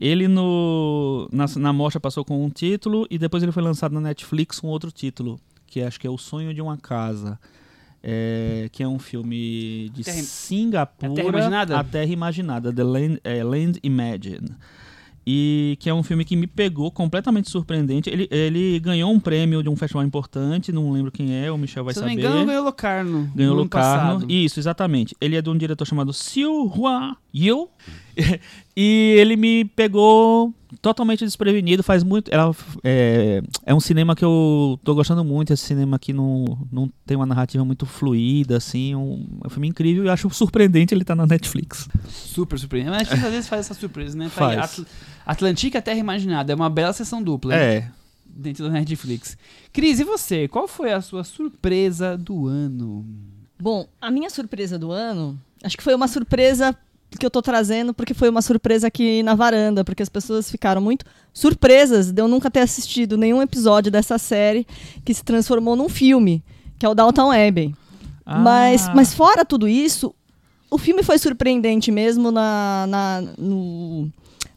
Ele 0.00 0.28
no 0.28 1.28
na, 1.32 1.46
na 1.56 1.72
mostra 1.72 1.98
passou 1.98 2.24
com 2.24 2.44
um 2.44 2.48
título 2.50 3.04
e 3.10 3.18
depois 3.18 3.42
ele 3.42 3.50
foi 3.50 3.64
lançado 3.64 3.92
na 3.92 4.00
Netflix 4.00 4.60
com 4.60 4.68
outro 4.68 4.92
título, 4.92 5.40
que 5.68 5.80
acho 5.82 6.00
que 6.00 6.06
é 6.06 6.10
O 6.10 6.18
Sonho 6.18 6.52
de 6.52 6.60
uma 6.60 6.76
Casa. 6.76 7.38
É, 8.02 8.68
que 8.70 8.80
é 8.82 8.86
um 8.88 8.98
filme 8.98 9.90
de 9.92 10.04
Terra- 10.04 10.22
Singapura, 10.22 11.12
A 11.12 11.14
Terra 11.16 11.28
Imaginada? 11.28 11.78
A 11.80 11.84
Terra 11.84 12.12
Imaginada, 12.12 12.72
The 12.72 12.84
Land, 12.84 13.20
é, 13.24 13.42
Land 13.42 13.80
Imagine. 13.82 14.50
E 15.30 15.76
que 15.80 15.90
é 15.90 15.92
um 15.94 16.02
filme 16.02 16.24
que 16.24 16.34
me 16.36 16.46
pegou 16.46 16.90
completamente 16.90 17.50
surpreendente. 17.50 18.08
Ele, 18.08 18.26
ele 18.30 18.80
ganhou 18.80 19.12
um 19.12 19.20
prêmio 19.20 19.62
de 19.62 19.68
um 19.68 19.76
festival 19.76 20.02
importante, 20.04 20.72
não 20.72 20.90
lembro 20.90 21.12
quem 21.12 21.34
é, 21.44 21.50
o 21.52 21.58
Michel 21.58 21.84
vai 21.84 21.92
Se 21.92 22.00
eu 22.00 22.04
não 22.04 22.08
saber. 22.10 22.22
me 22.22 22.28
engano, 22.28 22.46
ganhou 22.46 22.64
Locarno. 22.64 23.30
Ganhou 23.34 23.54
Locarno. 23.54 24.20
passado. 24.20 24.32
Isso, 24.32 24.58
exatamente. 24.58 25.14
Ele 25.20 25.36
é 25.36 25.42
de 25.42 25.50
um 25.50 25.58
diretor 25.58 25.84
chamado 25.84 26.12
Siu 26.14 26.72
Hua 26.74 27.14
Yu. 27.34 27.68
e 28.76 29.14
ele 29.18 29.36
me 29.36 29.64
pegou 29.64 30.52
totalmente 30.82 31.24
desprevenido. 31.24 31.82
Faz 31.82 32.02
muito. 32.04 32.30
ela- 32.32 32.54
é, 32.84 33.42
é 33.64 33.74
um 33.74 33.80
cinema 33.80 34.14
que 34.14 34.24
eu 34.24 34.78
tô 34.84 34.94
gostando 34.94 35.24
muito. 35.24 35.52
Esse 35.52 35.64
cinema 35.64 35.98
que 35.98 36.12
não, 36.12 36.44
não 36.70 36.90
tem 37.06 37.16
uma 37.16 37.26
narrativa 37.26 37.64
muito 37.64 37.86
fluida, 37.86 38.56
assim. 38.56 38.94
Um, 38.94 39.26
é 39.42 39.46
um 39.46 39.50
filme 39.50 39.68
incrível 39.68 40.04
e 40.04 40.08
acho 40.08 40.28
surpreendente 40.30 40.94
ele 40.94 41.02
estar 41.02 41.14
na 41.14 41.26
Netflix. 41.26 41.88
Super 42.08 42.58
surpreendente. 42.58 42.96
Mas 42.98 43.08
a 43.10 43.14
gente 43.14 43.24
às 43.26 43.32
vezes 43.32 43.48
faz 43.48 43.60
essa 43.66 43.74
surpresa, 43.74 44.16
né? 44.16 44.28
Faz. 44.28 44.58
Atl 44.58 44.82
Atlantica 45.26 45.80
Terra 45.82 45.98
Imaginada. 45.98 46.52
É 46.52 46.56
uma 46.56 46.70
bela 46.70 46.92
sessão 46.92 47.22
dupla. 47.22 47.54
É. 47.54 47.90
dentro 48.26 48.64
da 48.64 48.70
Netflix. 48.70 49.36
Cris, 49.72 50.00
e 50.00 50.04
você? 50.04 50.46
Qual 50.48 50.66
foi 50.68 50.92
a 50.92 51.00
sua 51.00 51.24
surpresa 51.24 52.16
do 52.16 52.46
ano? 52.46 53.04
Bom, 53.60 53.88
a 54.00 54.10
minha 54.10 54.30
surpresa 54.30 54.78
do 54.78 54.92
ano, 54.92 55.36
acho 55.64 55.76
que 55.76 55.82
foi 55.82 55.92
uma 55.94 56.06
surpresa 56.06 56.76
que 57.18 57.24
eu 57.24 57.30
tô 57.30 57.40
trazendo, 57.40 57.94
porque 57.94 58.12
foi 58.14 58.28
uma 58.28 58.42
surpresa 58.42 58.86
aqui 58.88 59.22
na 59.22 59.34
varanda, 59.34 59.84
porque 59.84 60.02
as 60.02 60.08
pessoas 60.08 60.50
ficaram 60.50 60.80
muito 60.80 61.04
surpresas 61.32 62.10
de 62.12 62.20
eu 62.20 62.28
nunca 62.28 62.50
ter 62.50 62.60
assistido 62.60 63.16
nenhum 63.16 63.40
episódio 63.40 63.90
dessa 63.90 64.18
série 64.18 64.66
que 65.04 65.14
se 65.14 65.24
transformou 65.24 65.74
num 65.76 65.88
filme, 65.88 66.42
que 66.78 66.84
é 66.84 66.88
o 66.88 66.94
Downton 66.94 67.30
Abbey. 67.32 67.74
Mas, 68.26 68.88
Ah. 68.88 68.92
mas 68.94 69.14
fora 69.14 69.44
tudo 69.44 69.66
isso, 69.66 70.14
o 70.70 70.76
filme 70.76 71.02
foi 71.02 71.16
surpreendente 71.18 71.90
mesmo 71.90 72.30
na, 72.30 72.86
na, 72.86 73.22
no- 73.38 74.10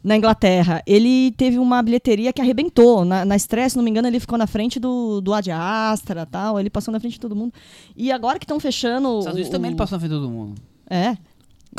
na 0.03 0.17
Inglaterra. 0.17 0.83
Ele 0.85 1.31
teve 1.37 1.57
uma 1.57 1.81
bilheteria 1.81 2.33
que 2.33 2.41
arrebentou. 2.41 3.05
Na, 3.05 3.23
na 3.23 3.35
estreia, 3.37 3.69
se 3.69 3.77
não 3.77 3.83
me 3.83 3.89
engano, 3.89 4.07
ele 4.09 4.19
ficou 4.19 4.37
na 4.37 4.45
frente 4.47 4.77
do, 4.79 5.21
do 5.21 5.33
Ad 5.33 5.49
Astra 5.51 6.25
tal. 6.25 6.59
Ele 6.59 6.69
passou 6.69 6.91
na 6.91 6.99
frente 6.99 7.13
de 7.13 7.19
todo 7.21 7.35
mundo. 7.35 7.53
E 7.95 8.11
agora 8.11 8.37
que 8.39 8.43
estão 8.43 8.59
fechando. 8.59 9.07
Os 9.09 9.19
Estados 9.19 9.35
Unidos 9.35 9.49
o- 9.49 9.51
também 9.53 9.69
ele 9.69 9.77
passou 9.77 9.95
na 9.95 9.99
frente 10.01 10.11
de 10.11 10.17
todo 10.17 10.29
mundo. 10.29 10.55
É. 10.89 11.15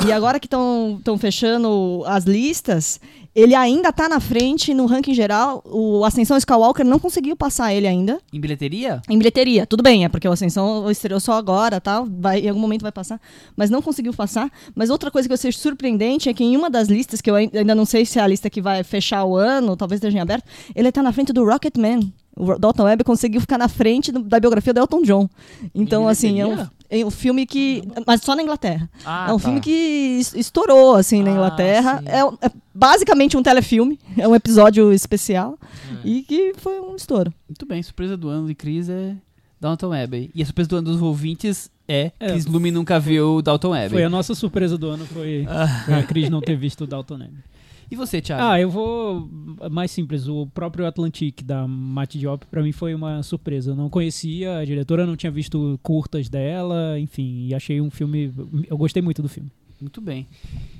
E 0.05 0.11
agora 0.11 0.39
que 0.39 0.47
estão 0.47 0.99
fechando 1.19 2.03
as 2.07 2.23
listas, 2.25 2.99
ele 3.35 3.53
ainda 3.53 3.91
tá 3.93 4.09
na 4.09 4.19
frente 4.19 4.73
no 4.73 4.85
ranking 4.87 5.13
geral. 5.13 5.61
O 5.65 6.03
Ascensão 6.03 6.35
Skywalker 6.35 6.83
não 6.85 6.97
conseguiu 6.99 7.35
passar 7.35 7.73
ele 7.73 7.87
ainda. 7.87 8.19
Em 8.33 8.39
bilheteria? 8.39 9.01
Em 9.07 9.17
bilheteria, 9.17 9.67
tudo 9.67 9.83
bem, 9.83 10.03
é 10.03 10.09
porque 10.09 10.27
o 10.27 10.31
Ascensão 10.31 10.89
estreou 10.89 11.19
só 11.19 11.33
agora, 11.33 11.79
tal, 11.79 12.07
vai, 12.09 12.39
em 12.39 12.49
algum 12.49 12.59
momento 12.61 12.81
vai 12.81 12.91
passar, 12.91 13.21
mas 13.55 13.69
não 13.69 13.81
conseguiu 13.83 14.13
passar. 14.13 14.51
Mas 14.75 14.89
outra 14.89 15.11
coisa 15.11 15.27
que 15.27 15.31
eu 15.31 15.35
achei 15.35 15.51
surpreendente 15.51 16.27
é 16.27 16.33
que 16.33 16.43
em 16.43 16.57
uma 16.57 16.69
das 16.69 16.87
listas, 16.87 17.21
que 17.21 17.29
eu 17.29 17.35
ai- 17.35 17.49
ainda 17.53 17.75
não 17.75 17.85
sei 17.85 18.05
se 18.05 18.17
é 18.19 18.21
a 18.23 18.27
lista 18.27 18.49
que 18.49 18.61
vai 18.61 18.83
fechar 18.83 19.23
o 19.25 19.35
ano, 19.37 19.77
talvez 19.77 19.99
esteja 19.99 20.17
em 20.17 20.21
aberto, 20.21 20.45
ele 20.75 20.91
tá 20.91 21.03
na 21.03 21.11
frente 21.13 21.31
do 21.31 21.45
Rocketman. 21.45 22.11
O 22.35 22.57
Dalton 22.57 22.83
Webb 22.83 23.03
conseguiu 23.03 23.39
ficar 23.41 23.57
na 23.57 23.67
frente 23.67 24.11
do- 24.11 24.23
da 24.23 24.39
biografia 24.39 24.73
do 24.73 24.79
Elton 24.79 25.03
John. 25.03 25.29
Então, 25.73 26.07
assim, 26.07 26.39
é 26.41 26.47
um, 26.47 26.67
é 26.89 27.05
um 27.05 27.11
filme 27.11 27.45
que. 27.45 27.83
Mas 28.07 28.21
só 28.21 28.35
na 28.35 28.41
Inglaterra. 28.41 28.89
Ah, 29.05 29.27
é 29.29 29.33
um 29.33 29.37
tá. 29.37 29.43
filme 29.45 29.59
que 29.61 30.17
es- 30.19 30.33
estourou, 30.33 30.95
assim, 30.95 31.21
na 31.21 31.29
Ah, 31.29 31.33
Inglaterra. 31.33 32.03
É, 32.05 32.19
é 32.47 32.51
basicamente 32.73 33.37
um 33.37 33.43
telefilme, 33.43 33.99
é 34.17 34.27
um 34.27 34.33
episódio 34.35 34.91
especial. 34.91 35.57
É. 36.03 36.07
E 36.07 36.21
que 36.23 36.53
foi 36.57 36.79
um 36.79 36.95
estouro. 36.95 37.31
Muito 37.47 37.65
bem, 37.67 37.81
surpresa 37.83 38.17
do 38.17 38.29
ano 38.29 38.47
de 38.47 38.55
Cris 38.55 38.89
é 38.89 39.15
Dalton 39.61 39.93
Abbey. 39.93 40.31
E 40.33 40.41
a 40.41 40.45
surpresa 40.45 40.69
do 40.69 40.77
ano 40.77 40.91
dos 40.91 41.01
ouvintes 41.01 41.69
é, 41.87 42.11
É. 42.19 42.29
Cris 42.31 42.45
Lume 42.47 42.71
nunca 42.71 42.99
viu 42.99 43.41
Dalton 43.43 43.73
Abbey. 43.75 43.89
Foi 43.89 44.03
a 44.03 44.09
nossa 44.09 44.33
surpresa 44.33 44.75
do 44.77 44.87
ano, 44.89 45.05
foi, 45.05 45.45
foi 45.85 45.93
a 45.93 46.03
Cris 46.03 46.29
não 46.29 46.41
ter 46.41 46.55
visto 46.55 46.85
o 46.85 46.87
Dalton 46.87 47.15
Abbey. 47.15 47.43
E 47.89 47.95
você, 47.95 48.21
Thiago? 48.21 48.43
Ah, 48.43 48.59
eu 48.59 48.69
vou 48.69 49.29
mais 49.71 49.91
simples. 49.91 50.27
O 50.27 50.47
próprio 50.47 50.85
Atlantic 50.85 51.41
da 51.43 51.67
Mate 51.67 52.17
Diop 52.17 52.45
pra 52.47 52.63
mim 52.63 52.71
foi 52.71 52.95
uma 52.95 53.21
surpresa. 53.23 53.71
Eu 53.71 53.75
não 53.75 53.89
conhecia 53.89 54.57
a 54.57 54.65
diretora, 54.65 55.05
não 55.05 55.15
tinha 55.15 55.31
visto 55.31 55.79
curtas 55.83 56.29
dela, 56.29 56.99
enfim, 56.99 57.47
e 57.47 57.53
achei 57.53 57.79
um 57.79 57.91
filme. 57.91 58.33
Eu 58.67 58.77
gostei 58.77 59.01
muito 59.01 59.21
do 59.21 59.29
filme. 59.29 59.51
Muito 59.79 60.01
bem. 60.01 60.27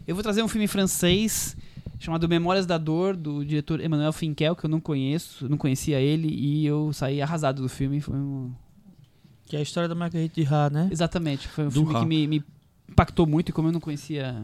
Eu 0.08 0.16
vou 0.16 0.24
trazer 0.24 0.42
um 0.42 0.48
filme 0.48 0.68
francês 0.68 1.56
chamado 2.00 2.28
Memórias 2.28 2.66
da 2.66 2.78
Dor, 2.78 3.16
do 3.16 3.46
diretor 3.46 3.80
Emmanuel 3.80 4.12
Finkel, 4.12 4.56
que 4.56 4.66
eu 4.66 4.70
não 4.70 4.80
conheço, 4.80 5.48
não 5.48 5.58
conhecia 5.58 6.00
ele, 6.00 6.28
e 6.28 6.66
eu 6.66 6.92
saí 6.92 7.22
arrasado 7.22 7.62
do 7.62 7.70
filme. 7.70 8.02
Foi 8.02 8.16
um... 8.16 8.52
Que 9.46 9.56
é 9.56 9.60
a 9.60 9.62
história 9.62 9.88
da 9.88 9.96
Marguerite 9.96 10.44
Duras, 10.44 10.72
né? 10.72 10.90
Exatamente, 10.92 11.48
foi 11.48 11.66
um 11.66 11.68
Do 11.68 11.74
filme 11.74 11.94
Ra. 11.94 12.00
que 12.02 12.06
me, 12.06 12.28
me 12.28 12.44
impactou 12.90 13.26
muito, 13.26 13.50
e 13.50 13.52
como 13.54 13.70
eu 13.70 13.72
não 13.72 13.80
conhecia 13.80 14.36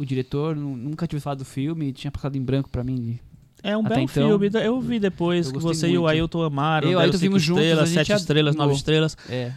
o 0.00 0.04
diretor, 0.06 0.56
nu- 0.56 0.76
nunca 0.76 1.06
tinha 1.06 1.20
falado 1.20 1.38
do 1.38 1.44
filme, 1.44 1.92
tinha 1.92 2.10
passado 2.10 2.36
em 2.36 2.42
branco 2.42 2.68
pra 2.70 2.82
mim. 2.82 3.18
É 3.62 3.76
um 3.76 3.80
Até 3.80 3.88
belo 3.90 4.00
então, 4.04 4.14
filme. 4.40 4.50
Eu 4.64 4.80
vi 4.80 4.98
depois 4.98 5.46
eu 5.48 5.52
que 5.52 5.58
você 5.58 5.86
e 5.88 5.90
o 5.98 6.02
muito. 6.02 6.06
Ailton 6.08 6.42
amaram. 6.42 6.88
Eu 6.88 6.98
e 6.98 7.02
Ailton 7.02 7.18
cinco 7.18 7.28
vimos 7.32 7.42
juntos, 7.42 7.62
estrelas, 7.62 7.88
sete 7.90 8.12
estrelas, 8.12 8.56
nove 8.56 8.74
estrelas. 8.74 9.16
É. 9.28 9.52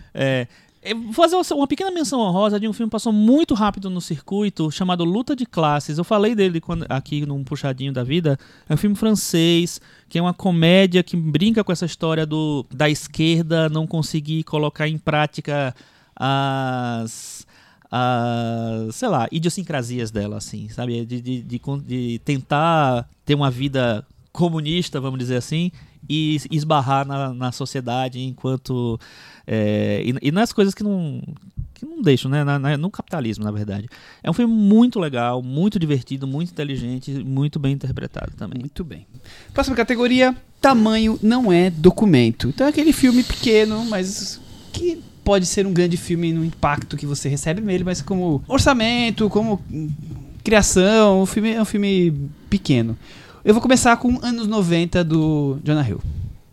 É, 0.86 0.94
vou 0.94 1.14
fazer 1.14 1.38
uma- 1.38 1.46
uma 1.56 1.68
pequena 1.68 1.90
menção 1.90 2.20
honrosa 2.20 2.60
de 2.60 2.68
um 2.68 2.74
filme 2.74 2.90
que 2.90 2.92
passou 2.92 3.14
muito 3.14 3.54
rápido 3.54 3.90
no 3.90 4.02
circuito, 4.02 4.70
chamado 4.70 5.06
Luta 5.06 5.34
de 5.34 5.46
Classes. 5.46 5.98
Eu 5.98 6.04
falei 6.04 6.36
dele 6.36 6.60
quando- 6.60 6.86
aqui 6.90 7.26
num 7.26 7.42
puxadinho 7.46 7.94
da 7.94 8.04
vida. 8.04 8.38
É 8.68 8.74
um 8.74 8.78
filme 8.78 8.94
francês, 8.98 9.80
que 10.10 10.18
é 10.20 10.22
uma 10.22 10.34
comédia 10.34 11.02
que 11.02 11.16
brinca 11.16 11.64
com 11.64 11.72
essa 11.72 11.86
história 11.86 12.26
do, 12.26 12.66
da 12.70 12.90
esquerda 12.90 13.70
não 13.70 13.88
conseguir 13.88 14.44
colocar 14.44 14.86
em 14.90 14.98
prática 14.98 15.74
as. 16.18 17.48
As 17.96 18.96
sei 18.96 19.08
lá, 19.08 19.28
idiosincrasias 19.32 20.10
dela, 20.12 20.38
assim, 20.38 20.68
sabe? 20.70 21.06
De, 21.06 21.22
de, 21.22 21.42
de, 21.44 21.62
de 21.86 22.20
tentar 22.26 23.08
ter 23.26 23.36
uma 23.36 23.52
vida 23.52 24.06
comunista, 24.32 25.00
vamos 25.00 25.20
dizer 25.20 25.36
assim, 25.38 25.72
e 26.10 26.38
esbarrar 26.52 27.06
na, 27.08 27.34
na 27.34 27.52
sociedade 27.52 28.20
enquanto. 28.20 29.00
é, 29.46 30.02
e, 30.04 30.28
e 30.28 30.32
nas 30.32 30.52
coisas 30.52 30.74
que 30.74 30.84
não, 30.84 31.22
que 31.74 31.86
não 31.86 32.02
deixam, 32.02 32.30
né? 32.32 32.44
Na- 32.44 32.58
na- 32.60 32.78
no 32.78 32.90
capitalismo, 32.90 33.44
na 33.44 33.52
verdade. 33.52 33.88
É 34.24 34.30
um 34.30 34.34
filme 34.34 34.54
muito 34.54 35.00
legal, 35.00 35.42
muito 35.44 35.78
divertido, 35.78 36.26
muito 36.28 36.50
inteligente, 36.52 37.12
muito 37.24 37.60
bem 37.60 37.74
interpretado 37.74 38.32
também. 38.36 38.60
Muito 38.60 38.84
bem. 38.84 39.06
Próxima 39.54 39.76
categoria: 39.76 40.36
tamanho 40.60 41.18
não 41.22 41.52
é 41.52 41.70
documento. 41.70 42.50
Então 42.50 42.66
é 42.66 42.70
aquele 42.72 42.92
filme 42.92 43.24
pequeno, 43.24 43.86
mas 43.86 44.42
que 44.74 45.00
pode 45.24 45.46
ser 45.46 45.66
um 45.66 45.74
grande 45.74 45.98
filme 45.98 46.34
no 46.34 46.44
impacto 46.44 46.98
que 46.98 47.06
você 47.06 47.30
recebe 47.30 47.62
nele, 47.62 47.84
mas 47.84 48.02
como 48.02 48.44
orçamento, 48.48 49.30
como 49.30 49.62
criação, 50.44 51.22
o 51.22 51.26
filme 51.26 51.52
é 51.52 51.62
um 51.62 51.66
filme 51.66 52.30
pequeno. 52.50 52.98
Eu 53.44 53.54
vou 53.54 53.62
começar 53.62 53.98
com 53.98 54.20
anos 54.22 54.48
90 54.48 55.04
do 55.04 55.58
Jonah 55.64 55.88
Hill. 55.88 56.02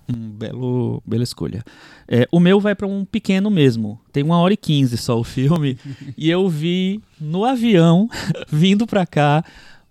Um 0.09 0.31
belo, 0.31 1.03
bela 1.07 1.23
escolha. 1.23 1.64
É, 2.09 2.27
o 2.33 2.41
meu 2.41 2.61
vai 2.61 2.75
para 2.75 2.87
um 2.87 3.05
pequeno 3.05 3.49
mesmo. 3.49 4.01
Tem 4.12 4.23
uma 4.23 4.39
hora 4.39 4.55
e 4.55 4.57
quinze 4.57 4.97
só 4.97 5.18
o 5.18 5.23
filme. 5.23 5.79
e 6.18 6.29
eu 6.29 6.49
vi 6.49 7.01
no 7.21 7.45
avião, 7.45 8.09
vindo 8.51 8.87
pra 8.87 9.07
cá, 9.07 9.45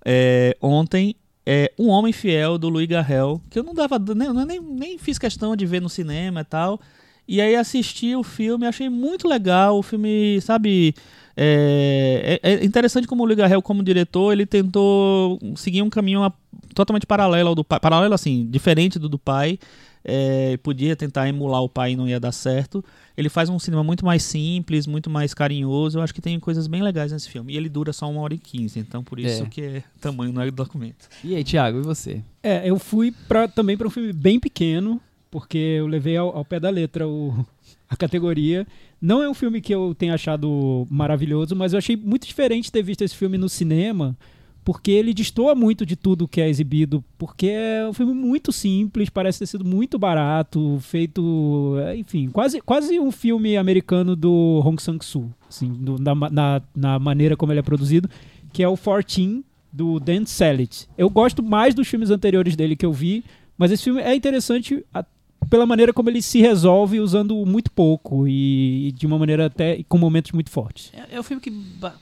é, 0.03 0.57
ontem, 0.61 1.15
é, 1.45 1.71
Um 1.79 1.87
Homem 1.87 2.11
Fiel, 2.11 2.57
do 2.57 2.69
Louis 2.69 2.87
Garrel, 2.87 3.41
que 3.49 3.57
eu 3.57 3.63
não 3.63 3.73
dava. 3.73 3.97
Nem, 3.97 4.33
nem, 4.45 4.59
nem 4.61 4.97
fiz 4.97 5.17
questão 5.17 5.55
de 5.55 5.65
ver 5.65 5.81
no 5.81 5.89
cinema 5.89 6.41
e 6.41 6.45
tal. 6.45 6.81
E 7.31 7.39
aí 7.39 7.55
assisti 7.55 8.15
o 8.15 8.23
filme, 8.23 8.65
achei 8.65 8.89
muito 8.89 9.27
legal. 9.27 9.77
O 9.77 9.83
filme, 9.83 10.39
sabe. 10.41 10.95
É, 11.37 12.39
é- 12.43 12.53
é 12.55 12.65
interessante 12.65 13.07
como 13.07 13.21
o 13.23 13.25
Louis 13.25 13.37
Garrel, 13.37 13.61
como 13.61 13.83
diretor, 13.83 14.31
ele 14.33 14.45
tentou 14.45 15.39
seguir 15.55 15.81
um 15.81 15.89
caminho 15.89 16.31
totalmente 16.73 17.05
paralelo 17.05 17.49
ao 17.49 17.55
do 17.55 17.63
pai. 17.63 17.79
Paralelo, 17.79 18.13
assim, 18.13 18.47
diferente 18.49 18.97
do 18.99 19.07
do 19.07 19.17
pai. 19.19 19.57
É, 20.03 20.57
podia 20.63 20.95
tentar 20.95 21.27
emular 21.27 21.61
o 21.61 21.67
pai 21.69 21.91
e 21.91 21.95
não 21.95 22.07
ia 22.07 22.19
dar 22.19 22.31
certo. 22.31 22.83
Ele 23.17 23.27
faz 23.29 23.49
um 23.49 23.59
cinema 23.59 23.83
muito 23.83 24.05
mais 24.05 24.23
simples, 24.23 24.87
muito 24.87 25.09
mais 25.09 25.33
carinhoso. 25.33 25.99
Eu 25.99 26.01
acho 26.01 26.13
que 26.13 26.21
tem 26.21 26.39
coisas 26.39 26.67
bem 26.67 26.81
legais 26.81 27.11
nesse 27.11 27.29
filme. 27.29 27.53
E 27.53 27.57
ele 27.57 27.67
dura 27.69 27.91
só 27.91 28.09
uma 28.09 28.21
hora 28.21 28.33
e 28.33 28.37
quinze, 28.37 28.79
então 28.79 29.03
por 29.03 29.19
isso 29.19 29.43
É. 29.43 29.45
que 29.47 29.61
é 29.61 29.83
tamanho 29.99 30.31
não 30.31 30.41
é 30.41 30.49
documento. 30.49 31.07
E 31.23 31.35
aí, 31.35 31.43
Thiago, 31.43 31.79
e 31.79 31.81
você? 31.81 32.21
É, 32.41 32.67
eu 32.69 32.79
fui 32.79 33.13
pra, 33.27 33.47
também 33.47 33.77
para 33.77 33.87
um 33.87 33.89
filme 33.91 34.13
bem 34.13 34.39
pequeno, 34.39 35.01
porque 35.31 35.57
eu 35.57 35.87
levei 35.87 36.17
ao, 36.17 36.35
ao 36.35 36.43
pé 36.45 36.59
da 36.59 36.69
letra 36.69 37.07
o, 37.07 37.45
a 37.89 37.95
categoria. 37.95 38.65
Não 39.01 39.21
é 39.23 39.29
um 39.29 39.33
filme 39.33 39.61
que 39.61 39.73
eu 39.73 39.95
tenha 39.97 40.13
achado 40.13 40.85
maravilhoso, 40.89 41.55
mas 41.55 41.73
eu 41.73 41.77
achei 41.79 41.95
muito 41.95 42.27
diferente 42.27 42.71
ter 42.71 42.83
visto 42.83 43.01
esse 43.03 43.15
filme 43.15 43.37
no 43.37 43.47
cinema, 43.47 44.17
porque 44.65 44.91
ele 44.91 45.13
destoa 45.13 45.55
muito 45.55 45.85
de 45.85 45.95
tudo 45.95 46.27
que 46.27 46.41
é 46.41 46.49
exibido, 46.49 47.03
porque 47.17 47.47
é 47.47 47.87
um 47.87 47.93
filme 47.93 48.13
muito 48.13 48.51
simples, 48.51 49.09
parece 49.09 49.39
ter 49.39 49.45
sido 49.47 49.63
muito 49.65 49.97
barato, 49.97 50.77
feito, 50.81 51.75
é, 51.85 51.95
enfim, 51.95 52.27
quase, 52.29 52.59
quase 52.61 52.99
um 52.99 53.09
filme 53.11 53.55
americano 53.57 54.15
do 54.15 54.61
Hong 54.65 54.79
Sang-soo, 54.81 55.31
assim, 55.49 55.69
do- 55.71 55.97
na, 55.97 56.13
na, 56.29 56.61
na 56.75 56.99
maneira 56.99 57.37
como 57.37 57.51
ele 57.51 57.59
é 57.59 57.63
produzido, 57.63 58.09
que 58.51 58.61
é 58.61 58.67
o 58.67 58.75
14, 58.77 59.43
do 59.71 59.99
Dan 59.99 60.25
Sellet. 60.25 60.87
Eu 60.97 61.09
gosto 61.09 61.41
mais 61.41 61.73
dos 61.73 61.87
filmes 61.87 62.09
anteriores 62.09 62.55
dele 62.55 62.75
que 62.75 62.85
eu 62.85 62.91
vi, 62.91 63.23
mas 63.57 63.71
esse 63.71 63.83
filme 63.85 64.01
é 64.01 64.13
interessante 64.15 64.83
pela 65.49 65.65
maneira 65.65 65.91
como 65.91 66.09
ele 66.09 66.21
se 66.21 66.39
resolve 66.41 66.99
usando 66.99 67.35
muito 67.45 67.71
pouco 67.71 68.27
e, 68.27 68.87
e 68.87 68.91
de 68.91 69.05
uma 69.07 69.17
maneira 69.17 69.47
até 69.47 69.83
com 69.89 69.97
momentos 69.97 70.31
muito 70.31 70.49
fortes. 70.49 70.91
É, 70.93 71.15
é 71.15 71.19
um 71.19 71.23
filme 71.23 71.41
que 71.41 71.51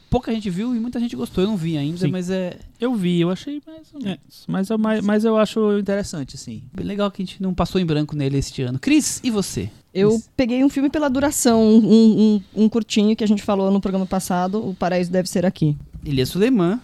pouca 0.09 0.31
gente 0.33 0.49
viu 0.49 0.75
e 0.75 0.79
muita 0.79 0.99
gente 0.99 1.15
gostou. 1.15 1.43
Eu 1.43 1.49
não 1.49 1.57
vi 1.57 1.77
ainda, 1.77 1.97
Sim. 1.99 2.07
mas 2.11 2.29
é 2.29 2.57
Eu 2.79 2.93
vi, 2.95 3.21
eu 3.21 3.29
achei 3.29 3.61
mais 3.65 3.87
ou 3.93 4.01
É. 4.01 4.03
menos. 4.03 4.45
Mas, 4.47 4.69
eu, 4.69 4.77
mas, 4.77 5.03
mas 5.05 5.23
eu 5.25 5.37
acho 5.37 5.77
interessante, 5.79 6.37
sim. 6.37 6.63
bem 6.75 6.85
legal 6.85 7.09
que 7.09 7.21
a 7.21 7.25
gente 7.25 7.41
não 7.41 7.53
passou 7.53 7.79
em 7.79 7.85
branco 7.85 8.15
nele 8.15 8.37
este 8.37 8.61
ano. 8.61 8.77
Cris, 8.79 9.19
e 9.23 9.31
você? 9.31 9.69
Eu 9.93 10.21
peguei 10.35 10.63
um 10.63 10.69
filme 10.69 10.89
pela 10.89 11.09
duração, 11.09 11.61
um, 11.63 12.35
um- 12.55 12.63
um 12.65 12.69
curtinho 12.69 13.15
que 13.15 13.23
a 13.23 13.27
gente 13.27 13.41
falou 13.41 13.71
no 13.71 13.79
programa 13.81 14.05
passado, 14.05 14.59
O 14.67 14.75
Paraíso 14.75 15.11
Deve 15.11 15.27
Ser 15.29 15.45
Aqui. 15.45 15.75
Elias 16.05 16.29
Suleiman. 16.29 16.79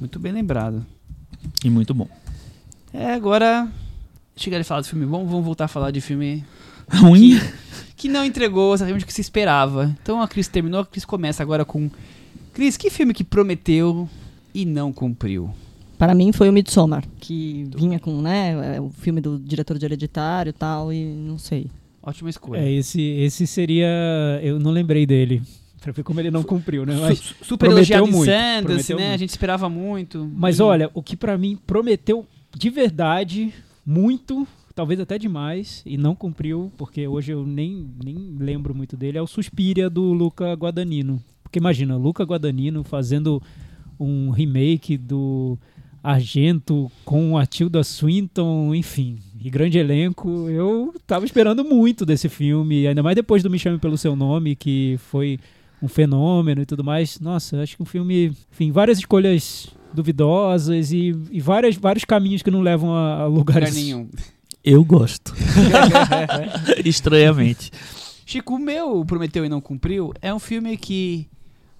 Muito 0.00 0.18
bem 0.18 0.32
lembrado. 0.32 0.84
E 1.64 1.68
muito 1.70 1.92
bom. 1.94 2.08
É, 2.92 3.12
agora. 3.12 3.70
Chegaram 4.36 4.60
a 4.60 4.64
falar 4.64 4.82
de 4.82 4.88
filme 4.90 5.06
bom, 5.06 5.24
vamos 5.26 5.44
voltar 5.44 5.64
a 5.64 5.68
falar 5.68 5.90
de 5.90 6.00
filme 6.00 6.44
Ruim? 6.92 7.40
que 7.96 8.08
não 8.08 8.24
entregou 8.24 8.74
exatamente 8.74 9.04
o 9.04 9.06
que 9.06 9.12
se 9.12 9.20
esperava. 9.22 9.94
Então 10.02 10.20
a 10.20 10.28
Cris 10.28 10.46
terminou, 10.48 10.80
a 10.80 10.86
Cris 10.86 11.04
começa 11.04 11.42
agora 11.42 11.64
com. 11.64 11.90
Cris, 12.52 12.76
que 12.76 12.90
filme 12.90 13.12
que 13.14 13.24
prometeu 13.24 14.08
e 14.54 14.64
não 14.64 14.92
cumpriu? 14.92 15.50
Para 15.98 16.14
mim 16.14 16.30
foi 16.32 16.48
o 16.50 16.52
Midsommar, 16.52 17.04
que 17.18 17.66
vinha 17.74 17.98
com, 17.98 18.20
né, 18.20 18.76
é, 18.76 18.80
o 18.80 18.90
filme 18.90 19.18
do 19.20 19.38
diretor 19.38 19.78
de 19.78 19.86
Hereditário 19.86 20.50
e 20.50 20.52
tal, 20.52 20.92
e 20.92 21.02
não 21.04 21.38
sei. 21.38 21.70
Ótima 22.02 22.28
escolha. 22.28 22.60
É, 22.60 22.70
esse, 22.70 23.00
esse 23.00 23.46
seria. 23.46 23.88
Eu 24.42 24.58
não 24.60 24.70
lembrei 24.70 25.06
dele. 25.06 25.42
Pra 25.80 25.92
ver 25.92 26.02
como 26.02 26.20
ele 26.20 26.30
não 26.30 26.42
cumpriu, 26.42 26.84
né? 26.84 26.96
Mas, 27.00 27.18
Su- 27.18 27.34
super 27.42 27.66
prometeu 27.68 27.96
elogiado 27.96 28.06
muito, 28.06 28.30
Sanders, 28.30 28.64
prometeu 28.64 28.96
né? 28.98 29.04
A 29.04 29.08
muito. 29.08 29.18
gente 29.20 29.30
esperava 29.30 29.68
muito. 29.70 30.30
mas 30.34 30.58
E- 30.58 30.62
olha, 30.62 30.90
o 30.92 31.02
que 31.02 31.16
pra 31.16 31.38
mim 31.38 31.56
prometeu 31.66 32.26
de 32.54 32.68
verdade 32.70 33.52
muito, 33.86 34.46
talvez 34.74 34.98
até 34.98 35.16
demais, 35.16 35.82
e 35.86 35.96
não 35.96 36.16
cumpriu, 36.16 36.72
porque 36.76 37.06
hoje 37.06 37.32
eu 37.32 37.46
nem, 37.46 37.88
nem 38.04 38.34
lembro 38.36 38.74
muito 38.74 38.96
dele, 38.96 39.16
é 39.16 39.22
o 39.22 39.26
Suspiria 39.26 39.88
do 39.88 40.12
Luca 40.12 40.52
Guadagnino. 40.54 41.22
Porque 41.44 41.60
imagina, 41.60 41.96
Luca 41.96 42.24
Guadagnino 42.24 42.82
fazendo 42.82 43.40
um 43.98 44.30
remake 44.30 44.98
do 44.98 45.56
Argento 46.02 46.90
com 47.04 47.38
a 47.38 47.46
Tilda 47.46 47.84
Swinton, 47.84 48.74
enfim, 48.74 49.18
e 49.40 49.48
grande 49.48 49.78
elenco. 49.78 50.48
Eu 50.48 50.92
tava 51.06 51.24
esperando 51.24 51.64
muito 51.64 52.04
desse 52.04 52.28
filme, 52.28 52.88
ainda 52.88 53.02
mais 53.02 53.14
depois 53.14 53.44
do 53.44 53.50
Me 53.50 53.58
Chame 53.60 53.78
Pelo 53.78 53.96
Seu 53.96 54.16
Nome, 54.16 54.56
que 54.56 54.96
foi 54.98 55.38
um 55.80 55.86
fenômeno 55.86 56.62
e 56.62 56.66
tudo 56.66 56.82
mais. 56.82 57.20
Nossa, 57.20 57.62
acho 57.62 57.76
que 57.76 57.82
um 57.82 57.86
filme, 57.86 58.32
enfim, 58.52 58.72
várias 58.72 58.98
escolhas 58.98 59.68
duvidosas 59.92 60.92
e, 60.92 61.14
e 61.30 61.40
várias, 61.40 61.76
vários 61.76 62.04
caminhos 62.04 62.42
que 62.42 62.50
não 62.50 62.60
levam 62.60 62.94
a, 62.94 63.22
a 63.22 63.26
lugares 63.26 63.70
Lugar 63.70 63.82
nenhum. 63.82 64.08
Eu 64.64 64.84
gosto. 64.84 65.32
Estranhamente. 66.84 67.70
Chico, 68.24 68.56
o 68.56 68.58
meu 68.58 69.04
Prometeu 69.04 69.44
e 69.44 69.48
Não 69.48 69.60
Cumpriu 69.60 70.12
é 70.20 70.34
um 70.34 70.40
filme 70.40 70.76
que 70.76 71.28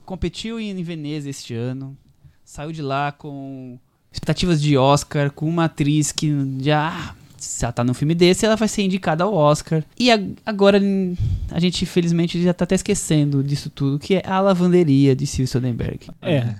competiu 0.04 0.60
em 0.60 0.80
Veneza 0.84 1.28
este 1.28 1.52
ano, 1.52 1.98
saiu 2.44 2.70
de 2.70 2.80
lá 2.80 3.10
com 3.10 3.76
expectativas 4.12 4.62
de 4.62 4.78
Oscar, 4.78 5.32
com 5.32 5.48
uma 5.48 5.64
atriz 5.64 6.12
que 6.12 6.32
já. 6.60 7.15
Se 7.38 7.64
ela 7.64 7.72
tá 7.72 7.84
num 7.84 7.94
filme 7.94 8.14
desse, 8.14 8.46
ela 8.46 8.56
vai 8.56 8.66
ser 8.68 8.82
indicada 8.82 9.24
ao 9.24 9.34
Oscar. 9.34 9.82
E 9.98 10.10
a- 10.10 10.20
agora 10.44 10.80
a 11.50 11.60
gente, 11.60 11.82
infelizmente, 11.82 12.42
já 12.42 12.54
tá 12.54 12.64
até 12.64 12.74
esquecendo 12.74 13.42
disso 13.44 13.68
tudo, 13.70 13.98
que 13.98 14.14
é 14.14 14.22
a 14.26 14.40
lavanderia 14.40 15.14
de 15.14 15.26
Steve 15.26 15.46
Soderbergh. 15.46 16.00
É, 16.22 16.54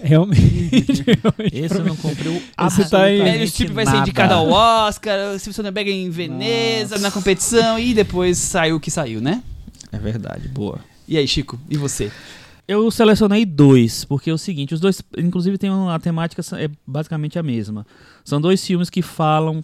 realmente. 0.00 1.04
realmente 1.22 1.56
Esse 1.56 1.74
eu 1.76 1.84
não 1.84 1.96
cumpriu 1.96 2.32
Esse 2.36 2.88
tá 2.90 3.02
aí- 3.02 3.20
absolutamente 3.20 3.22
Meryl 3.22 3.46
Streep 3.48 3.72
vai 3.72 3.86
ser 3.86 3.96
indicada 3.98 4.34
ao 4.34 4.48
Oscar, 4.48 5.34
o 5.34 5.38
Steve 5.38 5.54
Soderbergh 5.54 5.90
em 5.90 6.10
Veneza, 6.10 6.98
na 6.98 7.10
competição, 7.10 7.78
e 7.78 7.92
depois 7.94 8.38
saiu 8.38 8.76
o 8.76 8.80
que 8.80 8.90
saiu, 8.90 9.20
né? 9.20 9.42
É 9.92 9.98
verdade, 9.98 10.48
boa. 10.48 10.78
E 11.06 11.16
aí, 11.18 11.28
Chico, 11.28 11.58
e 11.68 11.76
você? 11.76 12.10
Eu 12.66 12.90
selecionei 12.90 13.44
dois, 13.44 14.06
porque 14.06 14.30
é 14.30 14.32
o 14.32 14.38
seguinte, 14.38 14.72
os 14.72 14.80
dois, 14.80 15.02
inclusive, 15.18 15.58
tem 15.58 15.68
uma 15.68 15.94
a 15.94 15.98
temática 15.98 16.42
é 16.58 16.70
basicamente 16.86 17.38
a 17.38 17.42
mesma. 17.42 17.86
São 18.24 18.40
dois 18.40 18.64
filmes 18.66 18.88
que 18.88 19.02
falam 19.02 19.62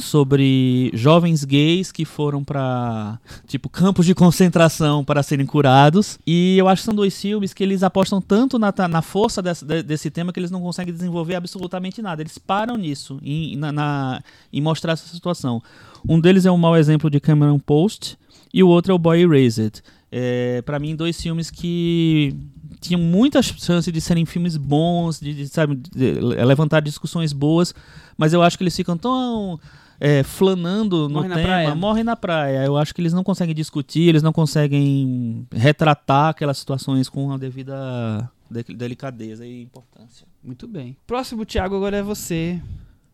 sobre 0.00 0.90
jovens 0.92 1.44
gays 1.44 1.92
que 1.92 2.04
foram 2.04 2.42
pra, 2.42 3.18
tipo, 3.46 3.68
campos 3.68 4.04
de 4.06 4.14
concentração 4.14 5.04
para 5.04 5.22
serem 5.22 5.46
curados. 5.46 6.18
E 6.26 6.56
eu 6.58 6.68
acho 6.68 6.82
que 6.82 6.86
são 6.86 6.94
dois 6.94 7.20
filmes 7.20 7.54
que 7.54 7.62
eles 7.62 7.82
apostam 7.82 8.20
tanto 8.20 8.58
na, 8.58 8.72
na 8.88 9.02
força 9.02 9.40
desse, 9.40 9.64
de- 9.64 9.82
desse 9.82 10.10
tema 10.10 10.32
que 10.32 10.40
eles 10.40 10.50
não 10.50 10.60
conseguem 10.60 10.92
desenvolver 10.92 11.36
absolutamente 11.36 12.02
nada. 12.02 12.22
Eles 12.22 12.38
param 12.38 12.76
nisso, 12.76 13.18
em, 13.22 13.56
na, 13.56 13.70
na- 13.70 14.22
em 14.52 14.60
mostrar 14.60 14.94
essa 14.94 15.06
situação. 15.06 15.62
Um 16.08 16.20
deles 16.20 16.44
é 16.44 16.50
um 16.50 16.58
mau 16.58 16.76
exemplo 16.76 17.08
de 17.08 17.20
Cameron 17.20 17.58
Post 17.58 18.18
e 18.52 18.62
o 18.62 18.68
outro 18.68 18.92
é 18.92 18.94
o 18.94 18.98
Boy 18.98 19.22
Erased. 19.22 19.80
É, 20.10 20.60
para 20.62 20.78
mim, 20.78 20.94
dois 20.94 21.20
filmes 21.20 21.50
que 21.50 22.36
tinham 22.80 23.00
muitas 23.00 23.46
chances 23.46 23.92
de 23.92 24.00
serem 24.00 24.26
filmes 24.26 24.56
bons, 24.56 25.18
de, 25.18 25.32
de, 25.34 25.48
sabe, 25.48 25.76
de 25.94 26.12
levantar 26.20 26.80
discussões 26.80 27.32
boas, 27.32 27.74
mas 28.16 28.32
eu 28.32 28.42
acho 28.42 28.58
que 28.58 28.62
eles 28.62 28.76
ficam 28.76 28.96
tão 28.96 29.58
é, 30.00 30.22
flanando 30.22 31.08
no 31.08 31.14
Morre 31.16 31.28
na 31.28 31.34
tema, 31.36 31.46
praia. 31.48 31.74
morrem 31.74 32.04
na 32.04 32.16
praia. 32.16 32.64
Eu 32.64 32.76
acho 32.76 32.94
que 32.94 33.00
eles 33.00 33.12
não 33.12 33.22
conseguem 33.24 33.54
discutir, 33.54 34.08
eles 34.08 34.22
não 34.22 34.32
conseguem 34.32 35.46
retratar 35.52 36.30
aquelas 36.30 36.58
situações 36.58 37.08
com 37.08 37.32
a 37.32 37.38
devida 37.38 38.30
de- 38.50 38.74
delicadeza 38.74 39.46
e 39.46 39.62
importância. 39.62 40.26
Muito 40.42 40.66
bem. 40.68 40.96
Próximo, 41.06 41.44
Thiago, 41.46 41.76
agora 41.76 41.96
é 41.96 42.02
você 42.02 42.60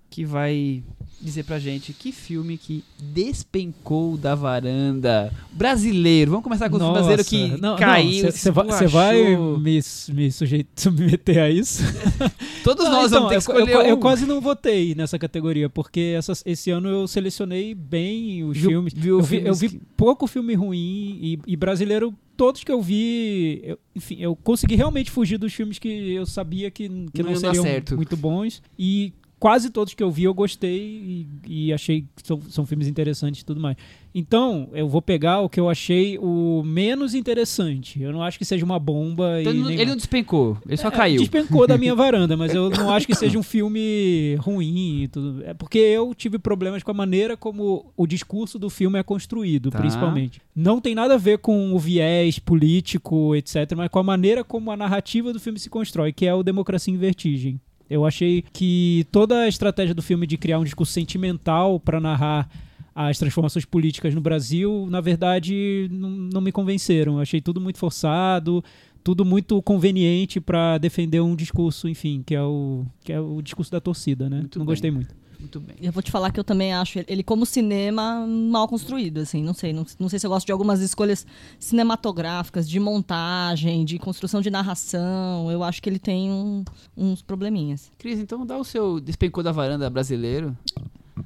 que 0.09 0.25
vai 0.25 0.83
dizer 1.21 1.45
pra 1.45 1.59
gente 1.59 1.93
que 1.93 2.13
filme 2.13 2.57
que 2.57 2.83
despencou 2.99 4.17
da 4.17 4.35
varanda. 4.35 5.33
Brasileiro. 5.53 6.31
Vamos 6.31 6.45
começar 6.45 6.69
com 6.71 6.77
o 6.77 6.79
filme 6.79 6.93
brasileiro 6.93 7.25
que 7.25 7.61
não, 7.61 7.77
caiu. 7.77 8.31
Você 8.31 8.51
vai, 8.87 9.37
me, 9.37 9.81
me 10.15 10.33
sujeitar, 10.33 10.93
me 10.93 11.07
meter 11.07 11.39
a 11.41 11.51
isso? 11.51 11.83
Todos 12.65 12.85
Não, 12.85 12.93
nós 12.93 13.07
então, 13.11 13.29
vamos 13.29 13.29
ter 13.29 13.45
que 13.45 13.51
eu, 13.59 13.65
escolher 13.65 13.75
eu, 13.87 13.91
eu 13.91 13.97
um. 13.97 14.01
quase 14.01 14.27
não 14.27 14.41
votei 14.41 14.95
nessa 14.95 15.19
categoria, 15.19 15.69
porque 15.69 16.15
essas- 16.17 16.43
esse 16.47 16.71
ano 16.71 16.89
eu 16.89 17.07
selecionei 17.09 17.75
bem 17.75 18.45
os 18.45 18.57
Viu- 18.57 18.71
filmes. 18.71 18.93
viu 18.95 19.19
eu, 19.19 19.23
vi, 19.25 19.37
eu 19.37 19.41
filmes 19.55 19.61
vi 19.61 19.69
que- 19.71 19.81
pouco 19.97 20.27
filme 20.27 20.55
ruim 20.55 21.19
e, 21.23 21.39
e 21.47 21.57
brasileiro, 21.57 22.15
todos 22.37 22.63
que 22.65 22.73
eu 22.73 22.81
vi, 22.83 23.61
eu- 23.65 23.79
enfim, 23.95 24.17
eu 24.21 24.35
consegui 24.37 24.75
realmente 24.75 25.11
fugir 25.11 25.39
dos 25.39 25.53
filmes 25.53 25.79
que 25.79 25.89
eu 26.13 26.25
sabia 26.27 26.71
que, 26.71 26.89
que 27.13 27.23
Não 27.23 27.31
não, 27.33 27.37
seriam 27.41 27.63
certo. 27.65 27.97
muito 27.97 28.17
bons. 28.17 28.63
E 28.79 29.13
quase 29.41 29.71
todos 29.71 29.95
que 29.95 30.03
eu 30.03 30.11
vi 30.11 30.25
eu 30.25 30.35
gostei 30.35 30.79
e, 30.79 31.27
e 31.67 31.73
achei 31.73 32.03
que 32.03 32.25
são, 32.25 32.41
são 32.49 32.65
filmes 32.67 32.87
interessantes 32.87 33.41
e 33.41 33.45
tudo 33.45 33.61
mais. 33.61 33.77
Então, 34.15 34.69
eu 34.73 34.89
vou 34.89 35.01
pegar 35.01 35.41
o 35.41 35.49
que 35.49 35.59
eu 35.59 35.69
achei 35.71 36.19
o 36.19 36.63
menos 36.65 37.15
interessante. 37.15 38.03
Eu 38.03 38.13
não 38.13 38.23
acho 38.23 38.37
que 38.39 38.45
seja 38.45 38.65
uma 38.65 38.79
bomba 38.79 39.41
Então, 39.41 39.53
e 39.53 39.57
ele 39.57 39.61
não- 39.63 39.69
nem 39.69 39.79
ele 39.81 39.91
não 39.91 39.97
despencou, 39.97 40.59
ele 40.67 40.77
só 40.77 40.89
é, 40.89 40.91
caiu. 40.91 41.21
Despencou 41.21 41.67
da 41.67 41.79
minha 41.79 41.95
varanda, 41.97 42.37
mas 42.37 42.53
eu 42.55 42.69
não 42.71 42.91
acho 42.91 43.07
que 43.07 43.15
seja 43.15 43.39
um 43.39 43.43
filme 43.43 44.35
ruim 44.41 45.05
e 45.05 45.09
tudo. 45.09 45.45
É 45.45 45.55
porque 45.55 45.79
eu 45.79 46.13
tive 46.15 46.39
problemas 46.39 46.83
com 46.83 46.91
a 46.91 46.95
maneira 46.95 47.37
como 47.37 47.93
o 47.97 48.07
discurso 48.07 48.59
do 48.59 48.69
filme 48.69 48.99
é 48.99 49.03
construído, 49.03 49.71
Tá. 49.71 49.79
principalmente. 49.79 50.41
Não 50.55 50.81
tem 50.81 50.95
nada 50.95 51.15
a 51.15 51.19
ver 51.19 51.39
com 51.39 51.73
o 51.73 51.79
viés 51.79 52.39
político, 52.39 53.35
etc., 53.37 53.73
mas 53.77 53.89
com 53.89 53.99
a 54.01 54.03
maneira 54.03 54.43
como 54.45 54.71
a 54.71 54.77
narrativa 54.77 55.33
do 55.33 55.41
filme 55.41 55.59
se 55.59 55.71
constrói, 55.71 56.13
que 56.13 56.27
é 56.27 56.35
o 56.35 56.43
Democracia 56.43 56.93
em 56.93 56.97
Vertigem. 56.99 57.61
Eu 57.91 58.07
achei 58.07 58.45
que 58.53 59.05
toda 59.11 59.41
a 59.41 59.49
estratégia 59.49 59.95
do 59.95 60.01
filme 60.03 60.27
de 60.27 60.39
criar 60.39 60.61
um 60.61 60.65
discurso 60.65 60.93
sentimental 60.93 61.81
para 61.81 62.01
narrar 62.01 62.49
as 62.95 63.19
transformações 63.19 63.65
políticas 63.65 64.15
no 64.15 64.21
Brasil, 64.21 64.87
na 64.89 65.01
verdade, 65.01 65.89
não, 65.91 66.11
não 66.11 66.41
me 66.41 66.53
convenceram. 66.53 67.15
Eu 67.15 67.21
achei 67.21 67.41
tudo 67.41 67.61
muito 67.61 67.79
forçado, 67.79 68.63
tudo 69.03 69.25
muito 69.25 69.61
conveniente 69.63 70.41
para 70.41 70.79
defender 70.79 71.21
um 71.21 71.35
discurso, 71.35 71.89
enfim, 71.89 72.23
que 72.25 72.35
é 72.35 72.43
o 72.43 72.85
que 73.03 73.13
é 73.13 73.21
o 73.21 73.43
discurso 73.43 73.73
da 73.73 73.81
torcida, 73.81 74.31
né? 74.31 74.39
Muito 74.39 74.59
não 74.59 74.67
bem. 74.67 74.73
gostei 74.73 74.91
muito. 74.91 75.15
Muito 75.41 75.59
bem. 75.59 75.77
Eu 75.81 75.91
vou 75.91 76.03
te 76.03 76.11
falar 76.11 76.31
que 76.31 76.39
eu 76.39 76.45
também 76.45 76.73
acho 76.73 77.01
ele, 77.09 77.23
como 77.23 77.47
cinema 77.47 78.27
mal 78.27 78.69
construído, 78.69 79.19
assim, 79.19 79.43
não 79.43 79.55
sei, 79.55 79.73
não, 79.73 79.87
não 79.99 80.09
sei 80.09 80.19
se 80.19 80.27
eu 80.27 80.31
gosto 80.31 80.47
de 80.47 80.53
algumas 80.53 80.81
escolhas 80.81 81.27
cinematográficas, 81.59 82.69
de 82.69 82.79
montagem, 82.79 83.85
de 83.85 83.99
construção 83.99 84.41
de 84.43 84.51
narração, 84.51 85.51
eu 85.51 85.65
acho 85.65 85.81
que 85.81 85.89
ele 85.89 85.99
tem 85.99 86.31
um- 86.31 86.63
uns 86.97 87.23
probleminhas. 87.23 87.91
Cris, 87.99 88.19
então 88.19 88.45
dá 88.45 88.59
o 88.59 88.65
seu 88.65 89.01
despencou 89.01 89.43
da 89.43 89.51
varanda 89.51 89.89
brasileiro. 89.89 90.57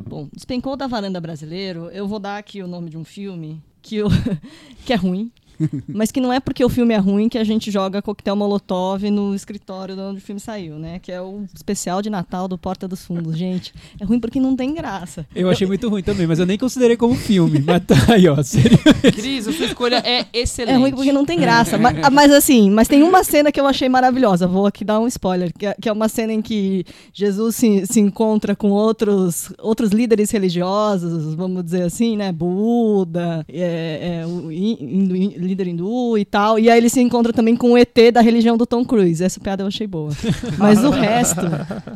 Bom, 0.09 0.28
despencou 0.32 0.77
da 0.77 0.86
varanda 0.86 1.20
brasileiro, 1.20 1.91
eu 1.91 2.07
vou 2.07 2.19
dar 2.20 2.39
aqui 2.39 2.62
o 2.62 2.69
nome 2.69 2.91
de 2.91 2.97
um 2.97 3.05
filme 3.05 3.61
que, 3.82 3.97
eu, 3.97 4.09
que 4.86 4.93
é 4.93 4.97
ruim, 4.97 5.31
mas 5.89 6.11
que 6.11 6.21
não 6.21 6.33
é 6.33 6.41
porque 6.41 6.65
o 6.65 6.69
filme 6.69 6.95
é 6.95 6.99
ruim 6.99 7.29
que 7.29 7.39
a 7.39 7.45
gente 7.45 7.71
joga 7.71 8.03
coquetel 8.03 8.37
molotov 8.37 9.03
no 9.11 9.35
escritório 9.35 9.95
de 9.95 10.01
onde 10.01 10.19
o 10.19 10.23
filme 10.23 10.41
saiu, 10.41 10.79
né? 10.79 10.99
Que 10.99 11.13
é 11.13 11.21
o 11.21 11.45
especial 11.55 12.01
de 12.03 12.11
Natal 12.11 12.49
do 12.49 12.57
Porta 12.59 12.87
dos 12.89 13.05
Fundos. 13.05 13.37
Gente, 13.37 13.73
é 14.01 14.05
ruim 14.05 14.19
porque 14.21 14.41
não 14.41 14.55
tem 14.57 14.75
graça. 14.75 15.27
Eu 15.35 15.49
achei 15.51 15.67
muito 15.67 15.89
ruim 15.89 16.03
também, 16.03 16.27
mas 16.27 16.39
eu 16.39 16.47
nem 16.47 16.59
considerei 16.59 16.97
como 16.97 17.15
filme. 17.15 17.63
Mas 17.65 17.85
tá 17.85 17.95
aí, 18.13 18.29
ó. 18.29 18.43
Seria... 18.43 18.79
Cris, 19.13 19.47
a 19.49 19.53
sua 19.53 19.67
escolha 19.67 20.03
é 20.05 20.27
excelente. 20.33 20.75
É 20.75 20.79
ruim 20.79 20.93
porque 20.93 21.13
não 21.13 21.25
tem 21.25 21.39
graça. 21.39 21.77
mas, 21.79 21.97
mas 22.13 22.33
assim, 22.33 22.71
mas 22.71 22.89
tem 22.89 23.03
uma 23.03 23.23
cena 23.25 23.51
que 23.53 23.61
eu 23.61 23.67
achei 23.67 23.89
maravilhosa. 23.89 24.47
Vou 24.47 24.67
aqui 24.67 24.85
dar 24.85 25.01
um 25.01 25.07
spoiler, 25.07 25.53
que 25.57 25.67
é, 25.67 25.75
que 25.81 25.89
é 25.89 25.93
uma 25.93 26.09
cena 26.09 26.33
em 26.33 26.43
que 26.43 26.85
Jesus 27.13 27.57
se, 27.57 27.87
se 27.87 28.01
encontra 28.01 28.55
com 28.57 28.71
outros, 28.71 29.53
outros 29.59 29.91
líderes 29.91 30.31
religiosos, 30.31 31.35
vamos 31.35 31.65
dizer 31.65 31.83
assim, 31.83 32.17
né? 32.17 32.33
Buda, 32.33 33.45
é, 33.49 34.21
é, 34.23 34.27
o 34.27 34.51
hin- 34.51 34.79
hindu- 34.81 35.17
hin- 35.17 35.35
líder 35.45 35.69
hindu 35.69 36.19
e 36.19 36.25
tal. 36.25 36.59
E 36.59 36.69
aí 36.71 36.79
ele 36.79 36.89
se 36.89 37.01
encontra 37.01 37.33
também 37.33 37.55
com 37.57 37.73
o 37.73 37.79
ET 37.79 37.97
da 38.12 38.21
religião 38.21 38.57
do 38.57 38.66
Tom 38.66 38.85
Cruise. 38.85 39.23
Essa 39.23 39.39
piada 39.41 39.62
eu 39.62 39.66
achei 39.69 39.87
boa. 39.87 40.11
Mas 40.59 40.83
o 40.85 40.91
resto, 40.91 41.41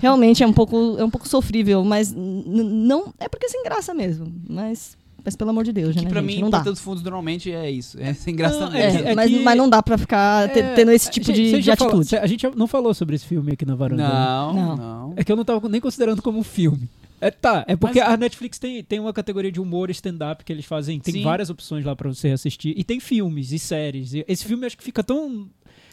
realmente 0.01 0.43
é 0.43 0.47
um 0.47 0.53
pouco, 0.53 0.97
é 0.99 1.05
um 1.05 1.11
pouco 1.11 1.29
sofrível, 1.29 1.85
mas 1.85 2.15
não. 2.15 3.13
É 3.19 3.29
porque 3.29 3.47
é 3.47 3.49
sem 3.49 3.63
graça 3.65 3.93
mesmo. 3.95 4.33
Mas. 4.49 4.97
Mas 5.25 5.35
pelo 5.37 5.51
amor 5.51 5.65
de 5.65 5.73
Deus, 5.73 5.95
Que 5.95 6.05
né, 6.05 6.09
pra 6.09 6.21
gente? 6.23 6.37
mim, 6.37 6.41
não 6.41 6.49
dá. 6.49 6.61
Dos 6.61 6.79
Fundos 6.81 7.03
normalmente 7.03 7.51
é 7.53 7.71
isso. 7.71 7.99
É 8.01 8.15
sem 8.15 8.35
graça 8.35 8.61
Não, 8.61 8.73
é 8.75 8.81
É, 8.81 9.11
é 9.11 9.15
mas, 9.15 9.29
que- 9.31 9.41
mas 9.41 9.57
não 9.59 9.69
dá 9.69 9.83
pra 9.83 9.99
ficar 9.99 10.49
É, 10.57 10.75
tendo 10.75 10.91
esse 10.93 11.11
tipo 11.11 11.27
gente, 11.27 11.57
de, 11.57 11.61
de 11.61 11.71
atitude. 11.71 12.17
a 12.17 12.27
gente 12.27 12.49
não 12.57 12.67
falou 12.67 12.95
sobre 12.95 13.17
esse 13.17 13.27
filme 13.27 13.53
aqui 13.53 13.67
na 13.67 13.75
varanda. 13.75 14.05
né? 14.05 14.09
Não, 14.09 14.53
Não. 14.55 14.77
não. 14.77 15.13
É 15.17 15.25
que 15.25 15.31
eu 15.31 15.37
não 15.37 15.45
tava 15.45 15.69
nem 15.69 15.81
considerando 15.81 16.23
como 16.23 16.39
um 16.39 16.43
filme. 16.45 16.89
É, 17.21 17.31
tá, 17.31 17.65
é 17.67 17.75
porque 17.77 18.01
Mas- 18.01 18.09
a 18.11 18.17
Netflix 18.17 18.59
tem, 18.59 18.83
tem 18.83 19.01
uma 19.01 19.13
categoria 19.13 19.51
de 19.51 19.61
humor 19.61 19.91
stand-up 19.91 20.45
que 20.45 20.53
eles 20.53 20.65
fazem. 20.65 21.01
Tem 21.01 21.15
Sim. 21.15 21.23
várias 21.23 21.51
opções 21.51 21.85
lá 21.85 21.95
pra 21.97 22.09
você 22.09 22.29
assistir. 22.31 22.75
E 22.77 22.85
tem 22.85 23.01
filmes 23.01 23.53
e 23.53 23.59
séries. 23.59 24.15
E 24.15 24.25
esse 24.29 24.45
filme 24.45 24.67
acho 24.67 24.77
que 24.77 24.85
fica 24.85 25.03
tão. 25.03 25.49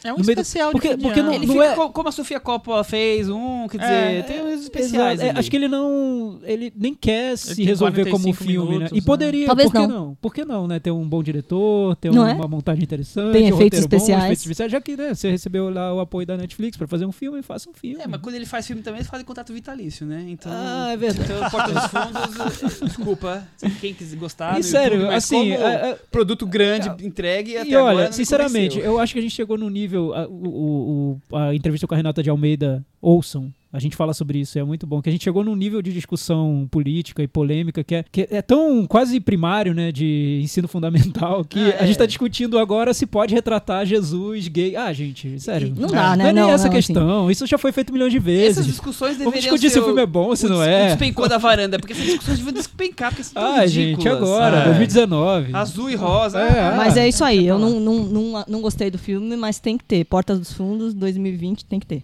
É 0.06 0.12
um 0.12 0.16
No 0.18 0.22
do- 0.22 0.30
especial 0.30 0.70
porque- 0.72 0.96
de 0.96 1.02
porque 1.02 1.20
não- 1.22 1.32
Ele 1.32 1.46
não 1.46 1.54
fica 1.54 1.66
é- 1.66 1.74
co- 1.74 1.90
como 1.90 2.08
a 2.08 2.12
Sofia 2.12 2.38
Coppola 2.40 2.84
fez 2.84 3.28
um, 3.28 3.66
quer 3.68 3.78
dizer, 3.78 3.92
É, 3.92 4.22
tem 4.22 4.40
uns 4.42 4.46
Exato. 4.48 4.62
especiais. 4.62 5.20
É, 5.20 5.30
acho 5.30 5.50
que 5.50 5.56
ele 5.56 5.68
não. 5.68 6.38
Ele 6.44 6.72
nem 6.76 6.94
quer 6.94 7.36
se 7.36 7.62
resolver 7.64 8.04
como 8.04 8.28
um 8.28 8.32
45 8.32 8.44
filme, 8.44 8.66
né? 8.68 8.74
minutos, 8.74 8.92
E 8.92 9.00
né? 9.00 9.06
poderia. 9.06 9.46
Talvez 9.46 9.70
por 9.70 9.80
que 9.80 9.86
não. 9.86 10.06
não? 10.06 10.14
Por 10.20 10.34
que 10.34 10.44
não, 10.44 10.66
né? 10.66 10.78
Ter 10.78 10.90
um 10.90 11.06
bom 11.08 11.22
diretor, 11.22 11.96
ter 11.96 12.10
uma, 12.10 12.30
é? 12.30 12.34
uma 12.34 12.46
montagem 12.48 12.82
interessante, 12.84 13.32
Tem 13.32 13.44
um 13.52 13.56
efeitos 13.56 13.80
roteiro 13.80 13.88
bom, 13.88 13.96
especiais. 13.96 14.24
efeitos 14.24 14.42
especiais. 14.44 14.72
Já 14.72 14.80
que 14.80 14.96
né, 14.96 15.14
você 15.14 15.30
recebeu 15.30 15.70
lá 15.70 15.92
o 15.94 16.00
apoio 16.00 16.26
da 16.26 16.36
Netflix 16.36 16.76
pra 16.76 16.86
fazer 16.86 17.04
um 17.06 17.12
filme, 17.12 17.42
faça 17.42 17.68
um 17.68 17.72
filme. 17.74 18.02
É, 18.02 18.06
mas 18.06 18.20
quando 18.20 18.34
ele 18.36 18.46
faz 18.46 18.66
filme 18.66 18.82
também, 18.82 19.00
ele 19.00 19.08
faz 19.08 19.22
contrato 19.22 19.52
vitalício, 19.52 20.06
né? 20.06 20.24
Então. 20.28 20.52
Ah, 20.54 20.90
é 20.92 20.96
verdade. 20.96 21.30
Então, 21.32 21.50
Porta 21.50 21.72
dos 21.72 21.86
Fundos, 21.86 22.80
desculpa. 22.82 23.46
Quem 23.80 23.92
quiser 23.94 24.16
gostar. 24.16 24.54
E 24.54 24.58
no 24.58 24.62
sério, 24.62 24.94
YouTube, 24.98 25.12
mas 25.14 25.24
assim, 25.24 25.52
como 25.52 25.66
é- 25.66 25.90
é- 25.90 25.98
produto 26.10 26.46
grande, 26.46 26.88
entregue 27.04 27.56
até 27.56 27.68
E 27.68 27.74
agora 27.74 27.96
olha, 27.96 28.12
sinceramente, 28.12 28.78
eu 28.78 28.98
acho 28.98 29.12
que 29.12 29.18
a 29.18 29.22
gente 29.22 29.34
chegou 29.34 29.56
num 29.58 29.68
nível. 29.70 29.95
A, 29.96 30.26
o- 30.28 31.18
a 31.32 31.54
entrevista 31.54 31.86
com 31.86 31.94
a 31.94 31.96
Renata 31.96 32.22
de 32.22 32.30
Almeida, 32.30 32.84
ouçam. 33.00 33.52
A 33.76 33.78
gente 33.78 33.94
fala 33.94 34.14
sobre 34.14 34.38
isso, 34.38 34.58
é 34.58 34.64
muito 34.64 34.86
bom. 34.86 35.02
Que 35.02 35.10
a 35.10 35.12
gente 35.12 35.22
chegou 35.22 35.44
num 35.44 35.54
nível 35.54 35.82
de 35.82 35.92
discussão 35.92 36.66
política 36.70 37.22
e 37.22 37.28
polêmica 37.28 37.84
que 37.84 37.94
é, 37.94 38.04
que 38.10 38.26
é 38.30 38.40
tão 38.40 38.86
quase 38.86 39.20
primário, 39.20 39.74
né? 39.74 39.92
De 39.92 40.40
ensino 40.42 40.66
fundamental, 40.66 41.44
que 41.44 41.58
Ah, 41.72 41.76
a 41.80 41.86
gente 41.86 41.96
é. 41.96 41.98
tá 41.98 42.06
discutindo 42.06 42.58
agora 42.58 42.94
se 42.94 43.04
pode 43.04 43.34
retratar 43.34 43.84
Jesus 43.84 44.48
gay. 44.48 44.74
Ah, 44.76 44.90
gente, 44.94 45.38
sério. 45.38 45.74
Não 45.76 45.88
dá, 45.88 46.16
né? 46.16 46.24
Não 46.24 46.30
é 46.30 46.32
nem 46.32 46.42
Não, 46.44 46.50
essa 46.50 46.64
não, 46.68 46.72
questão. 46.72 47.30
Isso 47.30 47.46
já 47.46 47.58
foi 47.58 47.70
feito 47.70 47.92
milhões 47.92 48.10
de 48.12 48.16
Essas 48.18 48.24
vezes. 48.24 48.66
discussões 48.66 49.18
Vamos 49.18 49.32
deveriam 49.34 49.54
discutir 49.54 49.68
ser 49.68 49.74
se 49.74 49.80
o 49.80 49.84
filme 49.84 50.00
é 50.00 50.06
bom 50.06 50.28
ou 50.28 50.36
se 50.36 50.46
o 50.46 50.48
não 50.48 50.62
é. 50.62 50.84
O 50.84 50.86
despencou 50.88 51.28
da 51.28 51.36
varanda, 51.36 51.78
porque 51.78 51.92
essas 51.92 52.06
discussões 52.06 52.38
deviam 52.38 52.54
despencar, 52.54 53.10
porque 53.10 53.24
são 53.24 53.42
Ah, 53.42 53.66
gente, 53.66 54.08
agora, 54.08 54.62
Ah, 54.62 54.64
2019. 54.68 55.54
Azul 55.54 55.90
e 55.90 55.94
rosa. 55.94 56.40
É, 56.40 56.60
ah, 56.60 56.74
Mas 56.78 56.96
é 56.96 57.06
isso 57.06 57.22
aí, 57.22 57.40
deixa 57.40 57.50
eu 57.50 57.58
não, 57.58 57.78
não, 57.78 57.94
não, 58.04 58.44
não 58.48 58.60
gostei 58.62 58.90
do 58.90 58.96
filme, 58.98 59.36
mas 59.36 59.58
tem 59.58 59.76
que 59.76 59.84
ter. 59.84 60.04
Porta 60.04 60.34
dos 60.34 60.52
Fundos 60.52 60.94
2020 60.94 61.64
tem 61.66 61.78
que 61.78 61.86
ter. 61.86 62.02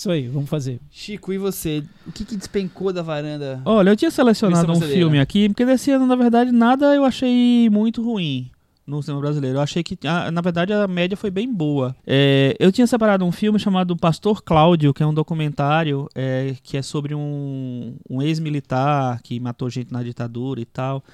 Isso 0.00 0.10
aí, 0.10 0.28
vamos 0.28 0.48
fazer. 0.48 0.80
Chico, 0.90 1.30
e 1.30 1.36
você? 1.36 1.84
O 2.06 2.10
que, 2.10 2.24
que 2.24 2.34
despencou 2.34 2.90
da 2.90 3.02
varanda? 3.02 3.60
Olha, 3.66 3.90
eu 3.90 3.96
tinha 3.96 4.10
selecionado 4.10 4.72
um 4.72 4.80
filme 4.80 5.20
aqui, 5.20 5.46
porque 5.50 5.66
desse 5.66 5.90
ano, 5.90 6.06
na 6.06 6.16
verdade, 6.16 6.50
nada 6.50 6.94
eu 6.94 7.04
achei 7.04 7.68
muito 7.68 8.02
ruim 8.02 8.50
no 8.86 9.02
cinema 9.02 9.20
brasileiro. 9.20 9.58
Eu 9.58 9.60
achei 9.60 9.82
que, 9.82 9.98
na 10.32 10.40
verdade, 10.40 10.72
a 10.72 10.88
média 10.88 11.18
foi 11.18 11.30
bem 11.30 11.52
boa. 11.52 11.94
É, 12.06 12.56
eu 12.58 12.72
tinha 12.72 12.86
separado 12.86 13.26
um 13.26 13.30
filme 13.30 13.58
chamado 13.58 13.94
Pastor 13.94 14.42
Cláudio, 14.42 14.94
que 14.94 15.02
é 15.02 15.06
um 15.06 15.12
documentário 15.12 16.08
é, 16.14 16.56
que 16.62 16.78
é 16.78 16.82
sobre 16.82 17.14
um, 17.14 17.94
um 18.08 18.22
ex-militar 18.22 19.20
que 19.20 19.38
matou 19.38 19.68
gente 19.68 19.92
na 19.92 20.02
ditadura 20.02 20.62
e 20.62 20.64
tal, 20.64 21.04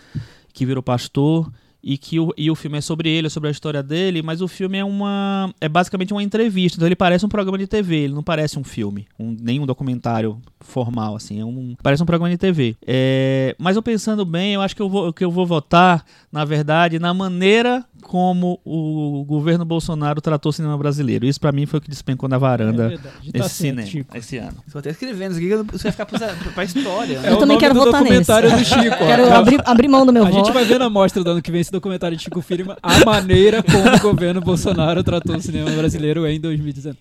que 0.52 0.64
virou 0.64 0.80
pastor. 0.80 1.50
E 1.86 1.96
que 1.96 2.18
o, 2.18 2.34
e 2.36 2.50
o 2.50 2.54
filme 2.56 2.78
é 2.78 2.80
sobre 2.80 3.08
ele, 3.08 3.28
é 3.28 3.30
sobre 3.30 3.48
a 3.48 3.52
história 3.52 3.80
dele, 3.80 4.20
mas 4.20 4.42
o 4.42 4.48
filme 4.48 4.76
é 4.76 4.84
uma 4.84 5.54
é 5.60 5.68
basicamente 5.68 6.12
uma 6.12 6.20
entrevista, 6.20 6.76
então 6.76 6.88
ele 6.88 6.96
parece 6.96 7.24
um 7.24 7.28
programa 7.28 7.56
de 7.56 7.68
TV, 7.68 7.94
ele 7.94 8.12
não 8.12 8.24
parece 8.24 8.58
um 8.58 8.64
filme, 8.64 9.06
um, 9.16 9.36
nem 9.40 9.60
um 9.60 9.66
documentário 9.66 10.42
formal 10.58 11.14
assim, 11.14 11.38
é 11.38 11.44
um 11.44 11.76
parece 11.80 12.02
um 12.02 12.06
programa 12.06 12.28
de 12.28 12.38
TV. 12.38 12.74
É, 12.84 13.54
mas 13.56 13.76
eu 13.76 13.82
pensando 13.84 14.24
bem, 14.24 14.54
eu 14.54 14.62
acho 14.62 14.74
que 14.74 14.82
eu 14.82 14.88
vou 14.88 15.12
que 15.12 15.24
eu 15.24 15.30
vou 15.30 15.46
votar, 15.46 16.04
na 16.32 16.44
verdade, 16.44 16.98
na 16.98 17.14
maneira 17.14 17.84
como 18.06 18.60
o 18.64 19.24
governo 19.26 19.64
Bolsonaro 19.64 20.20
tratou 20.20 20.50
o 20.50 20.52
cinema 20.52 20.78
brasileiro. 20.78 21.26
Isso 21.26 21.40
pra 21.40 21.50
mim 21.50 21.66
foi 21.66 21.78
o 21.78 21.80
que 21.82 21.90
despencou 21.90 22.28
na 22.28 22.38
varanda 22.38 22.94
É 22.94 23.38
tá 23.38 23.46
esse 23.46 23.54
cinema 23.56 23.86
Chico. 23.86 24.16
esse 24.16 24.36
ano. 24.38 24.56
Estou 24.66 24.78
até 24.78 24.90
escrevendo 24.90 25.32
isso 25.38 25.40
aqui, 25.64 25.74
isso 25.74 25.82
vai 25.82 25.92
ficar 25.92 26.06
pra, 26.06 26.34
pra 26.54 26.64
história. 26.64 27.20
né? 27.20 27.28
É 27.28 27.32
Eu 27.32 27.36
o 27.36 27.38
também 27.38 27.58
quero 27.58 27.74
do 27.74 27.80
votar 27.80 28.02
nesse. 28.02 28.20
documentário 28.24 28.50
do 28.50 28.64
Chico. 28.64 28.96
Quero 29.06 29.24
o- 29.28 29.32
abrir, 29.34 29.60
abrir 29.64 29.88
mão 29.88 30.06
do 30.06 30.12
meu 30.12 30.24
A 30.24 30.30
voto. 30.30 30.44
gente 30.46 30.54
vai 30.54 30.64
ver 30.64 30.78
na 30.78 30.88
mostra 30.88 31.22
do 31.24 31.30
ano 31.30 31.42
que 31.42 31.50
vem 31.50 31.60
esse 31.60 31.72
documentário 31.72 32.16
de 32.16 32.22
Chico 32.22 32.40
Firma, 32.40 32.76
a 32.82 33.04
maneira 33.04 33.62
como 33.62 33.94
o 33.96 33.98
governo 34.00 34.40
Bolsonaro 34.40 35.02
tratou 35.02 35.34
o 35.36 35.40
cinema 35.42 35.70
brasileiro 35.72 36.26
em 36.26 36.40
2019. 36.40 36.96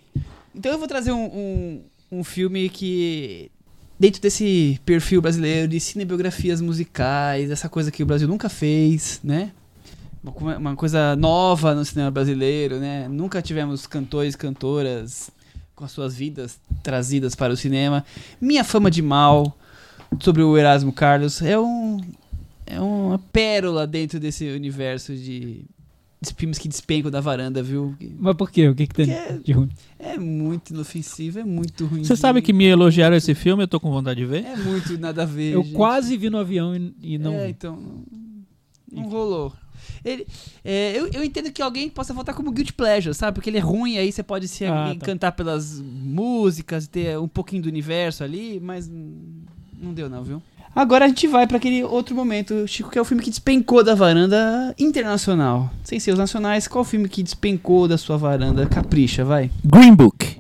Então 0.56 0.72
eu 0.72 0.78
vou 0.80 0.88
trazer 0.88 1.12
um, 1.12 1.26
um, 1.26 1.82
um 2.20 2.24
filme 2.24 2.70
que, 2.70 3.52
dentro 4.00 4.22
desse 4.22 4.80
perfil 4.86 5.22
brasileiro 5.22 5.68
de 5.68 5.80
cinebiografias 5.80 6.62
musicais, 6.62 7.52
essa 7.52 7.68
coisa 7.70 7.92
que 7.92 8.02
o 8.02 8.06
Brasil 8.06 8.28
nunca 8.28 8.50
fez, 8.50 9.20
né? 9.24 9.52
Uma 10.26 10.32
co- 10.32 10.58
Uma 10.58 10.76
coisa 10.76 11.16
nova 11.16 11.76
no 11.76 11.86
cinema 11.86 12.10
brasileiro, 12.10 12.80
né? 12.80 13.08
Nunca 13.08 13.42
tivemos 13.42 13.86
cantores, 13.86 14.36
cantoras 14.36 15.30
com 15.76 15.86
as 15.86 15.92
suas 15.92 16.16
vidas 16.16 16.60
trazidas 16.82 17.36
para 17.36 17.54
o 17.54 17.58
cinema. 17.58 18.04
Minha 18.42 18.64
Fama 18.64 18.90
de 18.90 19.02
Mal, 19.02 19.56
sobre 20.20 20.42
o 20.42 20.58
Erasmo 20.58 20.92
Carlos, 20.92 21.42
é 21.42 21.60
um 21.60 22.00
é 22.66 22.80
uma 22.80 23.20
pérola 23.20 23.86
dentro 23.86 24.20
desse 24.20 24.46
universo 24.50 25.14
de, 25.14 25.64
de 26.20 26.34
filmes 26.36 26.58
que 26.58 26.68
despencam 26.68 27.12
da 27.12 27.22
varanda, 27.22 27.62
viu? 27.62 27.94
Mas 28.18 28.36
por 28.36 28.50
quê? 28.50 28.68
O 28.70 28.74
que, 28.74 28.88
que 28.88 28.96
tem 28.96 29.08
de 29.44 29.52
ruim? 29.52 29.70
É 30.00 30.18
muito 30.18 30.74
inofensivo, 30.74 31.38
é 31.40 31.44
muito 31.44 31.86
ruim. 31.86 32.04
Você 32.04 32.16
sabe 32.16 32.42
que 32.42 32.52
me 32.52 32.66
elogiaram 32.66 33.16
esse 33.16 33.36
filme, 33.36 33.62
eu 33.64 33.68
tô 33.68 33.80
com 33.80 33.92
vontade 33.92 34.20
de 34.20 34.26
ver. 34.26 34.44
É 34.46 34.56
muito 34.56 34.98
nada 34.98 35.22
a 35.22 35.26
ver. 35.26 35.52
Eu 35.54 35.62
gente. 35.64 35.76
quase 35.76 36.18
vi 36.18 36.30
no 36.32 36.40
avião 36.40 36.76
e, 36.76 36.96
e 37.04 37.18
não 37.20 37.34
É, 37.34 37.50
então. 37.50 37.76
Não, 38.92 39.04
não 39.04 39.10
rolou. 39.10 39.54
Ele, 40.04 40.26
é, 40.64 40.94
eu, 40.98 41.08
eu 41.14 41.24
entendo 41.24 41.52
que 41.52 41.62
alguém 41.62 41.90
possa 41.90 42.14
votar 42.14 42.34
como 42.36 42.52
Guilty 42.52 42.74
Pleasure, 42.74 43.14
sabe? 43.14 43.36
Porque 43.36 43.50
ele 43.50 43.58
é 43.58 43.62
ruim, 43.62 43.98
aí 43.98 44.12
você 44.12 44.24
pode 44.24 44.48
se 44.48 44.66
Ah, 44.66 44.86
tá. 44.88 44.94
encantar 44.94 45.32
pelas 45.34 45.80
músicas, 45.82 46.88
ter 46.88 47.18
um 47.20 47.28
pouquinho 47.28 47.64
do 47.64 47.70
universo 47.70 48.24
ali, 48.24 48.60
mas 48.64 48.90
não 48.90 49.94
deu 49.94 50.10
não, 50.10 50.24
viu? 50.24 50.42
Agora 50.76 51.06
a 51.06 51.08
gente 51.08 51.26
vai 51.26 51.48
pra 51.48 51.56
aquele 51.56 51.84
outro 51.86 52.14
momento, 52.14 52.68
Chico, 52.68 52.90
que 52.92 52.98
é 52.98 53.02
o 53.02 53.06
filme 53.06 53.24
que 53.24 53.30
despencou 53.30 53.82
da 53.82 53.96
varanda 53.96 54.76
internacional. 54.78 55.72
Sem 55.86 56.02
ser 56.02 56.12
os 56.12 56.18
nacionais, 56.18 56.68
qual 56.68 56.82
o 56.82 56.86
filme 56.86 57.08
que 57.08 57.24
despencou 57.24 57.88
da 57.88 57.98
sua 57.98 58.18
varanda? 58.18 58.66
Capricha, 58.66 59.24
vai. 59.24 59.50
Green 59.64 59.96
Book. 59.96 60.38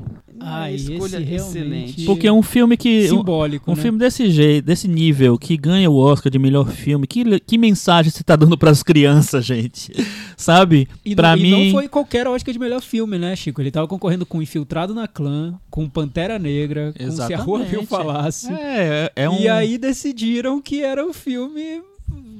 Ah, 0.47 0.71
escolha 0.71 1.17
excelente. 1.17 2.05
Porque 2.05 2.27
é 2.27 2.31
um 2.31 2.43
filme 2.43 2.77
que. 2.77 3.05
Um, 3.05 3.17
Simbólico, 3.17 3.71
um 3.71 3.75
né? 3.75 3.81
filme 3.81 3.97
desse 3.97 4.29
jeito, 4.29 4.65
desse 4.65 4.87
nível, 4.87 5.39
que 5.39 5.57
ganha 5.57 5.89
o 5.89 5.97
Oscar 5.97 6.31
de 6.31 6.37
melhor 6.37 6.69
filme. 6.69 7.07
Que, 7.07 7.39
que 7.39 7.57
mensagem 7.57 8.11
você 8.11 8.23
tá 8.23 8.35
dando 8.35 8.55
pras 8.55 8.83
crianças, 8.83 9.43
gente? 9.43 9.91
Sabe? 10.37 10.87
E, 11.03 11.15
pra 11.15 11.35
não, 11.35 11.37
e 11.37 11.41
mim. 11.41 11.65
não 11.65 11.71
foi 11.71 11.87
qualquer 11.87 12.27
Oscar 12.27 12.53
de 12.53 12.59
melhor 12.59 12.81
filme, 12.81 13.17
né, 13.17 13.35
Chico? 13.35 13.59
Ele 13.59 13.71
tava 13.71 13.87
concorrendo 13.87 14.25
com 14.25 14.41
Infiltrado 14.41 14.93
na 14.93 15.07
Clã, 15.07 15.59
com 15.69 15.89
Pantera 15.89 16.37
Negra, 16.37 16.93
com 16.95 17.11
Se 17.11 17.33
a 17.33 17.37
Rua 17.37 17.63
Viu 17.63 17.81
Exatamente. 17.81 17.87
Falasse. 17.87 18.53
É, 18.53 19.11
é, 19.15 19.23
é 19.23 19.29
um. 19.29 19.39
E 19.39 19.49
aí 19.49 19.77
decidiram 19.79 20.61
que 20.61 20.83
era 20.83 21.03
o 21.03 21.11
filme 21.11 21.81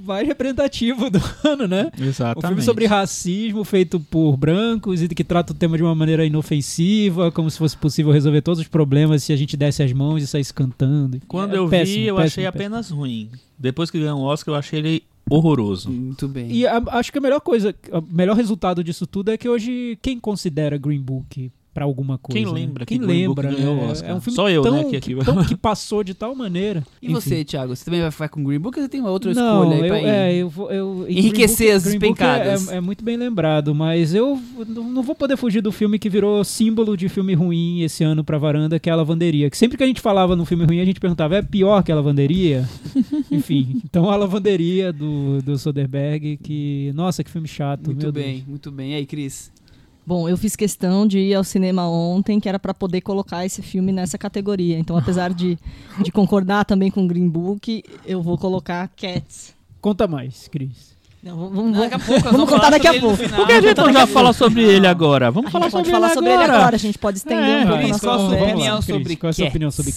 mais 0.05 0.27
representativo 0.27 1.09
do 1.09 1.19
ano, 1.43 1.67
né? 1.67 1.91
Exatamente. 1.99 2.45
Um 2.45 2.47
filme 2.49 2.61
sobre 2.61 2.85
racismo 2.85 3.63
feito 3.63 3.99
por 3.99 4.37
brancos 4.37 5.01
e 5.01 5.07
que 5.07 5.23
trata 5.23 5.51
o 5.51 5.55
tema 5.55 5.77
de 5.77 5.83
uma 5.83 5.95
maneira 5.95 6.25
inofensiva, 6.25 7.31
como 7.31 7.49
se 7.49 7.57
fosse 7.57 7.75
possível 7.75 8.11
resolver 8.11 8.41
todos 8.41 8.59
os 8.59 8.67
problemas 8.67 9.23
se 9.23 9.33
a 9.33 9.35
gente 9.35 9.57
desse 9.57 9.81
as 9.83 9.91
mãos 9.93 10.21
e 10.21 10.27
saísse 10.27 10.53
cantando. 10.53 11.19
Quando 11.27 11.55
É 11.55 11.57
eu 11.57 11.67
péssimo, 11.67 11.97
vi, 11.97 12.05
eu 12.05 12.15
péssimo, 12.15 12.25
achei 12.27 12.43
péssimo. 12.43 12.61
apenas 12.65 12.89
ruim. 12.89 13.29
Depois 13.57 13.89
que 13.89 13.99
ganhou 13.99 14.19
o 14.19 14.23
Oscar, 14.23 14.53
eu 14.53 14.59
achei 14.59 14.79
ele 14.79 15.03
horroroso. 15.29 15.89
Muito 15.91 16.27
bem. 16.27 16.51
E 16.51 16.67
a- 16.67 16.83
acho 16.87 17.11
que 17.11 17.17
a 17.17 17.21
melhor 17.21 17.41
coisa, 17.41 17.73
o 17.91 18.01
melhor 18.15 18.35
resultado 18.35 18.83
disso 18.83 19.07
tudo 19.07 19.31
é 19.31 19.37
que 19.37 19.49
hoje 19.49 19.97
quem 20.01 20.19
considera 20.19 20.77
Green 20.77 21.01
Book 21.01 21.51
pra 21.75 21.83
alguma 21.85 22.17
coisa? 22.17 22.37
Quem 22.41 22.45
né? 22.51 22.59
lembra 22.59 22.85
Quem 22.85 22.97
que 22.99 23.05
Green 23.05 23.27
Book 23.27 23.41
lembra? 23.43 23.55
ganhou 23.61 23.75
né? 23.75 23.83
o 23.83 23.91
Oscar? 23.91 24.09
É 24.09 24.13
um 24.15 24.21
filme 24.21 24.35
Só 24.35 24.49
eu, 24.49 24.61
tão, 24.63 24.71
né, 24.71 24.83
que 24.85 24.95
aqui- 24.95 25.15
tão- 25.23 25.43
que 25.43 25.55
passou 25.55 26.03
de 26.03 26.13
tal 26.15 26.33
maneira. 26.33 26.83
E 27.01 27.07
Enfim. 27.11 27.13
você, 27.13 27.43
Thiago? 27.43 27.75
Você 27.75 27.85
também 27.85 28.01
vai 28.01 28.09
vai 28.09 28.29
com 28.29 28.43
Green 28.43 28.57
Book 28.59 28.77
ou 28.79 28.83
você 28.83 28.89
tem 28.89 29.01
uma 29.01 29.11
outra 29.11 29.31
Não, 29.33 29.63
escolha 29.63 29.75
aí 29.75 29.81
eu, 29.81 29.87
pra 29.87 30.01
ir? 30.01 30.05
é, 30.05 30.33
eu 30.37 30.49
vou. 30.49 30.71
Eu, 30.71 31.05
Enriquecer 31.09 31.67
Green 31.67 31.75
as 31.75 31.83
Green 31.83 31.99
Book 31.99 32.23
é- 32.23 32.25
despencadas. 32.39 32.69
É, 32.69 32.77
é 32.77 32.81
muito 32.81 33.03
bem 33.03 33.17
lembrado, 33.17 33.75
mas 33.75 34.15
eu 34.15 34.39
não 34.65 35.03
vou 35.03 35.13
poder 35.13 35.35
fugir 35.37 35.61
do 35.61 35.71
filme 35.71 35.99
que 35.99 36.09
virou 36.09 36.43
símbolo 36.43 36.95
de 36.95 37.09
filme 37.09 37.33
ruim 37.33 37.81
esse 37.81 38.03
ano 38.03 38.23
pra 38.23 38.37
varanda, 38.37 38.79
que 38.79 38.89
é 38.89 38.93
a 38.93 38.95
lavanderia. 38.95 39.49
Que 39.49 39.57
sempre 39.57 39.77
que 39.77 39.83
a 39.83 39.87
gente 39.87 39.99
falava 40.01 40.35
num 40.35 40.45
filme 40.45 40.63
ruim, 40.65 40.79
a 40.79 40.85
gente 40.85 40.99
perguntava: 40.99 41.35
é 41.35 41.41
pior 41.41 41.83
que 41.83 41.91
a 41.91 41.95
lavanderia? 41.95 42.67
Enfim, 43.29 43.81
então 43.83 44.09
a 44.09 44.15
lavanderia 44.15 44.93
do, 44.93 45.41
do 45.41 45.57
Soderbergh, 45.57 46.37
que. 46.41 46.91
Nossa, 46.95 47.23
que 47.23 47.29
filme 47.29 47.47
chato. 47.47 47.87
Muito 47.87 48.03
meu 48.03 48.11
bem, 48.13 48.35
Deus. 48.37 48.47
muito 48.47 48.71
bem. 48.71 48.91
E 48.91 48.95
aí, 48.95 49.05
Cris? 49.05 49.51
Bom, 50.07 50.29
eu 50.29 50.37
fiz 50.37 50.55
questão 50.55 51.07
de 51.07 51.17
ir 51.17 51.33
ao 51.33 51.43
cinema 51.43 51.89
ontem, 51.89 52.39
que 52.39 52.47
era 52.47 52.59
pra 52.59 52.73
poder 52.73 53.01
colocar 53.01 53.43
esse 53.43 53.61
filme 53.61 53.91
nessa 53.91 54.17
categoria. 54.17 54.77
Então, 54.77 54.95
apesar 54.95 55.33
de, 55.33 55.57
de 56.03 56.11
concordar 56.11 56.63
também 56.63 56.91
com 56.91 57.07
Green 57.07 57.27
Book, 57.27 57.83
eu 58.05 58.21
vou 58.21 58.37
colocar 58.37 58.87
Cats. 58.89 59.55
Conta 59.81 60.07
mais, 60.07 60.47
Cris. 60.47 60.94
Não, 61.25 61.49
vamos, 61.49 61.75
Daqui 61.75 61.95
a 61.95 61.97
pouco, 61.99 62.21
vamos 62.21 62.31
vamos 62.37 62.49
contar 62.51 62.69
daqui 62.69 62.87
a 62.87 62.99
pouco. 62.99 63.17
Por 63.17 63.47
que 63.47 63.53
a 63.53 63.59
gente 63.61 63.77
não 63.77 63.91
já 63.91 64.05
fala 64.05 64.31
sobre 64.31 64.61
ele 64.63 64.85
agora? 64.85 65.31
Vamos 65.31 65.51
falar 65.51 65.71
sobre 65.71 65.89
falar 65.89 66.05
ele 66.09 66.13
sobre 66.13 66.29
agora. 66.29 66.45
ele 66.45 66.53
agora, 66.55 66.75
a 66.75 66.79
gente 66.79 66.99
pode 66.99 67.17
estender 67.17 67.43
É, 67.43 67.63
um 67.63 67.67
pouco 67.67 67.77
Cris, 67.79 67.89
nossa 67.89 68.05
qual 68.05 68.31
opinião 68.31 68.75
Cris, 68.75 68.85
sobre 68.85 69.15
qual 69.15 69.27
é 69.27 69.31
a 69.31 69.33
sua 69.33 69.43
Cats? 69.45 69.49
opinião 69.49 69.71
sobre 69.71 69.93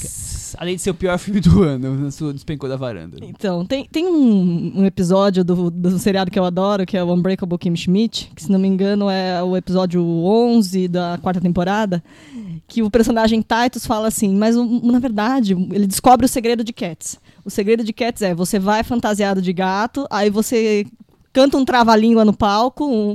Além 0.56 0.76
de 0.76 0.80
ser 0.80 0.88
o 0.88 0.94
pior 0.94 1.18
filme 1.18 1.40
do 1.40 1.62
ano, 1.62 1.94
na 1.96 2.10
sua 2.10 2.32
despencou 2.32 2.66
da 2.66 2.76
varanda. 2.76 3.18
Então, 3.20 3.66
tem, 3.66 3.84
tem 3.84 4.06
um, 4.06 4.72
um 4.80 4.86
episódio 4.86 5.44
do, 5.44 5.70
do 5.70 5.98
seriado 5.98 6.30
que 6.30 6.38
eu 6.38 6.46
adoro, 6.46 6.86
que 6.86 6.96
é 6.96 7.04
o 7.04 7.12
Unbreakable 7.12 7.58
Kim 7.58 7.76
Schmidt, 7.76 8.30
que 8.34 8.44
se 8.44 8.50
não 8.50 8.58
me 8.58 8.66
engano 8.66 9.10
é 9.10 9.42
o 9.42 9.54
episódio 9.54 10.02
11 10.02 10.88
da 10.88 11.18
quarta 11.20 11.42
temporada, 11.42 12.02
que 12.66 12.82
o 12.82 12.90
personagem 12.90 13.42
Titus 13.42 13.86
fala 13.86 14.08
assim, 14.08 14.34
mas 14.34 14.56
na 14.56 14.98
verdade 14.98 15.52
ele 15.52 15.86
descobre 15.86 16.24
o 16.24 16.28
segredo 16.28 16.64
de 16.64 16.72
Cats. 16.72 17.18
O 17.44 17.50
segredo 17.50 17.84
de 17.84 17.92
Cats 17.92 18.22
é, 18.22 18.34
você 18.34 18.58
vai 18.58 18.82
fantasiado 18.82 19.42
de 19.42 19.52
gato, 19.52 20.06
aí 20.10 20.30
você 20.30 20.86
canta 21.38 21.56
um 21.56 21.64
trava-língua 21.64 22.24
no 22.24 22.32
palco, 22.36 22.84
um 22.84 23.14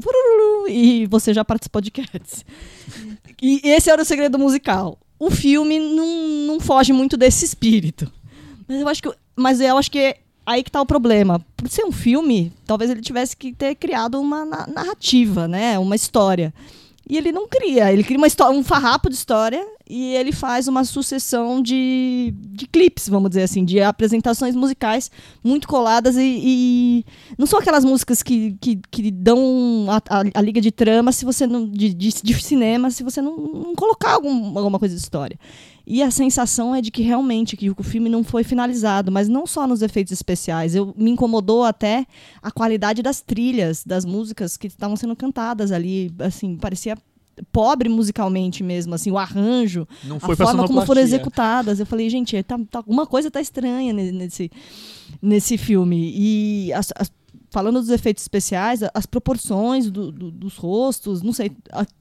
e 0.69 1.05
você 1.07 1.33
já 1.33 1.43
participou 1.43 1.81
de 1.81 1.91
Cats. 1.91 2.45
E 3.41 3.59
esse 3.65 3.89
era 3.89 4.01
o 4.01 4.05
segredo 4.05 4.39
musical. 4.39 4.97
O 5.19 5.29
filme 5.29 5.77
não, 5.77 6.07
não 6.47 6.59
foge 6.61 6.93
muito 6.93 7.17
desse 7.17 7.43
espírito. 7.43 8.09
Mas 8.65 8.79
eu 8.79 8.87
acho 8.87 9.03
que, 9.03 9.11
mas 9.35 9.59
eu 9.59 9.77
acho 9.77 9.91
que 9.91 9.99
é 9.99 10.17
aí 10.45 10.63
que 10.63 10.71
tá 10.71 10.81
o 10.81 10.85
problema. 10.85 11.45
Por 11.57 11.67
ser 11.69 11.83
um 11.83 11.91
filme, 11.91 12.49
talvez 12.65 12.89
ele 12.89 13.01
tivesse 13.01 13.35
que 13.35 13.51
ter 13.53 13.75
criado 13.75 14.21
uma 14.21 14.45
na- 14.45 14.67
narrativa, 14.67 15.45
né? 15.45 15.77
Uma 15.77 15.95
história. 15.97 16.53
E 17.09 17.17
ele 17.17 17.33
não 17.33 17.47
cria, 17.49 17.91
ele 17.91 18.01
cria 18.03 18.17
uma 18.17 18.27
história, 18.27 18.57
um 18.57 18.63
farrapo 18.63 19.09
de 19.09 19.15
história 19.15 19.61
e 19.89 20.15
ele 20.15 20.31
faz 20.31 20.69
uma 20.69 20.85
sucessão 20.85 21.61
de, 21.61 22.33
de 22.37 22.65
clipes, 22.65 23.09
vamos 23.09 23.29
dizer 23.29 23.43
assim, 23.43 23.65
de 23.65 23.81
apresentações 23.81 24.55
musicais 24.55 25.11
muito 25.43 25.67
coladas 25.67 26.15
e, 26.15 26.21
e 26.41 27.05
não 27.37 27.45
são 27.45 27.59
aquelas 27.59 27.83
músicas 27.83 28.23
que, 28.23 28.55
que, 28.61 28.79
que 28.89 29.11
dão 29.11 29.85
a, 29.89 29.97
a- 29.97 30.23
a 30.33 30.41
liga 30.41 30.61
de 30.61 30.71
trama 30.71 31.11
se 31.11 31.25
você 31.25 31.45
não 31.45 31.67
de, 31.69 31.93
de, 31.93 32.09
de 32.23 32.41
cinema 32.41 32.89
se 32.89 33.03
você 33.03 33.21
não, 33.21 33.35
não 33.35 33.75
colocar 33.75 34.13
algum, 34.13 34.57
alguma 34.57 34.79
coisa 34.79 34.95
de 34.95 35.01
história. 35.01 35.37
E 35.85 36.01
a 36.01 36.09
sensação 36.09 36.73
é 36.73 36.81
de 36.81 36.89
que 36.89 37.01
realmente 37.01 37.57
que 37.57 37.69
o 37.69 37.83
filme 37.83 38.09
não 38.09 38.23
foi 38.23 38.43
finalizado, 38.43 39.11
mas 39.11 39.27
não 39.27 39.45
só 39.45 39.67
nos 39.67 39.81
efeitos 39.81 40.13
especiais. 40.13 40.73
Eu 40.75 40.93
me 40.97 41.11
incomodou 41.11 41.63
até 41.63 42.05
a 42.41 42.49
qualidade 42.51 43.01
das 43.01 43.19
trilhas, 43.21 43.83
das 43.85 44.05
músicas 44.05 44.55
que 44.55 44.67
estavam 44.67 44.95
sendo 44.95 45.15
cantadas 45.15 45.71
ali, 45.71 46.09
assim, 46.19 46.55
parecia 46.55 46.97
pobre 47.51 47.89
musicalmente 47.89 48.63
mesmo, 48.63 48.93
assim, 48.93 49.09
o 49.11 49.17
arranjo, 49.17 49.87
Não 50.03 50.17
a 50.17 50.19
foi 50.19 50.35
pra 50.35 50.45
forma 50.45 50.67
como 50.67 50.85
foram 50.85 51.01
executadas. 51.01 51.79
Eu 51.79 51.85
falei, 51.85 52.09
gente, 52.09 52.41
tá, 52.43 52.59
tá- 52.69 52.77
alguma 52.79 53.05
coisa 53.07 53.29
tá 53.31 53.41
estranha 53.41 53.91
ne- 53.91 54.11
nesse, 54.11 54.51
nesse 55.21 55.57
filme. 55.57 56.13
E 56.15 56.71
as- 56.73 56.93
as- 56.95 57.11
falando 57.53 57.79
dos 57.79 57.89
efeitos 57.89 58.23
especiais, 58.23 58.81
as 58.93 59.05
proporções 59.05 59.89
do- 59.91 60.11
do- 60.11 60.31
dos 60.31 60.57
rostos, 60.57 61.21
não 61.21 61.31
sei, 61.31 61.51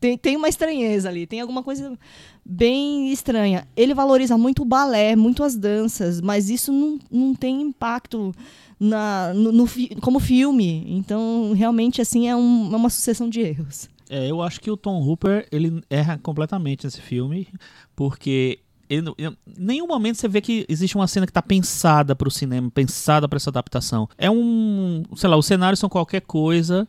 tem, 0.00 0.16
tem 0.16 0.34
uma 0.36 0.48
estranheza 0.48 1.10
ali, 1.10 1.26
tem 1.26 1.40
alguma 1.42 1.62
coisa 1.62 1.96
bem 2.44 3.12
estranha. 3.12 3.68
Ele 3.76 3.92
valoriza 3.94 4.36
muito 4.38 4.62
o 4.62 4.64
balé, 4.64 5.14
muito 5.14 5.44
as 5.44 5.54
danças, 5.54 6.20
mas 6.22 6.48
isso 6.48 6.72
não, 6.72 6.98
não 7.10 7.34
tem 7.34 7.60
impacto 7.60 8.34
na, 8.80 9.32
no, 9.34 9.52
no 9.52 9.66
como 10.00 10.18
filme. 10.18 10.84
Então, 10.88 11.52
realmente, 11.54 12.00
assim, 12.00 12.28
é, 12.28 12.34
um- 12.34 12.72
é 12.72 12.76
uma 12.76 12.88
sucessão 12.90 13.28
de 13.28 13.40
erros. 13.40 13.88
É, 14.08 14.30
eu 14.30 14.42
acho 14.42 14.58
que 14.60 14.70
o 14.70 14.76
Tom 14.76 15.00
Hooper 15.02 15.46
ele 15.52 15.82
erra 15.88 16.18
completamente 16.18 16.84
nesse 16.84 17.00
filme, 17.00 17.46
porque 17.94 18.58
ele 18.94 19.08
em 19.18 19.36
nenhum 19.56 19.86
momento 19.86 20.16
você 20.16 20.28
vê 20.28 20.40
que 20.40 20.66
existe 20.68 20.96
uma 20.96 21.06
cena 21.06 21.26
que 21.26 21.32
tá 21.32 21.42
pensada 21.42 22.14
pro 22.14 22.30
cinema, 22.30 22.70
pensada 22.70 23.28
pra 23.28 23.36
essa 23.36 23.50
adaptação. 23.50 24.08
É 24.18 24.30
um, 24.30 25.02
sei 25.16 25.28
lá, 25.28 25.36
os 25.36 25.46
cenários 25.46 25.78
são 25.80 25.88
qualquer 25.88 26.20
coisa. 26.22 26.86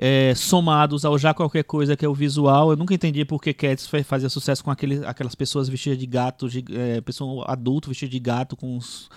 é, 0.00 0.32
somados 0.36 1.04
ao 1.04 1.18
já 1.18 1.34
qualquer 1.34 1.64
coisa 1.64 1.96
que 1.96 2.04
é 2.04 2.08
o 2.08 2.14
visual. 2.14 2.70
Eu 2.70 2.76
nunca 2.76 2.94
entendi 2.94 3.24
por 3.24 3.42
que 3.42 3.52
Cats 3.52 3.88
fa- 3.88 4.04
fazia 4.04 4.28
sucesso 4.28 4.62
com 4.62 4.70
aquele, 4.70 5.04
aquelas 5.04 5.34
pessoas 5.34 5.68
vestidas 5.68 5.98
de 5.98 6.06
gato, 6.06 6.48
de, 6.48 6.64
é, 6.70 7.00
pessoa 7.00 7.44
adulto 7.48 7.88
vestido 7.88 8.10
de 8.10 8.20
gato 8.20 8.54
com 8.56 8.76
os- 8.76 9.08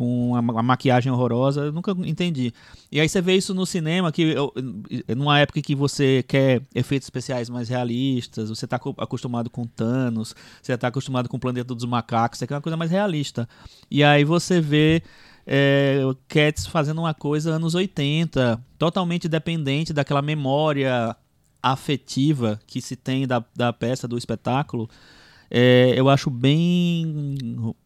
com 0.00 0.34
a, 0.34 0.40
ma- 0.40 0.60
a 0.60 0.62
maquiagem 0.62 1.12
horrorosa, 1.12 1.60
eu 1.66 1.72
nunca 1.72 1.92
entendi. 2.06 2.54
E 2.90 2.98
aí 2.98 3.06
você 3.06 3.20
vê 3.20 3.36
isso 3.36 3.52
no 3.52 3.66
cinema, 3.66 4.10
que 4.10 4.22
eu- 4.22 4.50
numa 5.14 5.38
época 5.38 5.60
que 5.60 5.74
você 5.74 6.24
quer 6.26 6.62
efeitos 6.74 7.04
especiais 7.04 7.50
mais 7.50 7.68
realistas, 7.68 8.48
você 8.48 8.64
está 8.64 8.80
acostumado 8.96 9.50
com 9.50 9.66
Thanos, 9.66 10.34
você 10.62 10.72
está 10.72 10.88
acostumado 10.88 11.28
com 11.28 11.36
o 11.36 11.40
Planeta 11.40 11.74
dos 11.74 11.84
Macacos, 11.84 12.38
você 12.38 12.46
quer 12.46 12.54
uma 12.54 12.62
coisa 12.62 12.78
mais 12.78 12.90
realista. 12.90 13.46
E 13.90 14.02
aí 14.02 14.24
você 14.24 14.58
vê 14.58 15.02
é, 15.46 16.00
o 16.04 16.16
Cats 16.26 16.66
fazendo 16.66 17.00
uma 17.02 17.12
coisa 17.12 17.50
anos 17.50 17.74
80, 17.74 18.58
totalmente 18.78 19.28
dependente 19.28 19.92
daquela 19.92 20.22
memória 20.22 21.14
afetiva 21.62 22.58
que 22.66 22.80
se 22.80 22.96
tem 22.96 23.26
da, 23.26 23.44
da 23.54 23.70
peça, 23.70 24.08
do 24.08 24.16
espetáculo. 24.16 24.88
É, 25.50 25.94
eu 25.96 26.08
acho 26.08 26.30
bem 26.30 27.34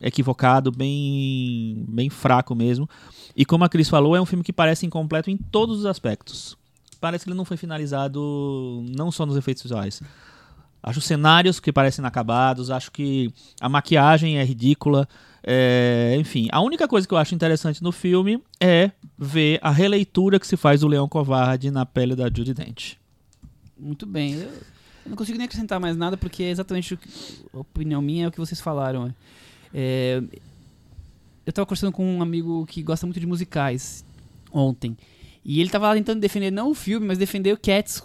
equivocado, 0.00 0.70
bem, 0.70 1.84
bem 1.88 2.10
fraco 2.10 2.54
mesmo. 2.54 2.88
E 3.34 3.44
como 3.44 3.64
a 3.64 3.68
Cris 3.68 3.88
falou, 3.88 4.14
é 4.14 4.20
um 4.20 4.26
filme 4.26 4.44
que 4.44 4.52
parece 4.52 4.84
incompleto 4.84 5.30
em 5.30 5.36
todos 5.36 5.78
os 5.78 5.86
aspectos. 5.86 6.58
Parece 7.00 7.24
que 7.24 7.30
ele 7.30 7.36
não 7.36 7.44
foi 7.44 7.56
finalizado 7.56 8.84
não 8.94 9.10
só 9.10 9.24
nos 9.24 9.36
efeitos 9.36 9.62
visuais. 9.62 10.02
Acho 10.82 10.98
os 10.98 11.06
cenários 11.06 11.58
que 11.58 11.72
parecem 11.72 12.02
inacabados, 12.02 12.70
acho 12.70 12.92
que 12.92 13.32
a 13.58 13.68
maquiagem 13.68 14.38
é 14.38 14.44
ridícula. 14.44 15.08
é, 15.42 16.14
enfim, 16.18 16.48
a 16.52 16.60
única 16.60 16.86
coisa 16.86 17.08
que 17.08 17.14
eu 17.14 17.18
acho 17.18 17.34
interessante 17.34 17.82
no 17.82 17.90
filme 17.90 18.42
é 18.60 18.90
ver 19.18 19.58
a 19.62 19.70
releitura 19.70 20.38
que 20.38 20.46
se 20.46 20.56
faz 20.56 20.80
do 20.80 20.86
Leão 20.86 21.08
Covarde 21.08 21.70
na 21.70 21.86
pele 21.86 22.14
da 22.14 22.24
Judy 22.24 22.52
Dent. 22.52 22.94
Muito 23.78 24.04
bem. 24.04 24.34
Eu 24.34 24.73
não 25.06 25.16
consigo 25.16 25.38
nem 25.38 25.44
acrescentar 25.46 25.78
mais 25.80 25.96
nada, 25.96 26.16
porque 26.16 26.42
é 26.42 26.50
exatamente 26.50 26.96
que, 26.96 27.08
a 27.52 27.58
opinião 27.58 28.00
minha 28.02 28.24
é 28.24 28.28
o 28.28 28.32
que 28.32 28.38
vocês 28.38 28.60
falaram. 28.60 29.14
É, 29.72 30.22
eu 31.46 31.52
tava 31.52 31.66
conversando 31.66 31.92
com 31.92 32.04
um 32.06 32.22
amigo 32.22 32.64
que 32.66 32.82
gosta 32.82 33.06
muito 33.06 33.20
de 33.20 33.26
musicais 33.26 34.04
ontem. 34.52 34.96
E 35.44 35.60
ele 35.60 35.68
tava 35.68 35.88
lá 35.88 35.94
tentando 35.94 36.20
defender 36.20 36.50
não 36.50 36.70
o 36.70 36.74
filme, 36.74 37.06
mas 37.06 37.18
defender 37.18 37.52
o 37.52 37.58
Cats, 37.58 38.02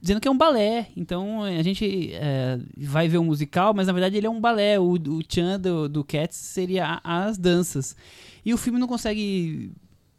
dizendo 0.00 0.20
que 0.20 0.28
é 0.28 0.30
um 0.30 0.36
balé. 0.36 0.88
Então 0.96 1.42
a 1.42 1.62
gente 1.62 2.10
é, 2.12 2.58
vai 2.76 3.08
ver 3.08 3.16
um 3.18 3.24
musical, 3.24 3.72
mas 3.72 3.86
na 3.86 3.92
verdade 3.94 4.16
ele 4.16 4.26
é 4.26 4.30
um 4.30 4.40
balé. 4.40 4.78
O, 4.78 4.92
o 4.92 5.20
Chan 5.26 5.58
do, 5.58 5.88
do 5.88 6.04
Cats 6.04 6.36
seria 6.36 7.00
a- 7.02 7.24
as 7.26 7.38
danças. 7.38 7.96
E 8.44 8.52
o 8.52 8.58
filme 8.58 8.78
não 8.78 8.86
consegue 8.88 9.70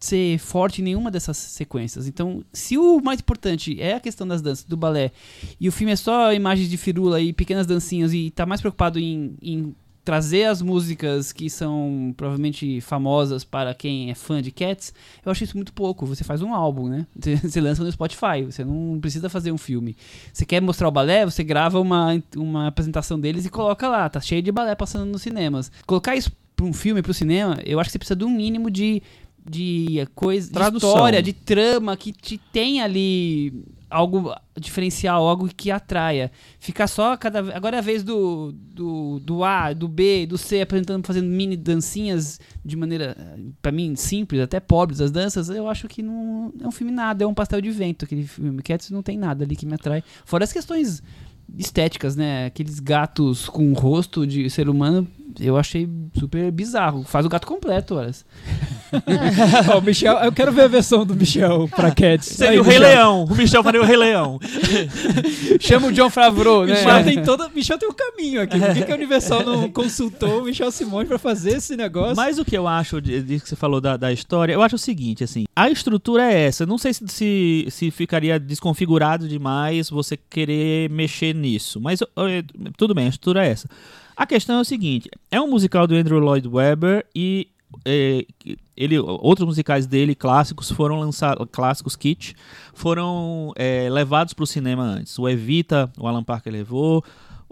ser 0.04 0.38
forte 0.38 0.82
em 0.82 0.84
nenhuma 0.84 1.10
dessas 1.10 1.38
sequências. 1.38 2.08
Então, 2.08 2.44
se 2.52 2.78
o 2.78 3.00
mais 3.00 3.22
importante 3.22 3.80
é 3.80 3.94
a 3.94 4.00
questão 4.02 4.28
das 4.28 4.42
danças, 4.42 4.66
do 4.66 4.76
balé, 4.76 5.12
e 5.60 5.70
o 5.70 5.72
filme 5.72 5.94
é 5.94 5.96
só 5.96 6.34
imagens 6.34 6.70
de 6.70 6.76
firula 6.76 7.22
e 7.22 7.32
pequenas 7.32 7.66
dancinhas 7.66 8.14
e 8.14 8.30
tá 8.30 8.46
mais 8.46 8.60
preocupado 8.60 9.00
em, 9.00 9.36
em 9.42 9.74
trazer 10.04 10.44
as 10.44 10.62
músicas 10.62 11.32
que 11.32 11.50
são 11.50 12.14
provavelmente 12.18 12.82
famosas 12.82 13.46
para 13.46 13.74
quem 13.74 14.12
é 14.12 14.16
fã 14.16 14.42
de 14.42 14.52
Cats, 14.52 14.94
eu 15.26 15.32
acho 15.32 15.46
isso 15.46 15.56
muito 15.56 15.72
pouco. 15.72 16.06
Você 16.06 16.26
faz 16.26 16.42
um 16.42 16.54
álbum, 16.54 16.90
né? 16.90 17.08
Você, 17.42 17.62
lança 17.62 17.82
no 17.82 17.90
Spotify, 17.90 18.44
você 18.46 18.66
não 18.66 19.00
precisa 19.00 19.30
fazer 19.30 19.54
um 19.54 19.58
filme. 19.58 19.96
Você 20.34 20.46
quer 20.46 20.62
mostrar 20.62 20.90
o 20.90 20.92
balé, 20.92 21.24
você 21.24 21.46
grava 21.46 21.80
uma, 21.80 22.22
uma 22.36 22.68
apresentação 22.68 23.18
deles 23.18 23.46
e 23.46 23.50
coloca 23.50 23.88
lá, 23.88 24.10
tá 24.10 24.20
cheio 24.20 24.42
de 24.42 24.52
balé 24.52 24.76
passando 24.76 25.06
nos 25.06 25.22
cinemas. 25.22 25.72
Colocar 25.88 26.14
isso 26.14 26.30
para 26.56 26.66
um 26.66 26.74
filme, 26.74 27.02
para 27.02 27.12
o 27.12 27.14
cinema, 27.14 27.60
eu 27.66 27.80
acho 27.80 27.90
que 27.90 27.94
você 27.94 28.00
precisa 28.00 28.16
de 28.16 28.26
um 28.26 28.30
mínimo 28.30 28.70
de 28.70 29.02
de 29.46 30.08
coisa, 30.16 30.52
de 30.52 30.78
história, 30.78 31.22
de 31.22 31.34
trama 31.34 31.98
que 31.98 32.12
te 32.12 32.38
tem 32.38 32.82
ali 32.82 33.66
algo 33.94 34.34
diferencial, 34.60 35.28
algo 35.28 35.48
que 35.48 35.70
atraia. 35.70 36.32
Ficar 36.60 36.88
só 36.88 37.16
cada 37.16 37.40
agora 37.56 37.78
é 37.78 37.80
a 37.80 37.82
vez 37.82 38.04
do, 38.04 38.52
do, 38.52 39.20
do 39.20 39.44
A, 39.44 39.72
do 39.72 39.88
B, 39.88 40.26
do 40.26 40.38
C 40.38 40.62
apresentando, 40.62 41.06
fazendo 41.06 41.28
mini 41.28 41.56
dancinhas 41.56 42.40
de 42.66 42.76
maneira 42.76 43.16
pra 43.62 43.72
mim 43.72 43.96
simples, 43.96 44.42
até 44.42 44.60
pobres 44.60 45.00
as 45.00 45.12
danças. 45.12 45.50
Eu 45.50 45.70
acho 45.70 45.88
que 45.88 46.02
não 46.02 46.52
é 46.60 46.68
um 46.68 46.72
filme 46.72 46.92
nada, 46.92 47.24
é 47.24 47.28
um 47.28 47.34
pastel 47.34 47.62
de 47.62 47.70
vento 47.70 48.06
aquele 48.06 48.26
filme. 48.26 48.62
Cats 48.64 48.90
não 48.90 49.04
tem 49.04 49.18
nada 49.18 49.44
ali 49.46 49.56
que 49.56 49.66
me 49.66 49.76
atrai. 49.76 50.04
Fora 50.26 50.44
as 50.44 50.52
questões 50.52 51.04
estéticas, 51.58 52.16
né? 52.16 52.48
Aqueles 52.48 52.80
gatos 52.80 53.48
com 53.48 53.74
rosto 53.74 54.26
de 54.26 54.50
ser 54.50 54.70
humano, 54.70 55.08
eu 55.40 55.58
achei 55.58 55.88
super 56.18 56.52
bizarro. 56.52 57.04
Faz 57.04 57.26
o 57.26 57.30
gato 57.30 57.48
completo, 57.48 57.96
horas. 57.96 58.26
Ó, 59.74 59.80
o 59.80 59.82
Michel, 59.82 60.18
eu 60.18 60.32
quero 60.32 60.52
ver 60.52 60.64
a 60.64 60.68
versão 60.68 61.06
do 61.06 61.16
Michel 61.16 61.68
pra 61.68 61.92
Cats. 61.92 62.28
Seria 62.28 62.54
Aí, 62.54 62.60
o 62.60 62.64
Rei 62.64 62.80
Michel. 62.80 62.96
Leão. 62.96 63.24
O 63.26 63.36
Michel 63.36 63.64
faria 63.64 63.82
o 63.82 63.86
Rei 63.86 63.98
Leão. 63.98 64.40
Chama 65.60 65.88
o 65.88 65.92
John 65.92 66.10
Favreau, 66.10 66.66
né? 66.66 66.74
Michel 66.74 67.04
tem 67.04 67.22
todo, 67.24 67.50
Michel 67.54 67.78
tem 67.78 67.90
um 67.90 67.94
caminho 67.94 68.42
aqui. 68.42 68.60
Por 68.60 68.74
que, 68.74 68.84
que 68.84 68.92
a 68.92 68.96
Universal 68.96 69.44
não 69.44 69.72
consultou 69.72 70.42
o 70.42 70.46
Michel 70.46 70.72
Simões 70.72 71.08
pra 71.08 71.18
fazer 71.18 71.58
esse 71.58 71.76
negócio? 71.76 72.16
Mas 72.16 72.38
o 72.38 72.46
que 72.46 72.58
eu 72.58 72.68
acho 72.68 73.02
de, 73.02 73.22
de 73.22 73.40
que 73.40 73.50
você 73.50 73.56
falou 73.56 73.82
da, 73.82 73.98
da 73.98 74.12
história, 74.12 74.54
eu 74.54 74.62
acho 74.62 74.76
o 74.76 74.80
seguinte, 74.80 75.24
assim, 75.24 75.46
a 75.56 75.70
estrutura 75.70 76.32
é 76.32 76.46
essa. 76.46 76.66
Não 76.66 76.78
sei 76.78 76.94
se, 76.94 77.08
se, 77.08 77.68
se 77.70 77.92
ficaria 77.92 78.40
desconfigurado 78.40 79.28
demais 79.28 79.90
você 79.90 80.18
querer 80.18 80.90
mexer 80.90 81.34
nisso. 81.34 81.80
Mas 81.80 82.02
eh, 82.02 82.44
tudo 82.78 82.94
bem, 82.94 83.06
a 83.06 83.10
estrutura 83.10 83.46
é 83.46 83.50
essa. 83.50 83.68
A 84.16 84.26
questão 84.26 84.58
é 84.58 84.62
o 84.62 84.66
seguinte: 84.66 85.10
é 85.32 85.40
um 85.42 85.50
musical 85.50 85.88
do 85.88 85.96
Andrew 85.96 86.20
Lloyd 86.20 86.48
Webber 86.48 87.06
e 87.16 87.48
eh, 87.86 88.26
ele, 88.76 89.00
outros 89.00 89.46
musicais 89.46 89.86
dele 89.86 90.16
clássicos 90.16 90.72
foram 90.72 91.00
lançados, 91.00 91.48
clássicos 91.52 91.96
kit, 91.96 92.36
foram 92.74 93.54
eh, 93.56 93.90
levados 93.90 94.34
para 94.34 94.44
o 94.44 94.48
cinema 94.48 94.84
antes. 94.84 95.18
O 95.18 95.28
Evita, 95.28 95.92
o 95.98 96.08
Alan 96.08 96.24
Parker 96.24 96.52
levou. 96.52 97.04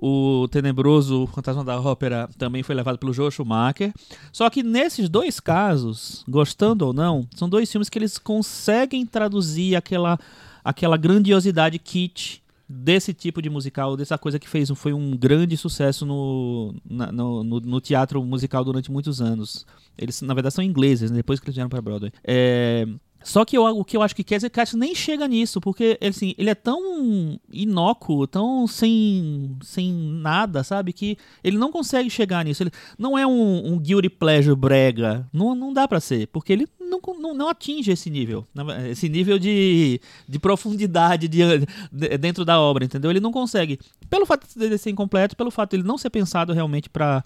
O 0.03 0.47
Tenebroso 0.49 1.27
Fantasma 1.27 1.63
da 1.63 1.79
Ópera 1.79 2.27
também 2.35 2.63
foi 2.63 2.73
levado 2.73 2.97
pelo 2.97 3.13
Joel 3.13 3.29
Schumacher. 3.29 3.93
Só 4.31 4.49
que 4.49 4.63
nesses 4.63 5.07
dois 5.07 5.39
casos, 5.39 6.25
gostando 6.27 6.87
ou 6.87 6.91
não, 6.91 7.27
são 7.35 7.47
dois 7.47 7.71
filmes 7.71 7.87
que 7.87 7.99
eles 7.99 8.17
conseguem 8.17 9.05
traduzir 9.05 9.75
aquela, 9.75 10.17
aquela 10.63 10.97
grandiosidade 10.97 11.77
kit 11.77 12.40
desse 12.71 13.13
tipo 13.13 13.41
de 13.41 13.49
musical, 13.49 13.97
dessa 13.97 14.17
coisa 14.17 14.39
que 14.39 14.47
fez 14.47 14.69
foi 14.71 14.93
um 14.93 15.15
grande 15.17 15.57
sucesso 15.57 16.05
no, 16.05 16.73
na- 16.89 17.11
no, 17.11 17.43
no, 17.43 17.59
no 17.59 17.81
teatro 17.81 18.23
musical 18.23 18.63
durante 18.63 18.91
muitos 18.91 19.21
anos. 19.21 19.65
Eles, 19.97 20.21
na 20.21 20.33
verdade, 20.33 20.55
são 20.55 20.63
ingleses, 20.63 21.11
né, 21.11 21.17
depois 21.17 21.39
que 21.39 21.45
eles 21.45 21.55
vieram 21.55 21.69
para 21.69 21.81
Broadway. 21.81 22.11
É, 22.23 22.87
só 23.23 23.45
que 23.45 23.57
eu, 23.57 23.63
o 23.63 23.85
que 23.85 23.95
eu 23.95 24.01
acho 24.01 24.15
que 24.15 24.23
Casey 24.23 24.49
Cat 24.49 24.75
nem 24.75 24.95
chega 24.95 25.27
nisso, 25.27 25.61
porque 25.61 25.97
assim, 26.01 26.33
ele 26.37 26.49
é 26.49 26.55
tão 26.55 27.39
inócuo, 27.51 28.25
tão 28.25 28.65
sem, 28.67 29.55
sem 29.63 29.91
nada, 29.93 30.63
sabe? 30.63 30.91
Que 30.91 31.17
ele 31.43 31.57
não 31.57 31.71
consegue 31.71 32.09
chegar 32.09 32.43
nisso. 32.43 32.63
Ele 32.63 32.71
não 32.97 33.17
é 33.17 33.25
um, 33.25 33.73
um 33.73 33.79
guilty 33.79 34.09
pleasure 34.09 34.55
brega. 34.55 35.27
Não, 35.31 35.53
não 35.53 35.71
dá 35.71 35.87
pra 35.87 35.99
ser, 35.99 36.27
porque 36.27 36.51
ele 36.51 36.67
não, 36.79 36.99
não, 37.19 37.33
não 37.33 37.49
atinge 37.49 37.91
esse 37.91 38.09
nível. 38.09 38.45
Esse 38.89 39.07
nível 39.07 39.37
de, 39.37 40.01
de 40.27 40.39
profundidade 40.39 41.27
de, 41.27 41.39
de- 41.91 42.17
dentro 42.17 42.43
da 42.43 42.59
obra, 42.59 42.83
entendeu? 42.85 43.11
Ele 43.11 43.19
não 43.19 43.31
consegue. 43.31 43.79
Pelo 44.09 44.25
fato 44.25 44.47
dele 44.57 44.77
ser 44.77 44.89
incompleto, 44.89 45.35
pelo 45.37 45.51
fato 45.51 45.71
dele 45.71 45.83
não 45.83 45.97
ser 45.97 46.09
pensado 46.09 46.53
realmente 46.53 46.89
para 46.89 47.23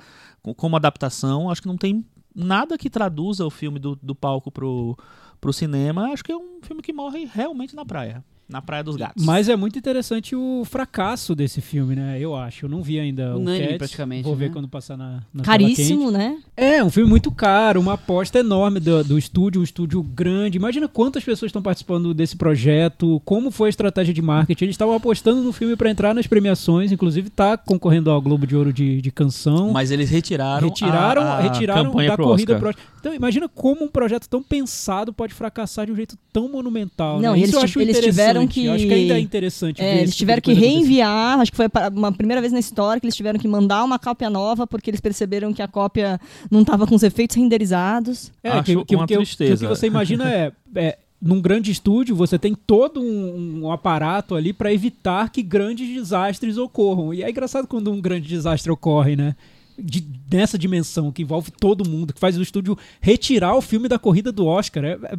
como 0.58 0.76
adaptação, 0.76 1.50
acho 1.50 1.62
que 1.62 1.68
não 1.68 1.78
tem 1.78 2.06
nada 2.36 2.78
que 2.78 2.90
traduza 2.90 3.46
o 3.46 3.50
filme 3.50 3.80
do, 3.80 3.96
do 3.96 4.14
palco 4.14 4.52
pro, 4.52 4.96
pro 5.40 5.54
cinema. 5.54 6.12
Acho 6.12 6.24
que 6.24 6.32
é 6.32 6.38
um 6.38 6.60
filme 6.62 6.82
que 6.82 6.94
morre 6.94 7.26
realmente 7.26 7.76
na 7.76 7.86
praia. 7.86 8.24
Na 8.48 8.62
Praia 8.62 8.84
dos 8.84 8.96
Gatos. 8.96 9.26
Mas 9.26 9.50
é 9.50 9.56
muito 9.56 9.80
interessante 9.80 10.36
o 10.36 10.64
fracasso 10.66 11.34
desse 11.34 11.62
filme, 11.62 11.96
né? 11.96 12.18
Eu 12.20 12.36
acho. 12.36 12.66
Eu 12.66 12.70
não 12.70 12.84
vi 12.84 13.00
ainda 13.00 13.36
Unânime, 13.36 13.64
o 13.66 13.68
Cats. 13.70 13.78
praticamente, 13.80 14.24
Vou 14.24 14.36
ver 14.36 14.48
né? 14.48 14.54
quando 14.54 14.68
passar 14.68 14.96
na, 14.96 15.24
na 15.34 15.44
Caríssimo, 15.44 16.12
né? 16.12 16.38
É, 16.56 16.84
um 16.84 16.92
filme 16.92 17.10
muito 17.10 17.32
caro, 17.32 17.80
uma 17.82 17.94
aposta 17.94 18.38
enorme 18.40 18.80
do, 18.80 19.04
do 19.04 19.18
estúdio, 19.18 19.62
um 19.62 19.64
estúdio 19.64 20.04
grande. 20.04 20.58
Imagina 20.58 20.88
quantas 20.88 21.24
pessoas 21.24 21.50
estão 21.50 21.62
participando 21.62 22.14
desse 22.14 22.36
projeto, 22.36 23.20
como 23.26 23.50
foi 23.50 23.68
a 23.68 23.72
estratégia 23.72 24.14
de 24.14 24.22
marketing. 24.22 24.66
Eles 24.66 24.74
estavam 24.76 24.94
apostando 24.96 25.42
no 25.42 25.52
filme 25.52 25.76
para 25.76 25.90
entrar 25.90 26.14
nas 26.14 26.28
premiações, 26.28 26.92
inclusive 26.92 27.30
tá 27.32 27.58
concorrendo 27.58 28.12
ao 28.12 28.22
Globo 28.22 28.46
de 28.46 28.56
Ouro 28.56 28.72
de, 28.72 29.02
de 29.02 29.12
canção. 29.12 29.72
Mas 29.72 29.90
eles 29.90 30.10
retiraram, 30.12 30.68
retiraram, 30.68 31.22
a, 31.24 31.26
a 31.38 31.42
retiraram 31.42 31.86
campanha 31.86 32.10
da 32.10 32.16
pro 32.16 32.26
corrida 32.26 32.56
Oscar. 32.58 32.74
pro 32.76 32.84
Então, 33.00 33.14
imagina 33.14 33.50
como 33.50 33.86
um 33.86 33.88
projeto 33.88 34.28
tão 34.30 34.44
pensado 34.44 35.12
pode 35.12 35.34
fracassar 35.34 35.88
de 35.88 35.92
um 35.92 35.96
jeito 35.96 36.16
tão 36.32 36.48
monumental. 36.48 37.20
Não, 37.20 37.34
né? 37.34 37.40
e 37.40 37.44
Isso 37.44 37.46
eles 37.46 37.54
eu 37.56 37.60
ti- 37.60 37.66
acho 37.66 37.80
eles 37.80 37.98
interessante. 37.98 38.35
Tiveram 38.42 38.48
que- 38.48 38.66
Eu 38.66 38.74
acho 38.74 38.88
que 38.88 38.94
ainda 38.94 39.18
é 39.18 39.20
interessante 39.20 39.82
É, 39.82 39.98
eles 40.00 40.10
tipo 40.12 40.18
tiveram 40.20 40.42
de 40.42 40.44
que 40.44 40.54
reenviar, 40.54 41.40
acho 41.40 41.52
que 41.52 41.58
foi 41.58 41.68
uma 41.94 42.12
primeira 42.12 42.42
vez 42.42 42.54
na 42.54 42.60
história 42.60 43.00
que 43.00 43.06
eles 43.06 43.16
tiveram 43.16 43.40
que 43.40 43.48
mandar 43.48 43.84
uma 43.84 43.98
cópia 44.00 44.30
nova 44.30 44.68
porque 44.68 44.90
eles 44.90 45.02
perceberam 45.02 45.54
que 45.54 45.62
a 45.62 45.68
cópia 45.68 46.20
não 46.50 46.62
estava 46.62 46.86
com 46.88 46.96
os 46.96 47.04
efeitos 47.04 47.36
renderizados. 47.36 48.32
É, 48.44 48.50
Acho 48.52 48.64
que, 48.64 48.86
que, 48.86 48.96
uma 48.96 49.08
que, 49.08 49.14
que 49.14 49.18
tristeza. 49.20 49.66
o 49.66 49.70
que 49.70 49.76
você 49.76 49.88
imagina 49.88 50.32
é, 50.32 50.52
é, 50.76 50.98
num 51.22 51.42
grande 51.42 51.72
estúdio 51.72 52.16
você 52.16 52.38
tem 52.38 52.54
todo 52.56 53.00
um, 53.02 53.64
um 53.64 53.72
aparato 53.72 54.36
ali 54.36 54.54
para 54.54 54.74
evitar 54.74 55.30
que 55.30 55.42
grandes 55.42 55.88
desastres 55.94 56.58
ocorram. 56.58 57.14
E 57.14 57.24
é 57.24 57.30
engraçado 57.30 57.68
quando 57.68 57.92
um 57.92 58.02
grande 58.02 58.28
desastre 58.28 58.72
ocorre, 58.72 59.16
né? 59.16 59.36
de, 59.78 60.06
nessa 60.32 60.58
dimensão 60.58 61.12
que 61.12 61.22
envolve 61.22 61.52
todo 61.52 61.88
mundo, 61.88 62.14
que 62.14 62.20
faz 62.20 62.38
o 62.38 62.42
estúdio 62.42 62.78
retirar 63.02 63.56
o 63.56 63.62
filme 63.62 63.88
da 63.88 64.00
corrida 64.00 64.32
do 64.32 64.46
Oscar. 64.46 64.84
É, 64.86 64.92
é, 65.04 65.18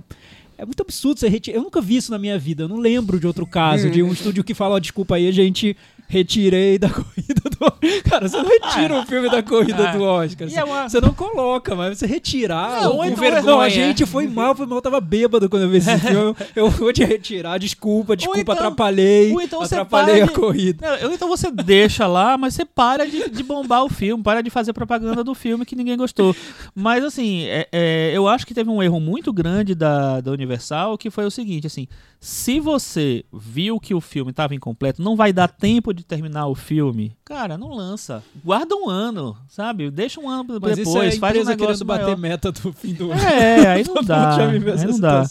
é 0.58 0.64
muito 0.64 0.82
absurdo 0.82 1.20
você 1.20 1.28
retirar. 1.28 1.58
Eu 1.58 1.62
nunca 1.62 1.80
vi 1.80 1.96
isso 1.96 2.10
na 2.10 2.18
minha 2.18 2.38
vida. 2.38 2.64
Eu 2.64 2.68
não 2.68 2.78
lembro 2.78 3.20
de 3.20 3.26
outro 3.26 3.46
caso, 3.46 3.90
de 3.90 4.02
um 4.02 4.12
estúdio 4.12 4.42
que 4.42 4.54
fala, 4.54 4.76
ó, 4.76 4.78
desculpa 4.78 5.16
aí, 5.16 5.28
a 5.28 5.32
gente 5.32 5.76
retirei 6.08 6.78
da 6.78 6.88
corrida 6.90 7.34
do 7.50 7.56
Cara, 8.08 8.28
você 8.28 8.36
não 8.36 8.48
retira 8.48 9.00
o 9.00 9.06
filme 9.06 9.30
da 9.30 9.42
corrida 9.42 9.92
do 9.92 10.02
Oscar. 10.02 10.48
É 10.52 10.64
uma- 10.64 10.88
Você 10.88 11.00
não 11.00 11.12
coloca, 11.12 11.74
mas 11.74 11.98
você 11.98 12.06
retirar. 12.06 12.82
Não, 12.82 12.98
o- 12.98 13.04
então 13.04 13.16
vergonha. 13.16 13.40
é- 13.40 13.42
Não, 13.42 13.60
a 13.60 13.68
gente 13.68 14.04
foi 14.06 14.26
mal, 14.26 14.54
foi 14.54 14.66
mal, 14.66 14.78
eu 14.78 14.82
tava 14.82 15.00
bêbado 15.00 15.48
quando 15.48 15.62
eu 15.64 15.68
vi 15.68 15.78
esse 15.78 15.96
filme. 15.98 16.34
Eu 16.54 16.70
vou 16.70 16.92
te 16.92 17.04
retirar, 17.04 17.58
desculpa, 17.58 18.16
desculpa, 18.16 18.40
então- 18.40 18.54
atrapalhei. 18.54 19.32
então 19.42 19.60
você 19.60 19.74
atrapalhei 19.74 20.22
a 20.22 20.26
de- 20.26 20.32
corrida. 20.32 20.98
Não, 21.02 21.12
então 21.12 21.28
você 21.28 21.50
deixa 21.50 22.06
lá, 22.06 22.36
mas 22.38 22.54
você 22.54 22.64
para 22.64 23.06
de, 23.06 23.28
de 23.30 23.42
bombar 23.42 23.84
o 23.84 23.88
filme, 23.88 24.22
para 24.22 24.42
de 24.42 24.50
fazer 24.50 24.72
propaganda 24.72 25.22
do 25.24 25.34
filme 25.34 25.64
que 25.64 25.74
ninguém 25.76 25.96
gostou. 25.96 26.34
Mas 26.74 27.04
assim, 27.04 27.44
é- 27.46 27.68
é, 27.72 28.12
eu 28.14 28.28
acho 28.28 28.46
que 28.46 28.54
teve 28.54 28.70
um 28.70 28.82
erro 28.82 29.00
muito 29.00 29.32
grande 29.32 29.74
da, 29.74 30.20
da 30.20 30.30
Universal, 30.30 30.96
que 30.98 31.10
foi 31.10 31.24
o 31.24 31.30
seguinte, 31.30 31.66
assim, 31.66 31.86
se 32.18 32.58
você 32.58 33.24
viu 33.32 33.78
que 33.78 33.94
o 33.94 34.00
filme 34.00 34.30
estava 34.30 34.54
incompleto, 34.54 35.02
não 35.02 35.14
vai 35.16 35.32
dar 35.32 35.48
tempo 35.48 35.92
de 35.94 36.04
terminar 36.04 36.46
o 36.48 36.54
filme, 36.54 37.16
cara, 37.24 37.56
não 37.58 37.70
lança. 37.74 38.22
Guarda 38.44 38.74
um 38.74 38.88
ano, 38.88 39.36
sabe? 39.48 39.90
Deixa 39.90 40.20
um 40.20 40.28
ano 40.28 40.58
Mas 40.60 40.76
depois, 40.76 40.78
isso 40.78 40.98
é 41.02 41.08
a 41.08 41.20
faz 41.20 41.36
um 41.36 41.44
negócio 41.44 41.56
querendo 41.56 41.84
bater 41.84 42.02
maior. 42.04 42.16
meta 42.18 42.50
do 42.52 42.72
fim 42.72 42.94
do 42.94 43.12
ano. 43.12 43.20
É, 43.22 43.66
aí 43.68 43.84
não 43.86 43.94
Todo 43.94 44.06
dá. 44.06 44.18
mundo 44.30 44.36
já 44.36 44.46
viveu 44.48 44.74
Aí 44.74 44.86
não 44.86 44.98
dá. 45.00 45.26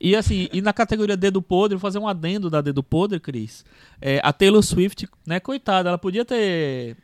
E 0.00 0.14
assim, 0.14 0.48
e 0.52 0.62
na 0.62 0.72
categoria 0.72 1.16
Dedo 1.16 1.42
Podre, 1.42 1.74
vou 1.76 1.80
fazer 1.80 1.98
um 1.98 2.06
adendo 2.06 2.48
da 2.48 2.60
Dedo 2.60 2.84
Podre, 2.84 3.18
Cris. 3.18 3.64
É, 4.00 4.20
a 4.22 4.32
Taylor 4.32 4.62
Swift, 4.62 5.08
né, 5.26 5.40
coitada, 5.40 5.88
ela 5.88 5.98
podia 5.98 6.24
ter. 6.24 6.96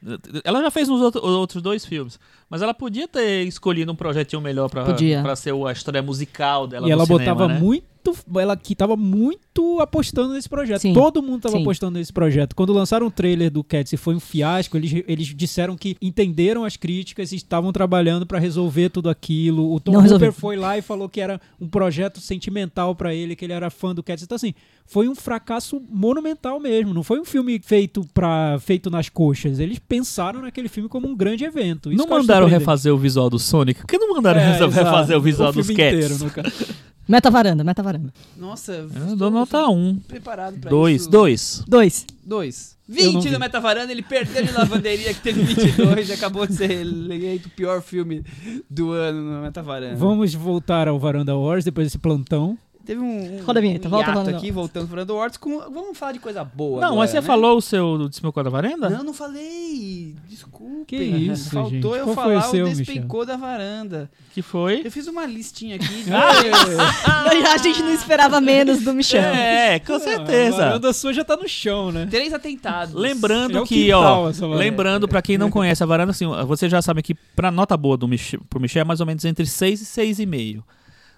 Ela 0.44 0.62
já 0.62 0.70
fez 0.70 0.88
nos 0.88 1.00
outro- 1.00 1.20
outros 1.26 1.60
dois 1.60 1.84
filmes, 1.84 2.20
mas 2.48 2.62
ela 2.62 2.72
podia 2.72 3.08
ter 3.08 3.42
escolhido 3.48 3.90
um 3.90 3.96
projetinho 3.96 4.40
melhor 4.40 4.70
pra, 4.70 4.84
Podia. 4.84 5.22
pra 5.22 5.34
ser 5.34 5.52
a 5.52 5.72
história 5.72 6.00
musical 6.02 6.68
dela 6.68 6.86
e 6.86 6.90
no 6.90 6.92
ela 6.92 7.04
cinema, 7.04 7.34
botava 7.34 7.48
né? 7.52 7.58
muito. 7.58 7.93
Ela 8.36 8.56
que 8.56 8.74
tava 8.74 8.96
muito 8.96 9.80
apostando 9.80 10.34
nesse 10.34 10.48
projeto. 10.48 10.80
Sim. 10.82 10.92
Todo 10.92 11.22
mundo 11.22 11.42
tava 11.42 11.56
Sim. 11.56 11.62
apostando 11.62 11.98
nesse 11.98 12.12
projeto. 12.12 12.54
Quando 12.56 12.72
lançaram 12.72 13.06
o 13.06 13.10
trailer 13.10 13.50
do 13.50 13.62
Cats 13.62 13.92
e 13.92 13.96
foi 13.96 14.14
um 14.14 14.20
fiasco, 14.20 14.76
eles, 14.76 15.02
eles 15.06 15.26
disseram 15.28 15.76
que 15.76 15.96
entenderam 16.02 16.64
as 16.64 16.76
críticas 16.76 17.32
e 17.32 17.36
estavam 17.36 17.72
trabalhando 17.72 18.26
pra 18.26 18.38
resolver 18.38 18.88
tudo 18.90 19.08
aquilo. 19.08 19.72
O 19.72 19.80
Tom 19.80 19.92
Não 19.92 20.00
Hooper 20.00 20.12
resolveu. 20.12 20.32
foi 20.32 20.56
lá 20.56 20.76
e 20.76 20.82
falou 20.82 21.08
que 21.08 21.20
era 21.20 21.40
um 21.60 21.68
projeto 21.68 22.20
sentimental 22.20 22.94
pra 22.94 23.14
ele, 23.14 23.36
que 23.36 23.44
ele 23.44 23.52
era 23.52 23.70
fã 23.70 23.94
do 23.94 24.02
Cats. 24.02 24.24
Então, 24.24 24.36
assim, 24.36 24.54
foi 24.86 25.08
um 25.08 25.14
fracasso 25.14 25.80
monumental 25.90 26.58
mesmo. 26.60 26.92
Não 26.92 27.02
foi 27.02 27.20
um 27.20 27.24
filme 27.24 27.60
feito 27.64 28.06
para 28.12 28.58
feito 28.60 28.90
nas 28.90 29.08
coxas. 29.08 29.58
Eles 29.58 29.78
pensaram 29.78 30.42
naquele 30.42 30.68
filme 30.68 30.88
como 30.88 31.08
um 31.08 31.16
grande 31.16 31.44
evento. 31.44 31.92
Isso 31.92 32.02
Não 32.06 32.08
mandaram 32.08 32.46
refazer 32.46 32.92
o 32.92 32.98
visual 32.98 33.30
do 33.30 33.38
Sonic? 33.38 33.80
Por 33.80 33.86
que 33.86 33.98
não 33.98 34.14
mandaram 34.14 34.40
É, 34.40 34.58
refazer 34.58 35.16
o 35.16 35.20
visual 35.20 35.52
dos 35.52 35.66
filme 35.66 35.82
Cats? 35.82 36.20
inteiro. 36.20 36.74
Meta 37.06 37.30
varanda, 37.30 37.62
meta 37.62 37.82
varanda. 37.82 38.12
Nossa, 38.36 38.72
Eu 39.08 39.16
dou 39.16 39.30
nota 39.30 39.68
1. 39.68 39.72
Um. 39.76 39.96
preparado 39.98 40.58
pra 40.58 40.70
Dois, 40.70 41.02
isso. 41.02 41.10
dois. 41.10 41.64
Dois. 41.66 42.06
Dois. 42.24 42.74
Eu 42.88 42.94
não 43.12 43.12
20 43.20 43.24
vi. 43.24 43.30
no 43.30 43.38
Metavaranda, 43.38 43.92
ele 43.92 44.02
perdeu 44.02 44.44
de 44.44 44.52
lavanderia 44.52 45.12
que 45.14 45.20
teve 45.20 45.42
22 45.42 46.08
e 46.10 46.12
acabou 46.12 46.46
de 46.46 46.54
ser 46.54 46.70
eleito 46.70 47.48
o 47.48 47.50
pior 47.50 47.80
filme 47.82 48.22
do 48.68 48.92
ano 48.92 49.22
no 49.22 49.42
Metavaranda. 49.42 49.96
Vamos 49.96 50.34
voltar 50.34 50.86
ao 50.88 50.98
Varanda 50.98 51.34
Wars 51.34 51.64
depois 51.64 51.86
desse 51.86 51.98
plantão. 51.98 52.58
Teve 52.84 53.00
um, 53.00 53.42
Roda 53.44 53.60
a 53.60 53.62
vinheta, 53.62 53.88
um 53.88 53.90
volta 53.90 54.12
Varanda 54.12 54.36
aqui, 54.36 54.50
voltando 54.50 54.86
pro 54.86 54.96
Varanda 54.96 55.14
Wars. 55.14 55.36
Com, 55.38 55.58
vamos 55.58 55.96
falar 55.96 56.12
de 56.12 56.18
coisa 56.18 56.44
boa 56.44 56.80
Não, 56.80 56.88
agora, 56.88 57.00
mas 57.00 57.10
você 57.10 57.16
né? 57.16 57.22
falou 57.22 57.56
o 57.56 57.62
seu 57.62 58.10
quadro 58.32 58.44
da 58.44 58.50
varanda? 58.50 58.90
Não, 58.90 59.02
não 59.02 59.14
falei. 59.14 60.14
Desculpa. 60.28 60.84
Que 60.86 60.96
isso, 60.96 61.50
Faltou 61.50 61.70
gente. 61.70 61.84
eu 61.84 62.04
Qual 62.04 62.14
foi 62.14 62.36
o 62.36 62.40
falar 62.40 62.50
seu, 62.50 62.66
o 62.66 62.68
despencou 62.68 63.24
da 63.24 63.36
varanda. 63.36 64.10
Que 64.32 64.42
foi? 64.42 64.82
Eu 64.84 64.90
fiz 64.90 65.06
uma 65.06 65.24
listinha 65.24 65.76
aqui 65.76 65.86
de... 65.86 66.10
a 67.48 67.56
gente 67.56 67.82
não 67.82 67.94
esperava 67.94 68.40
menos 68.40 68.82
do 68.82 68.92
Michel. 68.92 69.22
É, 69.22 69.78
com 69.78 69.94
A 69.94 70.00
certeza. 70.00 70.56
varanda 70.56 70.92
sua 70.92 71.12
já 71.14 71.24
tá 71.24 71.36
no 71.36 71.48
chão, 71.48 71.90
né? 71.90 72.06
Três 72.10 72.34
atentados. 72.34 72.94
Lembrando 72.94 73.56
É 73.56 73.60
o 73.60 73.64
que, 73.64 73.90
ó, 73.92 74.30
lembrando 74.54 75.08
pra 75.08 75.22
quem 75.22 75.38
não 75.38 75.50
conhece 75.50 75.82
a 75.82 75.86
varanda, 75.86 76.10
assim, 76.10 76.26
você 76.46 76.68
já 76.68 76.82
sabe 76.82 77.02
que 77.02 77.14
pra 77.14 77.50
nota 77.50 77.76
boa 77.76 77.96
do 77.96 78.06
Michel, 78.06 78.40
pro 78.50 78.60
Michel 78.60 78.82
é 78.82 78.84
mais 78.84 79.00
ou 79.00 79.06
menos 79.06 79.24
entre 79.24 79.46
6 79.46 79.80
e 79.80 79.84
6,5. 79.84 80.62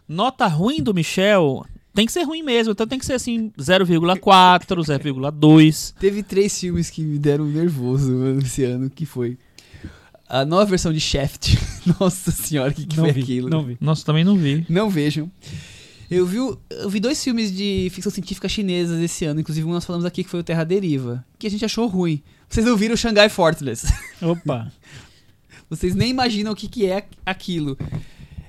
Nota 0.08 0.46
ruim 0.46 0.82
do 0.82 0.94
Michel 0.94 1.64
tem 1.96 2.04
que 2.04 2.12
ser 2.12 2.24
ruim 2.24 2.42
mesmo, 2.42 2.72
então 2.72 2.86
tem 2.86 2.98
que 2.98 3.06
ser 3.06 3.14
assim 3.14 3.50
0,4, 3.58 4.20
0,2. 4.20 5.94
Teve 5.98 6.22
três 6.22 6.60
filmes 6.60 6.90
que 6.90 7.00
me 7.00 7.18
deram 7.18 7.46
nervoso 7.46 8.12
mano, 8.12 8.40
esse 8.40 8.64
ano, 8.64 8.90
que 8.90 9.06
foi... 9.06 9.38
A 10.28 10.44
nova 10.44 10.66
versão 10.66 10.92
de 10.92 11.00
Shaft. 11.00 11.56
Nossa 11.98 12.30
senhora, 12.30 12.70
o 12.70 12.74
que, 12.74 12.84
que 12.84 12.96
não 12.98 13.04
foi 13.04 13.12
vi, 13.14 13.22
aquilo? 13.22 13.48
não 13.48 13.64
vi. 13.64 13.78
Nossa, 13.80 14.04
também 14.04 14.24
não 14.24 14.36
vi. 14.36 14.66
Não 14.68 14.90
vejam. 14.90 15.30
Eu 16.10 16.26
vi, 16.26 16.36
eu 16.36 16.90
vi 16.90 17.00
dois 17.00 17.24
filmes 17.24 17.50
de 17.50 17.88
ficção 17.90 18.12
científica 18.12 18.46
chinesas 18.46 19.00
esse 19.00 19.24
ano, 19.24 19.40
inclusive 19.40 19.66
um 19.66 19.72
nós 19.72 19.86
falamos 19.86 20.04
aqui 20.04 20.22
que 20.22 20.28
foi 20.28 20.40
o 20.40 20.44
Terra 20.44 20.64
Deriva, 20.64 21.24
que 21.38 21.46
a 21.46 21.50
gente 21.50 21.64
achou 21.64 21.86
ruim. 21.86 22.22
Vocês 22.46 22.66
não 22.66 22.76
viram 22.76 22.94
o 22.94 22.98
Shanghai 22.98 23.30
Fortress. 23.30 23.90
Opa. 24.20 24.70
Vocês 25.70 25.94
nem 25.94 26.10
imaginam 26.10 26.52
o 26.52 26.56
que, 26.56 26.68
que 26.68 26.86
é 26.86 27.06
aquilo. 27.24 27.78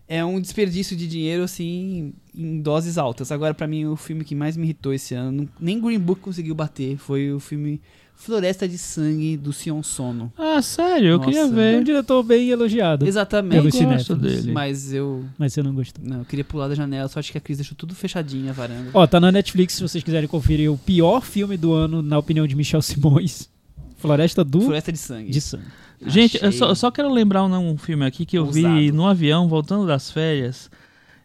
É 0.10 0.24
um 0.24 0.40
desperdício 0.40 0.96
de 0.96 1.06
dinheiro, 1.08 1.44
assim, 1.44 2.14
em 2.34 2.62
doses 2.62 2.98
altas. 2.98 3.32
Agora, 3.32 3.54
pra 3.54 3.68
mim, 3.68 3.86
o 3.86 3.96
filme 3.98 4.24
que 4.24 4.34
mais 4.34 4.56
me 4.56 4.64
irritou 4.64 4.94
esse 4.94 5.14
ano, 5.14 5.50
nem 5.60 5.82
Green 5.82 6.00
Book 6.00 6.22
conseguiu 6.22 6.56
bater, 6.56 6.96
foi 6.98 7.34
o 7.34 7.40
filme 7.42 7.82
Floresta 8.16 8.68
de 8.68 8.78
Sangue, 8.78 9.38
do 9.38 9.52
Sion 9.54 9.84
Sono. 9.84 10.32
Ah, 10.38 10.62
sério, 10.62 11.10
eu 11.10 11.18
Nossa. 11.18 11.30
queria 11.30 11.42
É 11.42 11.46
um 11.46 11.52
ver. 11.52 11.84
diretor 11.84 12.24
bem 12.24 12.50
elogiado. 12.50 13.06
Exatamente. 13.06 13.70
Pelo 13.70 13.84
Eu 13.84 13.90
gosto 13.90 14.16
dele. 14.16 14.52
Mas 14.52 14.92
eu... 14.92 15.26
Mas 15.38 15.54
você 15.54 15.62
não 15.62 15.74
gostou. 15.76 16.04
Não, 16.04 16.20
eu 16.20 16.26
queria 16.26 16.44
pular 16.44 16.68
da 16.68 16.74
janela, 16.74 17.08
só 17.10 17.20
acho 17.20 17.32
que 17.32 17.38
a 17.38 17.42
Cris 17.42 17.58
deixou 17.58 17.76
tudo 17.78 17.94
fechadinho 17.94 18.50
a 18.50 18.54
varanda. 18.54 18.90
Ó, 18.94 19.06
tá 19.06 19.20
na 19.20 19.32
Netflix 19.32 19.74
se 19.74 19.82
vocês 19.84 20.04
quiserem 20.04 20.28
conferir 20.28 20.72
o 20.72 20.78
pior 20.78 21.22
filme 21.24 21.58
do 21.58 21.74
ano, 21.74 22.02
na 22.02 22.18
opinião 22.18 22.48
de 22.48 22.56
Michel 22.56 22.82
Simões. 22.82 23.50
Floresta 23.98 24.44
do 24.44 24.62
Floresta 24.62 24.92
de 24.92 24.98
Sangue. 24.98 25.32
de 25.32 25.42
Sangue. 25.42 25.66
Gente, 26.06 26.40
eu 26.44 26.52
só, 26.52 26.70
eu 26.70 26.76
só 26.76 26.92
quero 26.92 27.12
lembrar 27.12 27.44
um, 27.44 27.72
um 27.72 27.78
filme 27.78 28.06
aqui 28.06 28.26
que 28.26 28.38
eu 28.38 28.46
vi 28.46 28.92
no 28.92 29.08
avião, 29.08 29.48
voltando 29.48 29.88
das 29.88 30.12
férias. 30.12 30.70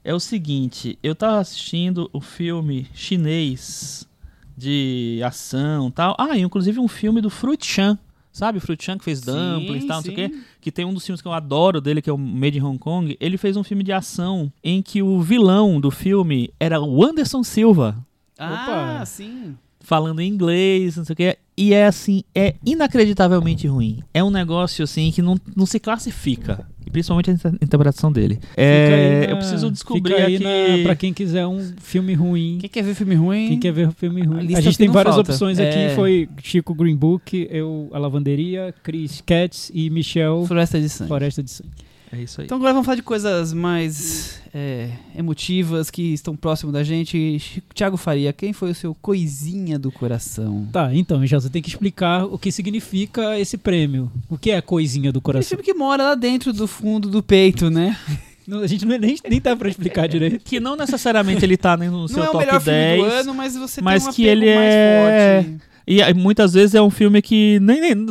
É 0.03 0.13
o 0.15 0.19
seguinte, 0.19 0.99
eu 1.03 1.15
tava 1.15 1.39
assistindo 1.39 2.11
o 2.13 2.21
filme 2.21 2.89
chinês 2.93 4.09
de 4.57 5.21
ação 5.25 5.89
e 5.89 5.93
tal. 5.93 6.17
Ah, 6.19 6.37
e 6.37 6.41
inclusive 6.41 6.81
um 6.81 6.89
filme 6.89 7.21
do 7.21 7.31
Fruit 7.31 7.65
Chan. 7.65 7.99
Sabe, 8.33 8.57
o 8.57 8.61
Fruit 8.63 8.83
Chan 8.83 8.97
que 8.97 9.05
fez 9.05 9.21
Dumplings 9.21 9.85
e 9.85 9.87
tal, 9.87 9.97
não 9.99 10.03
sei 10.03 10.13
o 10.13 10.17
quê. 10.17 10.35
Que 10.59 10.73
tem 10.73 10.87
um 10.87 10.95
dos 10.95 11.05
filmes 11.05 11.21
que 11.21 11.29
eu 11.29 11.33
adoro 11.33 11.83
dele, 11.83 12.01
que 12.01 12.09
é 12.09 12.13
o 12.13 12.17
Made 12.17 12.59
in 12.59 12.63
Hong 12.63 12.79
Kong. 12.79 13.15
Ele 13.21 13.37
fez 13.37 13.59
um 13.59 13.63
filme 13.63 13.85
de 13.85 13.93
ação 13.93 14.51
em 14.65 14.81
que 14.81 15.03
o 15.03 15.21
vilão 15.21 15.79
do 15.79 15.91
filme 15.91 16.51
era 16.59 16.81
o 16.81 17.05
Anderson 17.05 17.43
Silva. 17.45 17.97
Ah, 18.39 18.97
Opa. 18.97 19.07
sim. 19.07 19.55
falando 19.81 20.21
em 20.21 20.29
inglês, 20.29 20.97
não 20.97 21.05
sei 21.05 21.13
o 21.13 21.17
que. 21.17 21.39
E 21.57 21.75
é 21.75 21.85
assim, 21.87 22.23
é 22.35 22.55
inacreditavelmente 22.65 23.67
ruim. 23.67 24.03
É 24.15 24.25
um 24.25 24.31
negócio 24.31 24.83
assim 24.85 25.11
que 25.11 25.21
não, 25.21 25.37
não 25.55 25.67
se 25.67 25.79
classifica. 25.79 26.67
E 26.87 26.91
principalmente 26.91 27.31
a 27.31 27.35
inter- 27.35 27.55
interpretação 27.61 28.11
dele. 28.11 28.39
É, 28.57 29.27
na- 29.27 29.33
eu 29.33 29.37
preciso 29.37 29.71
descobrir 29.71 30.13
fica 30.15 30.27
aí 30.27 30.35
aqui. 30.37 30.45
na- 30.79 30.83
pra 30.85 30.97
quem 30.97 31.13
quiser 31.13 31.47
um 31.47 31.61
filme 31.79 32.15
ruim. 32.15 32.59
Quem 32.61 32.69
quer 32.71 32.83
ver 32.83 32.95
filme 32.95 33.15
ruim? 33.15 33.49
Quem 33.49 33.61
quer 33.61 33.73
ver 33.73 33.93
filme 33.93 34.23
A 34.23 34.25
ruim? 34.25 34.41
lista 34.43 34.59
A 34.59 34.63
gente 34.63 34.79
tem 34.79 34.89
várias 34.89 35.15
falta. 35.15 35.31
opções 35.31 35.59
É. 35.59 35.69
aqui. 35.69 35.95
Foi 35.95 36.29
Chico 36.43 36.75
Green 36.75 36.97
Book, 36.97 37.47
eu, 37.51 37.89
a 37.93 37.99
Lavanderia, 37.99 38.75
Chris 38.83 39.23
Katz 39.25 39.71
e 39.75 39.91
Michel 39.91 40.45
Floresta 40.47 40.81
de 40.81 40.89
Sangue. 40.89 41.09
Floresta 41.09 41.43
de 41.43 41.51
Sangue. 41.51 41.71
É 42.13 42.21
isso 42.21 42.41
aí. 42.43 42.45
Então 42.45 42.59
agora 42.59 42.73
vamos 42.75 42.85
falar 42.85 42.97
de 42.97 43.03
coisas 43.03 43.55
mais 43.55 44.39
é, 44.55 44.91
emotivas 45.17 45.91
que 45.91 46.13
estão 46.13 46.37
próximo 46.37 46.71
da 46.71 46.83
gente. 46.85 47.63
Thiago 47.75 47.97
Faria, 47.97 48.33
quem 48.35 48.53
foi 48.53 48.71
o 48.71 48.75
seu 48.75 48.95
coisinha 48.95 49.79
do 49.79 49.91
coração? 49.91 50.69
Tá, 50.71 50.95
então, 50.95 51.19
Michel, 51.19 51.41
você 51.41 51.49
tem 51.49 51.63
que 51.63 51.71
explicar 51.71 52.25
o 52.27 52.39
que 52.39 52.53
significa 52.53 53.39
esse 53.39 53.57
prêmio. 53.57 54.13
O 54.29 54.37
que 54.37 54.51
é 54.51 54.59
a 54.59 54.63
coisinha 54.63 55.11
do 55.11 55.19
Esse 55.19 55.25
coração? 55.25 55.49
filme 55.49 55.63
que 55.65 55.73
mora 55.73 56.03
lá 56.03 56.15
dentro 56.15 56.53
do 56.53 56.67
fundo 56.67 57.09
do 57.09 57.23
peito, 57.23 57.71
né? 57.71 57.97
Não, 58.47 58.59
a 58.59 58.67
gente 58.67 58.85
não, 58.85 58.99
nem, 58.99 59.17
nem 59.31 59.41
dá 59.41 59.55
pra 59.55 59.69
explicar 59.69 60.09
direito. 60.09 60.41
que 60.45 60.59
não 60.59 60.75
necessariamente 60.75 61.45
ele 61.45 61.57
tá 61.57 61.77
nem 61.77 61.89
no 61.89 62.09
seu 62.09 62.17
Não 62.19 62.25
é 62.25 62.29
o 62.29 62.33
top 62.33 62.45
melhor 62.45 62.61
10. 62.61 62.97
filme 62.97 63.09
do 63.09 63.15
ano, 63.21 63.35
mas 63.35 63.57
você 63.57 63.81
mas 63.81 64.03
tem 64.03 64.11
um 64.11 64.15
que 64.15 64.25
ele 64.27 64.53
mais 64.53 64.75
é- 64.75 65.43
forte. 65.45 65.72
E 65.87 66.15
muitas 66.15 66.53
vezes 66.53 66.75
é 66.75 66.83
um 66.83 66.91
filme 66.91 67.21
que 67.21 67.59
nem, 67.61 67.81
nem- 67.81 68.07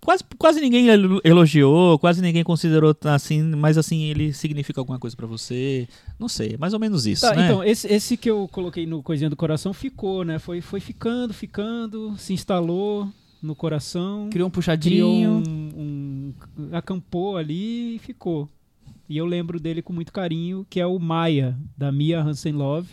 quase, 0.00 0.22
quase 0.38 0.60
ninguém 0.60 0.88
elo- 0.88 1.20
elogiou, 1.24 1.98
quase 1.98 2.22
ninguém 2.22 2.44
considerou 2.44 2.94
assim, 3.04 3.42
mas 3.42 3.76
assim, 3.76 4.02
ele 4.04 4.32
significa 4.32 4.80
alguma 4.80 4.98
coisa 4.98 5.16
pra 5.16 5.26
você. 5.26 5.88
Não 6.18 6.28
sei, 6.28 6.52
é 6.54 6.56
mais 6.56 6.72
ou 6.72 6.78
menos 6.78 7.06
isso, 7.06 7.22
Tá, 7.22 7.34
né? 7.34 7.46
então, 7.46 7.64
esse, 7.64 7.86
esse 7.92 8.16
que 8.16 8.30
eu 8.30 8.48
coloquei 8.52 8.86
no 8.86 9.02
Coisinha 9.02 9.28
do 9.28 9.36
Coração 9.36 9.72
ficou, 9.72 10.24
né? 10.24 10.38
Foi, 10.38 10.60
foi 10.60 10.78
ficando, 10.80 11.34
ficando, 11.34 12.14
se 12.16 12.32
instalou 12.32 13.08
no 13.42 13.54
coração. 13.54 14.28
Criou 14.30 14.48
um 14.48 14.50
criou 14.50 14.50
puxadinho. 14.50 15.42
um, 15.76 16.32
um- 16.58 16.68
acampou 16.72 17.36
ali 17.36 17.96
e 17.96 17.98
ficou. 17.98 18.48
E 19.08 19.16
eu 19.16 19.26
lembro 19.26 19.60
dele 19.60 19.82
com 19.82 19.92
muito 19.92 20.12
carinho, 20.12 20.66
que 20.68 20.80
é 20.80 20.86
o 20.86 20.98
Maia, 20.98 21.56
da 21.76 21.92
Mia 21.92 22.20
Hansen 22.20 22.52
Love, 22.52 22.88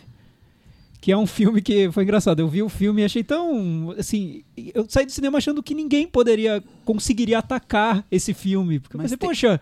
que 1.04 1.12
é 1.12 1.16
um 1.18 1.26
filme 1.26 1.60
que 1.60 1.92
foi 1.92 2.02
engraçado. 2.02 2.40
Eu 2.40 2.48
vi 2.48 2.62
o 2.62 2.68
filme 2.70 3.02
e 3.02 3.04
achei 3.04 3.22
tão. 3.22 3.94
Assim, 3.98 4.42
eu 4.74 4.86
saí 4.88 5.04
do 5.04 5.12
cinema 5.12 5.36
achando 5.36 5.62
que 5.62 5.74
ninguém 5.74 6.06
poderia, 6.06 6.64
conseguiria 6.82 7.40
atacar 7.40 8.06
esse 8.10 8.32
filme. 8.32 8.80
Porque 8.80 8.96
eu 8.96 8.98
Mas 9.02 9.10
pensei, 9.10 9.18
tem- 9.18 9.28
poxa, 9.28 9.60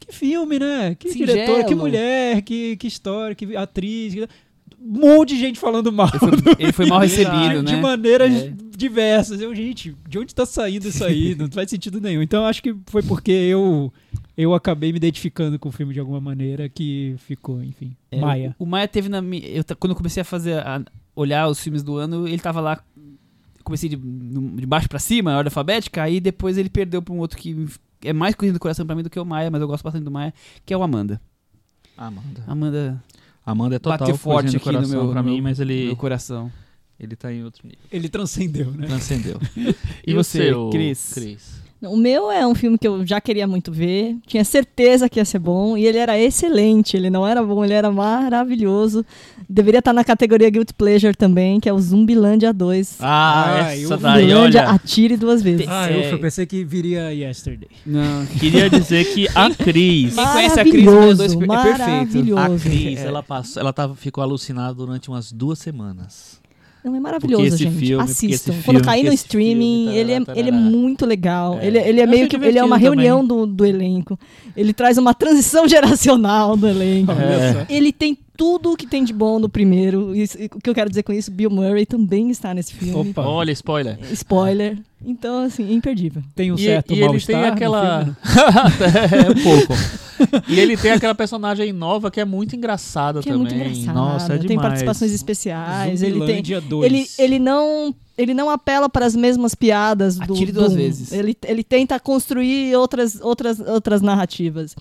que 0.00 0.10
filme, 0.14 0.58
né? 0.58 0.94
Que 0.98 1.10
Singelo. 1.12 1.30
diretor, 1.30 1.64
que 1.66 1.74
mulher, 1.74 2.40
que, 2.40 2.74
que 2.78 2.86
história, 2.86 3.34
que 3.34 3.54
atriz. 3.54 4.14
que- 4.14 4.28
Um 4.80 5.00
monte 5.00 5.30
de 5.34 5.40
gente 5.40 5.58
falando 5.58 5.90
mal. 5.92 6.08
Ele 6.08 6.18
foi, 6.18 6.54
ele 6.58 6.72
foi 6.72 6.86
mal 6.86 7.00
recebido, 7.00 7.48
de, 7.48 7.62
né? 7.62 7.62
de 7.62 7.76
maneiras 7.76 8.32
É. 8.32 8.52
diversas. 8.76 9.40
Eu, 9.40 9.54
gente, 9.54 9.94
de 10.08 10.18
onde 10.18 10.34
tá 10.34 10.46
saindo 10.46 10.88
isso 10.88 11.04
aí? 11.04 11.34
Não 11.38 11.50
faz 11.50 11.68
sentido 11.70 12.00
nenhum. 12.00 12.22
Então 12.22 12.44
acho 12.46 12.62
que 12.62 12.74
foi 12.86 13.02
porque 13.02 13.32
eu 13.32 13.92
eu 14.36 14.54
acabei 14.54 14.92
me 14.92 14.96
identificando 14.98 15.58
com 15.58 15.68
o 15.68 15.72
filme 15.72 15.92
de 15.92 15.98
alguma 15.98 16.20
maneira 16.20 16.68
que 16.68 17.16
ficou, 17.18 17.62
enfim. 17.62 17.96
É, 18.10 18.20
Maia. 18.20 18.54
O, 18.58 18.64
o 18.64 18.66
Maia 18.66 18.86
teve 18.86 19.08
na 19.08 19.20
minha. 19.20 19.46
Eu, 19.48 19.64
quando 19.78 19.90
eu 19.90 19.96
comecei 19.96 20.20
a 20.20 20.24
fazer. 20.24 20.54
a 20.64 20.80
olhar 21.16 21.48
os 21.48 21.60
filmes 21.60 21.82
do 21.82 21.96
ano, 21.96 22.28
ele 22.28 22.38
tava 22.38 22.60
lá. 22.60 22.80
Comecei 23.64 23.88
de, 23.88 23.96
de 23.96 24.64
baixo 24.66 24.88
pra 24.88 24.98
cima, 25.00 25.32
na 25.32 25.38
ordem 25.38 25.50
alfabética, 25.50 26.02
aí 26.02 26.20
depois 26.20 26.56
ele 26.56 26.70
perdeu 26.70 27.02
pra 27.02 27.12
um 27.12 27.18
outro 27.18 27.36
que 27.36 27.66
é 28.02 28.12
mais 28.12 28.34
coisa 28.34 28.54
do 28.54 28.60
coração 28.60 28.86
pra 28.86 28.94
mim 28.94 29.02
do 29.02 29.10
que 29.10 29.18
o 29.18 29.24
Maia, 29.24 29.50
mas 29.50 29.60
eu 29.60 29.66
gosto 29.66 29.82
bastante 29.82 30.04
do 30.04 30.10
Maia, 30.10 30.32
que 30.64 30.72
é 30.72 30.76
o 30.76 30.82
Amanda. 30.82 31.20
Amanda. 31.96 32.44
Amanda 32.46 33.04
Amanda 33.50 33.76
é 33.76 33.78
total 33.78 33.98
bateu 33.98 34.16
forte 34.16 34.56
aqui 34.56 34.66
no 34.66 34.72
coração 34.72 35.02
meu, 35.04 35.12
pra 35.12 35.22
no 35.22 35.28
mim, 35.28 35.34
meu- 35.36 35.42
mas 35.44 35.60
ele, 35.60 35.86
meu 35.86 35.96
coração. 35.96 36.50
ele 36.98 37.16
tá 37.16 37.32
em 37.32 37.44
outro 37.44 37.66
nível. 37.66 37.80
Ele 37.90 38.08
transcendeu, 38.08 38.70
né? 38.72 38.86
Transcendeu. 38.86 39.38
E 40.06 40.14
você, 40.14 40.52
o 40.52 40.70
Cris? 40.70 41.12
Cris? 41.14 41.62
O 41.80 41.96
meu 41.96 42.28
é 42.28 42.44
um 42.44 42.56
filme 42.56 42.76
que 42.76 42.88
eu 42.88 43.06
já 43.06 43.20
queria 43.20 43.46
muito 43.46 43.70
ver, 43.70 44.16
tinha 44.26 44.44
certeza 44.44 45.08
que 45.08 45.20
ia 45.20 45.24
ser 45.24 45.38
bom, 45.38 45.76
e 45.78 45.86
ele 45.86 45.96
era 45.98 46.18
excelente. 46.18 46.96
Ele 46.96 47.08
não 47.08 47.24
era 47.26 47.40
bom, 47.42 47.64
ele 47.64 47.72
era 47.72 47.88
maravilhoso. 47.92 49.04
Deveria 49.48 49.78
estar 49.78 49.92
na 49.92 50.02
categoria 50.02 50.50
Guilty 50.50 50.74
Pleasure 50.74 51.14
também, 51.14 51.60
que 51.60 51.68
é 51.68 51.72
o 51.72 51.78
Zumbilândia 51.78 52.52
2. 52.52 52.96
Ah, 53.00 53.66
Ah, 53.68 53.76
essa 53.76 53.96
daí, 53.96 54.22
Zumbilândia, 54.24 54.60
olha. 54.62 54.70
atire 54.70 55.16
duas 55.16 55.40
vezes. 55.40 55.66
Ah, 55.68 55.90
eu, 55.90 56.00
eu 56.02 56.18
pensei 56.18 56.46
que 56.46 56.64
viria 56.64 57.12
Yesterday. 57.14 57.68
Não. 57.86 58.26
Queria 58.26 58.68
dizer 58.68 59.04
que 59.14 59.28
a 59.34 59.48
Cris, 59.54 60.14
Quem 60.16 60.24
conhece 60.26 60.60
a 60.60 60.64
Cris 60.64 60.84
Maravilhoso, 60.84 61.22
62 61.22 61.58
é 61.58 61.62
perfeito. 61.62 62.38
a. 62.38 62.58
Cris, 62.58 62.98
É. 62.98 63.06
ela 63.06 63.22
passou, 63.22 63.60
ela 63.60 63.72
tava, 63.72 63.94
ficou 63.94 64.22
alucinada 64.24 64.74
durante 64.74 65.08
umas 65.08 65.30
duas 65.30 65.58
semanas. 65.60 66.40
É 66.96 67.00
maravilhoso, 67.00 67.56
gente. 67.56 67.76
filme- 67.76 68.02
Assistam. 68.02 68.54
Quando 68.64 68.82
cair 68.82 69.04
no 69.04 69.12
streaming, 69.12 69.84
filme, 69.86 69.98
ele, 69.98 70.12
é, 70.12 70.20
tarará, 70.20 70.40
ele 70.40 70.48
é 70.48 70.52
muito 70.52 71.06
legal. 71.06 71.58
É. 71.60 71.66
Ele, 71.66 71.78
ele 71.78 72.00
é 72.00 72.04
Eu 72.04 72.08
meio 72.08 72.28
que 72.28 72.36
ele 72.36 72.58
é 72.58 72.64
uma 72.64 72.76
reunião 72.76 73.24
do, 73.26 73.46
do 73.46 73.64
elenco. 73.64 74.18
Ele 74.56 74.72
traz 74.72 74.98
uma 74.98 75.14
transição 75.14 75.66
geracional 75.68 76.56
do 76.56 76.66
elenco. 76.68 77.12
É. 77.12 77.66
Ele 77.68 77.92
tem 77.92 78.16
tudo 78.38 78.72
o 78.72 78.76
que 78.76 78.86
tem 78.86 79.02
de 79.04 79.12
bom 79.12 79.40
no 79.40 79.48
primeiro. 79.48 80.14
Isso- 80.14 80.38
o 80.54 80.60
que 80.60 80.70
eu 80.70 80.74
quero 80.74 80.88
dizer 80.88 81.02
com 81.02 81.12
isso, 81.12 81.28
Bill 81.30 81.50
Murray 81.50 81.84
também 81.84 82.30
está 82.30 82.54
nesse 82.54 82.72
filme. 82.72 83.10
Opa, 83.10 83.22
Olha, 83.22 83.50
spoiler. 83.50 83.98
Spoiler. 84.12 84.78
Então, 85.04 85.40
assim, 85.44 85.72
imperdível. 85.74 86.22
tem 86.36 86.52
um 86.52 86.54
E, 86.54 86.64
certo 86.64 86.94
e 86.94 87.02
ele 87.02 87.20
tem 87.20 87.36
aquela. 87.44 88.04
né? 88.04 88.16
é 89.26 89.30
um 89.30 89.42
pouco. 89.42 89.74
E 90.48 90.58
ele 90.58 90.76
tem 90.76 90.90
aquela 90.90 91.14
personagem 91.14 91.72
nova 91.72 92.10
que 92.10 92.18
é 92.20 92.24
muito 92.24 92.56
engraçada 92.56 93.20
Que 93.22 93.28
é 93.28 93.32
também. 93.32 93.54
muito 93.56 93.70
engraçado. 93.70 93.94
Nossa, 93.94 94.24
é 94.24 94.38
demais. 94.38 94.46
tem 94.48 94.56
participações 94.56 95.12
especiais. 95.12 96.02
Ele 96.02 96.12
tem. 96.14 96.20
Zumbilândia 96.20 96.60
2. 96.60 96.84
Ele, 96.92 97.06
ele 97.18 97.38
não 97.38 97.94
ele 98.18 98.34
não 98.34 98.50
apela 98.50 98.88
para 98.88 99.06
as 99.06 99.14
mesmas 99.14 99.54
piadas 99.54 100.16
do 100.18 100.34
Atire 100.34 100.50
duas 100.52 100.70
do- 100.72 100.76
vezes. 100.76 101.12
Ele, 101.12 101.36
ele 101.46 101.62
tenta 101.62 101.98
construir 102.00 102.74
outras, 102.76 103.20
outras, 103.20 103.60
outras 103.60 104.02
narrativas. 104.02 104.74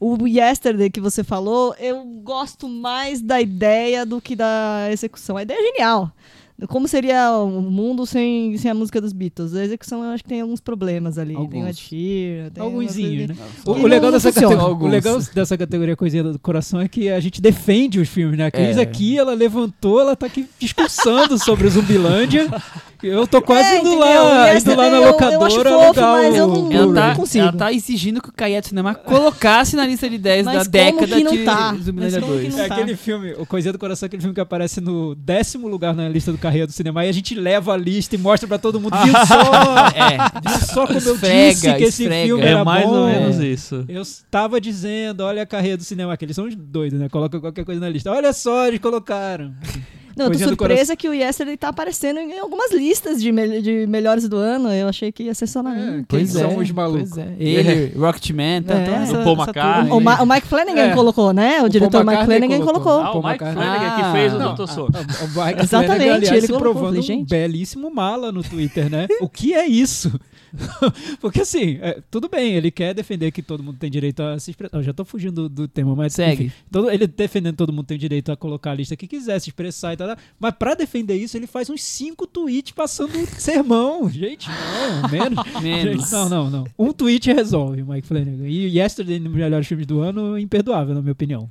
O 0.00 0.26
Yesterday 0.26 0.88
que 0.90 1.00
você 1.00 1.22
falou, 1.22 1.74
eu 1.78 2.02
gosto 2.24 2.66
mais 2.68 3.20
da 3.20 3.40
ideia 3.40 4.06
do 4.06 4.20
que 4.20 4.34
da 4.34 4.88
execução. 4.90 5.36
A 5.36 5.42
ideia 5.42 5.58
é 5.60 5.62
genial. 5.72 6.10
Como 6.66 6.88
seria 6.88 7.30
o 7.32 7.62
mundo 7.62 8.04
sem, 8.04 8.56
sem 8.58 8.68
a 8.68 8.74
música 8.74 9.00
dos 9.00 9.12
Beatles? 9.12 9.54
A 9.54 9.64
execução 9.64 10.02
eu 10.02 10.10
acho 10.10 10.24
que 10.24 10.28
tem 10.28 10.40
alguns 10.40 10.60
problemas 10.60 11.16
ali. 11.16 11.28
Tem 11.34 11.36
o 11.36 11.40
Alguns. 11.42 11.68
Adhere, 11.68 12.50
tem 12.52 12.62
Algunzinho, 12.64 13.28
né? 13.28 13.36
O, 13.64 13.70
o 13.72 13.86
legal 13.86 14.10
dessa 14.10 14.32
categoria, 14.32 14.58
o 14.64 14.66
Alguns. 14.66 14.90
legal 14.90 15.20
dessa 15.32 15.56
categoria 15.56 15.94
Coisinha 15.96 16.24
do 16.24 16.38
Coração 16.40 16.80
é 16.80 16.88
que 16.88 17.08
a 17.10 17.20
gente 17.20 17.40
defende 17.40 18.00
os 18.00 18.08
filmes, 18.08 18.36
né? 18.36 18.46
A 18.46 18.50
Cris 18.50 18.76
É. 18.76 18.80
aqui, 18.80 19.16
ela 19.16 19.34
levantou, 19.34 20.00
ela 20.00 20.16
tá 20.16 20.26
aqui 20.26 20.48
discursando 20.58 21.38
sobre 21.38 21.68
o 21.68 21.70
Zumbilândia. 21.70 22.48
Eu 23.00 23.26
tô 23.28 23.40
quase 23.40 23.68
É, 23.68 23.78
indo 23.78 23.88
entendeu? 23.90 24.00
lá, 24.24 24.54
indo 24.56 24.70
lá 24.74 24.90
na 24.90 24.96
eu- 24.96 25.02
eu 25.02 25.08
locadora 25.12 25.46
acho 25.46 25.62
fofo, 25.62 26.00
mas 26.00 26.36
eu 26.36 26.46
não-. 26.48 26.72
Ela 26.72 26.94
tá, 26.94 27.14
consigo. 27.14 27.44
ela 27.44 27.52
tá 27.52 27.72
exigindo 27.72 28.20
que 28.20 28.28
o 28.28 28.32
Caiete 28.32 28.68
Cinema 28.70 28.92
colocasse 28.94 29.76
na 29.76 29.86
lista 29.86 30.10
de 30.10 30.18
10 30.18 30.44
Mas 30.44 30.54
da 30.54 30.60
como 30.60 30.70
década 31.00 31.16
que 31.16 31.24
não 31.24 31.32
de 31.32 31.44
tá? 31.44 31.76
Zumbilândia 31.80 32.20
Mas 32.20 32.28
como 32.28 32.36
que 32.40 32.42
2. 32.48 32.54
não 32.56 32.64
É 32.64 32.68
tá. 32.68 32.74
aquele 32.74 32.96
filme, 32.96 33.32
o 33.38 33.46
Coisinha 33.46 33.72
do 33.72 33.78
Coração, 33.78 34.04
é 34.04 34.08
aquele 34.08 34.20
filme 34.22 34.34
que 34.34 34.40
aparece 34.40 34.80
no 34.80 35.14
décimo 35.14 35.68
lugar 35.68 35.94
na 35.94 36.08
lista 36.08 36.32
do 36.32 36.38
Carreira 36.38 36.66
do 36.66 36.72
Cinema 36.72 37.04
e 37.04 37.08
a 37.08 37.12
gente 37.12 37.34
leva 37.36 37.72
a 37.74 37.76
lista 37.76 38.16
e 38.16 38.18
mostra 38.18 38.48
pra 38.48 38.58
todo 38.58 38.80
mundo. 38.80 38.96
Viu 39.04 39.12
só? 39.26 39.86
É, 39.94 40.48
Viu 40.48 40.66
só 40.66 40.86
como 40.86 40.98
eu 40.98 41.14
Esfrega, 41.14 41.50
disse 41.52 41.74
que 41.74 41.84
esse 41.84 42.02
esfrega. 42.02 42.26
filme 42.26 42.42
É 42.42 42.48
era 42.48 42.64
mais 42.64 42.84
bom? 42.84 42.94
ou 42.96 43.06
menos 43.06 43.38
isso. 43.38 43.84
Eu 43.88 44.02
estava 44.02 44.60
dizendo, 44.60 45.20
olha 45.22 45.42
a 45.42 45.46
carreira 45.46 45.76
do 45.76 45.84
cinema, 45.84 46.16
que 46.16 46.24
eles 46.24 46.34
são 46.34 46.48
doidos, 46.48 46.98
né? 46.98 47.08
Coloca 47.08 47.38
qualquer 47.38 47.64
coisa 47.64 47.80
na 47.80 47.88
lista. 47.88 48.10
Olha 48.10 48.32
só, 48.32 48.66
eles 48.66 48.80
colocaram. 48.80 49.52
Não, 50.18 50.26
eu 50.26 50.32
tô 50.32 50.38
surpresa 50.38 50.96
que 50.96 51.08
o 51.08 51.14
Yesterday 51.14 51.56
tá 51.56 51.68
aparecendo 51.68 52.18
em 52.20 52.38
algumas 52.38 52.72
listas 52.72 53.22
de, 53.22 53.30
mel- 53.32 53.62
de 53.62 53.86
melhores 53.86 54.28
do 54.28 54.36
ano. 54.36 54.68
Eu 54.70 54.88
achei 54.88 55.10
que 55.12 55.22
ia 55.24 55.34
ser 55.34 55.46
só 55.46 55.62
na 55.62 55.70
minha. 55.70 55.92
Quem 55.92 56.04
pois 56.08 56.34
é, 56.36 56.40
são 56.40 56.58
os 56.58 56.70
malucos? 56.70 57.16
é. 57.16 57.34
Ele, 57.38 57.96
Rocketman, 57.98 58.62
tá, 58.62 58.74
É, 58.74 58.84
tá 58.84 58.92
essa- 59.02 59.20
O 59.20 59.24
Paul 59.24 59.36
McCartney. 59.36 59.92
O, 59.92 60.00
Ma- 60.00 60.22
o 60.22 60.26
Mike 60.26 60.46
Flanagan 60.46 60.80
É. 60.82 60.94
colocou, 60.94 61.32
né? 61.32 61.62
O, 61.62 61.66
O 61.66 61.68
diretor 61.68 62.04
Mike 62.04 62.24
Flanagan 62.24 62.58
colocou. 62.60 62.82
colocou. 62.82 62.92
Ah, 63.02 63.10
o 63.10 63.12
Paul 63.12 63.32
Mike 63.32 63.44
McCartney. 63.44 63.64
Flanagan 63.64 63.96
que 63.96 64.02
Ah. 64.02 64.12
fez 64.12 64.34
o 64.34 64.38
Dr. 64.38 64.62
a- 64.62 64.66
So. 64.66 64.80
a- 64.92 65.42
a 65.42 65.46
Mike 65.46 65.62
Exatamente, 65.62 65.86
Flanagan, 66.04 66.14
aliás, 66.14 66.44
ele 66.44 66.58
provando 66.58 67.00
um 67.12 67.24
belíssimo 67.24 67.90
mala 67.94 68.32
no 68.32 68.42
Twitter, 68.42 68.90
né? 68.90 69.06
o 69.20 69.28
que 69.28 69.54
é 69.54 69.66
isso? 69.66 70.12
Porque 71.20 71.40
assim, 71.40 71.78
é, 71.80 72.00
tudo 72.10 72.28
bem, 72.28 72.54
ele 72.54 72.70
quer 72.70 72.94
defender 72.94 73.30
que 73.30 73.42
todo 73.42 73.62
mundo 73.62 73.78
tem 73.78 73.90
direito 73.90 74.22
a 74.22 74.38
se 74.38 74.50
expressar. 74.50 74.76
Eu 74.78 74.82
já 74.82 74.92
tô 74.92 75.04
fugindo 75.04 75.48
do, 75.48 75.48
do 75.48 75.68
tema, 75.68 75.94
mas 75.94 76.14
Segue. 76.14 76.44
enfim, 76.44 76.52
todo- 76.70 76.90
ele 76.90 77.06
defendendo 77.06 77.52
que 77.54 77.58
todo 77.58 77.72
mundo 77.72 77.86
tem 77.86 77.98
direito 77.98 78.30
a 78.32 78.36
colocar 78.36 78.70
a 78.70 78.74
lista 78.74 78.96
que 78.96 79.06
quiser, 79.06 79.38
se 79.40 79.50
expressar 79.50 79.92
e 79.92 79.96
tal. 79.96 80.16
Mas 80.38 80.54
pra 80.58 80.74
defender 80.74 81.16
isso, 81.16 81.36
ele 81.36 81.46
faz 81.46 81.68
uns 81.70 81.82
cinco 81.82 82.26
tweets 82.26 82.72
passando 82.72 83.12
sermão. 83.38 84.08
Gente, 84.10 84.48
não, 84.48 85.10
menos. 85.10 85.38
Menos. 85.62 86.02
Gente, 86.02 86.12
não, 86.12 86.28
não, 86.28 86.50
não. 86.50 86.64
Um 86.78 86.92
tweet 86.92 87.32
resolve, 87.32 87.82
Mike 87.82 88.06
Flanagan. 88.06 88.46
E 88.46 88.78
Yesterday, 88.78 89.18
nos 89.18 89.32
melhores 89.32 89.66
filmes 89.66 89.86
do 89.86 90.00
ano, 90.00 90.38
imperdoável, 90.38 90.94
na 90.94 91.00
minha 91.02 91.12
opinião. 91.12 91.48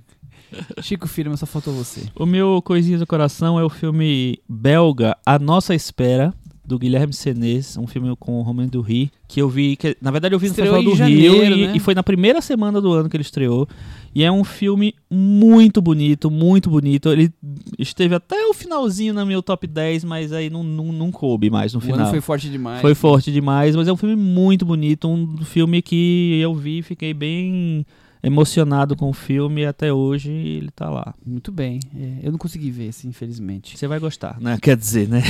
Chico 0.81 1.07
Firma, 1.07 1.35
só 1.35 1.45
faltou 1.45 1.73
você. 1.73 2.03
O 2.15 2.25
meu 2.25 2.61
coisinha 2.61 2.97
do 2.97 3.05
coração 3.05 3.59
é 3.59 3.63
o 3.65 3.69
filme 3.69 4.39
belga 4.47 5.17
A 5.25 5.37
Nossa 5.37 5.75
Espera, 5.75 6.33
do 6.67 6.77
Guilherme 6.77 7.13
Senez, 7.13 7.77
um 7.77 7.87
filme 7.87 8.13
com 8.19 8.39
o 8.39 8.41
Romain 8.41 8.67
Dury, 8.67 9.09
que 9.25 9.41
eu 9.41 9.47
vi, 9.47 9.77
que, 9.77 9.95
na 10.01 10.11
verdade 10.11 10.35
eu 10.35 10.39
vi 10.39 10.49
no 10.49 10.53
Festival 10.53 10.83
do 10.83 10.89
em 10.89 10.93
Rio 10.93 10.97
janeiro, 10.97 11.55
e, 11.55 11.67
né? 11.67 11.73
e 11.73 11.79
foi 11.79 11.95
na 11.95 12.03
primeira 12.03 12.41
semana 12.41 12.81
do 12.81 12.91
ano 12.91 13.07
que 13.09 13.15
ele 13.15 13.21
estreou. 13.21 13.65
E 14.13 14.21
é 14.21 14.29
um 14.29 14.43
filme 14.43 14.93
muito 15.09 15.81
bonito, 15.81 16.29
muito 16.29 16.69
bonito. 16.69 17.09
Ele 17.09 17.31
esteve 17.79 18.15
até 18.15 18.47
o 18.47 18.53
finalzinho 18.53 19.13
na 19.13 19.23
meu 19.23 19.41
top 19.41 19.65
10, 19.65 20.03
mas 20.03 20.33
aí 20.33 20.49
não, 20.49 20.61
não, 20.61 20.91
não 20.91 21.09
coube 21.09 21.49
mais 21.49 21.71
no 21.71 21.79
O 21.79 21.81
final. 21.81 22.09
foi 22.09 22.19
forte 22.19 22.49
demais. 22.49 22.81
Foi 22.81 22.93
forte 22.93 23.31
demais, 23.31 23.73
mas 23.73 23.87
é 23.87 23.93
um 23.93 23.97
filme 23.97 24.17
muito 24.17 24.65
bonito, 24.65 25.07
um 25.07 25.37
filme 25.45 25.81
que 25.81 26.37
eu 26.41 26.53
vi 26.53 26.79
e 26.79 26.83
fiquei 26.83 27.13
bem 27.13 27.85
emocionado 28.27 28.95
com 28.95 29.09
o 29.09 29.13
filme 29.13 29.61
e 29.61 29.65
até 29.65 29.91
hoje 29.91 30.31
ele 30.31 30.69
tá 30.69 30.89
lá. 30.89 31.13
Muito 31.25 31.51
bem. 31.51 31.79
É, 31.95 32.27
eu 32.27 32.31
não 32.31 32.37
consegui 32.37 32.69
ver 32.69 32.87
esse, 32.87 33.07
infelizmente. 33.07 33.77
Você 33.77 33.87
vai 33.87 33.99
gostar, 33.99 34.39
né? 34.39 34.57
Quer 34.61 34.77
dizer, 34.77 35.07
né? 35.07 35.23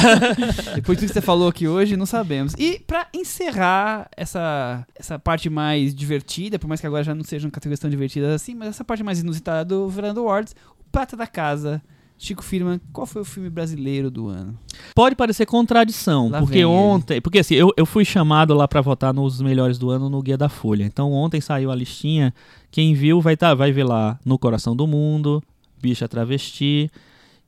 Depois 0.74 0.98
do 0.98 1.06
que 1.06 1.12
você 1.12 1.20
falou 1.20 1.48
aqui 1.48 1.66
hoje, 1.66 1.96
não 1.96 2.06
sabemos. 2.06 2.54
E 2.58 2.80
pra 2.86 3.06
encerrar 3.14 4.08
essa, 4.16 4.86
essa 4.94 5.18
parte 5.18 5.48
mais 5.48 5.94
divertida, 5.94 6.58
por 6.58 6.66
mais 6.66 6.80
que 6.80 6.86
agora 6.86 7.04
já 7.04 7.14
não 7.14 7.24
sejam 7.24 7.50
categorias 7.50 7.80
tão 7.80 7.90
divertidas 7.90 8.30
assim, 8.34 8.54
mas 8.54 8.68
essa 8.68 8.84
parte 8.84 9.02
mais 9.02 9.20
inusitada 9.20 9.64
do 9.64 9.88
Veranda 9.88 10.20
Awards, 10.20 10.54
o 10.78 10.84
Prata 10.90 11.16
da 11.16 11.26
Casa, 11.26 11.80
Chico 12.18 12.42
Firman, 12.42 12.80
qual 12.92 13.06
foi 13.06 13.20
o 13.22 13.24
filme 13.24 13.50
brasileiro 13.50 14.10
do 14.10 14.28
ano? 14.28 14.58
Pode 14.94 15.14
parecer 15.14 15.44
contradição, 15.44 16.30
Lá 16.30 16.38
porque 16.38 16.54
vem 16.54 16.62
ele. 16.62 16.70
ontem, 16.70 17.20
porque 17.20 17.40
assim, 17.40 17.54
eu, 17.54 17.70
eu 17.76 17.84
fui 17.84 18.04
chamado 18.04 18.54
lá 18.54 18.66
pra 18.66 18.80
votar 18.80 19.12
nos 19.12 19.40
melhores 19.42 19.76
do 19.78 19.90
ano 19.90 20.08
no 20.08 20.22
Guia 20.22 20.38
da 20.38 20.48
Folha. 20.48 20.84
Então 20.84 21.12
ontem 21.12 21.40
saiu 21.40 21.70
a 21.70 21.74
listinha, 21.74 22.32
quem 22.70 22.94
viu 22.94 23.20
vai 23.20 23.36
tá, 23.36 23.54
vai 23.54 23.70
ver 23.70 23.84
lá 23.84 24.18
No 24.24 24.38
Coração 24.38 24.74
do 24.74 24.86
Mundo, 24.86 25.42
Bicha 25.80 26.08
Travesti 26.08 26.90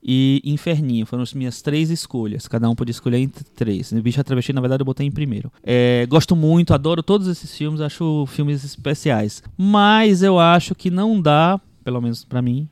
e 0.02 0.40
Inferninho. 0.44 1.06
Foram 1.06 1.22
as 1.22 1.32
minhas 1.32 1.62
três 1.62 1.90
escolhas, 1.90 2.46
cada 2.46 2.68
um 2.68 2.74
podia 2.74 2.90
escolher 2.92 3.18
entre 3.18 3.44
três. 3.44 3.90
Bicha 3.94 4.22
Travesti, 4.22 4.52
na 4.52 4.60
verdade, 4.60 4.82
eu 4.82 4.86
botei 4.86 5.06
em 5.06 5.10
primeiro. 5.10 5.50
É, 5.62 6.06
gosto 6.10 6.36
muito, 6.36 6.74
adoro 6.74 7.02
todos 7.02 7.26
esses 7.26 7.56
filmes, 7.56 7.80
acho 7.80 8.26
filmes 8.26 8.62
especiais. 8.64 9.42
Mas 9.56 10.22
eu 10.22 10.38
acho 10.38 10.74
que 10.74 10.90
não 10.90 11.18
dá, 11.20 11.58
pelo 11.82 12.00
menos 12.02 12.22
pra 12.24 12.42
mim, 12.42 12.68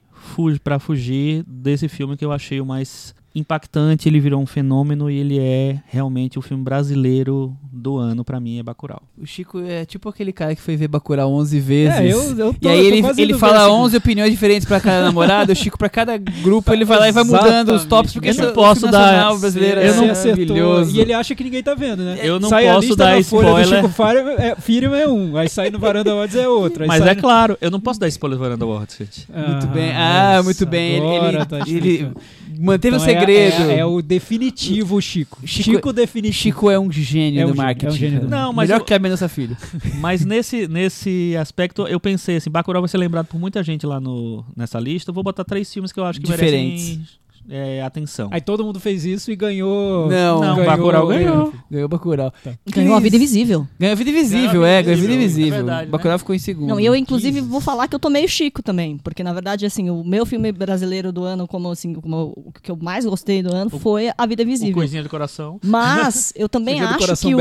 pra 0.59 0.79
fugir 0.79 1.45
desse 1.47 1.89
filme 1.89 2.17
que 2.17 2.25
eu 2.25 2.33
achei 2.33 2.61
o 2.61 2.67
mais 2.67 3.15
impactante, 3.39 4.09
ele 4.09 4.19
virou 4.19 4.41
um 4.41 4.47
fenômeno 4.47 5.11
e 5.11 5.19
ele 5.19 5.39
é 5.39 5.79
realmente 5.87 6.39
o 6.39 6.43
filme 6.43 6.63
brasileiro 6.65 7.57
do 7.73 7.99
ano 7.99 8.25
pra 8.25 8.41
mim 8.41 8.59
é 8.59 8.63
Bacurau. 8.63 9.03
O 9.21 9.27
Chico 9.27 9.61
é 9.61 9.85
tipo 9.85 10.09
aquele 10.09 10.33
cara 10.33 10.55
que 10.55 10.61
foi 10.61 10.77
ver 10.77 10.89
Bacurau 10.89 11.33
11 11.35 11.61
vezes. 11.61 11.99
É, 11.99 12.07
eu, 12.13 12.23
eu 12.39 12.55
tô, 12.55 12.59
E 12.63 12.69
aí 12.69 12.79
eu 12.79 12.85
ele, 12.95 13.07
ele 13.19 13.35
fala 13.35 13.59
esse 13.65 13.71
11 13.71 13.97
opiniões 13.99 14.31
diferentes 14.31 14.67
pra 14.67 14.81
cada 14.81 15.05
namorado, 15.05 15.53
o 15.53 15.57
Chico 15.57 15.77
pra 15.79 15.89
cada 15.89 16.17
grupo 16.17 16.73
ele 16.73 16.85
vai 16.85 16.99
lá 16.99 17.09
e 17.09 17.13
vai 17.13 17.25
mudando 17.25 17.71
os 17.75 17.85
tops 17.85 18.13
porque 18.15 18.31
Eu 18.31 18.35
não 18.35 18.45
é 18.49 18.53
posso 18.53 18.91
dar- 18.91 19.39
brasileiro 19.39 19.81
eu 19.81 19.93
é 19.93 19.97
não- 19.97 20.11
acertou. 20.11 20.57
maravilhoso. 20.57 20.97
E 20.97 21.01
ele 21.01 21.13
acha 21.13 21.35
que 21.35 21.45
ninguém 21.45 21.63
tá 21.63 21.75
vendo, 21.75 22.03
né? 22.03 22.19
Eu 22.23 22.41
não 22.41 22.49
sai 22.49 22.65
posso 22.73 22.97
dar 22.97 23.19
spoiler. 23.21 23.67
Chico 23.67 23.89
Firman 23.89 24.35
é, 24.39 24.57
Firman 24.57 24.99
é 25.01 25.09
um, 25.09 25.37
aí 25.37 25.49
sai 25.49 25.71
no 25.71 25.79
Varanda 25.79 26.15
Odds 26.15 26.37
é 26.37 26.49
outro. 26.49 26.87
Mas 26.87 27.03
é 27.05 27.15
no- 27.15 27.21
claro, 27.21 27.59
eu 27.61 27.71
não 27.71 27.81
posso 27.81 28.01
dar 28.01 28.09
spoiler 28.09 28.39
do 28.39 28.43
Varanda 28.43 28.65
Awards, 28.65 28.97
gente. 28.99 29.29
Muito 29.31 29.67
bem. 29.69 29.91
Ah, 29.93 30.39
Ah, 30.39 30.43
muito 30.43 30.65
bem. 30.67 30.97
Ele, 30.97 31.37
ele, 31.37 31.45
tá 31.47 31.59
ele. 31.67 32.09
Manteve 32.59 32.97
Então 32.97 33.07
o 33.07 33.09
segredo. 33.09 33.63
É, 33.71 33.75
é- 33.75 33.79
é 33.79 33.85
o 33.85 34.01
definitivo 34.03 35.01
Chico. 35.01 35.39
Chico- 35.47 35.63
Chico, 35.73 35.93
definitivo. 35.93 36.43
Chico 36.43 36.71
é 36.71 36.79
um 36.79 36.91
gênio 36.91 37.41
É 37.41 37.47
um 37.47 37.51
do 37.51 37.57
marketing. 37.57 37.87
é 37.87 37.89
um 37.91 37.97
gênio 37.97 38.21
do- 38.21 38.29
Não, 38.29 38.53
mas 38.53 38.69
Melhor 38.69 38.81
eu- 38.81 38.85
que 38.85 38.95
a 38.95 38.99
Mendonça 38.99 39.29
Filho. 39.29 39.57
Mas 40.01 40.25
nesse, 40.25 40.67
nesse 40.69 41.37
aspecto, 41.37 41.87
eu 41.87 41.99
pensei 42.01 42.37
assim, 42.37 42.51
Bacurau 42.51 42.83
vai 42.83 42.89
ser 42.89 42.99
lembrado 42.99 43.27
por 43.27 43.39
muita 43.39 43.63
gente 43.63 43.87
lá 43.87 43.99
no, 44.01 44.45
nessa 44.57 44.79
lista. 44.79 45.11
Eu 45.11 45.15
vou 45.15 45.25
botar 45.25 45.45
três 45.45 45.73
filmes 45.73 45.93
que 45.93 45.99
eu 46.01 46.05
acho 46.05 46.21
que 46.21 46.27
Diferentes. 46.27 46.85
merecem 46.89 47.07
é, 47.49 47.83
atenção. 47.83 48.29
Aí 48.33 48.41
todo 48.41 48.65
mundo 48.65 48.81
fez 48.81 49.05
isso 49.05 49.31
e 49.31 49.37
ganhou. 49.37 50.09
Não, 50.09 50.41
Não, 50.41 50.57
ganhou- 50.57 50.71
Bacurau 50.71 51.07
ganhou. 51.07 51.53
Ganhou 51.71 51.89
Bacurau. 51.89 52.33
Ganhou 52.67 52.95
a 52.95 53.01
vida 53.01 53.17
invisível. 53.17 53.67
Ganhou 53.79 53.97
Vida 53.97 54.11
Invisível, 54.11 54.51
Ganhou 54.51 54.65
a 54.65 54.69
é. 54.69 54.83
Vida 54.83 54.91
Ganhou 54.91 55.01
Vida 55.03 55.15
Invisível, 55.15 55.53
é 55.55 55.57
verdade, 55.57 55.87
né? 55.87 55.91
Bacurau 55.91 56.19
ficou 56.19 56.35
em 56.35 56.39
segundo. 56.39 56.69
Não, 56.69 56.81
e 56.81 56.87
eu, 56.87 56.95
inclusive, 56.95 57.41
vou 57.41 57.61
falar 57.61 57.89
que 57.89 57.95
eu 57.95 57.99
tô 57.99 58.11
meio 58.11 58.29
chico 58.29 58.63
também. 58.63 58.99
Porque, 58.99 59.23
na 59.23 59.33
verdade, 59.33 59.67
assim, 59.67 59.91
o 59.91 60.05
meu 60.05 60.27
filme 60.27 60.53
brasileiro 60.53 61.13
do 61.13 61.25
ano, 61.25 61.47
como 61.47 61.71
assim, 61.71 61.95
como 61.95 62.33
o 62.37 62.53
que 62.53 62.71
eu 62.71 62.77
mais 62.77 63.05
gostei 63.05 63.43
do 63.43 63.55
ano, 63.55 63.71
foi 63.71 64.11
A 64.17 64.27
Vida 64.27 64.43
O 64.43 64.47
Invisível. 64.47 64.75
Coisinha 64.75 65.03
do 65.03 65.09
Coração. 65.09 65.59
Mas 65.65 66.33
eu 66.37 66.49
também 66.49 66.81
acho 66.81 67.17
que 67.17 67.35
o, 67.35 67.39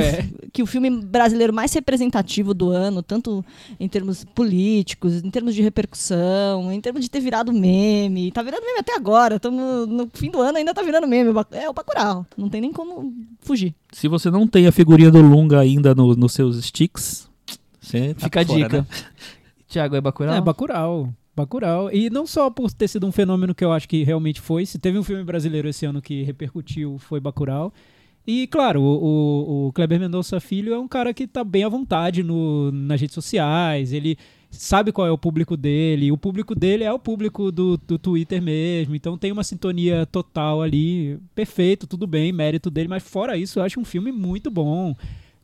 que 0.52 0.64
o 0.64 0.66
filme 0.66 0.90
brasileiro 0.90 1.54
mais 1.54 1.74
representativo 1.74 2.54
do 2.54 2.70
ano, 2.70 3.02
tanto 3.02 3.44
em 3.80 3.88
termos 3.88 4.24
políticos, 4.24 5.24
em 5.24 5.30
termos 5.30 5.54
de 5.56 5.62
repercussão, 5.62 6.72
em 6.72 6.80
termos 6.82 7.02
de 7.02 7.10
ter 7.10 7.20
virado 7.20 7.52
meme, 7.52 8.32
tá 8.32 8.42
virando 8.42 8.64
meme 8.64 8.80
até 8.80 8.96
agora, 8.96 9.36
estamos 9.36 9.88
no 9.96 10.10
fim 10.14 10.30
do 10.30 10.42
ano 10.42 10.58
ainda 10.58 10.74
tá 10.74 10.82
virando 10.84 11.08
meme, 11.08 11.32
é 11.52 11.70
o 11.70 11.74
Bacurau, 11.74 12.26
não 12.38 12.50
tem 12.50 12.62
nem 12.62 12.72
como 12.72 13.14
fugir. 13.40 13.74
Se 13.92 14.08
você 14.08 14.30
não 14.30 14.46
tem 14.48 14.68
a 14.68 14.72
figurinha 14.72 15.10
do 15.10 15.22
Lunga 15.22 15.60
ainda 15.60 15.96
no- 15.96 16.16
nos 16.16 16.34
seus 16.34 16.64
sticks, 16.64 17.28
você 17.80 18.14
tá 18.14 18.26
Fica 18.26 18.42
a 18.42 18.46
fora, 18.46 18.60
dica. 18.64 18.78
né? 18.82 18.88
Tiago, 19.68 19.96
é 19.96 20.02
Bacurau? 20.02 20.36
É, 20.36 20.42
Bacurau. 20.42 21.14
Bacurau. 21.36 21.92
E 21.92 22.10
não 22.10 22.26
só 22.26 22.50
por 22.50 22.72
ter 22.72 22.88
sido 22.88 23.06
um 23.06 23.12
fenômeno 23.12 23.54
que 23.54 23.64
eu 23.66 23.72
acho 23.74 23.90
que 23.90 24.04
realmente 24.04 24.40
foi. 24.40 24.66
Se 24.66 24.80
teve 24.80 24.98
um 24.98 25.04
filme 25.04 25.24
brasileiro 25.24 25.68
esse 25.68 25.86
ano 25.86 26.02
que 26.02 26.24
repercutiu, 26.24 26.98
foi 26.98 27.20
Bacurau. 27.20 27.74
E, 28.26 28.48
claro, 28.48 28.82
o, 28.82 29.66
o, 29.66 29.68
o 29.68 29.74
Kleber 29.74 30.00
Mendonça 30.00 30.40
Filho 30.40 30.74
é 30.74 30.80
um 30.80 30.88
cara 30.88 31.14
que 31.14 31.28
tá 31.28 31.44
bem 31.44 31.64
à 31.64 31.70
vontade 31.70 32.24
no, 32.24 32.72
nas 32.72 33.00
redes 33.02 33.14
sociais. 33.14 33.92
Ele 33.92 34.18
sabe 34.50 34.92
qual 34.92 35.08
é 35.08 35.12
o 35.12 35.18
público 35.18 35.56
dele. 35.58 36.12
O 36.12 36.18
público 36.18 36.56
dele 36.56 36.84
é 36.84 36.92
o 36.92 37.00
público 37.00 37.52
do, 37.52 37.78
do 37.78 37.98
Twitter 37.98 38.42
mesmo. 38.42 38.96
Então 38.96 39.18
tem 39.18 39.32
uma 39.32 39.44
sintonia 39.44 40.06
total 40.06 40.62
ali. 40.62 41.20
Perfeito, 41.34 41.88
tudo 41.88 42.08
bem, 42.08 42.32
mérito 42.32 42.70
dele. 42.70 42.88
Mas 42.88 43.04
fora 43.04 43.38
isso, 43.38 43.60
eu 43.60 43.64
acho 43.64 43.80
um 43.80 43.86
filme 43.86 44.12
muito 44.12 44.50
bom. 44.50 44.96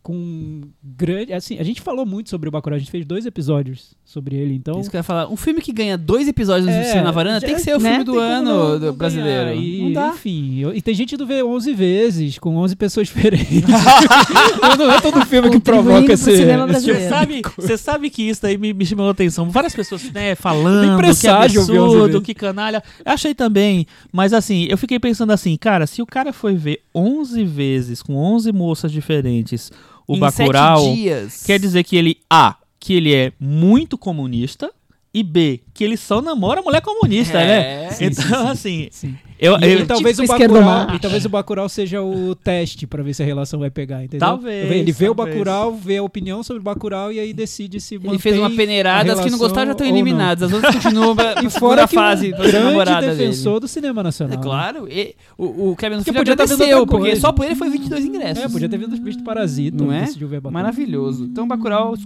Com 0.03 0.61
grande. 0.83 1.31
Assim, 1.31 1.59
a 1.59 1.63
gente 1.63 1.79
falou 1.79 2.07
muito 2.07 2.29
sobre 2.31 2.49
o 2.49 2.51
Bacurau. 2.51 2.75
A 2.75 2.79
gente 2.79 2.89
fez 2.89 3.05
dois 3.05 3.23
episódios 3.27 3.93
sobre 4.03 4.35
ele. 4.35 4.55
Então, 4.55 4.79
Isso 4.81 4.89
que 4.89 4.95
eu 4.95 4.99
ia 4.99 5.03
falar. 5.03 5.27
Um 5.29 5.35
filme 5.37 5.61
que 5.61 5.71
ganha 5.71 5.95
dois 5.95 6.27
episódios 6.27 6.65
no 6.65 6.71
É, 6.71 6.83
Cinema 6.85 7.03
na 7.03 7.11
Varanda 7.11 7.39
já- 7.39 7.45
tem 7.45 7.55
que 7.55 7.61
ser 7.61 7.75
o 7.75 7.79
né? 7.79 7.89
filme 7.89 8.03
do 8.05 8.13
Tem 8.13 8.21
ano 8.21 8.45
não- 8.71 8.79
do 8.79 8.85
não 8.87 8.93
brasileiro. 8.95 9.45
ganhar. 9.49 9.55
E, 9.61 9.81
Não 9.83 9.93
dá. 9.93 10.07
Enfim, 10.09 10.59
eu- 10.59 10.75
e 10.75 10.81
tem 10.81 10.95
gente 10.95 11.13
indo 11.13 11.27
ver 11.27 11.43
11 11.43 11.71
vezes, 11.75 12.39
com 12.39 12.55
11 12.57 12.75
pessoas 12.75 13.07
diferentes. 13.13 13.61
não 14.77 14.91
é 14.91 14.99
todo 15.01 15.23
filme 15.25 15.51
que 15.51 15.59
provoca 15.59 16.01
pro 16.03 16.13
esse, 16.13 16.31
tipo 16.31 16.67
Você 16.73 17.07
sabe, 17.09 17.41
você 17.57 17.77
sabe 17.77 18.09
que 18.09 18.23
isso 18.23 18.41
daí 18.41 18.57
me, 18.57 18.73
me 18.73 18.85
chamou 18.85 19.07
a 19.07 19.11
atenção. 19.11 19.49
Várias 19.51 19.75
pessoas 19.75 20.11
né, 20.11 20.33
falando 20.33 20.97
que 20.99 21.05
onze 21.05 21.27
absurdo, 21.27 22.21
que 22.21 22.33
canalha. 22.33 22.81
Eu 23.05 23.11
achei 23.13 23.35
também, 23.35 23.85
mas 24.11 24.33
assim, 24.33 24.65
eu 24.69 24.77
fiquei 24.79 24.99
pensando 24.99 25.31
assim, 25.31 25.55
cara, 25.57 25.85
se 25.85 26.01
o 26.01 26.05
cara 26.07 26.33
foi 26.33 26.55
ver 26.55 26.81
11 26.93 27.43
vezes 27.43 28.01
com 28.01 28.15
11 28.15 28.51
moças 28.51 28.91
diferentes 28.91 29.71
o 30.07 30.15
em 30.15 30.19
Bacurau, 30.19 30.93
dias. 30.93 31.43
quer 31.45 31.59
dizer 31.59 31.83
que 31.83 31.95
ele 31.95 32.17
A, 32.29 32.55
que 32.79 32.93
ele 32.93 33.13
é 33.13 33.31
muito 33.39 33.97
comunista 33.97 34.71
e 35.13 35.23
B, 35.23 35.61
que 35.73 35.83
ele 35.83 35.97
só 35.97 36.21
namora 36.21 36.61
mulher 36.61 36.81
comunista, 36.81 37.37
né? 37.37 37.85
É. 37.85 37.89
Sim, 37.91 38.05
então, 38.05 38.23
sim, 38.23 38.29
sim. 38.31 38.47
assim, 38.47 38.87
Sim. 38.91 39.15
eu, 39.37 39.57
E, 39.59 39.63
eu- 39.73 39.79
e 39.79 39.85
talvez 39.85 40.17
o 40.17 40.21
Típico 40.23 40.39
Bacurau, 40.53 40.95
e 40.95 40.99
talvez 40.99 41.25
o 41.25 41.29
Bacurau 41.29 41.67
seja 41.67 42.01
o 42.01 42.33
teste 42.33 42.87
pra 42.87 43.03
ver 43.03 43.13
se 43.13 43.21
a 43.21 43.25
relação 43.25 43.59
vai 43.59 43.69
pegar, 43.69 44.03
entendeu? 44.05 44.19
Talvez, 44.25 44.71
Ele 44.71 44.89
vê 44.93 45.09
o 45.09 45.13
talvez. 45.15 45.35
Bacurau, 45.37 45.75
vê 45.75 45.97
a 45.97 46.03
opinião 46.03 46.41
sobre 46.43 46.61
o 46.61 46.63
Bacurau 46.63 47.11
e 47.11 47.19
aí 47.19 47.33
decide 47.33 47.81
se 47.81 47.95
Ele 47.95 48.17
fez 48.19 48.37
uma 48.37 48.49
peneirada, 48.49 49.11
as 49.11 49.19
que 49.19 49.29
não 49.29 49.37
gostaram 49.37 49.65
já 49.67 49.71
estão 49.73 49.85
eliminadas. 49.85 50.43
As 50.43 50.53
outras 50.53 50.75
continuam 50.75 51.13
E 51.45 51.49
fora 51.49 51.85
que 51.85 51.93
fase 51.93 52.27
um 52.27 52.37
grande 52.37 52.53
namorada 52.59 53.07
defensor 53.13 53.53
dele. 53.55 53.59
do 53.59 53.67
cinema 53.67 54.01
nacional. 54.03 54.33
É 54.33 54.37
né? 54.37 54.43
claro, 54.43 54.87
e, 54.89 55.13
o, 55.37 55.71
o 55.71 55.75
Kevin 55.75 55.97
Que 55.97 56.05
Filho 56.05 56.17
podia 56.19 56.33
agradeceu, 56.33 56.77
outra 56.79 56.85
porque 56.85 57.07
coisa. 57.07 57.19
só 57.21 57.33
por 57.33 57.45
ele 57.45 57.55
foi 57.55 57.69
22 57.69 58.05
ingressos. 58.05 58.43
É, 58.45 58.47
podia 58.47 58.69
ter 58.69 58.77
vindo 58.77 58.95
visto 59.03 59.23
Parasita, 59.25 59.83
Não 59.83 59.91
é? 59.91 60.01
decidiu 60.03 60.29
ver 60.29 60.39
Bacurau. 60.39 60.53
Maravilhoso. 60.63 61.25
Então, 61.25 61.45
Bacurau 61.45 61.95
es- 61.95 62.05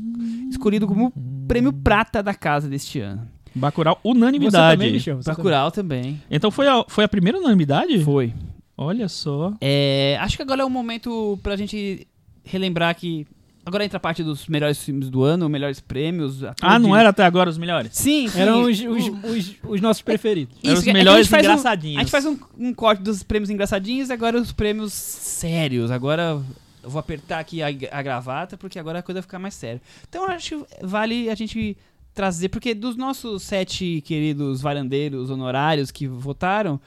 escolhido 0.50 0.88
como 0.88 1.14
prêmio 1.48 1.72
prata 1.74 2.22
da 2.24 2.34
casa 2.34 2.68
deste 2.70 3.00
ano. 3.00 3.28
Bacurau, 3.54 4.00
Você 4.04 4.10
unanimidade. 4.10 4.78
também, 4.78 4.92
Michel? 4.94 5.16
Você 5.22 5.30
Bacurau 5.30 5.72
também. 5.72 6.22
Então 6.30 6.52
foi 6.52 6.68
a, 6.68 6.84
foi 6.88 7.04
a 7.06 7.08
primeira 7.08 7.38
unanimidade? 7.40 8.04
Foi. 8.04 8.34
Olha 8.78 9.08
só. 9.08 9.54
É, 9.62 10.18
acho 10.20 10.36
que 10.36 10.42
agora 10.44 10.62
é 10.62 10.66
o 10.66 10.70
momento 10.70 11.40
pra 11.42 11.56
gente 11.56 12.06
relembrar 12.44 12.94
que. 12.96 13.26
Agora 13.66 13.84
entra 13.84 13.98
a 13.98 14.00
parte 14.00 14.22
dos 14.24 14.46
melhores 14.48 14.78
filmes 14.84 15.10
do 15.10 15.24
ano, 15.24 15.50
melhores 15.50 15.80
prêmios. 15.80 16.44
ator 16.44 16.56
Ah, 16.70 16.78
não 16.78 16.92
de- 16.92 16.98
era 16.98 17.10
até 17.10 17.24
agora 17.26 17.50
os 17.50 17.58
melhores? 17.58 17.92
Sim, 17.94 18.28
sim. 18.28 18.40
Eram 18.40 18.62
os, 18.62 18.80
os, 18.80 19.08
os, 19.24 19.56
os 19.68 19.82
nossos 19.82 20.04
preferidos. 20.04 20.56
Eram 20.64 20.74
Isso, 20.74 20.82
os 20.82 20.82
é 20.82 20.84
que 20.84 20.90
a 20.92 20.94
melhores 20.94 21.26
gente 21.26 21.32
faz 21.32 21.44
um- 21.48 21.50
engraçadinhos. 21.50 21.98
a 21.98 22.00
gente 22.02 22.12
faz 22.12 22.26
um, 22.28 22.38
um 22.60 22.74
corte 22.76 23.02
dos 23.02 23.24
prêmios 23.24 23.50
engraçadinhos 23.50 24.10
e 24.10 24.14
agora 24.14 24.40
os 24.40 24.52
prêmios 24.52 24.94
sérios. 24.94 25.90
Agora 25.90 26.40
eu 26.86 26.90
vou 26.92 27.00
apertar 27.00 27.40
aqui 27.40 27.64
a, 27.64 27.68
a 27.68 28.02
gravata 28.02 28.56
porque 28.56 28.78
agora 28.78 29.00
a 29.00 29.04
coisa 29.04 29.20
vai 29.20 29.24
ficar 29.24 29.40
mais 29.40 29.56
séria. 29.56 29.82
Então 30.08 30.26
acho 30.26 30.64
que 30.64 30.86
vale 30.86 31.30
a 31.30 31.36
gente 31.36 31.76
trazer, 32.14 32.50
porque 32.50 32.74
dos 32.74 32.96
nossos 32.96 33.44
sete 33.44 34.02
queridos 34.06 34.62
varandeiros 34.62 35.30
honorários 35.32 35.90
que 35.92 36.08
votaram, 36.08 36.80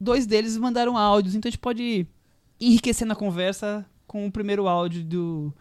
dois 0.00 0.26
deles 0.26 0.56
mandaram 0.56 0.96
áudios, 0.96 1.34
então 1.34 1.48
a 1.48 1.50
gente 1.50 1.60
pode 1.60 2.06
enriquecer 2.58 3.06
na 3.06 3.14
conversa 3.14 3.86
com 4.06 4.26
o 4.26 4.32
primeiro 4.32 4.66
áudio 4.66 5.04
do, 5.04 5.54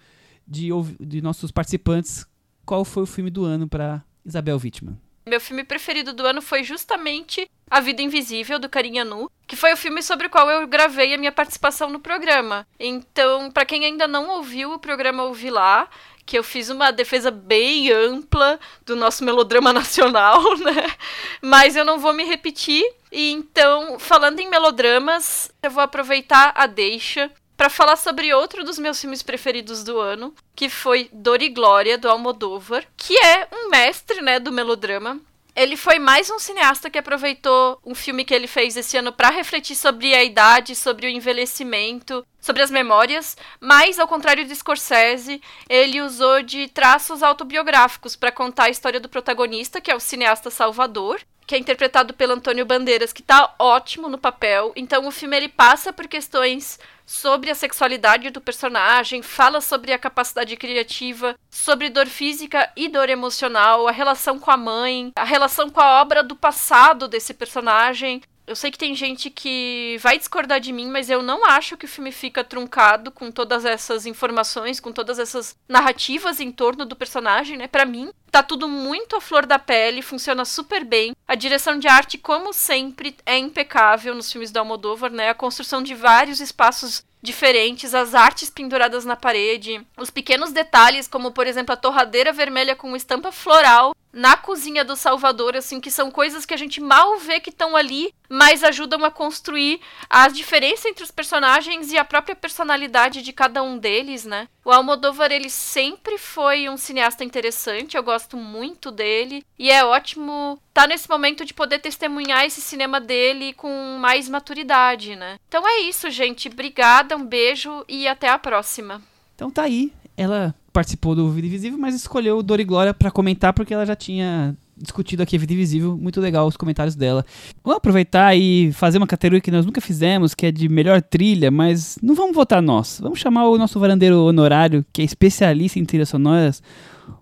de, 0.47 0.69
de 0.99 1.21
nossos 1.21 1.51
participantes. 1.51 2.25
Qual 2.65 2.85
foi 2.85 3.03
o 3.03 3.07
filme 3.07 3.29
do 3.29 3.43
ano 3.43 3.67
para 3.67 4.03
Isabel 4.25 4.57
Wittmann? 4.57 4.97
Meu 5.27 5.41
filme 5.41 5.63
preferido 5.63 6.13
do 6.13 6.23
ano 6.23 6.39
foi 6.39 6.63
justamente 6.63 7.49
A 7.67 7.79
Vida 7.79 7.99
Invisível, 7.99 8.59
do 8.59 8.69
Carinha 8.69 9.03
Nu, 9.03 9.31
que 9.47 9.55
foi 9.55 9.73
o 9.73 9.77
filme 9.77 10.03
sobre 10.03 10.27
o 10.27 10.29
qual 10.29 10.47
eu 10.51 10.67
gravei 10.67 11.15
a 11.15 11.17
minha 11.17 11.31
participação 11.31 11.89
no 11.89 11.99
programa. 11.99 12.67
Então, 12.79 13.49
pra 13.49 13.65
quem 13.65 13.85
ainda 13.85 14.07
não 14.07 14.29
ouviu 14.29 14.73
o 14.73 14.77
programa 14.77 15.23
Ouvi 15.23 15.49
Lá, 15.49 15.89
que 16.27 16.37
eu 16.37 16.43
fiz 16.43 16.69
uma 16.69 16.91
defesa 16.91 17.31
bem 17.31 17.91
ampla 17.91 18.59
do 18.85 18.95
nosso 18.95 19.23
melodrama 19.23 19.71
nacional, 19.73 20.43
né? 20.59 20.95
Mas 21.41 21.75
eu 21.75 21.83
não 21.83 21.97
vou 21.97 22.13
me 22.13 22.23
repetir. 22.23 22.83
E 23.11 23.31
então, 23.31 23.97
falando 23.97 24.39
em 24.39 24.47
melodramas, 24.47 25.51
eu 25.63 25.71
vou 25.71 25.81
aproveitar 25.81 26.53
a 26.55 26.67
deixa 26.67 27.31
para 27.55 27.69
falar 27.69 27.95
sobre 27.95 28.33
outro 28.33 28.63
dos 28.63 28.77
meus 28.77 28.99
filmes 28.99 29.23
preferidos 29.23 29.83
do 29.83 29.99
ano, 29.99 30.33
que 30.55 30.69
foi 30.69 31.09
Dor 31.11 31.41
e 31.41 31.49
Glória, 31.49 31.97
do 31.97 32.09
Almodóvar, 32.09 32.85
que 32.97 33.17
é 33.17 33.47
um 33.53 33.69
mestre, 33.69 34.21
né, 34.21 34.39
do 34.39 34.51
melodrama. 34.51 35.19
Ele 35.55 35.77
foi 35.77 35.99
mais 35.99 36.29
um 36.29 36.37
cineasta 36.37 36.89
que 36.89 36.97
aproveitou 36.97 37.79
um 37.85 37.95
filme 37.95 38.25
que 38.25 38.33
ele 38.33 38.45
fez 38.45 38.75
esse 38.75 38.97
ano 38.97 39.13
para 39.13 39.29
refletir 39.29 39.73
sobre 39.73 40.13
a 40.13 40.21
idade, 40.21 40.75
sobre 40.75 41.07
o 41.07 41.09
envelhecimento, 41.09 42.25
sobre 42.41 42.61
as 42.61 42.69
memórias, 42.69 43.37
mas 43.61 43.97
ao 43.97 44.07
contrário 44.07 44.45
de 44.45 44.53
Scorsese, 44.53 45.41
ele 45.69 46.01
usou 46.01 46.43
de 46.43 46.67
traços 46.67 47.23
autobiográficos 47.23 48.17
para 48.17 48.33
contar 48.33 48.65
a 48.65 48.69
história 48.69 48.99
do 48.99 49.07
protagonista, 49.07 49.79
que 49.79 49.89
é 49.89 49.95
o 49.95 49.99
cineasta 49.99 50.49
Salvador, 50.49 51.21
que 51.47 51.55
é 51.55 51.57
interpretado 51.57 52.13
pelo 52.13 52.33
Antônio 52.33 52.65
Bandeiras, 52.65 53.13
que 53.13 53.23
tá 53.23 53.55
ótimo 53.57 54.09
no 54.09 54.17
papel. 54.17 54.73
Então 54.75 55.07
o 55.07 55.11
filme 55.11 55.37
ele 55.37 55.47
passa 55.47 55.93
por 55.93 56.07
questões 56.07 56.79
sobre 57.05 57.51
a 57.51 57.55
sexualidade 57.55 58.29
do 58.29 58.41
personagem, 58.41 59.21
fala 59.21 59.61
sobre 59.61 59.93
a 59.93 59.99
capacidade 59.99 60.55
criativa, 60.55 61.35
sobre 61.49 61.89
dor 61.89 62.07
física 62.07 62.71
e 62.75 62.89
dor 62.89 63.09
emocional, 63.09 63.87
a 63.87 63.91
relação 63.91 64.39
com 64.39 64.49
a 64.49 64.57
mãe, 64.57 65.11
a 65.15 65.23
relação 65.23 65.69
com 65.69 65.79
a 65.79 66.01
obra 66.01 66.23
do 66.23 66.35
passado 66.35 67.07
desse 67.07 67.33
personagem, 67.33 68.21
Eu 68.47 68.55
sei 68.55 68.69
que 68.69 68.77
tem 68.77 68.93
gente 68.93 69.29
que 69.29 69.97
vai 70.01 70.17
discordar 70.17 70.59
de 70.59 70.71
mim, 70.71 70.87
mas 70.87 71.09
eu 71.09 71.23
não 71.23 71.45
acho 71.45 71.75
que 71.75 71.85
o 71.85 71.89
filme 71.89 72.11
fica 72.11 72.43
truncado 72.43 73.11
com 73.11 73.31
todas 73.31 73.65
essas 73.65 74.05
informações, 74.05 74.79
com 74.79 74.91
todas 74.91 75.17
essas 75.17 75.55
narrativas 75.67 76.39
em 76.39 76.51
torno 76.51 76.85
do 76.85 76.95
personagem, 76.95 77.57
né? 77.57 77.67
Para 77.67 77.85
mim, 77.85 78.11
tá 78.29 78.43
tudo 78.43 78.67
muito 78.67 79.15
à 79.15 79.21
flor 79.21 79.45
da 79.45 79.57
pele, 79.57 80.01
funciona 80.01 80.45
super 80.45 80.83
bem. 80.83 81.15
A 81.27 81.33
direção 81.33 81.79
de 81.79 81.87
arte, 81.87 82.17
como 82.17 82.53
sempre, 82.53 83.15
é 83.25 83.37
impecável 83.37 84.13
nos 84.13 84.31
filmes 84.31 84.51
do 84.51 84.57
Almodóvar, 84.57 85.11
né? 85.11 85.29
A 85.29 85.33
construção 85.33 85.81
de 85.81 85.95
vários 85.95 86.39
espaços 86.39 87.03
diferentes, 87.25 87.95
as 87.95 88.13
artes 88.13 88.49
penduradas 88.49 89.03
na 89.03 89.15
parede, 89.15 89.85
os 89.97 90.11
pequenos 90.11 90.51
detalhes, 90.51 91.07
como 91.07 91.31
por 91.31 91.47
exemplo 91.47 91.73
a 91.73 91.77
torradeira 91.77 92.31
vermelha 92.31 92.75
com 92.75 92.95
estampa 92.95 93.31
floral 93.31 93.95
na 94.15 94.37
cozinha 94.37 94.85
do 94.85 94.95
Salvador, 94.95 95.57
assim, 95.57 95.81
que 95.81 95.91
são 95.91 96.09
coisas 96.09 96.45
que 96.45 96.53
a 96.53 96.57
gente 96.57 96.79
mal 96.79 97.17
vê 97.19 97.41
que 97.41 97.49
estão 97.49 97.75
ali, 97.75 98.13
mas 98.29 98.63
ajudam 98.63 99.03
a 99.03 99.11
construir 99.11 99.81
as 100.09 100.31
diferenças 100.31 100.85
entre 100.85 101.03
os 101.03 101.11
personagens 101.11 101.91
e 101.91 101.97
a 101.97 102.05
própria 102.05 102.33
personalidade 102.33 103.21
de 103.21 103.33
cada 103.33 103.61
um 103.61 103.77
deles, 103.77 104.23
né? 104.23 104.47
O 104.63 104.71
Almodóvar, 104.71 105.33
ele 105.33 105.49
sempre 105.49 106.17
foi 106.17 106.69
um 106.69 106.77
cineasta 106.77 107.25
interessante, 107.25 107.97
eu 107.97 108.03
gosto 108.03 108.37
muito 108.37 108.89
dele, 108.89 109.45
e 109.59 109.69
é 109.69 109.83
ótimo 109.83 110.57
estar 110.69 110.83
tá 110.83 110.87
nesse 110.87 111.09
momento 111.09 111.43
de 111.43 111.53
poder 111.53 111.79
testemunhar 111.79 112.45
esse 112.45 112.61
cinema 112.61 113.01
dele 113.01 113.51
com 113.51 113.97
mais 113.99 114.29
maturidade, 114.29 115.17
né? 115.17 115.37
Então 115.49 115.67
é 115.67 115.81
isso, 115.81 116.09
gente. 116.09 116.47
Obrigada, 116.47 117.17
um 117.17 117.25
beijo 117.25 117.83
e 117.85 118.07
até 118.07 118.29
a 118.29 118.39
próxima. 118.39 119.01
Então 119.35 119.51
tá 119.51 119.63
aí. 119.63 119.91
Ela 120.15 120.55
participou 120.75 121.15
do 121.15 121.31
Vida 121.31 121.47
Invisível, 121.47 121.79
mas 121.79 121.95
escolheu 121.95 122.43
Dor 122.43 122.59
e 122.59 122.65
Glória 122.65 122.93
para 122.93 123.09
comentar 123.09 123.53
porque 123.53 123.73
ela 123.73 123.85
já 123.85 123.95
tinha 123.95 124.57
discutido 124.75 125.23
aqui 125.23 125.37
a 125.37 125.39
Vida 125.39 125.53
Invisível. 125.53 125.95
Muito 125.95 126.19
legal 126.19 126.45
os 126.45 126.57
comentários 126.57 126.97
dela. 126.97 127.25
Vamos 127.63 127.77
aproveitar 127.77 128.35
e 128.35 128.73
fazer 128.73 128.97
uma 128.97 129.07
categoria 129.07 129.39
que 129.39 129.49
nós 129.49 129.65
nunca 129.65 129.79
fizemos, 129.79 130.35
que 130.35 130.45
é 130.45 130.51
de 130.51 130.67
melhor 130.67 131.01
trilha, 131.01 131.49
mas 131.49 131.97
não 132.03 132.13
vamos 132.13 132.35
votar 132.35 132.61
nós. 132.61 132.99
Vamos 133.01 133.19
chamar 133.19 133.47
o 133.47 133.57
nosso 133.57 133.79
varandeiro 133.79 134.17
honorário, 134.17 134.85
que 134.91 135.01
é 135.01 135.05
especialista 135.05 135.79
em 135.79 135.85
trilhas 135.85 136.09
sonoras, 136.09 136.61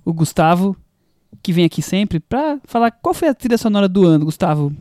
o 0.03 0.11
Gustavo, 0.11 0.75
que 1.43 1.53
vem 1.53 1.65
aqui 1.65 1.83
sempre, 1.83 2.19
para 2.19 2.57
falar 2.63 2.89
qual 2.89 3.13
foi 3.13 3.27
a 3.27 3.35
trilha 3.35 3.59
sonora 3.59 3.87
do 3.87 4.03
ano, 4.03 4.25
Gustavo. 4.25 4.73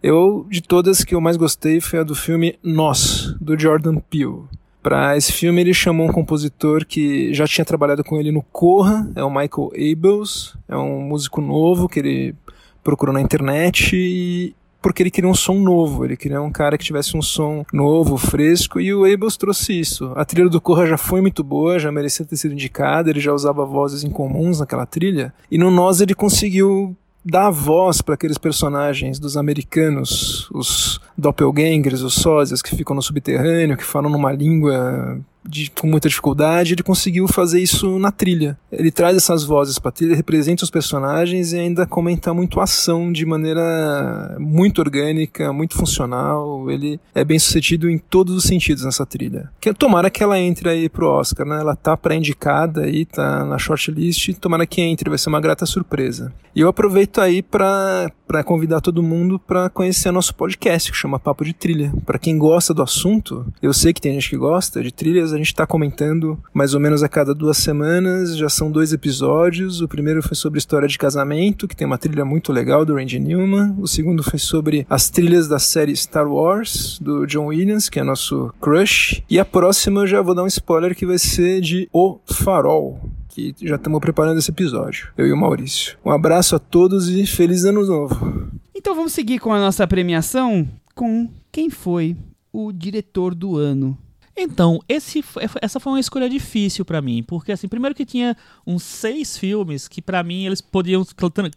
Eu, 0.00 0.46
de 0.48 0.62
todas 0.62 1.02
que 1.02 1.16
eu 1.16 1.20
mais 1.20 1.36
gostei, 1.36 1.80
foi 1.80 1.98
a 1.98 2.04
do 2.04 2.14
filme 2.14 2.56
Nós, 2.62 3.34
do 3.40 3.58
Jordan 3.58 3.96
Peele. 3.96 4.44
Para 4.82 5.16
esse 5.16 5.32
filme 5.32 5.60
ele 5.60 5.74
chamou 5.74 6.08
um 6.08 6.12
compositor 6.12 6.86
que 6.86 7.34
já 7.34 7.46
tinha 7.46 7.64
trabalhado 7.64 8.02
com 8.02 8.18
ele 8.18 8.32
no 8.32 8.42
Corra, 8.42 9.10
é 9.14 9.22
o 9.22 9.30
Michael 9.30 9.72
Abels, 9.74 10.56
é 10.68 10.76
um 10.76 11.00
músico 11.00 11.40
novo 11.40 11.88
que 11.88 11.98
ele 11.98 12.34
procurou 12.82 13.12
na 13.12 13.20
internet 13.20 13.94
e 13.94 14.54
porque 14.82 15.02
ele 15.02 15.10
queria 15.10 15.28
um 15.28 15.34
som 15.34 15.56
novo, 15.56 16.04
ele 16.04 16.16
queria 16.16 16.40
um 16.40 16.50
cara 16.50 16.78
que 16.78 16.84
tivesse 16.84 17.16
um 17.16 17.20
som 17.20 17.64
novo, 17.72 18.16
fresco, 18.16 18.80
e 18.80 18.94
o 18.94 19.04
Abels 19.04 19.36
trouxe 19.36 19.78
isso. 19.78 20.12
A 20.16 20.24
trilha 20.24 20.48
do 20.48 20.60
Corra 20.60 20.86
já 20.86 20.96
foi 20.96 21.20
muito 21.20 21.44
boa, 21.44 21.78
já 21.78 21.92
merecia 21.92 22.24
ter 22.24 22.36
sido 22.36 22.54
indicada, 22.54 23.10
ele 23.10 23.20
já 23.20 23.32
usava 23.32 23.64
vozes 23.66 24.04
incomuns 24.04 24.60
naquela 24.60 24.86
trilha, 24.86 25.34
e 25.50 25.58
no 25.58 25.70
Nós 25.70 26.00
ele 26.00 26.14
conseguiu 26.14 26.96
dar 27.24 27.50
voz 27.50 28.00
para 28.00 28.14
aqueles 28.14 28.38
personagens 28.38 29.18
dos 29.18 29.36
americanos, 29.36 30.50
os 30.52 31.00
doppelgangers, 31.16 32.02
os 32.02 32.14
sósias 32.14 32.62
que 32.62 32.74
ficam 32.74 32.96
no 32.96 33.02
subterrâneo, 33.02 33.76
que 33.76 33.84
falam 33.84 34.10
numa 34.10 34.32
língua 34.32 35.20
de, 35.44 35.70
com 35.70 35.86
muita 35.86 36.08
dificuldade, 36.08 36.74
ele 36.74 36.82
conseguiu 36.82 37.26
fazer 37.26 37.60
isso 37.60 37.98
na 37.98 38.12
trilha. 38.12 38.58
Ele 38.70 38.90
traz 38.90 39.16
essas 39.16 39.42
vozes 39.44 39.78
para 39.78 39.90
trilha, 39.90 40.14
representa 40.14 40.64
os 40.64 40.70
personagens 40.70 41.52
e 41.52 41.58
ainda 41.58 41.86
comenta 41.86 42.32
muito 42.34 42.60
a 42.60 42.64
ação 42.64 43.10
de 43.12 43.24
maneira 43.24 44.36
muito 44.38 44.80
orgânica, 44.80 45.52
muito 45.52 45.76
funcional. 45.76 46.70
Ele 46.70 47.00
é 47.14 47.24
bem 47.24 47.38
sucedido 47.38 47.90
em 47.90 47.98
todos 47.98 48.34
os 48.34 48.44
sentidos 48.44 48.84
nessa 48.84 49.06
trilha. 49.06 49.50
Que 49.60 49.72
tomara 49.72 50.10
que 50.10 50.22
ela 50.22 50.38
entre 50.38 50.68
aí 50.68 50.88
pro 50.88 51.08
Oscar, 51.08 51.46
né? 51.46 51.60
Ela 51.60 51.74
tá 51.74 51.96
pré-indicada 51.96 52.82
aí, 52.82 53.04
tá 53.04 53.44
na 53.44 53.58
shortlist, 53.58 54.32
tomara 54.34 54.66
que 54.66 54.80
entre, 54.80 55.08
vai 55.08 55.18
ser 55.18 55.28
uma 55.28 55.40
grata 55.40 55.66
surpresa. 55.66 56.32
E 56.54 56.60
eu 56.60 56.68
aproveito 56.68 57.20
aí 57.20 57.42
para 57.42 58.10
convidar 58.44 58.80
todo 58.80 59.02
mundo 59.02 59.38
para 59.38 59.70
conhecer 59.70 60.10
nosso 60.10 60.34
podcast 60.34 60.90
que 60.90 60.98
chama 60.98 61.18
Papo 61.18 61.44
de 61.44 61.52
Trilha. 61.52 61.92
Para 62.04 62.18
quem 62.18 62.36
gosta 62.36 62.74
do 62.74 62.82
assunto, 62.82 63.46
eu 63.62 63.72
sei 63.72 63.92
que 63.92 64.00
tem 64.00 64.14
gente 64.14 64.30
que 64.30 64.36
gosta 64.36 64.82
de 64.82 64.92
trilhas 64.92 65.29
a 65.32 65.36
gente 65.36 65.46
está 65.46 65.66
comentando 65.66 66.38
mais 66.52 66.74
ou 66.74 66.80
menos 66.80 67.02
a 67.02 67.08
cada 67.08 67.34
duas 67.34 67.56
semanas. 67.58 68.36
Já 68.36 68.48
são 68.48 68.70
dois 68.70 68.92
episódios. 68.92 69.80
O 69.80 69.88
primeiro 69.88 70.22
foi 70.22 70.36
sobre 70.36 70.58
história 70.58 70.88
de 70.88 70.98
casamento, 70.98 71.66
que 71.66 71.76
tem 71.76 71.86
uma 71.86 71.98
trilha 71.98 72.24
muito 72.24 72.52
legal 72.52 72.84
do 72.84 72.94
Randy 72.94 73.18
Newman. 73.18 73.74
O 73.78 73.86
segundo 73.86 74.22
foi 74.22 74.38
sobre 74.38 74.86
as 74.88 75.10
trilhas 75.10 75.48
da 75.48 75.58
série 75.58 75.94
Star 75.96 76.30
Wars, 76.30 76.98
do 77.00 77.26
John 77.26 77.46
Williams, 77.46 77.88
que 77.88 78.00
é 78.00 78.02
nosso 78.02 78.52
crush. 78.60 79.22
E 79.28 79.38
a 79.38 79.44
próxima 79.44 80.02
eu 80.02 80.06
já 80.06 80.22
vou 80.22 80.34
dar 80.34 80.42
um 80.42 80.48
spoiler 80.48 80.94
que 80.94 81.06
vai 81.06 81.18
ser 81.18 81.60
de 81.60 81.88
O 81.92 82.18
Farol 82.26 83.00
que 83.30 83.54
já 83.62 83.76
estamos 83.76 84.00
preparando 84.00 84.38
esse 84.38 84.50
episódio, 84.50 85.08
eu 85.16 85.24
e 85.24 85.32
o 85.32 85.36
Maurício. 85.36 85.96
Um 86.04 86.10
abraço 86.10 86.56
a 86.56 86.58
todos 86.58 87.08
e 87.08 87.24
feliz 87.26 87.64
ano 87.64 87.86
novo. 87.86 88.50
Então 88.74 88.94
vamos 88.94 89.12
seguir 89.12 89.38
com 89.38 89.52
a 89.52 89.60
nossa 89.60 89.86
premiação 89.86 90.68
com 90.94 91.28
quem 91.52 91.70
foi 91.70 92.16
o 92.52 92.72
diretor 92.72 93.34
do 93.34 93.56
ano. 93.56 93.96
Então, 94.36 94.80
esse, 94.88 95.22
essa 95.60 95.80
foi 95.80 95.92
uma 95.92 96.00
escolha 96.00 96.28
difícil 96.28 96.84
para 96.84 97.02
mim, 97.02 97.22
porque 97.22 97.52
assim, 97.52 97.68
primeiro 97.68 97.94
que 97.94 98.06
tinha 98.06 98.36
uns 98.66 98.82
seis 98.82 99.36
filmes 99.36 99.88
que 99.88 100.00
para 100.00 100.22
mim 100.22 100.46
eles 100.46 100.60
podiam 100.60 101.04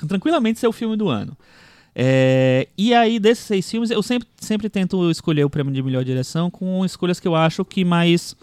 tranquilamente 0.08 0.60
ser 0.60 0.68
o 0.68 0.72
filme 0.72 0.98
do 0.98 1.08
ano. 1.08 1.38
É, 1.95 2.68
e 2.78 2.94
aí, 2.94 3.20
desses 3.20 3.45
seis 3.45 3.70
filmes, 3.70 3.91
eu 3.91 4.02
sempre, 4.02 4.28
sempre 4.38 4.70
tento 4.70 5.12
escolher 5.12 5.44
o 5.44 5.50
prêmio 5.50 5.72
de 5.72 5.82
melhor 5.84 6.04
direção 6.04 6.50
com 6.50 6.84
escolhas 6.84 7.20
que 7.20 7.28
eu 7.28 7.36
acho 7.36 7.64
que 7.64 7.86
mais, 7.86 8.36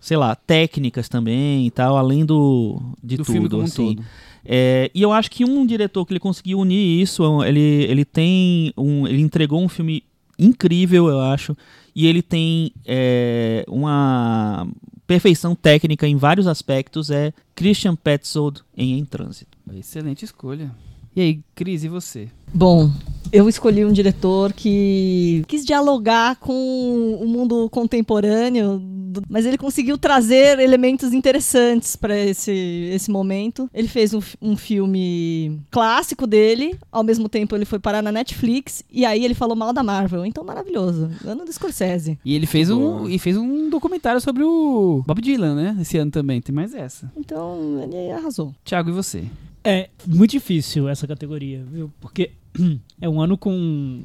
sei 0.00 0.16
lá, 0.16 0.34
técnicas 0.34 1.08
também 1.08 1.66
e 1.66 1.70
tal, 1.70 1.96
além 1.96 2.24
do 2.24 2.80
de 3.02 3.16
do 3.16 3.24
tudo. 3.24 3.60
assim. 3.62 3.96
um. 4.00 4.04
É, 4.44 4.90
e 4.94 5.02
eu 5.02 5.12
acho 5.12 5.30
que 5.30 5.44
um 5.44 5.64
diretor 5.64 6.04
que 6.04 6.12
ele 6.12 6.20
conseguiu 6.20 6.58
unir 6.58 7.00
isso, 7.02 7.44
ele, 7.44 7.60
ele 7.60 8.04
tem 8.04 8.72
um, 8.76 9.06
ele 9.06 9.20
entregou 9.20 9.62
um 9.62 9.68
filme 9.68 10.02
incrível, 10.38 11.08
eu 11.08 11.20
acho, 11.20 11.56
e 11.98 12.06
ele 12.06 12.22
tem 12.22 12.70
é, 12.86 13.64
uma 13.66 14.68
perfeição 15.04 15.56
técnica 15.56 16.06
em 16.06 16.14
vários 16.14 16.46
aspectos, 16.46 17.10
é 17.10 17.32
Christian 17.56 17.96
Petzold 17.96 18.60
em 18.76 19.00
Em 19.00 19.04
Trânsito. 19.04 19.58
Excelente 19.74 20.24
escolha. 20.24 20.70
E 21.16 21.20
aí, 21.20 21.40
Cris, 21.56 21.82
e 21.82 21.88
você? 21.88 22.28
Bom, 22.54 22.92
eu 23.32 23.48
escolhi 23.48 23.84
um 23.84 23.92
diretor 23.92 24.52
que 24.52 25.44
quis 25.46 25.64
dialogar 25.64 26.36
com 26.36 27.18
o 27.20 27.26
mundo 27.26 27.68
contemporâneo, 27.70 28.82
mas 29.28 29.46
ele 29.46 29.58
conseguiu 29.58 29.98
trazer 29.98 30.58
elementos 30.58 31.12
interessantes 31.12 31.96
para 31.96 32.16
esse, 32.18 32.52
esse 32.92 33.10
momento. 33.10 33.68
Ele 33.72 33.88
fez 33.88 34.14
um, 34.14 34.20
um, 34.40 34.56
filme 34.56 35.60
clássico 35.70 36.26
dele, 36.26 36.78
ao 36.90 37.02
mesmo 37.02 37.28
tempo 37.28 37.54
ele 37.54 37.64
foi 37.64 37.78
parar 37.78 38.02
na 38.02 38.12
Netflix 38.12 38.82
e 38.90 39.04
aí 39.04 39.24
ele 39.24 39.34
falou 39.34 39.56
mal 39.56 39.72
da 39.72 39.82
Marvel. 39.82 40.24
Então, 40.24 40.44
maravilhoso. 40.44 41.10
Ano 41.24 41.44
do 41.44 41.52
Scorsese. 41.52 42.18
E 42.24 42.34
ele 42.34 42.46
fez 42.46 42.70
um, 42.70 43.08
e 43.08 43.18
fez 43.18 43.36
um 43.36 43.68
documentário 43.68 44.20
sobre 44.20 44.42
o 44.42 45.02
Bob 45.06 45.20
Dylan, 45.20 45.54
né? 45.54 45.76
Esse 45.80 45.98
ano 45.98 46.10
também. 46.10 46.40
Tem 46.40 46.54
mais 46.54 46.74
essa. 46.74 47.10
Então, 47.16 47.80
ele 47.82 48.10
arrasou. 48.12 48.54
Thiago, 48.64 48.90
e 48.90 48.92
você? 48.92 49.24
É 49.70 49.90
muito 50.06 50.30
difícil 50.30 50.88
essa 50.88 51.06
categoria, 51.06 51.62
viu? 51.62 51.92
Porque 52.00 52.30
é 52.98 53.06
um 53.06 53.20
ano 53.20 53.36
com, 53.36 54.02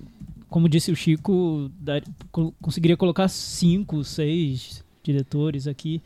como 0.49 0.67
disse 0.67 0.91
o 0.91 0.95
Chico, 0.95 1.71
da, 1.79 2.01
conseguiria 2.61 2.97
colocar 2.97 3.29
cinco, 3.29 4.03
seis 4.03 4.83
diretores 5.01 5.65
aqui. 5.65 6.01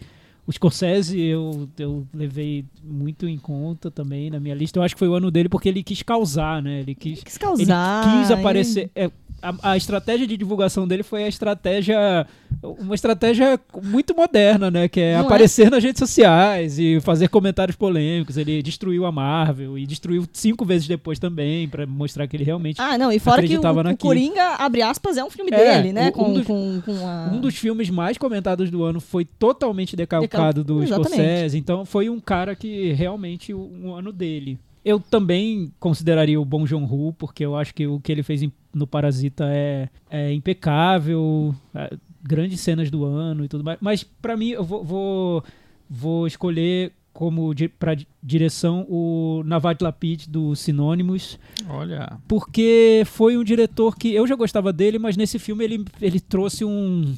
O 0.48 0.52
Scorsese 0.52 1.20
eu, 1.20 1.68
eu 1.78 2.08
levei 2.14 2.64
muito 2.82 3.28
em 3.28 3.38
conta 3.38 3.92
também 3.92 4.30
na 4.30 4.40
minha 4.40 4.56
lista. 4.56 4.80
Eu 4.80 4.84
acho 4.84 4.96
que 4.96 5.00
foi 5.00 5.10
o 5.10 5.14
ano 5.14 5.30
dele 5.30 5.50
porque 5.50 5.68
ele 5.68 5.84
quis 5.84 6.02
causar, 6.02 6.64
né? 6.64 6.80
Ele 6.80 6.96
quis, 6.96 7.22
quis 7.22 7.38
causar. 7.38 8.08
Ele 8.08 8.22
quis 8.22 8.32
aparecer. 8.32 8.90
É, 8.96 9.12
a, 9.42 9.72
a, 9.72 9.78
estratégia 9.78 10.26
de 10.26 10.36
divulgação 10.36 10.88
dele 10.88 11.04
foi 11.04 11.24
a 11.24 11.28
estratégia. 11.28 12.26
Uma 12.62 12.96
estratégia 12.96 13.60
muito 13.84 14.16
moderna, 14.16 14.72
né? 14.72 14.88
Que 14.88 15.00
é 15.00 15.18
Não 15.18 15.26
aparecer 15.26 15.70
nas 15.70 15.84
redes 15.84 16.00
sociais 16.00 16.80
e 16.80 17.00
fazer 17.02 17.28
comentários 17.28 17.76
polêmicos. 17.76 18.38
Ele 18.38 18.64
destruiu 18.64 19.06
a 19.06 19.12
Marvel 19.12 19.78
e 19.78 19.86
destruiu 19.86 20.26
cinco 20.34 20.66
vezes 20.66 20.88
depois 20.88 21.20
também, 21.20 21.68
para 21.68 21.86
mostrar 21.86 22.28
que 22.28 22.36
ele 22.36 22.44
realmente. 22.44 22.82
Ah, 22.82 22.98
não, 22.98 23.12
e 23.12 23.20
fora 23.20 23.44
que 23.44 23.58
o, 23.58 23.62
o. 23.62 23.98
Coringa, 23.98 24.56
abre 24.58 24.82
aspas, 24.82 25.18
é 25.18 25.24
um 25.24 25.30
filme 25.30 25.52
É, 25.54 25.82
dele, 25.82 25.94
né? 25.94 26.08
um 26.08 26.12
Com, 26.12 26.34
dos- 26.34 26.48
com, 26.48 26.82
com 26.84 27.08
a... 27.08 27.30
Um 27.32 27.40
dos 27.40 27.56
filmes 27.56 27.90
mais 27.90 28.18
comentados 28.18 28.72
do 28.72 28.84
ano 28.84 29.00
foi 29.00 29.26
totalmente 29.26 29.96
decalcado 29.96 30.37
do 30.64 30.84
Exatamente. 30.84 31.10
Scorsese, 31.14 31.58
então 31.58 31.86
foi 31.86 32.10
um 32.10 32.20
cara 32.20 32.56
que 32.56 32.92
realmente 32.94 33.54
o- 33.54 33.70
um 33.84 33.94
ano 33.94 34.12
dele. 34.12 34.58
Eu 34.86 35.00
também 35.00 35.72
consideraria 35.80 36.40
o 36.40 36.46
Bom 36.46 36.66
Joon-ho, 36.66 37.12
porque 37.14 37.44
eu 37.46 37.56
acho 37.58 37.74
que 37.74 37.86
o 37.86 38.00
que 38.00 38.12
ele 38.12 38.24
fez 38.24 38.42
no 38.74 38.88
Parasita 38.88 39.46
é, 39.50 39.90
é 40.10 40.32
impecável, 40.34 41.54
é, 41.76 41.94
grandes 42.24 42.60
cenas 42.62 42.90
do 42.90 43.04
ano 43.04 43.44
e 43.44 43.48
tudo 43.50 43.64
mais. 43.64 43.78
Mas 43.82 44.04
pra 44.04 44.38
mim, 44.38 44.50
eu 44.52 44.64
vou, 44.64 44.84
vou, 44.84 45.44
vou 45.90 46.26
escolher 46.28 46.94
como 47.12 47.54
di 47.54 47.68
para 47.68 47.98
direção 48.22 48.86
o 48.88 49.42
Navad 49.44 49.84
Lapid 49.84 50.28
do 50.28 50.56
Sinônimos, 50.56 51.38
Olha. 51.68 52.18
porque 52.28 53.02
foi 53.08 53.36
um 53.38 53.44
diretor 53.44 53.98
que 53.98 54.14
eu 54.14 54.28
já 54.28 54.36
gostava 54.36 54.72
dele, 54.72 55.00
mas 55.00 55.18
nesse 55.18 55.40
filme 55.40 55.64
ele, 55.64 55.84
ele 56.00 56.20
trouxe 56.20 56.64
um 56.64 57.14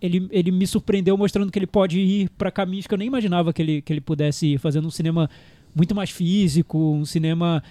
ele, 0.00 0.28
ele 0.30 0.50
me 0.50 0.66
surpreendeu 0.66 1.16
mostrando 1.16 1.50
que 1.50 1.58
ele 1.58 1.66
pode 1.66 1.98
ir 1.98 2.28
para 2.30 2.50
caminhos 2.50 2.86
que 2.86 2.94
eu 2.94 2.98
nem 2.98 3.08
imaginava 3.08 3.52
que 3.52 3.62
ele, 3.62 3.82
que 3.82 3.92
ele 3.92 4.00
pudesse 4.00 4.54
ir, 4.54 4.58
fazendo 4.58 4.86
um 4.88 4.90
cinema 4.90 5.28
muito 5.74 5.94
mais 5.94 6.10
físico, 6.10 6.76
um 6.78 7.04
cinema 7.04 7.62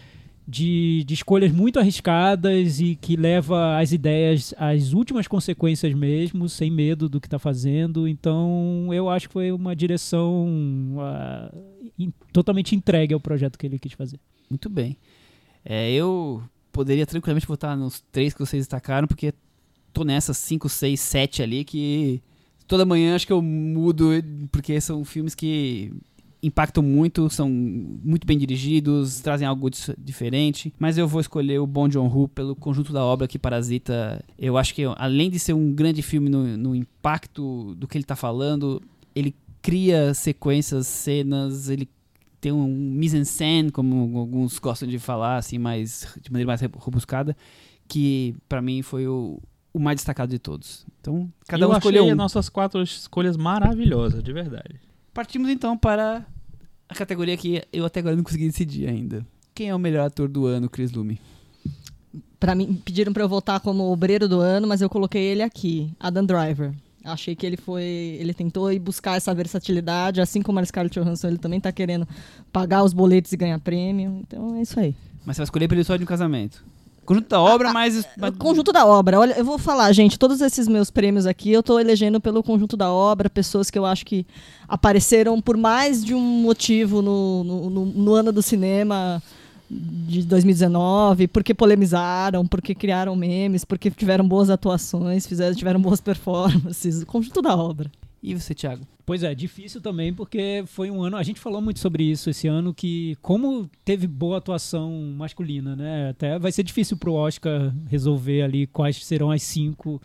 de, 0.47 1.03
de 1.05 1.13
escolhas 1.13 1.51
muito 1.51 1.79
arriscadas 1.79 2.79
e 2.79 2.95
que 2.95 3.15
leva 3.15 3.77
as 3.77 3.91
ideias 3.91 4.53
às 4.57 4.93
últimas 4.93 5.27
consequências 5.27 5.93
mesmo, 5.93 6.49
sem 6.49 6.71
medo 6.71 7.07
do 7.07 7.21
que 7.21 7.27
está 7.27 7.37
fazendo. 7.37 8.07
Então, 8.07 8.87
eu 8.91 9.09
acho 9.09 9.27
que 9.27 9.33
foi 9.33 9.51
uma 9.51 9.75
direção 9.75 10.47
ah, 10.99 11.53
in- 11.99 12.13
totalmente 12.33 12.75
entregue 12.75 13.13
ao 13.13 13.19
projeto 13.19 13.59
que 13.59 13.67
ele 13.67 13.77
quis 13.77 13.93
fazer. 13.93 14.19
Muito 14.49 14.69
bem. 14.69 14.97
É, 15.63 15.91
eu 15.91 16.41
poderia 16.71 17.05
tranquilamente 17.05 17.45
votar 17.45 17.77
nos 17.77 17.99
três 18.11 18.33
que 18.33 18.39
vocês 18.39 18.61
destacaram, 18.61 19.07
porque 19.07 19.33
tô 19.93 20.03
nessas 20.03 20.37
5, 20.37 20.67
6, 20.69 20.99
7 20.99 21.43
ali 21.43 21.63
que 21.63 22.21
toda 22.67 22.85
manhã 22.85 23.15
acho 23.15 23.25
que 23.25 23.33
eu 23.33 23.41
mudo, 23.41 24.09
porque 24.51 24.79
são 24.79 25.03
filmes 25.03 25.33
que 25.35 25.91
impactam 26.41 26.81
muito, 26.81 27.29
são 27.29 27.49
muito 27.49 28.25
bem 28.25 28.37
dirigidos, 28.37 29.19
trazem 29.19 29.47
algo 29.47 29.69
diferente, 29.97 30.73
mas 30.79 30.97
eu 30.97 31.07
vou 31.07 31.19
escolher 31.19 31.59
o 31.59 31.67
Bong 31.67 31.91
Joon-ho 31.91 32.29
pelo 32.29 32.55
conjunto 32.55 32.93
da 32.93 33.03
obra 33.03 33.27
que 33.27 33.37
Parasita. 33.37 34.23
Eu 34.37 34.57
acho 34.57 34.73
que 34.73 34.83
além 34.95 35.29
de 35.29 35.37
ser 35.37 35.53
um 35.53 35.73
grande 35.73 36.01
filme 36.01 36.29
no, 36.29 36.57
no 36.57 36.75
impacto 36.75 37.75
do 37.75 37.87
que 37.87 37.97
ele 37.97 38.05
tá 38.05 38.15
falando, 38.15 38.81
ele 39.13 39.35
cria 39.61 40.13
sequências, 40.13 40.87
cenas, 40.87 41.69
ele 41.69 41.89
tem 42.39 42.53
um 42.53 42.67
mise-en-scène, 42.67 43.69
como 43.69 44.17
alguns 44.17 44.57
gostam 44.59 44.87
de 44.87 44.97
falar, 44.97 45.37
assim, 45.37 45.57
mais, 45.57 46.07
de 46.21 46.31
maneira 46.31 46.47
mais 46.47 46.61
rebuscada, 46.61 47.35
que 47.85 48.33
pra 48.47 48.61
mim 48.61 48.81
foi 48.81 49.07
o, 49.07 49.41
o 49.73 49.79
mais 49.79 49.97
destacado 49.97 50.29
de 50.29 50.39
todos. 50.39 50.85
Então, 50.99 51.31
cada 51.47 51.63
eu 51.63 51.69
um 51.69 51.73
escolheu 51.73 52.03
achei 52.03 52.13
um. 52.13 52.15
nossas 52.15 52.49
quatro 52.49 52.81
escolhas 52.81 53.37
maravilhosas, 53.37 54.23
de 54.23 54.33
verdade. 54.33 54.79
Partimos 55.13 55.49
então 55.49 55.77
para 55.77 56.25
a 56.87 56.95
categoria 56.95 57.37
que 57.37 57.63
eu 57.71 57.85
até 57.85 57.99
agora 57.99 58.15
não 58.15 58.23
consegui 58.23 58.47
decidir 58.47 58.87
ainda. 58.87 59.25
Quem 59.53 59.69
é 59.69 59.75
o 59.75 59.79
melhor 59.79 60.07
ator 60.07 60.27
do 60.27 60.45
ano, 60.45 60.69
Chris 60.69 60.91
Lume? 60.91 61.19
Pra 62.39 62.55
mim, 62.55 62.73
pediram 62.85 63.11
pra 63.11 63.23
eu 63.23 63.29
votar 63.29 63.59
como 63.59 63.91
obreiro 63.91 64.27
do 64.27 64.39
ano, 64.39 64.65
mas 64.65 64.81
eu 64.81 64.89
coloquei 64.89 65.21
ele 65.21 65.41
aqui, 65.41 65.91
Adam 65.99 66.25
Driver. 66.25 66.73
Achei 67.03 67.35
que 67.35 67.45
ele 67.45 67.57
foi. 67.57 67.83
Ele 67.83 68.33
tentou 68.33 68.71
ir 68.71 68.79
buscar 68.79 69.17
essa 69.17 69.33
versatilidade, 69.33 70.21
assim 70.21 70.41
como 70.41 70.59
a 70.59 70.65
Scarlett 70.65 70.99
Johansson, 70.99 71.27
ele 71.27 71.37
também 71.37 71.59
tá 71.59 71.71
querendo 71.71 72.07
pagar 72.51 72.83
os 72.83 72.93
boletos 72.93 73.31
e 73.31 73.37
ganhar 73.37 73.59
prêmio. 73.59 74.19
Então 74.21 74.55
é 74.55 74.61
isso 74.61 74.79
aí. 74.79 74.95
Mas 75.25 75.35
você 75.35 75.41
vai 75.41 75.45
escolher 75.45 75.67
pelo 75.67 75.83
sonho 75.83 75.99
de 75.99 76.03
um 76.03 76.07
casamento. 76.07 76.63
Conjunto 77.09 77.27
da 77.29 77.41
obra, 77.41 77.73
mas... 77.73 78.05
O 78.29 78.37
conjunto 78.37 78.71
da 78.71 78.85
obra. 78.85 79.19
Olha, 79.19 79.33
eu 79.33 79.43
vou 79.43 79.57
falar, 79.57 79.91
gente, 79.93 80.17
todos 80.19 80.41
esses 80.41 80.67
meus 80.67 80.91
prêmios 80.91 81.25
aqui 81.25 81.51
eu 81.51 81.63
tô 81.63 81.79
elegendo 81.79 82.21
pelo 82.21 82.43
conjunto 82.43 82.77
da 82.77 82.91
obra, 82.91 83.29
pessoas 83.29 83.71
que 83.71 83.79
eu 83.79 83.85
acho 83.85 84.05
que 84.05 84.27
apareceram 84.67 85.41
por 85.41 85.57
mais 85.57 86.05
de 86.05 86.13
um 86.13 86.19
motivo 86.21 87.01
no, 87.01 87.43
no, 87.43 87.69
no- 87.69 87.85
no 87.85 88.13
ano 88.13 88.31
do 88.31 88.41
cinema 88.43 89.21
de 89.69 90.21
2019, 90.23 91.27
porque 91.27 91.53
polemizaram, 91.53 92.45
porque 92.45 92.73
criaram 92.75 93.15
memes, 93.15 93.65
porque 93.65 93.89
tiveram 93.89 94.27
boas 94.27 94.49
atuações, 94.49 95.25
fizeram, 95.27 95.55
tiveram 95.55 95.79
boas 95.81 95.99
performances. 96.01 97.01
O 97.01 97.05
conjunto 97.07 97.41
da 97.41 97.55
obra. 97.55 97.89
E 98.21 98.35
você, 98.35 98.53
Thiago? 98.53 98.85
Pois 99.05 99.23
é, 99.23 99.33
difícil 99.33 99.81
também, 99.81 100.13
porque 100.13 100.63
foi 100.67 100.91
um 100.91 101.01
ano. 101.01 101.17
A 101.17 101.23
gente 101.23 101.39
falou 101.39 101.61
muito 101.61 101.79
sobre 101.79 102.03
isso 102.03 102.29
esse 102.29 102.47
ano, 102.47 102.73
que 102.73 103.17
como 103.21 103.69
teve 103.83 104.05
boa 104.05 104.37
atuação 104.37 104.91
masculina, 105.17 105.75
né? 105.75 106.09
Até 106.09 106.37
vai 106.37 106.51
ser 106.51 106.63
difícil 106.63 106.97
pro 106.97 107.13
Oscar 107.13 107.73
resolver 107.87 108.43
ali 108.43 108.67
quais 108.67 109.03
serão 109.03 109.31
as 109.31 109.41
cinco 109.41 110.01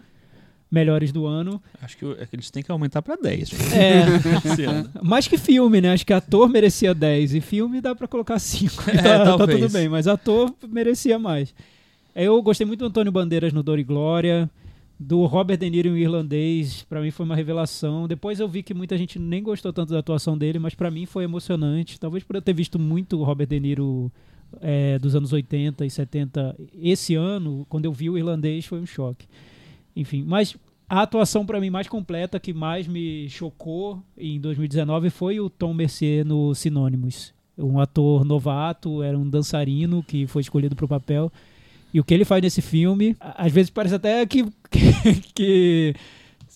melhores 0.71 1.13
do 1.13 1.27
ano. 1.27 1.63
Acho 1.83 1.97
que, 1.97 2.05
é 2.05 2.27
que 2.27 2.35
eles 2.35 2.51
têm 2.51 2.63
que 2.63 2.71
aumentar 2.71 3.03
pra 3.03 3.17
10. 3.17 3.53
É, 3.73 4.05
esse 4.49 4.65
ano. 4.65 4.91
mais 5.03 5.29
que 5.29 5.37
filme, 5.37 5.81
né? 5.81 5.93
Acho 5.93 6.07
que 6.07 6.13
ator 6.13 6.49
merecia 6.49 6.95
10 6.95 7.35
e 7.35 7.41
filme 7.41 7.81
dá 7.81 7.95
pra 7.95 8.09
colocar 8.09 8.39
5. 8.39 8.85
É, 8.91 9.03
tá, 9.03 9.37
tá 9.37 9.47
tudo 9.47 9.69
bem, 9.69 9.89
mas 9.89 10.07
ator 10.07 10.53
merecia 10.69 11.19
mais. 11.19 11.55
Eu 12.15 12.41
gostei 12.43 12.67
muito 12.67 12.81
do 12.81 12.87
Antônio 12.87 13.13
Bandeiras 13.13 13.53
no 13.53 13.63
Dor 13.63 13.79
e 13.79 13.85
Glória. 13.85 14.49
Do 14.99 15.27
Robert 15.27 15.59
De 15.59 15.69
Niro 15.69 15.89
em 15.89 15.93
O 15.93 15.99
Irlandês, 15.99 16.85
pra 16.85 17.01
mim 17.01 17.11
foi 17.11 17.27
uma 17.27 17.35
revelação. 17.35 18.07
Depois 18.07 18.39
eu 18.39 18.49
vi 18.49 18.63
que 18.63 18.73
muita 18.73 18.97
gente 18.97 19.19
nem 19.19 19.43
gostou 19.43 19.73
tanto 19.73 19.93
da 19.93 19.99
atuação 19.99 20.39
dele, 20.39 20.59
mas 20.59 20.75
pra 20.75 20.91
mim 20.91 21.05
foi 21.05 21.25
emocionante. 21.25 21.99
Talvez 21.99 22.23
por 22.23 22.37
eu 22.37 22.43
ter 22.43 22.53
visto 22.53 22.79
muito 22.79 23.19
o 23.19 23.25
Robert 23.25 23.49
De 23.49 23.59
Niro 23.59 24.13
é, 24.61 24.99
dos 24.99 25.15
anos 25.15 25.33
80 25.33 25.85
e 25.85 25.91
70 25.91 26.57
esse 26.81 27.15
ano, 27.15 27.67
quando 27.69 27.87
eu 27.87 27.93
vi 27.93 28.09
o 28.09 28.17
Irlandês, 28.17 28.67
foi 28.67 28.81
um 28.81 28.87
choque. 28.87 29.27
Enfim, 29.97 30.23
mas 30.27 30.57
a 30.89 31.03
atuação 31.03 31.45
pra 31.47 31.61
mim 31.61 31.71
mais 31.71 31.89
completa, 31.89 32.39
que 32.39 32.53
mais 32.53 32.87
me 32.87 33.29
chocou 33.29 34.03
em 34.17 34.41
2019 34.41 35.11
foi 35.11 35.41
o 35.41 35.49
Tom 35.49 35.75
Mercier 35.75 36.25
no 36.25 36.55
Sinônimos. 36.55 37.33
Um 37.57 37.79
ator 37.79 38.25
novato, 38.25 39.03
era 39.03 39.19
um 39.19 39.29
dançarino 39.29 40.03
que 40.03 40.27
foi 40.27 40.43
escolhido 40.43 40.75
pro 40.75 40.89
papel. 40.89 41.33
E 41.95 42.01
o 42.01 42.05
que 42.05 42.13
ele 42.13 42.25
faz 42.25 42.43
nesse 42.43 42.61
filme, 42.61 43.17
às 43.21 43.53
vezes 43.53 43.71
parece 43.71 43.95
até 43.95 44.27
que. 44.27 44.45
que, 44.69 45.23
que- 45.33 45.95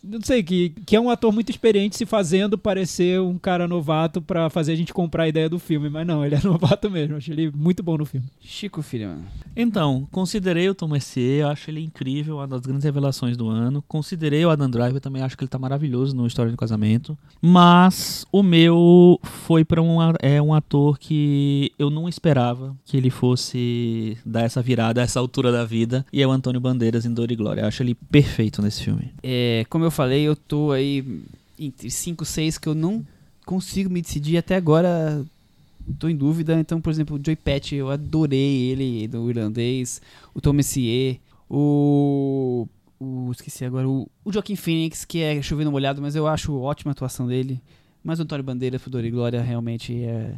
não 0.05 0.21
sei, 0.23 0.43
que, 0.43 0.71
que 0.87 0.95
é 0.97 1.01
um 1.01 1.11
ator 1.11 1.33
muito 1.33 1.51
experiente 1.51 1.97
se 1.97 2.07
fazendo 2.07 2.57
parecer 2.59 3.21
um 3.21 3.39
cara 3.39 3.67
novato 3.69 4.21
pra 4.23 4.49
fazer 4.51 4.73
a 4.73 4.77
gente 4.77 4.93
comprar 4.93 5.25
a 5.25 5.29
ideia 5.29 5.49
do 5.49 5.59
filme. 5.59 5.89
Mas 5.89 6.07
não, 6.07 6.25
ele 6.25 6.35
é 6.35 6.41
novato 6.45 6.91
mesmo. 6.91 7.17
Achei 7.17 7.35
ele 7.35 7.51
muito 7.55 7.83
bom 7.83 7.97
no 7.99 8.05
filme. 8.05 8.27
Chico 8.41 8.83
Filho. 8.83 9.17
Então, 9.57 10.07
considerei 10.11 10.69
o 10.69 10.75
Tom 10.75 10.89
Mercier, 10.89 11.41
eu 11.43 11.49
acho 11.49 11.71
ele 11.71 11.83
incrível, 11.83 12.37
uma 12.37 12.47
das 12.47 12.61
grandes 12.63 12.85
revelações 12.85 13.37
do 13.37 13.49
ano. 13.49 13.83
Considerei 13.89 14.45
o 14.45 14.51
Adam 14.51 14.71
Driver, 14.71 15.01
também 15.01 15.23
acho 15.23 15.37
que 15.37 15.43
ele 15.45 15.49
tá 15.49 15.59
maravilhoso 15.59 16.15
no 16.15 16.27
História 16.27 16.51
do 16.53 16.57
Casamento. 16.59 17.17
Mas 17.41 18.25
o 18.31 18.43
meu 18.43 19.19
foi 19.23 19.65
pra 19.65 19.83
um, 19.83 20.01
a- 20.01 20.15
é, 20.21 20.41
um 20.41 20.55
ator 20.55 20.99
que 20.99 21.73
eu 21.79 21.91
não 21.91 22.09
esperava 22.09 22.77
que 22.85 22.97
ele 22.97 23.11
fosse 23.11 24.17
dar 24.25 24.43
essa 24.43 24.63
virada 24.63 25.01
a 25.01 25.05
essa 25.05 25.19
altura 25.19 25.51
da 25.51 25.65
vida. 25.65 26.05
E 26.13 26.23
é 26.23 26.27
o 26.27 26.31
Antônio 26.31 26.61
Bandeiras 26.61 27.05
em 27.05 27.13
Dor 27.13 27.31
e 27.33 27.37
Glória. 27.37 27.63
Eu 27.63 27.67
acho 27.67 27.83
ele 27.83 27.95
perfeito 27.95 28.63
nesse 28.63 28.85
filme. 28.85 29.13
É, 29.23 29.65
como 29.69 29.85
eu 29.85 29.88
falei, 29.91 30.23
eu 30.23 30.37
tô 30.37 30.73
aí 30.73 31.23
entre 31.59 31.91
5, 31.91 32.25
6 32.25 32.59
que 32.59 32.69
eu 32.69 32.75
não 32.75 33.05
consigo 33.45 33.91
me 33.91 34.03
decidir 34.03 34.37
até 34.37 34.57
agora. 34.57 35.25
Tô 35.99 36.09
em 36.09 36.17
dúvida, 36.17 36.61
então, 36.61 36.83
por 36.83 36.91
exemplo, 36.91 37.17
o 37.17 37.21
Joey 37.25 37.37
Patch, 37.37 37.73
eu 37.73 37.91
adorei 37.91 38.71
ele 38.71 39.09
do 39.09 39.31
irlandês, 39.31 40.03
o 40.35 40.41
Tom 40.41 40.53
Messier, 40.53 41.19
o, 41.49 42.69
o 43.01 43.31
esqueci 43.33 43.65
agora, 43.65 43.89
o, 43.89 44.07
o 44.23 44.31
Joaquim 44.31 44.55
Phoenix, 44.55 45.07
que 45.07 45.23
é 45.23 45.41
chovendo 45.41 45.73
molhado, 45.73 46.03
mas 46.03 46.15
eu 46.15 46.27
acho 46.27 46.55
ótima 46.61 46.91
a 46.91 46.93
atuação 46.93 47.27
dele. 47.27 47.59
Mas 48.09 48.19
o 48.19 48.23
Antônio 48.23 48.43
Bandeira, 48.43 48.79
Fudor 48.79 49.05
e 49.05 49.11
Glória, 49.11 49.43
realmente 49.43 50.03
é, 50.03 50.33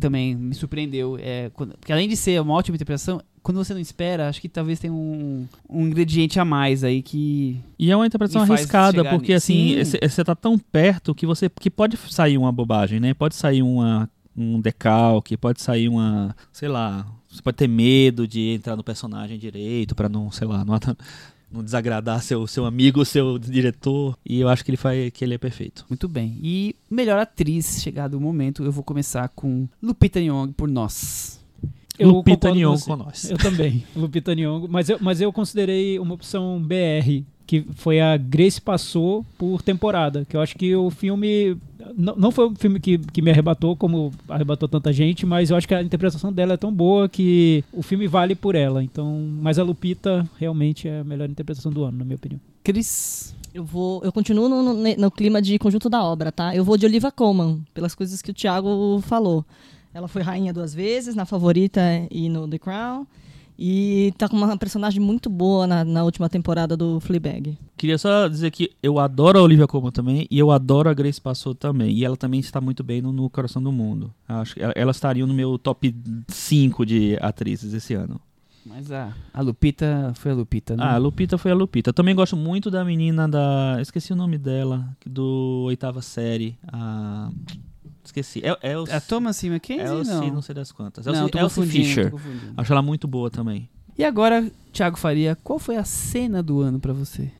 também 0.00 0.34
me 0.34 0.54
surpreendeu. 0.54 1.18
É, 1.20 1.50
quando- 1.52 1.76
porque 1.76 1.92
além 1.92 2.08
de 2.08 2.16
ser 2.16 2.40
uma 2.40 2.54
ótima 2.54 2.76
interpretação, 2.76 3.20
quando 3.42 3.58
você 3.62 3.74
não 3.74 3.80
espera, 3.80 4.26
acho 4.26 4.40
que 4.40 4.48
talvez 4.48 4.78
tenha 4.80 4.90
um, 4.94 5.46
um 5.68 5.86
ingrediente 5.86 6.40
a 6.40 6.46
mais 6.46 6.82
aí 6.82 7.02
que 7.02 7.60
E 7.78 7.90
é 7.90 7.94
uma 7.96 8.06
interpretação 8.06 8.40
arriscada, 8.40 9.04
porque 9.04 9.34
nisso. 9.34 9.44
assim, 9.52 9.84
Sim. 9.84 9.98
você 10.08 10.24
tá 10.24 10.34
tão 10.34 10.58
perto 10.58 11.14
que 11.14 11.26
você 11.26 11.50
que 11.50 11.68
pode 11.68 11.98
sair 12.08 12.38
uma 12.38 12.50
bobagem, 12.50 12.98
né? 12.98 13.12
Pode 13.12 13.34
sair 13.34 13.60
uma, 13.62 14.08
um 14.34 14.58
decalque, 14.58 15.36
pode 15.36 15.60
sair 15.60 15.90
uma, 15.90 16.34
sei 16.50 16.68
lá, 16.70 17.06
você 17.28 17.42
pode 17.42 17.58
ter 17.58 17.68
medo 17.68 18.26
de 18.26 18.54
entrar 18.54 18.76
no 18.76 18.82
personagem 18.82 19.38
direito 19.38 19.94
pra 19.94 20.08
não, 20.08 20.30
sei 20.30 20.46
lá, 20.48 20.64
não, 20.64 20.74
não 21.52 21.62
desagradar 21.64 22.22
seu, 22.22 22.46
seu 22.46 22.64
amigo, 22.64 23.04
seu 23.04 23.38
diretor. 23.38 24.16
E 24.24 24.40
eu 24.40 24.48
acho 24.48 24.64
que 24.64 24.70
ele 24.70 24.76
faz 24.76 25.10
que 25.10 25.24
ele 25.24 25.34
é 25.34 25.38
perfeito. 25.38 25.84
Muito 25.88 26.08
bem. 26.08 26.38
E 26.42 26.76
melhor 26.90 27.18
atriz, 27.18 27.82
chegado 27.82 28.14
o 28.14 28.20
momento, 28.20 28.64
eu 28.64 28.72
vou 28.72 28.84
começar 28.84 29.28
com 29.30 29.68
Lupita 29.82 30.20
Nyong'o 30.20 30.52
por 30.52 30.68
Nós. 30.68 31.40
Eu 32.00 32.08
Lupita 32.08 32.50
Nyong'o 32.50 32.82
com 32.82 32.96
nós. 32.96 33.30
Eu 33.30 33.36
também, 33.36 33.84
Lupita 33.94 34.34
Nyong'o. 34.34 34.66
Mas 34.70 34.88
eu, 34.88 34.98
mas 35.00 35.20
eu 35.20 35.30
considerei 35.30 35.98
uma 35.98 36.14
opção 36.14 36.58
BR, 36.58 37.22
que 37.46 37.66
foi 37.74 38.00
a 38.00 38.16
Grace 38.16 38.58
Passou 38.58 39.24
por 39.36 39.60
temporada. 39.60 40.24
Que 40.24 40.34
eu 40.36 40.40
acho 40.40 40.56
que 40.56 40.74
o 40.74 40.90
filme. 40.90 41.58
Não, 41.96 42.16
não 42.16 42.30
foi 42.30 42.48
um 42.48 42.54
filme 42.54 42.78
que, 42.80 42.98
que 42.98 43.22
me 43.22 43.30
arrebatou, 43.30 43.74
como 43.76 44.10
arrebatou 44.28 44.68
tanta 44.68 44.92
gente, 44.92 45.24
mas 45.26 45.50
eu 45.50 45.56
acho 45.56 45.66
que 45.68 45.74
a 45.74 45.82
interpretação 45.82 46.32
dela 46.32 46.54
é 46.54 46.56
tão 46.56 46.72
boa 46.72 47.08
que 47.08 47.64
o 47.72 47.82
filme 47.82 48.06
vale 48.06 48.34
por 48.34 48.54
ela. 48.54 48.82
Então, 48.82 49.28
mas 49.40 49.58
a 49.58 49.62
Lupita 49.62 50.28
realmente 50.38 50.88
é 50.88 51.00
a 51.00 51.04
melhor 51.04 51.28
interpretação 51.28 51.70
do 51.72 51.84
ano, 51.84 51.98
na 51.98 52.04
minha 52.04 52.16
opinião. 52.16 52.40
Cris. 52.62 53.34
Eu 53.52 53.64
vou. 53.64 54.00
Eu 54.04 54.12
continuo 54.12 54.48
no, 54.48 54.62
no- 54.62 54.96
no 54.96 55.10
clima 55.10 55.42
de 55.42 55.58
conjunto 55.58 55.88
da 55.90 56.04
obra, 56.04 56.30
tá? 56.30 56.54
Eu 56.54 56.64
vou 56.64 56.76
de 56.76 56.86
Oliva 56.86 57.10
Colman, 57.10 57.64
pelas 57.74 57.94
coisas 57.96 58.22
que 58.22 58.30
o 58.30 58.34
Thiago 58.34 59.00
falou. 59.02 59.44
Ela 59.92 60.06
foi 60.06 60.22
rainha 60.22 60.52
duas 60.52 60.72
vezes, 60.72 61.16
na 61.16 61.24
favorita 61.24 61.80
e 62.10 62.28
no 62.28 62.46
The 62.46 62.58
Crown. 62.60 63.06
E 63.62 64.14
tá 64.16 64.26
com 64.26 64.38
uma 64.38 64.56
personagem 64.56 65.02
muito 65.02 65.28
boa 65.28 65.66
na, 65.66 65.84
na 65.84 66.02
última 66.02 66.30
temporada 66.30 66.74
do 66.78 66.98
Fleabag. 66.98 67.58
Queria 67.76 67.98
só 67.98 68.26
dizer 68.26 68.50
que 68.50 68.70
eu 68.82 68.98
adoro 68.98 69.38
a 69.38 69.42
Olivia 69.42 69.66
Colman 69.66 69.92
também 69.92 70.26
e 70.30 70.38
eu 70.38 70.50
adoro 70.50 70.88
a 70.88 70.94
Grace 70.94 71.20
Passou 71.20 71.54
também. 71.54 71.94
E 71.94 72.02
ela 72.02 72.16
também 72.16 72.40
está 72.40 72.58
muito 72.58 72.82
bem 72.82 73.02
no, 73.02 73.12
no 73.12 73.28
Coração 73.28 73.62
do 73.62 73.70
Mundo. 73.70 74.14
Acho 74.26 74.54
que 74.54 74.62
elas 74.74 74.96
estariam 74.96 75.26
no 75.26 75.34
meu 75.34 75.58
top 75.58 75.94
5 76.28 76.86
de 76.86 77.18
atrizes 77.20 77.74
esse 77.74 77.92
ano. 77.92 78.18
Mas 78.64 78.90
a, 78.90 79.12
a 79.34 79.42
Lupita 79.42 80.12
foi 80.16 80.30
a 80.30 80.34
Lupita, 80.34 80.74
né? 80.74 80.82
Ah, 80.82 80.94
a 80.94 80.98
Lupita 80.98 81.36
foi 81.36 81.50
a 81.50 81.54
Lupita. 81.54 81.90
Eu 81.90 81.94
também 81.94 82.14
gosto 82.14 82.36
muito 82.36 82.70
da 82.70 82.82
menina 82.82 83.28
da. 83.28 83.76
Esqueci 83.80 84.12
o 84.12 84.16
nome 84.16 84.38
dela, 84.38 84.88
do 85.04 85.64
oitava 85.66 86.00
série. 86.00 86.56
A. 86.72 87.30
Esqueci. 88.10 88.42
É, 88.44 88.72
é 88.72 88.78
o, 88.78 88.82
A 88.90 89.00
Thomas 89.00 89.42
Mackenzie, 89.44 89.84
é 89.86 89.90
o 89.92 90.04
não? 90.04 90.28
não 90.34 90.42
sei 90.42 90.54
das 90.54 90.72
quantas. 90.72 91.06
É 91.06 91.12
não, 91.12 91.26
o 91.26 91.28
tô 91.30 91.38
Elsie 91.38 91.62
confundindo, 91.62 91.84
Fisher. 91.86 92.04
tô 92.10 92.16
confundindo. 92.16 92.54
Acho 92.56 92.72
ela 92.72 92.82
muito 92.82 93.06
boa 93.06 93.30
também. 93.30 93.68
E 93.96 94.04
agora, 94.04 94.50
Thiago 94.72 94.98
Faria, 94.98 95.36
qual 95.42 95.58
foi 95.58 95.76
a 95.76 95.84
cena 95.84 96.42
do 96.42 96.60
ano 96.60 96.80
pra 96.80 96.92
você? 96.92 97.30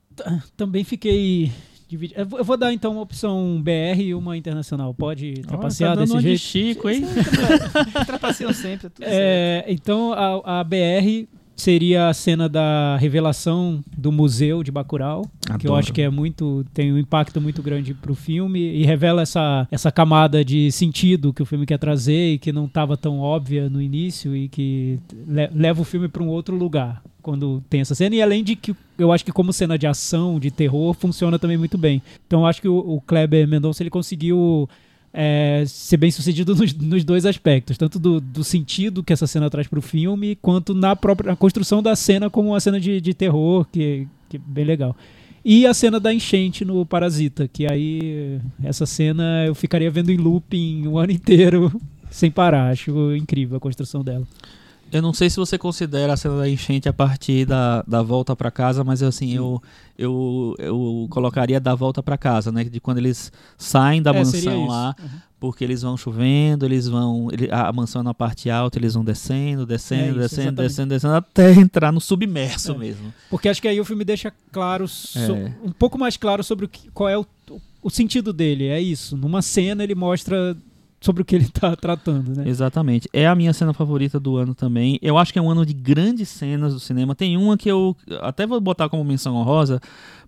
Também 0.57 0.85
fiquei. 0.85 1.51
dividi- 1.89 2.15
Eu 2.17 2.45
vou- 2.45 2.57
dar 2.57 2.73
então 2.73 2.93
uma 2.93 3.01
opção 3.01 3.61
BR 3.63 4.01
e 4.01 4.15
uma 4.15 4.37
internacional. 4.37 4.93
Pode 4.95 5.33
trapacear 5.43 5.93
Ó, 5.93 5.95
tá 5.95 6.01
dando 6.01 6.05
desse 6.05 6.13
uma 6.15 6.23
de 6.23 6.37
jeito? 6.37 6.41
Chico, 6.41 6.89
hein? 6.91 7.05
Trapaceiam 8.07 8.53
sempre, 8.53 8.87
é 8.87 8.91
tudo 8.91 9.05
certo. 9.05 9.15
É, 9.15 9.65
então 9.69 10.13
a, 10.13 10.61
a 10.61 10.65
BR 10.65 11.27
seria 11.61 12.09
a 12.09 12.15
cena 12.15 12.49
da 12.49 12.97
revelação 12.97 13.81
do 13.97 14.11
museu 14.11 14.62
de 14.62 14.70
Bacurau, 14.73 15.23
que 15.59 15.66
eu 15.66 15.70
Adoro. 15.73 15.77
acho 15.77 15.93
que 15.93 16.03
é 16.03 16.09
muito 16.11 16.65
tem 16.74 16.93
um 16.93 16.99
impacto 16.99 17.41
muito 17.41 17.62
grande 17.62 17.95
pro 17.95 18.15
filme 18.15 18.59
e 18.61 18.85
revela 18.85 19.23
essa, 19.23 19.69
essa 19.70 19.93
camada 19.93 20.45
de 20.45 20.73
sentido 20.73 21.32
que 21.32 21.43
o 21.43 21.47
filme 21.47 21.66
quer 21.66 21.78
trazer 21.78 22.35
e 22.35 22.39
que 22.39 22.53
não 22.53 22.65
estava 22.65 22.97
tão 22.97 23.20
óbvia 23.20 23.69
no 23.69 23.81
início 23.81 24.35
e 24.35 24.49
que 24.49 24.99
le- 25.28 25.51
leva 25.55 25.81
o 25.81 25.85
filme 25.85 26.09
para 26.09 26.23
um 26.23 26.28
outro 26.28 26.57
lugar 26.57 27.03
quando 27.23 27.62
tem 27.69 27.82
essa 27.82 27.95
cena 27.95 28.15
e 28.16 28.23
além 28.23 28.43
de 28.43 28.57
que 28.57 28.74
eu 28.99 29.12
acho 29.12 29.24
que 29.24 29.32
como 29.32 29.53
cena 29.53 29.77
de 29.78 29.87
ação, 29.87 30.39
de 30.41 30.51
terror, 30.51 30.95
funciona 30.95 31.39
também 31.39 31.57
muito 31.59 31.77
bem. 31.77 32.01
Então 32.27 32.41
eu 32.41 32.47
acho 32.47 32.61
que 32.62 32.69
o, 32.69 32.77
o 32.78 33.01
Kleber 33.03 33.47
Mendonça 33.47 33.82
ele 33.82 33.91
conseguiu 33.91 34.69
é, 35.12 35.65
ser 35.66 35.97
bem 35.97 36.11
sucedido 36.11 36.55
nos, 36.55 36.73
nos 36.74 37.05
dois 37.05 37.27
aspectos, 37.27 37.77
tanto 37.77 37.99
do, 37.99 38.20
do 38.20 38.45
sentido 38.45 39.03
que 39.03 39.12
essa 39.12 39.27
cena 39.27 39.51
traz 39.51 39.66
pro 39.66 39.82
filme, 39.82 40.37
quanto 40.37 40.74
na 40.74 40.95
própria 40.95 41.35
construção 41.35 41.82
da 41.82 41.97
cena 41.97 42.31
como 42.31 42.51
uma 42.51 42.61
cena 42.61 42.81
de, 42.81 43.01
de 43.01 43.15
terror, 43.15 43.66
que, 43.70 44.07
que 44.28 44.37
é 44.37 44.41
bem 44.45 44.65
legal. 44.65 44.97
E 45.45 45.66
a 45.66 45.73
cena 45.73 45.99
da 45.99 46.12
enchente 46.12 46.65
no 46.65 46.85
Parasita, 46.85 47.49
que 47.49 47.66
aí 47.66 48.39
essa 48.62 48.85
cena 48.85 49.45
eu 49.47 49.55
ficaria 49.55 49.91
vendo 49.91 50.12
em 50.12 50.16
looping 50.16 50.87
o 50.87 50.99
ano 50.99 51.12
inteiro 51.12 51.73
sem 52.11 52.31
parar. 52.31 52.70
Acho 52.70 53.15
incrível 53.16 53.57
a 53.57 53.61
construção 53.61 54.05
dela. 54.05 54.27
Eu 54.93 55.01
não 55.03 55.12
sei 55.12 55.31
se 55.31 55.37
você 55.37 55.57
considera 55.57 56.12
a 56.12 56.17
cena 56.17 56.39
da 56.39 56.49
enchente 56.49 56.89
a 56.89 56.93
partir 56.93 57.45
da, 57.47 57.83
da 57.87 58.03
volta 58.03 58.35
pra 58.35 58.51
casa, 58.51 58.83
mas 58.83 59.03
assim, 59.03 59.33
eu, 59.35 59.62
eu, 59.97 60.55
eu 60.59 61.07
colocaria 61.11 61.61
da 61.61 61.75
volta 61.75 62.03
pra 62.03 62.19
casa, 62.19 62.51
né? 62.51 62.65
De 62.65 62.81
quando 62.81 62.99
eles 62.99 63.31
saem 63.57 64.03
da 64.03 64.11
É, 64.11 64.15
mansão 64.19 64.67
lá, 64.67 64.95
Uhum. 65.01 65.09
porque 65.39 65.62
eles 65.62 65.83
vão 65.83 65.97
chovendo, 65.97 66.65
eles 66.67 66.89
vão. 66.89 67.29
ele- 67.33 67.49
a 67.53 67.73
mansão 67.73 68.01
é 68.01 68.05
na 68.05 68.12
parte 68.15 68.51
alta, 68.51 68.79
eles 68.79 68.95
vão 68.95 69.05
descendo, 69.05 69.65
descendo, 69.65 70.03
É 70.03 70.09
isso, 70.09 70.19
descendo, 70.19 70.41
exatamente. 70.62 70.69
descendo, 70.69 70.89
descendo, 70.91 71.15
até 71.15 71.53
entrar 71.61 71.93
no 71.93 72.01
submerso 72.01 72.73
É. 72.73 72.79
mesmo. 72.79 73.15
Porque 73.31 73.49
acho 73.49 73.62
que 73.62 73.69
aí 73.69 73.81
o 73.81 73.85
filme 73.85 74.05
deixa 74.05 74.33
claro, 74.51 74.89
so- 74.89 75.19
É. 75.19 75.53
um 75.65 75.71
pouco 75.71 75.97
mais 75.99 76.17
claro 76.17 76.43
sobre 76.43 76.65
o 76.65 76.69
que, 76.69 76.91
qual 76.91 77.09
é 77.09 77.17
o, 77.17 77.25
o 77.83 77.91
sentido 77.91 78.33
dele. 78.33 78.67
É 78.67 78.81
isso. 78.81 79.17
Numa 79.17 79.41
cena 79.41 79.85
ele 79.85 79.95
mostra 79.95 80.57
sobre 81.01 81.23
o 81.23 81.25
que 81.25 81.35
ele 81.35 81.49
tá 81.49 81.75
tratando, 81.77 82.37
né? 82.37 82.45
Exatamente. 82.47 83.09
É 83.13 83.27
a 83.27 83.35
minha 83.35 83.53
cena 83.53 83.73
favorita 83.73 84.21
do 84.21 84.37
ano 84.37 84.55
também. 84.55 84.99
Eu 85.01 85.17
acho 85.17 85.33
que 85.33 85.39
é 85.39 85.43
um 85.43 85.51
ano 85.51 85.65
de 85.65 85.73
grandes 85.73 86.29
cenas 86.29 86.75
do 86.75 86.81
cinema. 86.81 87.15
Tem 87.15 87.37
uma 87.37 87.57
que 87.57 87.71
eu 87.71 87.97
até 88.21 88.47
vou 88.47 88.61
botar 88.61 88.89
como 88.89 89.03
menção 89.03 89.35
honrosa, 89.37 89.81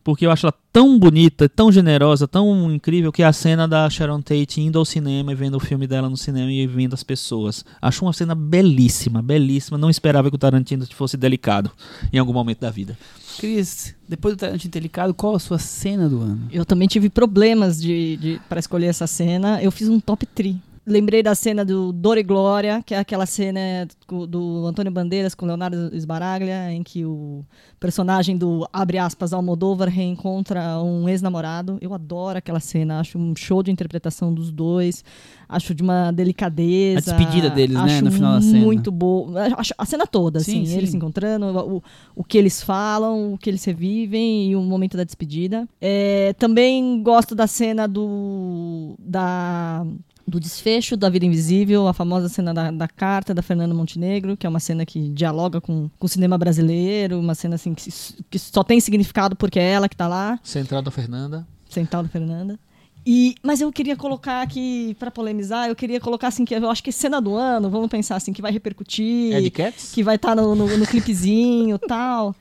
porque 0.02 0.26
eu 0.26 0.30
acho 0.30 0.46
ela 0.46 0.54
tão 0.72 0.98
bonita, 0.98 1.48
tão 1.48 1.70
generosa, 1.70 2.26
tão 2.26 2.72
incrível, 2.72 3.12
que 3.12 3.22
é 3.22 3.26
a 3.26 3.32
cena 3.32 3.68
da 3.68 3.88
Sharon 3.88 4.20
Tate 4.20 4.60
indo 4.60 4.78
ao 4.78 4.84
cinema 4.84 5.32
e 5.32 5.34
vendo 5.34 5.56
o 5.56 5.60
filme 5.60 5.86
dela 5.86 6.08
no 6.08 6.16
cinema 6.16 6.50
e 6.50 6.66
vendo 6.66 6.94
as 6.94 7.02
pessoas. 7.02 7.64
Acho 7.80 8.04
uma 8.04 8.12
cena 8.12 8.34
belíssima, 8.34 9.22
belíssima. 9.22 9.78
Não 9.78 9.90
esperava 9.90 10.30
que 10.30 10.36
o 10.36 10.38
Tarantino 10.38 10.86
fosse 10.86 11.16
delicado 11.16 11.70
em 12.12 12.18
algum 12.18 12.32
momento 12.32 12.60
da 12.60 12.70
vida. 12.70 12.96
Cris, 13.38 13.94
depois 14.08 14.34
do 14.34 14.38
Tarantino 14.38 14.70
Delicado, 14.70 15.14
qual 15.14 15.34
a 15.34 15.38
sua 15.38 15.58
cena 15.58 16.08
do 16.08 16.20
ano? 16.20 16.48
Eu 16.50 16.64
também 16.64 16.88
tive 16.88 17.08
problemas 17.08 17.80
de, 17.80 18.16
de 18.16 18.40
para 18.48 18.60
escolher 18.60 18.86
essa 18.86 19.06
cena. 19.06 19.62
Eu 19.62 19.70
fiz 19.70 19.88
um 19.88 19.98
top 20.00 20.26
3. 20.26 20.56
Lembrei 20.84 21.22
da 21.22 21.32
cena 21.32 21.64
do 21.64 21.92
Dor 21.92 22.18
e 22.18 22.24
Glória, 22.24 22.82
que 22.84 22.92
é 22.92 22.98
aquela 22.98 23.24
cena 23.24 23.86
do, 24.08 24.66
Antônio 24.66 24.90
Bandeiras 24.90 25.32
com 25.32 25.46
Leonardo 25.46 25.96
Sbaraglia, 25.96 26.72
em 26.72 26.82
que 26.82 27.04
o 27.04 27.44
personagem 27.78 28.36
do, 28.36 28.68
abre 28.72 28.98
aspas, 28.98 29.32
Almodóvar 29.32 29.88
reencontra 29.88 30.82
um 30.82 31.08
ex-namorado. 31.08 31.78
Eu 31.80 31.94
adoro 31.94 32.38
aquela 32.38 32.58
cena, 32.58 32.98
acho 32.98 33.16
um 33.16 33.32
show 33.36 33.62
de 33.62 33.70
interpretação 33.70 34.34
dos 34.34 34.50
dois, 34.50 35.04
acho 35.48 35.72
de 35.72 35.84
uma 35.84 36.10
delicadeza. 36.10 37.14
A 37.14 37.16
despedida 37.16 37.48
deles, 37.48 37.76
né, 37.76 38.00
no 38.00 38.10
final 38.10 38.34
da 38.34 38.40
cena. 38.40 38.58
Muito 38.58 38.90
boa. 38.90 39.40
A 39.78 39.86
cena 39.86 40.04
toda, 40.04 40.40
Sim, 40.40 40.62
assim, 40.62 40.66
sim. 40.66 40.78
eles 40.78 40.90
se 40.90 40.96
encontrando, 40.96 41.46
o, 41.46 41.82
o 42.16 42.24
que 42.24 42.36
eles 42.36 42.60
falam, 42.60 43.34
o 43.34 43.38
que 43.38 43.48
eles 43.48 43.64
revivem 43.64 44.50
e 44.50 44.56
o 44.56 44.60
momento 44.60 44.96
da 44.96 45.04
despedida. 45.04 45.68
É, 45.80 46.34
também 46.40 47.00
gosto 47.04 47.36
da 47.36 47.46
cena 47.46 47.86
do 47.86 48.96
da 48.98 49.86
do 50.32 50.40
desfecho 50.40 50.96
da 50.96 51.10
Vida 51.10 51.26
Invisível, 51.26 51.86
a 51.86 51.92
famosa 51.92 52.26
cena 52.28 52.54
da, 52.54 52.70
da 52.70 52.88
carta 52.88 53.34
da 53.34 53.42
Fernanda 53.42 53.74
Montenegro, 53.74 54.34
que 54.34 54.46
é 54.46 54.48
uma 54.48 54.58
cena 54.58 54.86
que 54.86 55.10
dialoga 55.10 55.60
com, 55.60 55.90
com 55.98 56.06
o 56.06 56.08
cinema 56.08 56.38
brasileiro, 56.38 57.20
uma 57.20 57.34
cena 57.34 57.56
assim 57.56 57.74
que, 57.74 57.92
que 58.30 58.38
só 58.38 58.64
tem 58.64 58.80
significado 58.80 59.36
porque 59.36 59.58
é 59.58 59.70
ela 59.70 59.88
que 59.88 59.96
tá 59.96 60.08
lá, 60.08 60.40
Central 60.42 60.80
da 60.80 60.90
Fernanda. 60.90 61.46
central 61.68 62.02
da 62.02 62.08
Fernanda. 62.08 62.58
E, 63.04 63.34
mas 63.42 63.60
eu 63.60 63.70
queria 63.72 63.96
colocar 63.96 64.42
aqui, 64.42 64.96
pra 64.98 65.10
polemizar, 65.10 65.68
eu 65.68 65.76
queria 65.76 66.00
colocar 66.00 66.28
assim, 66.28 66.44
que 66.44 66.54
eu 66.54 66.70
acho 66.70 66.82
que 66.82 66.92
cena 66.92 67.20
do 67.20 67.34
ano, 67.34 67.68
vamos 67.68 67.88
pensar 67.88 68.16
assim, 68.16 68.32
que 68.32 68.40
vai 68.40 68.52
repercutir 68.52 69.34
Ed 69.34 69.50
Cats? 69.50 69.92
que 69.92 70.02
vai 70.02 70.16
estar 70.16 70.34
no, 70.34 70.54
no, 70.54 70.78
no 70.78 70.86
clipezinho 70.86 71.76
e 71.76 71.78
tal. 71.86 72.34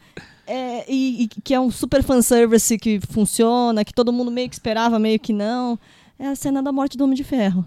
É, 0.48 0.86
e, 0.88 1.24
e 1.24 1.28
que 1.28 1.54
é 1.54 1.60
um 1.60 1.72
super 1.72 2.04
fanservice 2.04 2.78
que 2.78 3.00
funciona, 3.10 3.84
que 3.84 3.94
todo 3.94 4.14
mundo 4.14 4.32
meio 4.32 4.48
que 4.48 4.56
esperava, 4.56 4.98
meio 5.00 5.20
que 5.20 5.34
não. 5.34 5.78
É 6.20 6.28
a 6.28 6.36
cena 6.36 6.62
da 6.62 6.72
morte 6.72 6.96
do 6.96 7.04
Homem 7.04 7.16
de 7.16 7.24
Ferro. 7.24 7.66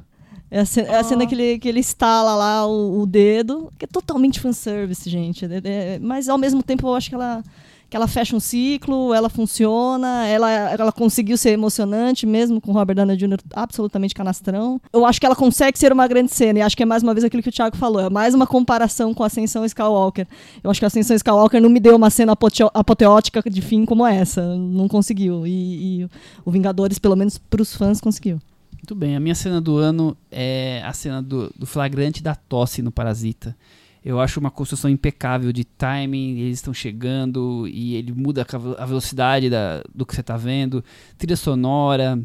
É 0.57 0.61
a, 0.61 0.65
ce- 0.65 0.81
é 0.83 0.97
a 0.97 1.03
cena 1.03 1.27
que 1.27 1.35
ele, 1.35 1.59
que 1.59 1.69
ele 1.69 1.81
estala 1.81 2.37
lá 2.37 2.65
o, 2.65 3.01
o 3.01 3.07
dedo, 3.07 3.73
que 3.77 3.87
é 3.87 3.89
totalmente 3.89 4.39
fanservice, 4.39 5.11
gente. 5.11 5.45
É- 5.45 5.61
é- 5.65 5.99
mas 6.01 6.29
ao 6.29 6.39
mesmo 6.39 6.63
tempo 6.63 6.87
eu 6.87 6.95
acho 6.95 7.09
que 7.09 7.15
ela, 7.17 7.43
que 7.91 7.97
ela 7.97 8.07
fecha 8.07 8.37
um 8.37 8.41
ciclo, 8.41 9.13
ela 9.13 9.29
funciona, 9.29 10.27
ela, 10.29 10.49
ela 10.51 10.93
conseguiu 10.93 11.37
ser 11.37 11.51
emocionante 11.51 12.25
mesmo 12.25 12.61
com 12.61 12.71
o 12.71 12.75
Robert 12.75 12.95
Downey 12.95 13.17
Jr. 13.17 13.39
absolutamente 13.53 14.15
canastrão. 14.15 14.81
Eu 14.93 15.05
acho 15.05 15.19
que 15.19 15.27
ela 15.27 15.35
consegue 15.35 15.77
ser 15.77 15.93
uma 15.93 16.07
grande 16.07 16.31
cena, 16.33 16.61
e 16.61 16.63
acho 16.63 16.77
que 16.77 16.85
é 16.85 16.87
mais 16.87 17.03
uma 17.03 17.15
vez 17.15 17.25
aquilo 17.25 17.43
que 17.43 17.49
o 17.49 17.53
Thiago 17.53 17.77
falou, 17.77 18.01
é 18.01 18.09
mais 18.09 18.33
uma 18.33 18.47
comparação 18.47 19.13
com 19.13 19.25
a 19.25 19.27
Ascensão 19.27 19.65
Skywalker. 19.65 20.27
Eu 20.63 20.71
acho 20.71 20.79
que 20.81 20.87
a 20.87 20.89
Ascensão 20.89 21.17
Skywalker 21.17 21.61
não 21.61 21.69
me 21.69 21.81
deu 21.81 21.97
uma 21.97 22.11
cena 22.11 22.33
apoteótica 22.73 23.43
de 23.51 23.61
fim 23.61 23.85
como 23.85 24.07
essa, 24.07 24.55
não 24.57 24.87
conseguiu. 24.87 25.45
E, 25.49 26.03
e 26.03 26.09
o 26.45 26.51
Vingadores, 26.53 27.01
pelo 27.01 27.17
menos 27.17 27.39
pros 27.39 27.75
fãs, 27.75 28.01
conseguiu. 28.01 28.39
Muito 28.85 28.95
bem, 28.95 29.17
a 29.17 29.21
minha 29.21 29.35
cena 29.35 29.63
do 29.63 29.79
ano 29.79 30.15
é 30.31 30.83
a 30.85 30.93
cena 30.93 31.23
do, 31.23 31.51
do 31.57 31.65
flagrante 31.65 32.23
da 32.23 32.35
tosse 32.35 32.83
no 32.83 32.93
Parasita. 32.93 33.57
Eu 34.05 34.21
acho 34.21 34.39
uma 34.39 34.51
construção 34.51 34.91
impecável 34.91 35.55
de 35.55 35.65
timing, 35.65 36.39
eles 36.39 36.59
estão 36.59 36.75
chegando 36.75 37.67
e 37.67 37.95
ele 37.95 38.13
muda 38.13 38.47
a 38.77 38.85
velocidade 38.85 39.49
da, 39.49 39.83
do 39.95 40.05
que 40.05 40.15
você 40.15 40.21
está 40.21 40.37
vendo, 40.37 40.85
trilha 41.17 41.35
sonora, 41.35 42.21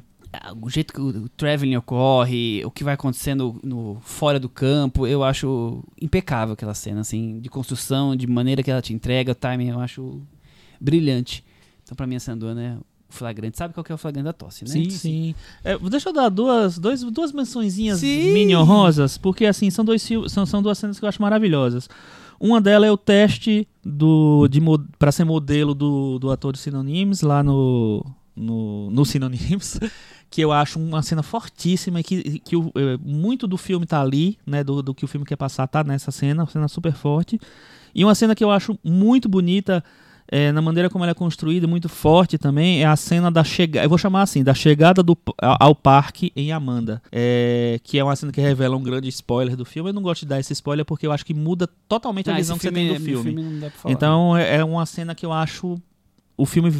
o 0.61 0.69
jeito 0.69 0.93
que 0.93 0.99
o, 0.99 1.29
traveling 1.29 1.77
ocorre, 1.77 2.61
o 2.65 2.71
que 2.71 2.83
vai 2.83 2.95
acontecendo 2.95 3.57
no, 3.63 3.97
fora 4.01 4.37
do 4.37 4.49
campo, 4.49 5.07
eu 5.07 5.23
acho 5.23 5.81
impecável 6.01 6.55
aquela 6.55 6.73
cena, 6.73 6.99
assim, 6.99 7.39
de 7.39 7.47
construção, 7.47 8.17
de 8.17 8.27
maneira 8.27 8.61
que 8.61 8.69
ela 8.69 8.81
te 8.81 8.93
entrega, 8.93 9.31
o 9.31 9.35
timing 9.35 9.69
eu 9.69 9.79
acho 9.79 10.21
brilhante. 10.77 11.41
Então, 11.83 11.95
pra 11.95 12.05
mim, 12.05 12.17
a 12.17 12.19
cena 12.19 12.35
do 12.35 12.47
ano 12.47 12.59
é 12.59 12.77
o 13.09 13.13
flagrante. 13.13 13.57
Sabe 13.57 13.73
qual 13.73 13.83
que 13.83 13.91
é 13.91 13.95
o 13.95 13.97
flagrante 13.97 14.25
da 14.25 14.33
tosse, 14.33 14.63
né? 14.65 14.71
Sim, 14.71 14.89
sim. 14.89 15.35
É, 15.63 15.77
deixa 15.77 16.09
eu 16.09 16.13
dar 16.13 16.29
duas, 16.29 16.77
dois, 16.77 17.01
duas 17.03 17.31
mençõezinhas 17.31 17.99
mini 18.33 18.55
honrosas, 18.55 19.17
porque 19.17 19.45
assim, 19.45 19.69
são, 19.69 19.83
dois, 19.83 20.07
são, 20.27 20.45
são 20.45 20.61
duas 20.61 20.77
cenas 20.77 20.99
que 20.99 21.05
eu 21.05 21.09
acho 21.09 21.21
maravilhosas. 21.21 21.89
Uma 22.39 22.61
delas 22.61 22.87
é 22.87 22.91
o 22.91 22.97
teste 22.97 23.67
do, 23.83 24.47
pra 24.97 25.11
ser 25.11 25.25
modelo 25.25 25.73
do, 25.73 26.17
do 26.19 26.31
ator 26.31 26.53
de 26.53 26.59
Synonyms 26.59 27.21
lá 27.21 27.43
no, 27.43 28.05
no, 28.33 28.89
no 28.89 29.03
Synonyms, 29.05 29.77
que 30.29 30.39
eu 30.39 30.51
acho 30.53 30.79
uma 30.79 31.01
cena 31.01 31.21
fortíssima 31.21 31.99
e 31.99 32.03
que, 32.03 32.39
que 32.39 32.55
o- 32.55 32.71
é, 32.75 32.97
muito 33.03 33.45
do 33.45 33.57
filme 33.57 33.85
tá 33.85 33.99
ali, 33.99 34.37
né, 34.47 34.63
do, 34.63 34.81
do 34.81 34.93
que 34.95 35.03
o 35.03 35.07
filme 35.07 35.25
quer 35.25 35.35
passar 35.35 35.67
tá 35.67 35.83
nessa 35.83 36.11
cena, 36.11 36.43
uma 36.43 36.49
cena 36.49 36.67
super 36.69 36.93
forte. 36.93 37.37
E 37.93 38.05
uma 38.05 38.15
cena 38.15 38.33
que 38.35 38.43
eu 38.43 38.51
acho 38.51 38.77
muito 38.83 39.27
bonita 39.27 39.83
é, 40.31 40.51
na 40.51 40.61
maneira 40.61 40.89
como 40.89 41.03
ela 41.03 41.11
é 41.11 41.15
construída, 41.15 41.65
muito 41.67 41.89
forte 41.89 42.37
também, 42.37 42.81
é 42.81 42.85
a 42.85 42.95
cena 42.95 43.31
da 43.31 43.43
chegada. 43.43 43.85
Eu 43.85 43.89
vou 43.89 43.97
chamar 43.97 44.21
assim, 44.21 44.43
da 44.43 44.53
chegada 44.53 45.01
do, 45.01 45.17
ao 45.37 45.73
parque 45.75 46.31
em 46.35 46.51
Amanda. 46.51 47.01
É, 47.11 47.79
que 47.83 47.97
é 47.97 48.03
uma 48.03 48.15
cena 48.15 48.31
que 48.31 48.39
revela 48.39 48.75
um 48.77 48.83
grande 48.83 49.07
spoiler 49.09 49.55
do 49.55 49.65
filme. 49.65 49.89
Eu 49.89 49.93
não 49.93 50.01
gosto 50.01 50.21
de 50.21 50.27
dar 50.27 50.39
esse 50.39 50.53
spoiler 50.53 50.85
porque 50.85 51.07
eu 51.07 51.11
acho 51.11 51.25
que 51.25 51.33
muda 51.33 51.67
totalmente 51.87 52.29
a 52.29 52.33
Ah, 52.33 52.37
visão 52.37 52.57
que 52.57 52.63
você 52.63 52.71
tem 52.71 52.87
do 52.89 52.93
esse 52.95 53.05
filme. 53.05 53.61
falar. 53.75 53.93
Então 53.93 54.37
é 54.37 54.57
é 54.57 54.63
uma 54.63 54.85
cena 54.85 55.13
que 55.15 55.25
eu 55.25 55.31
acho. 55.33 55.77
O 56.37 56.45
filme 56.45 56.71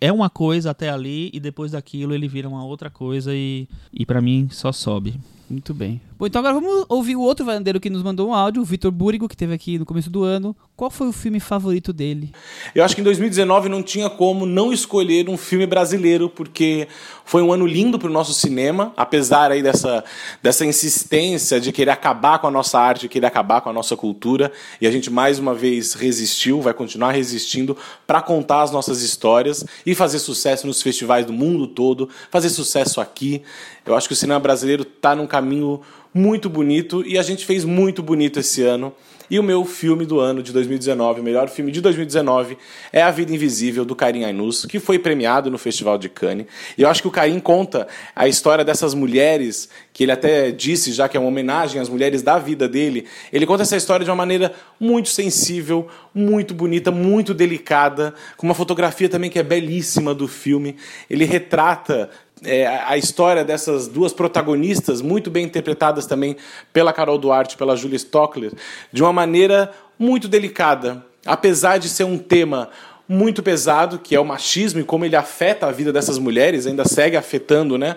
é 0.00 0.12
uma 0.12 0.28
coisa 0.28 0.70
até 0.72 0.88
ali 0.90 1.30
e 1.32 1.38
depois 1.38 1.72
daquilo 1.72 2.12
ele 2.12 2.26
vira 2.26 2.48
uma 2.48 2.64
outra 2.64 2.90
coisa 2.90 3.32
e, 3.34 3.68
e 3.92 4.04
para 4.04 4.20
mim 4.20 4.48
só 4.50 4.72
sobe. 4.72 5.20
Muito 5.48 5.72
bem. 5.72 6.00
Bom, 6.18 6.26
então 6.26 6.40
agora 6.40 6.54
vamos 6.54 6.86
ouvir 6.88 7.14
o 7.14 7.20
outro 7.20 7.44
varandeiro 7.44 7.78
que 7.78 7.90
nos 7.90 8.02
mandou 8.02 8.30
um 8.30 8.34
áudio, 8.34 8.62
o 8.62 8.64
Vitor 8.64 8.90
Búrigo, 8.90 9.28
que 9.28 9.36
teve 9.36 9.52
aqui 9.52 9.78
no 9.78 9.84
começo 9.84 10.08
do 10.08 10.24
ano. 10.24 10.56
Qual 10.74 10.90
foi 10.90 11.08
o 11.08 11.12
filme 11.12 11.38
favorito 11.38 11.92
dele? 11.92 12.32
Eu 12.74 12.82
acho 12.82 12.94
que 12.94 13.00
em 13.00 13.04
2019 13.04 13.68
não 13.68 13.82
tinha 13.82 14.08
como 14.08 14.46
não 14.46 14.72
escolher 14.72 15.28
um 15.28 15.36
filme 15.36 15.66
brasileiro, 15.66 16.30
porque 16.30 16.88
foi 17.24 17.42
um 17.42 17.52
ano 17.52 17.66
lindo 17.66 17.98
para 17.98 18.08
o 18.08 18.12
nosso 18.12 18.32
cinema, 18.32 18.92
apesar 18.96 19.50
aí 19.50 19.62
dessa, 19.62 20.02
dessa 20.42 20.64
insistência 20.64 21.60
de 21.60 21.70
querer 21.70 21.90
acabar 21.90 22.38
com 22.38 22.46
a 22.46 22.50
nossa 22.50 22.78
arte, 22.78 23.08
querer 23.08 23.26
acabar 23.26 23.60
com 23.60 23.68
a 23.68 23.72
nossa 23.72 23.96
cultura, 23.96 24.50
e 24.80 24.86
a 24.86 24.90
gente 24.90 25.10
mais 25.10 25.38
uma 25.38 25.54
vez 25.54 25.92
resistiu, 25.92 26.62
vai 26.62 26.72
continuar 26.72 27.12
resistindo 27.12 27.76
para 28.06 28.22
contar 28.22 28.62
as 28.62 28.70
nossas 28.70 29.02
histórias 29.02 29.64
e 29.84 29.94
fazer 29.94 30.18
sucesso 30.18 30.66
nos 30.66 30.80
festivais 30.80 31.26
do 31.26 31.32
mundo 31.32 31.66
todo, 31.66 32.08
fazer 32.30 32.48
sucesso 32.48 33.00
aqui. 33.00 33.42
Eu 33.84 33.94
acho 33.94 34.08
que 34.08 34.14
o 34.14 34.16
cinema 34.16 34.40
brasileiro 34.40 34.82
está 34.82 35.14
num 35.14 35.26
caminho 35.36 35.82
muito 36.14 36.48
bonito 36.48 37.04
e 37.06 37.18
a 37.18 37.22
gente 37.22 37.44
fez 37.44 37.62
muito 37.62 38.02
bonito 38.02 38.40
esse 38.40 38.62
ano. 38.62 38.92
E 39.28 39.40
o 39.40 39.42
meu 39.42 39.64
filme 39.64 40.06
do 40.06 40.20
ano 40.20 40.40
de 40.40 40.52
2019, 40.52 41.20
o 41.20 41.24
melhor 41.24 41.48
filme 41.48 41.72
de 41.72 41.80
2019, 41.80 42.56
é 42.92 43.02
A 43.02 43.10
Vida 43.10 43.34
Invisível, 43.34 43.84
do 43.84 43.96
Karim 43.96 44.22
Ainus, 44.22 44.64
que 44.64 44.78
foi 44.78 45.00
premiado 45.00 45.50
no 45.50 45.58
Festival 45.58 45.98
de 45.98 46.08
Cannes. 46.08 46.46
E 46.78 46.82
eu 46.82 46.88
acho 46.88 47.02
que 47.02 47.08
o 47.08 47.10
Karim 47.10 47.40
conta 47.40 47.88
a 48.14 48.28
história 48.28 48.64
dessas 48.64 48.94
mulheres, 48.94 49.68
que 49.92 50.04
ele 50.04 50.12
até 50.12 50.52
disse 50.52 50.92
já 50.92 51.08
que 51.08 51.16
é 51.16 51.20
uma 51.20 51.28
homenagem 51.28 51.80
às 51.80 51.88
mulheres 51.88 52.22
da 52.22 52.38
vida 52.38 52.68
dele. 52.68 53.04
Ele 53.32 53.44
conta 53.44 53.64
essa 53.64 53.76
história 53.76 54.04
de 54.04 54.10
uma 54.10 54.16
maneira 54.16 54.54
muito 54.78 55.08
sensível, 55.08 55.88
muito 56.14 56.54
bonita, 56.54 56.92
muito 56.92 57.34
delicada, 57.34 58.14
com 58.36 58.46
uma 58.46 58.54
fotografia 58.54 59.08
também 59.08 59.28
que 59.28 59.40
é 59.40 59.42
belíssima 59.42 60.14
do 60.14 60.28
filme. 60.28 60.76
Ele 61.10 61.24
retrata 61.24 62.10
é, 62.44 62.66
a 62.66 62.96
história 62.96 63.44
dessas 63.44 63.88
duas 63.88 64.12
protagonistas, 64.12 65.00
muito 65.00 65.30
bem 65.30 65.44
interpretadas 65.44 66.06
também 66.06 66.36
pela 66.72 66.92
Carol 66.92 67.18
Duarte 67.18 67.56
pela 67.56 67.76
Julia 67.76 67.96
Stockler, 67.96 68.52
de 68.92 69.02
uma 69.02 69.12
maneira 69.12 69.72
muito 69.98 70.28
delicada. 70.28 71.04
Apesar 71.24 71.78
de 71.78 71.88
ser 71.88 72.04
um 72.04 72.18
tema 72.18 72.70
muito 73.08 73.42
pesado, 73.42 73.98
que 73.98 74.14
é 74.14 74.20
o 74.20 74.24
machismo 74.24 74.80
e 74.80 74.84
como 74.84 75.04
ele 75.04 75.16
afeta 75.16 75.66
a 75.66 75.72
vida 75.72 75.92
dessas 75.92 76.18
mulheres, 76.18 76.66
ainda 76.66 76.84
segue 76.84 77.16
afetando 77.16 77.78
né, 77.78 77.96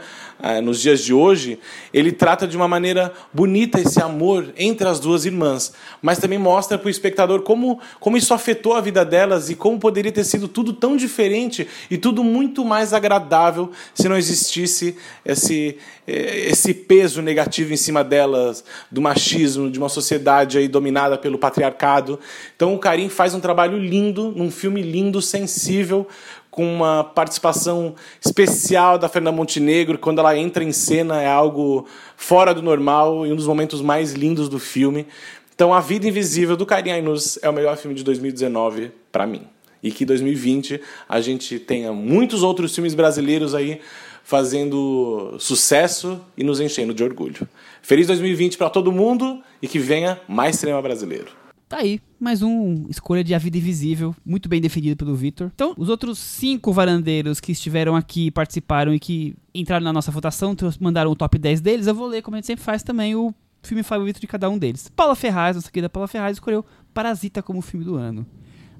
nos 0.63 0.79
dias 0.79 1.03
de 1.03 1.13
hoje, 1.13 1.59
ele 1.93 2.11
trata 2.11 2.47
de 2.47 2.55
uma 2.55 2.67
maneira 2.67 3.13
bonita 3.33 3.79
esse 3.79 4.01
amor 4.01 4.53
entre 4.57 4.87
as 4.87 4.99
duas 4.99 5.25
irmãs, 5.25 5.73
mas 6.01 6.17
também 6.17 6.39
mostra 6.39 6.77
para 6.77 6.87
o 6.87 6.89
espectador 6.89 7.41
como, 7.41 7.79
como 7.99 8.15
isso 8.15 8.33
afetou 8.33 8.73
a 8.73 8.81
vida 8.81 9.03
delas 9.03 9.49
e 9.49 9.55
como 9.55 9.79
poderia 9.79 10.11
ter 10.11 10.23
sido 10.23 10.47
tudo 10.47 10.71
tão 10.71 10.95
diferente 10.95 11.67
e 11.91 11.97
tudo 11.97 12.23
muito 12.23 12.63
mais 12.63 12.93
agradável 12.93 13.71
se 13.93 14.07
não 14.07 14.17
existisse 14.17 14.95
esse, 15.25 15.77
eh, 16.07 16.49
esse 16.49 16.73
peso 16.73 17.21
negativo 17.21 17.73
em 17.73 17.77
cima 17.77 18.03
delas, 18.03 18.63
do 18.89 19.01
machismo, 19.01 19.69
de 19.69 19.77
uma 19.77 19.89
sociedade 19.89 20.57
aí 20.57 20.67
dominada 20.67 21.17
pelo 21.17 21.37
patriarcado. 21.37 22.19
Então 22.55 22.73
o 22.73 22.79
Karim 22.79 23.09
faz 23.09 23.33
um 23.33 23.39
trabalho 23.39 23.77
lindo, 23.77 24.31
num 24.35 24.49
filme 24.49 24.81
lindo, 24.81 25.21
sensível, 25.21 26.07
com 26.51 26.65
uma 26.65 27.03
participação 27.03 27.95
especial 28.23 28.97
da 28.97 29.07
Fernanda 29.07 29.35
Montenegro, 29.35 29.97
quando 29.97 30.19
ela 30.19 30.38
entra 30.38 30.63
em 30.63 30.71
cena 30.71 31.21
é 31.21 31.27
algo 31.27 31.88
fora 32.17 32.53
do 32.53 32.61
normal 32.61 33.26
e 33.26 33.31
um 33.31 33.35
dos 33.35 33.47
momentos 33.47 33.81
mais 33.81 34.13
lindos 34.13 34.49
do 34.49 34.59
filme. 34.59 35.05
Então, 35.53 35.73
A 35.73 35.80
Vida 35.80 36.07
Invisível 36.07 36.55
do 36.55 36.65
Karim 36.65 36.91
Ainus 36.91 37.38
é 37.41 37.49
o 37.49 37.53
melhor 37.53 37.76
filme 37.77 37.95
de 37.95 38.03
2019 38.03 38.91
para 39.11 39.27
mim. 39.27 39.43
E 39.81 39.91
que 39.91 40.05
2020 40.05 40.81
a 41.07 41.21
gente 41.21 41.59
tenha 41.59 41.93
muitos 41.93 42.43
outros 42.43 42.73
filmes 42.73 42.93
brasileiros 42.93 43.53
aí 43.53 43.80
fazendo 44.23 45.35
sucesso 45.39 46.21
e 46.38 46.43
nos 46.43 46.59
enchendo 46.59 46.93
de 46.93 47.03
orgulho. 47.03 47.47
Feliz 47.81 48.07
2020 48.07 48.57
para 48.57 48.69
todo 48.69 48.91
mundo 48.91 49.41
e 49.61 49.67
que 49.67 49.80
venha 49.80 50.19
mais 50.27 50.57
cinema 50.57 50.81
brasileiro. 50.81 51.38
Tá 51.69 51.77
aí, 51.77 52.01
mais 52.19 52.41
um 52.41 52.87
escolha 52.89 53.23
de 53.23 53.35
A 53.35 53.37
Vida 53.37 53.59
Invisível, 53.59 54.15
muito 54.25 54.49
bem 54.49 54.59
definido 54.59 54.97
pelo 54.97 55.13
Vitor. 55.13 55.51
Então, 55.53 55.75
os 55.77 55.87
outros 55.87 56.17
cinco 56.17 56.73
varandeiros 56.73 57.39
que 57.39 57.51
estiveram 57.51 57.95
aqui, 57.95 58.31
participaram 58.31 58.91
e 58.91 58.99
que 58.99 59.35
entraram 59.53 59.83
na 59.83 59.93
nossa 59.93 60.09
votação, 60.09 60.55
mandaram 60.79 61.11
o 61.11 61.15
top 61.15 61.37
10 61.37 61.61
deles, 61.61 61.85
eu 61.85 61.93
vou 61.93 62.07
ler, 62.07 62.23
como 62.23 62.33
a 62.33 62.39
gente 62.39 62.47
sempre 62.47 62.65
faz 62.65 62.81
também, 62.81 63.13
o 63.13 63.31
filme 63.61 63.83
favorito 63.83 64.19
de 64.19 64.25
cada 64.25 64.49
um 64.49 64.57
deles. 64.57 64.91
Paula 64.95 65.13
Ferraz, 65.13 65.57
nossa 65.57 65.71
querida 65.71 65.87
Paula 65.87 66.07
Ferraz, 66.07 66.37
escolheu 66.37 66.65
Parasita 66.91 67.43
como 67.43 67.61
filme 67.61 67.85
do 67.85 67.97
ano. 67.97 68.25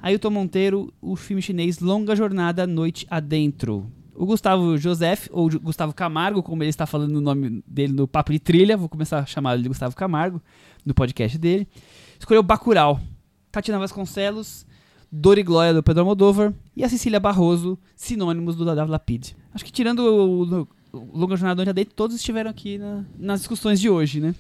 Ailton 0.02 0.32
Monteiro, 0.32 0.92
o 1.00 1.16
filme 1.16 1.44
chinês 1.44 1.78
Longa 1.78 2.16
Jornada 2.16 2.66
Noite 2.66 3.06
Adentro. 3.08 3.86
O 4.16 4.26
Gustavo 4.26 4.80
Joseph, 4.80 5.28
ou 5.32 5.48
Gustavo 5.60 5.94
Camargo, 5.94 6.42
como 6.42 6.64
ele 6.64 6.72
está 6.72 6.88
falando 6.88 7.18
o 7.18 7.22
nome 7.22 7.64
dele 7.68 7.94
no 7.94 8.08
Papo 8.08 8.32
de 8.32 8.40
Trilha, 8.40 8.76
vou 8.76 8.90
começar 8.90 9.20
a 9.20 9.26
chamar 9.28 9.54
ele 9.54 9.64
de 9.64 9.70
Gustavo 9.70 9.96
Camargo, 9.96 10.42
no 10.84 10.96
podcast 10.96 11.38
dele. 11.38 11.68
Escolheu 12.20 12.44
Bacurau, 12.44 13.00
Tatiana 13.52 13.80
Vasconcelos, 13.80 14.66
Dor 15.12 15.38
e 15.38 15.44
Glória 15.44 15.74
do 15.74 15.82
Pedro 15.82 16.02
Almodóvar 16.02 16.54
e 16.76 16.84
a 16.84 16.90
Cecília 16.90 17.20
Barroso, 17.20 17.78
sinônimos 17.96 18.56
do 18.56 18.66
Dadav 18.66 18.90
Lapid. 18.92 19.32
Acho 19.54 19.66
que 19.66 19.72
tirando 19.72 20.00
o, 20.00 20.44
o, 20.44 20.68
Longa 21.18 21.36
Jornada 21.36 21.56
Noite 21.58 21.70
Adentro, 21.70 21.94
todos 21.96 22.16
estiveram 22.16 22.50
aqui 22.52 22.78
na- 22.78 23.04
nas 23.18 23.40
discussões 23.40 23.80
de 23.80 23.90
hoje, 23.90 24.20
né? 24.20 24.36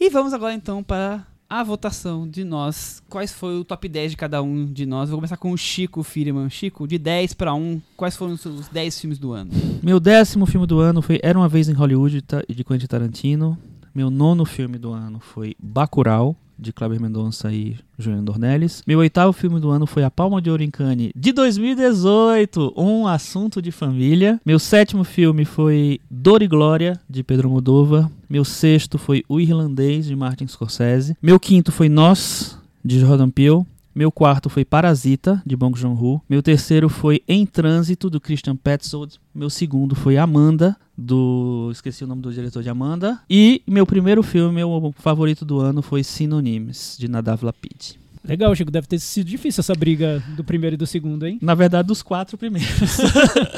E 0.00 0.10
vamos 0.10 0.32
agora 0.32 0.54
então 0.54 0.82
para 0.82 1.26
a 1.48 1.62
votação 1.62 2.26
de 2.28 2.44
nós. 2.44 3.02
Quais 3.08 3.32
foi 3.32 3.58
o 3.58 3.64
top 3.64 3.88
10 3.88 4.12
de 4.12 4.16
cada 4.16 4.42
um 4.42 4.64
de 4.72 4.86
nós? 4.86 5.10
Vou 5.10 5.18
começar 5.18 5.36
com 5.36 5.52
o 5.52 5.56
Chico 5.56 6.02
Firman. 6.02 6.48
Chico, 6.50 6.86
de 6.88 6.98
10 6.98 7.34
para 7.34 7.54
1, 7.54 7.80
quais 7.96 8.16
foram 8.16 8.32
os 8.34 8.40
seus 8.40 8.68
10 8.68 9.00
filmes 9.00 9.18
do 9.18 9.32
ano? 9.32 9.50
Meu 9.82 10.00
décimo 10.00 10.46
filme 10.46 10.66
do 10.66 10.78
ano 10.80 11.02
foi 11.02 11.20
Era 11.22 11.38
Uma 11.38 11.48
Vez 11.48 11.68
em 11.68 11.72
Hollywood, 11.72 12.22
de 12.48 12.64
Quentin 12.64 12.86
Tarantino. 12.86 13.56
Meu 13.94 14.10
nono 14.10 14.44
filme 14.44 14.78
do 14.78 14.92
ano 14.92 15.20
foi 15.20 15.54
Bacurau, 15.62 16.34
de 16.62 16.72
Kleber 16.72 17.00
Mendonça 17.00 17.52
e 17.52 17.76
Juliano 17.98 18.24
Dornelles. 18.24 18.82
Meu 18.86 19.00
oitavo 19.00 19.32
filme 19.32 19.60
do 19.60 19.70
ano 19.70 19.86
foi 19.86 20.04
A 20.04 20.10
Palma 20.10 20.40
de 20.40 20.48
Ouro 20.48 20.62
em 20.62 20.70
Cannes, 20.70 21.10
de 21.14 21.32
2018, 21.32 22.72
Um 22.76 23.06
Assunto 23.06 23.60
de 23.60 23.72
Família. 23.72 24.40
Meu 24.46 24.58
sétimo 24.58 25.04
filme 25.04 25.44
foi 25.44 26.00
Dor 26.10 26.42
e 26.42 26.48
Glória, 26.48 26.98
de 27.10 27.22
Pedro 27.22 27.50
Moldova. 27.50 28.10
Meu 28.30 28.44
sexto 28.44 28.96
foi 28.96 29.24
O 29.28 29.40
Irlandês, 29.40 30.06
de 30.06 30.16
Martin 30.16 30.46
Scorsese. 30.46 31.16
Meu 31.20 31.38
quinto 31.38 31.72
foi 31.72 31.88
Nós, 31.88 32.56
de 32.84 32.98
Jordan 33.00 33.28
Peele. 33.28 33.66
Meu 33.94 34.10
quarto 34.10 34.48
foi 34.48 34.64
Parasita, 34.64 35.42
de 35.44 35.54
Bong 35.54 35.78
Joon-ho. 35.78 36.22
Meu 36.28 36.42
terceiro 36.42 36.88
foi 36.88 37.22
Em 37.28 37.44
Trânsito, 37.44 38.08
do 38.08 38.20
Christian 38.20 38.56
Petzold. 38.56 39.20
Meu 39.34 39.50
segundo 39.50 39.94
foi 39.94 40.16
Amanda, 40.16 40.76
do... 40.96 41.68
Esqueci 41.70 42.02
o 42.02 42.06
nome 42.06 42.22
do 42.22 42.32
diretor 42.32 42.62
de 42.62 42.70
Amanda. 42.70 43.20
E 43.28 43.62
meu 43.66 43.84
primeiro 43.84 44.22
filme, 44.22 44.54
meu 44.54 44.94
favorito 44.96 45.44
do 45.44 45.60
ano, 45.60 45.82
foi 45.82 46.02
Synonyms, 46.02 46.96
de 46.98 47.06
Nadav 47.06 47.44
Lapid. 47.44 47.96
Legal, 48.24 48.54
Chico. 48.54 48.70
Deve 48.70 48.86
ter 48.86 48.98
sido 49.00 49.26
difícil 49.26 49.60
essa 49.60 49.74
briga 49.74 50.22
do 50.36 50.44
primeiro 50.44 50.74
e 50.74 50.76
do 50.76 50.86
segundo, 50.86 51.26
hein? 51.26 51.38
Na 51.42 51.54
verdade, 51.54 51.88
dos 51.88 52.02
quatro 52.02 52.38
primeiros. 52.38 52.98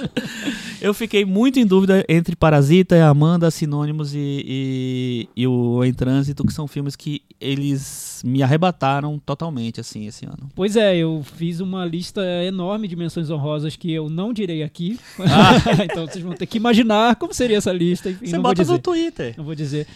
Eu 0.80 0.92
fiquei 0.92 1.24
muito 1.24 1.58
em 1.58 1.66
dúvida 1.66 2.04
entre 2.08 2.36
Parasita, 2.36 3.02
Amanda, 3.06 3.50
Sinônimos 3.50 4.14
e, 4.14 4.18
e, 4.18 5.28
e 5.36 5.46
o 5.46 5.82
Em 5.84 5.94
Trânsito, 5.94 6.44
que 6.44 6.52
são 6.52 6.66
filmes 6.66 6.96
que 6.96 7.22
eles 7.40 8.13
me 8.24 8.42
arrebataram 8.42 9.18
totalmente, 9.18 9.80
assim, 9.80 10.06
esse 10.06 10.24
ano. 10.24 10.48
Pois 10.54 10.76
é, 10.76 10.96
eu 10.96 11.22
fiz 11.36 11.60
uma 11.60 11.84
lista 11.84 12.22
enorme 12.42 12.88
de 12.88 12.96
menções 12.96 13.28
honrosas 13.30 13.76
que 13.76 13.92
eu 13.92 14.08
não 14.08 14.32
direi 14.32 14.62
aqui. 14.62 14.98
então 15.84 16.06
vocês 16.06 16.24
vão 16.24 16.32
ter 16.34 16.46
que 16.46 16.56
imaginar 16.56 17.16
como 17.16 17.34
seria 17.34 17.58
essa 17.58 17.72
lista. 17.72 18.10
Enfim, 18.10 18.24
Ah. 18.24 18.26
Você 18.28 18.36
não 18.36 18.42
vou 18.42 18.50
bota 18.50 18.62
dizer. 18.62 18.72
no 18.72 18.78
Twitter. 18.78 19.34
Não 19.36 19.44
vou 19.44 19.54
dizer. 19.54 19.86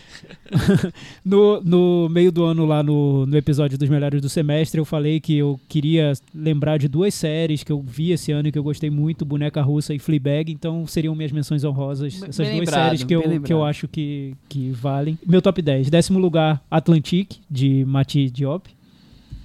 no, 1.24 1.60
no 1.62 2.09
meio 2.10 2.30
do 2.30 2.44
ano, 2.44 2.64
lá 2.66 2.82
no, 2.82 3.26
no 3.26 3.36
episódio 3.36 3.78
dos 3.78 3.88
melhores 3.88 4.20
do 4.20 4.28
semestre, 4.28 4.78
eu 4.80 4.84
falei 4.84 5.20
que 5.20 5.36
eu 5.36 5.59
queria 5.68 6.12
lembrar 6.34 6.78
de 6.78 6.88
duas 6.88 7.14
séries 7.14 7.62
que 7.62 7.72
eu 7.72 7.80
vi 7.80 8.12
esse 8.12 8.30
ano 8.32 8.48
e 8.48 8.52
que 8.52 8.59
eu 8.59 8.62
gostei 8.62 8.90
muito, 8.90 9.24
Boneca 9.24 9.62
Russa 9.62 9.94
e 9.94 9.98
Fleabag, 9.98 10.52
então 10.52 10.86
seriam 10.86 11.14
minhas 11.14 11.32
menções 11.32 11.64
honrosas. 11.64 12.14
Bem- 12.14 12.28
essas 12.28 12.46
duas 12.46 12.59
lembrado, 12.59 12.84
séries 12.84 13.05
que 13.05 13.14
eu, 13.14 13.40
que 13.42 13.52
eu 13.52 13.64
acho 13.64 13.88
que, 13.88 14.34
que 14.48 14.70
valem. 14.70 15.18
Meu 15.26 15.40
top 15.40 15.60
10. 15.62 15.90
Décimo 15.90 16.18
lugar, 16.18 16.62
Atlantique, 16.70 17.40
de 17.50 17.84
Mati 18.18 18.30
Diop. 18.30 18.68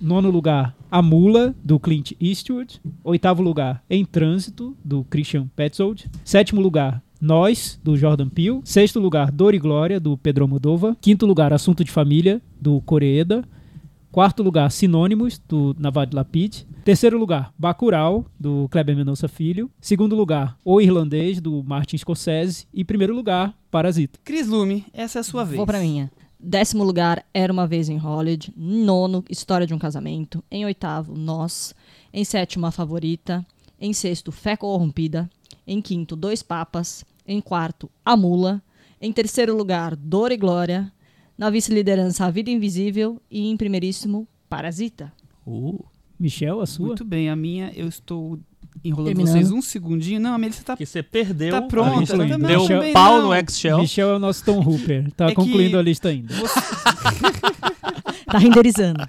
Nono 0.01 0.29
lugar, 0.31 0.75
A 0.89 1.01
Mula, 1.01 1.55
do 1.63 1.79
Clint 1.79 2.13
Eastwood. 2.19 2.81
Oitavo 3.03 3.41
lugar, 3.41 3.83
Em 3.89 4.03
Trânsito, 4.03 4.75
do 4.83 5.03
Christian 5.05 5.47
Petzold. 5.55 6.09
Sétimo 6.25 6.59
lugar, 6.59 7.01
Nós, 7.21 7.79
do 7.83 7.95
Jordan 7.95 8.27
Peele. 8.27 8.61
Sexto 8.63 8.99
lugar, 8.99 9.31
Dor 9.31 9.53
e 9.53 9.59
Glória, 9.59 9.99
do 9.99 10.17
Pedro 10.17 10.43
Almodóvar. 10.43 10.97
Quinto 10.99 11.25
lugar, 11.25 11.53
Assunto 11.53 11.83
de 11.83 11.91
Família, 11.91 12.41
do 12.59 12.81
Coreeda. 12.81 13.43
Quarto 14.11 14.43
lugar, 14.43 14.69
Sinônimos, 14.71 15.39
do 15.47 15.75
Navad 15.79 16.13
Lapid. 16.13 16.63
Terceiro 16.83 17.17
lugar, 17.17 17.53
Bacurau, 17.57 18.25
do 18.39 18.67
Kleber 18.69 18.95
Mendonça 18.95 19.27
Filho. 19.27 19.71
Segundo 19.79 20.15
lugar, 20.15 20.57
O 20.65 20.81
Irlandês, 20.81 21.39
do 21.39 21.63
Martin 21.63 21.97
Scorsese. 21.97 22.67
E 22.73 22.83
primeiro 22.83 23.15
lugar, 23.15 23.55
Parasita. 23.71 24.19
Cris 24.23 24.47
Lume, 24.47 24.85
essa 24.93 25.19
é 25.19 25.21
a 25.21 25.23
sua 25.23 25.43
vez. 25.45 25.57
Vou 25.57 25.65
pra 25.65 25.79
minha. 25.79 26.11
Décimo 26.45 26.83
lugar, 26.83 27.25
Era 27.33 27.53
Uma 27.53 27.65
Vez 27.65 27.87
em 27.87 27.95
Hollywood. 27.95 28.51
Nono, 28.57 29.23
História 29.29 29.65
de 29.65 29.73
um 29.73 29.79
Casamento. 29.79 30.43
Em 30.51 30.65
oitavo, 30.65 31.15
Nós. 31.15 31.73
Em 32.11 32.25
sétimo, 32.25 32.65
A 32.65 32.71
Favorita. 32.71 33.45
Em 33.79 33.93
sexto, 33.93 34.29
Fé 34.29 34.57
Corrompida. 34.57 35.29
Em 35.65 35.81
quinto, 35.81 36.17
Dois 36.17 36.43
Papas. 36.43 37.05
Em 37.25 37.39
quarto, 37.39 37.89
A 38.03 38.17
Mula. 38.17 38.61
Em 38.99 39.13
terceiro 39.13 39.55
lugar, 39.55 39.95
Dor 39.95 40.33
e 40.33 40.37
Glória. 40.37 40.91
Na 41.37 41.49
vice-liderança, 41.49 42.25
A 42.25 42.29
Vida 42.29 42.51
Invisível. 42.51 43.21
E 43.31 43.47
em 43.47 43.55
primeiríssimo, 43.55 44.27
Parasita. 44.49 45.13
Uh, 45.47 45.81
Michel, 46.19 46.59
a 46.59 46.65
sua? 46.65 46.87
Muito 46.87 47.05
bem, 47.05 47.29
a 47.29 47.37
minha 47.37 47.71
eu 47.73 47.87
estou 47.87 48.37
enrolando 48.83 49.07
Terminando. 49.15 49.33
vocês 49.33 49.51
um 49.51 49.61
segundinho. 49.61 50.19
Não, 50.19 50.33
a 50.33 50.37
Melissa 50.37 50.63
tá, 50.63 50.75
que 50.77 50.85
você 50.85 51.01
perdeu. 51.03 51.51
tá 51.51 51.57
a 51.59 51.61
pronta. 51.63 51.99
lista. 51.99 52.17
Tá, 52.17 52.25
não, 52.37 52.39
Deu 52.47 52.67
também 52.67 52.93
pau 52.93 53.17
não. 53.19 53.27
no 53.29 53.35
Excel. 53.35 53.79
Michel 53.79 54.09
é 54.09 54.15
o 54.15 54.19
nosso 54.19 54.43
Tom 54.43 54.59
Hooper. 54.59 55.11
Tá 55.15 55.25
É 55.25 55.29
que- 55.29 55.35
concluindo 55.35 55.77
a 55.77 55.81
lista 55.81 56.09
ainda. 56.09 56.33
Tá 58.25 58.37
renderizando. 58.39 58.99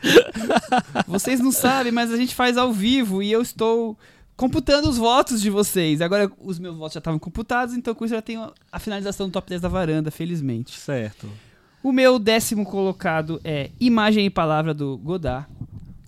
Vocês 1.09 1.41
não 1.41 1.51
sabem, 1.51 1.91
mas 1.91 2.13
a 2.13 2.17
gente 2.17 2.35
faz 2.35 2.57
ao 2.59 2.73
vivo 2.73 3.23
e 3.23 3.33
eu 3.33 3.41
estou 3.41 3.97
computando 4.37 4.89
os 4.89 4.99
votos 4.99 5.41
de 5.41 5.49
vocês. 5.49 6.01
Agora 6.03 6.31
os 6.43 6.59
meus 6.59 6.77
votos 6.77 6.95
já 6.95 6.99
estavam 6.99 7.19
computados, 7.19 7.75
então 7.75 7.95
com 7.95 8.05
isso 8.05 8.13
eu 8.15 8.19
já 8.19 8.23
tenho 8.23 8.53
a 8.71 8.79
finalização 8.79 9.29
do 9.29 9.33
top 9.33 9.49
10 9.49 9.63
da 9.63 9.69
varanda, 9.69 10.11
felizmente. 10.11 10.79
Certo. 10.79 11.27
O 11.83 11.91
meu 11.93 12.19
décimo 12.19 12.65
colocado 12.67 13.41
é 13.45 13.71
Imagem 13.81 14.27
e 14.27 14.31
Palavra 14.31 14.75
do 14.75 14.99
Godard. 14.99 15.47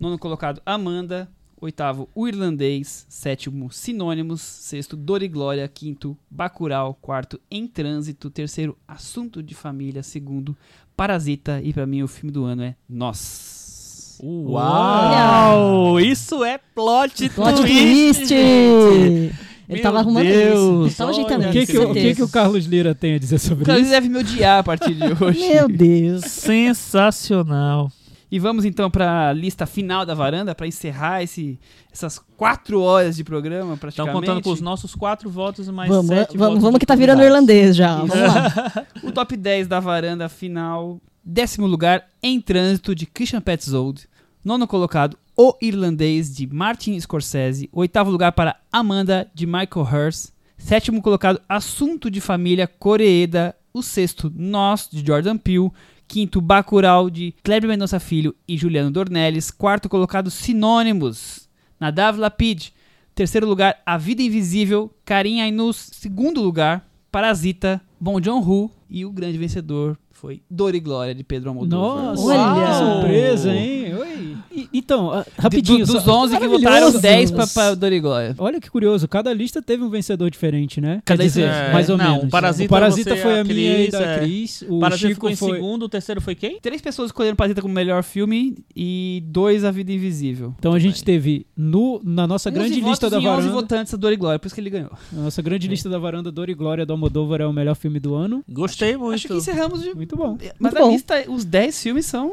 Nono 0.00 0.18
colocado, 0.18 0.60
Amanda. 0.66 1.26
Oitavo, 1.60 2.08
O 2.14 2.28
Irlandês. 2.28 3.06
Sétimo, 3.08 3.70
Sinônimos. 3.72 4.40
Sexto, 4.42 4.94
Dor 4.96 5.22
e 5.22 5.28
Glória. 5.28 5.66
Quinto, 5.68 6.16
Bacurau. 6.30 6.96
Quarto, 7.00 7.40
Em 7.50 7.66
Trânsito. 7.66 8.28
Terceiro, 8.30 8.76
Assunto 8.86 9.42
de 9.42 9.54
Família. 9.54 10.02
Segundo, 10.02 10.56
Parasita. 10.96 11.60
E 11.62 11.72
pra 11.72 11.86
mim 11.86 12.02
o 12.02 12.08
filme 12.08 12.30
do 12.30 12.44
ano 12.44 12.62
é 12.62 12.74
Nós. 12.88 14.18
Uau! 14.22 16.00
Isso 16.00 16.42
é 16.44 16.58
plot, 16.74 17.28
Plot 17.30 17.56
twist! 17.56 18.26
twist! 18.26 18.32
Ele 18.32 19.32
Meu 19.68 19.82
tava 19.82 19.98
arrumando 19.98 20.24
Deus, 20.26 20.92
isso. 20.92 21.02
Ele 21.02 21.10
ajeitando 21.10 21.44
O 21.44 21.48
isso. 21.50 21.52
que, 21.52 21.66
que, 21.66 21.78
o- 21.78 21.90
o 21.90 21.94
que, 21.94 22.14
que 22.14 22.22
o 22.22 22.28
Carlos 22.28 22.66
Lira 22.66 22.94
tem 22.94 23.14
a 23.14 23.18
dizer 23.18 23.34
O 23.34 23.38
sobre 23.40 23.64
Carlos 23.64 23.82
isso? 23.82 23.90
deve 23.90 24.08
me 24.08 24.18
odiar 24.18 24.60
a 24.60 24.62
partir 24.62 24.94
de 24.94 25.02
hoje. 25.24 25.40
Meu 25.40 25.68
Deus. 25.68 26.24
Sensacional. 26.24 27.90
E 28.30 28.38
vamos 28.38 28.64
então 28.64 28.90
pra 28.90 29.32
lista 29.32 29.66
final 29.66 30.04
da 30.04 30.12
varanda, 30.14 30.54
pra 30.54 30.66
encerrar 30.66 31.22
esse, 31.22 31.58
essas 31.92 32.18
quatro 32.36 32.80
horas 32.80 33.16
de 33.16 33.22
programa, 33.22 33.74
Estão 33.74 33.78
praticamente. 33.78 34.14
contando 34.14 34.42
com 34.42 34.50
os 34.50 34.60
nossos 34.60 34.94
quatro 34.94 35.30
votos 35.30 35.68
mais 35.68 35.88
Vamos, 35.88 36.06
sete 36.08 36.36
vamos, 36.36 36.48
votos 36.54 36.62
vamos 36.62 36.78
que 36.80 36.86
tá 36.86 36.96
virando 36.96 37.22
irlandês 37.22 37.76
já. 37.76 37.96
Vamos 37.96 38.14
lá. 38.16 38.86
O 39.04 39.12
top 39.12 39.36
10 39.36 39.68
da 39.68 39.78
varanda 39.78 40.28
final. 40.28 41.00
Décimo 41.24 41.66
lugar, 41.66 42.08
Em 42.22 42.40
Trânsito, 42.40 42.94
de 42.94 43.06
Christian 43.06 43.40
Petzold. 43.40 44.08
Nono 44.44 44.66
colocado, 44.66 45.16
O 45.36 45.54
Irlandês, 45.62 46.34
de 46.34 46.46
Martin 46.46 46.98
Scorsese. 47.00 47.68
Oitavo 47.72 48.10
lugar 48.10 48.32
para 48.32 48.56
Amanda, 48.72 49.28
de 49.34 49.46
Michael 49.46 49.86
Hurst. 49.92 50.30
Sétimo 50.58 51.00
colocado, 51.02 51.40
Assunto 51.48 52.10
de 52.10 52.20
Família, 52.20 52.66
Coreeda. 52.66 53.54
O 53.72 53.82
sexto, 53.82 54.32
Nós, 54.34 54.88
de 54.90 55.06
Jordan 55.06 55.36
Peele. 55.36 55.70
Quinto, 56.08 56.40
Bacurau, 56.40 57.10
de 57.10 57.34
Kleber 57.42 57.68
Mendonça 57.68 57.98
Filho 58.00 58.34
e 58.46 58.56
Juliano 58.56 58.90
Dornelles. 58.90 59.50
Quarto 59.50 59.88
colocado, 59.88 60.30
Sinônimos, 60.30 61.48
Nadav 61.78 62.18
Lapid. 62.18 62.70
Terceiro 63.14 63.46
lugar, 63.46 63.80
A 63.86 63.96
Vida 63.96 64.22
Invisível, 64.22 64.90
Karim 65.04 65.40
Ainus. 65.40 65.88
Segundo 65.92 66.42
lugar, 66.42 66.86
Parasita, 67.10 67.80
Bom 67.98 68.20
John 68.20 68.40
Hu. 68.40 68.70
E 68.88 69.04
o 69.04 69.10
grande 69.10 69.38
vencedor 69.38 69.96
foi 70.10 70.42
Dor 70.50 70.74
e 70.74 70.80
Glória, 70.80 71.14
de 71.14 71.24
Pedro 71.24 71.50
Almodóvar. 71.50 72.04
Nossa, 72.04 72.22
Olha! 72.24 72.66
que 72.66 72.74
surpresa, 72.74 73.54
hein? 73.54 73.94
Oi. 73.94 74.25
E- 74.56 74.68
então, 74.72 75.10
ah, 75.12 75.24
rapidinho. 75.38 75.84
Do- 75.86 75.92
dos 75.92 76.02
só- 76.02 76.24
11 76.24 76.38
que 76.38 76.48
votaram, 76.48 76.90
10 76.98 77.30
pra, 77.30 77.46
pra 77.46 77.74
Dor 77.74 77.92
e 77.92 78.00
Glória. 78.00 78.34
Olha 78.38 78.60
que 78.60 78.70
curioso, 78.70 79.06
cada 79.06 79.32
lista 79.32 79.60
teve 79.60 79.82
um 79.84 79.88
vencedor 79.90 80.30
diferente, 80.30 80.80
né? 80.80 81.02
Cada 81.04 81.22
Quer 81.22 81.28
dizer, 81.28 81.46
lista- 81.48 81.72
mais 81.72 81.90
ou 81.90 81.96
não, 81.98 82.12
menos. 82.12 82.24
o 82.24 82.28
Parasita 82.28 82.64
o 82.66 82.68
Parasita 82.68 83.16
foi 83.16 83.38
a 83.38 83.40
a 83.40 83.44
minha 83.44 83.72
e 83.72 83.82
Cris, 83.88 83.92
da 83.92 84.00
é. 84.00 84.18
Cris. 84.18 84.62
O 84.68 84.80
Parasita 84.80 85.08
Chico 85.08 85.14
ficou 85.14 85.30
em 85.30 85.36
foi... 85.36 85.52
segundo, 85.54 85.82
o 85.84 85.88
terceiro 85.88 86.20
foi 86.20 86.34
quem? 86.34 86.58
Três 86.60 86.80
pessoas 86.80 87.08
escolheram 87.08 87.36
Parasita 87.36 87.60
como 87.60 87.74
melhor 87.74 88.02
filme 88.02 88.56
e 88.74 89.22
dois 89.26 89.64
A 89.64 89.70
Vida 89.70 89.92
Invisível. 89.92 90.54
Então 90.58 90.72
a 90.72 90.78
gente 90.78 91.04
teve 91.04 91.46
no, 91.56 92.00
na 92.02 92.26
nossa 92.26 92.48
11 92.48 92.58
grande 92.58 92.80
lista 92.80 93.10
da 93.10 93.16
e 93.16 93.20
11 93.20 93.26
varanda. 93.28 93.52
votantes 93.52 93.92
a 93.94 93.96
Dor 93.96 94.12
e 94.12 94.16
Glória, 94.16 94.38
por 94.38 94.46
isso 94.46 94.54
que 94.54 94.60
ele 94.60 94.70
ganhou. 94.70 94.90
A 95.12 95.16
nossa 95.20 95.42
grande 95.42 95.68
lista 95.68 95.88
da 95.88 95.98
varanda 95.98 96.32
Dor 96.32 96.48
e 96.48 96.54
Glória 96.54 96.86
do 96.86 96.92
Almodóvar 96.92 97.40
é 97.40 97.46
o 97.46 97.52
melhor 97.52 97.74
filme 97.76 98.00
do 98.00 98.14
ano. 98.14 98.42
Gostei 98.48 98.96
muito. 98.96 99.14
Acho 99.14 99.28
que 99.28 99.34
encerramos 99.34 99.82
de... 99.82 99.94
Muito 99.94 100.16
bom. 100.16 100.38
Mas 100.58 100.72
Muito 100.72 100.76
a 100.76 100.80
bom. 100.80 100.92
lista, 100.92 101.24
os 101.28 101.44
10 101.44 101.82
filmes 101.82 102.06
são 102.06 102.32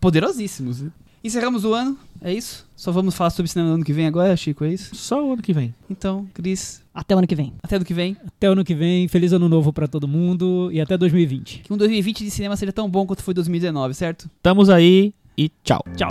poderosíssimos. 0.00 0.84
Encerramos 1.26 1.64
o 1.64 1.74
ano, 1.74 1.98
é 2.22 2.32
isso? 2.32 2.64
Só 2.76 2.92
vamos 2.92 3.16
falar 3.16 3.30
sobre 3.30 3.50
cinema 3.50 3.70
no 3.70 3.74
ano 3.76 3.84
que 3.84 3.92
vem 3.92 4.06
agora, 4.06 4.36
Chico, 4.36 4.64
é 4.64 4.72
isso? 4.72 4.94
Só 4.94 5.26
o 5.26 5.32
ano 5.32 5.42
que 5.42 5.52
vem. 5.52 5.74
Então, 5.90 6.24
Cris, 6.32 6.80
Até 6.94 7.16
o 7.16 7.18
ano 7.18 7.26
que 7.26 7.34
vem. 7.34 7.52
até 7.60 7.74
ano 7.74 7.84
que 7.84 7.92
vem. 7.92 8.16
Até 8.24 8.48
o 8.48 8.52
ano 8.52 8.64
que 8.64 8.74
vem, 8.76 9.08
feliz 9.08 9.32
ano 9.32 9.48
novo 9.48 9.72
pra 9.72 9.88
todo 9.88 10.06
mundo 10.06 10.70
e 10.72 10.80
até 10.80 10.96
2020. 10.96 11.62
Que 11.64 11.72
um 11.72 11.76
2020 11.76 12.22
de 12.24 12.30
cinema 12.30 12.56
seja 12.56 12.72
tão 12.72 12.88
bom 12.88 13.04
quanto 13.04 13.24
foi 13.24 13.34
2019, 13.34 13.92
certo? 13.94 14.30
Estamos 14.36 14.70
aí 14.70 15.12
e 15.36 15.50
tchau. 15.64 15.84
Tchau. 15.96 16.10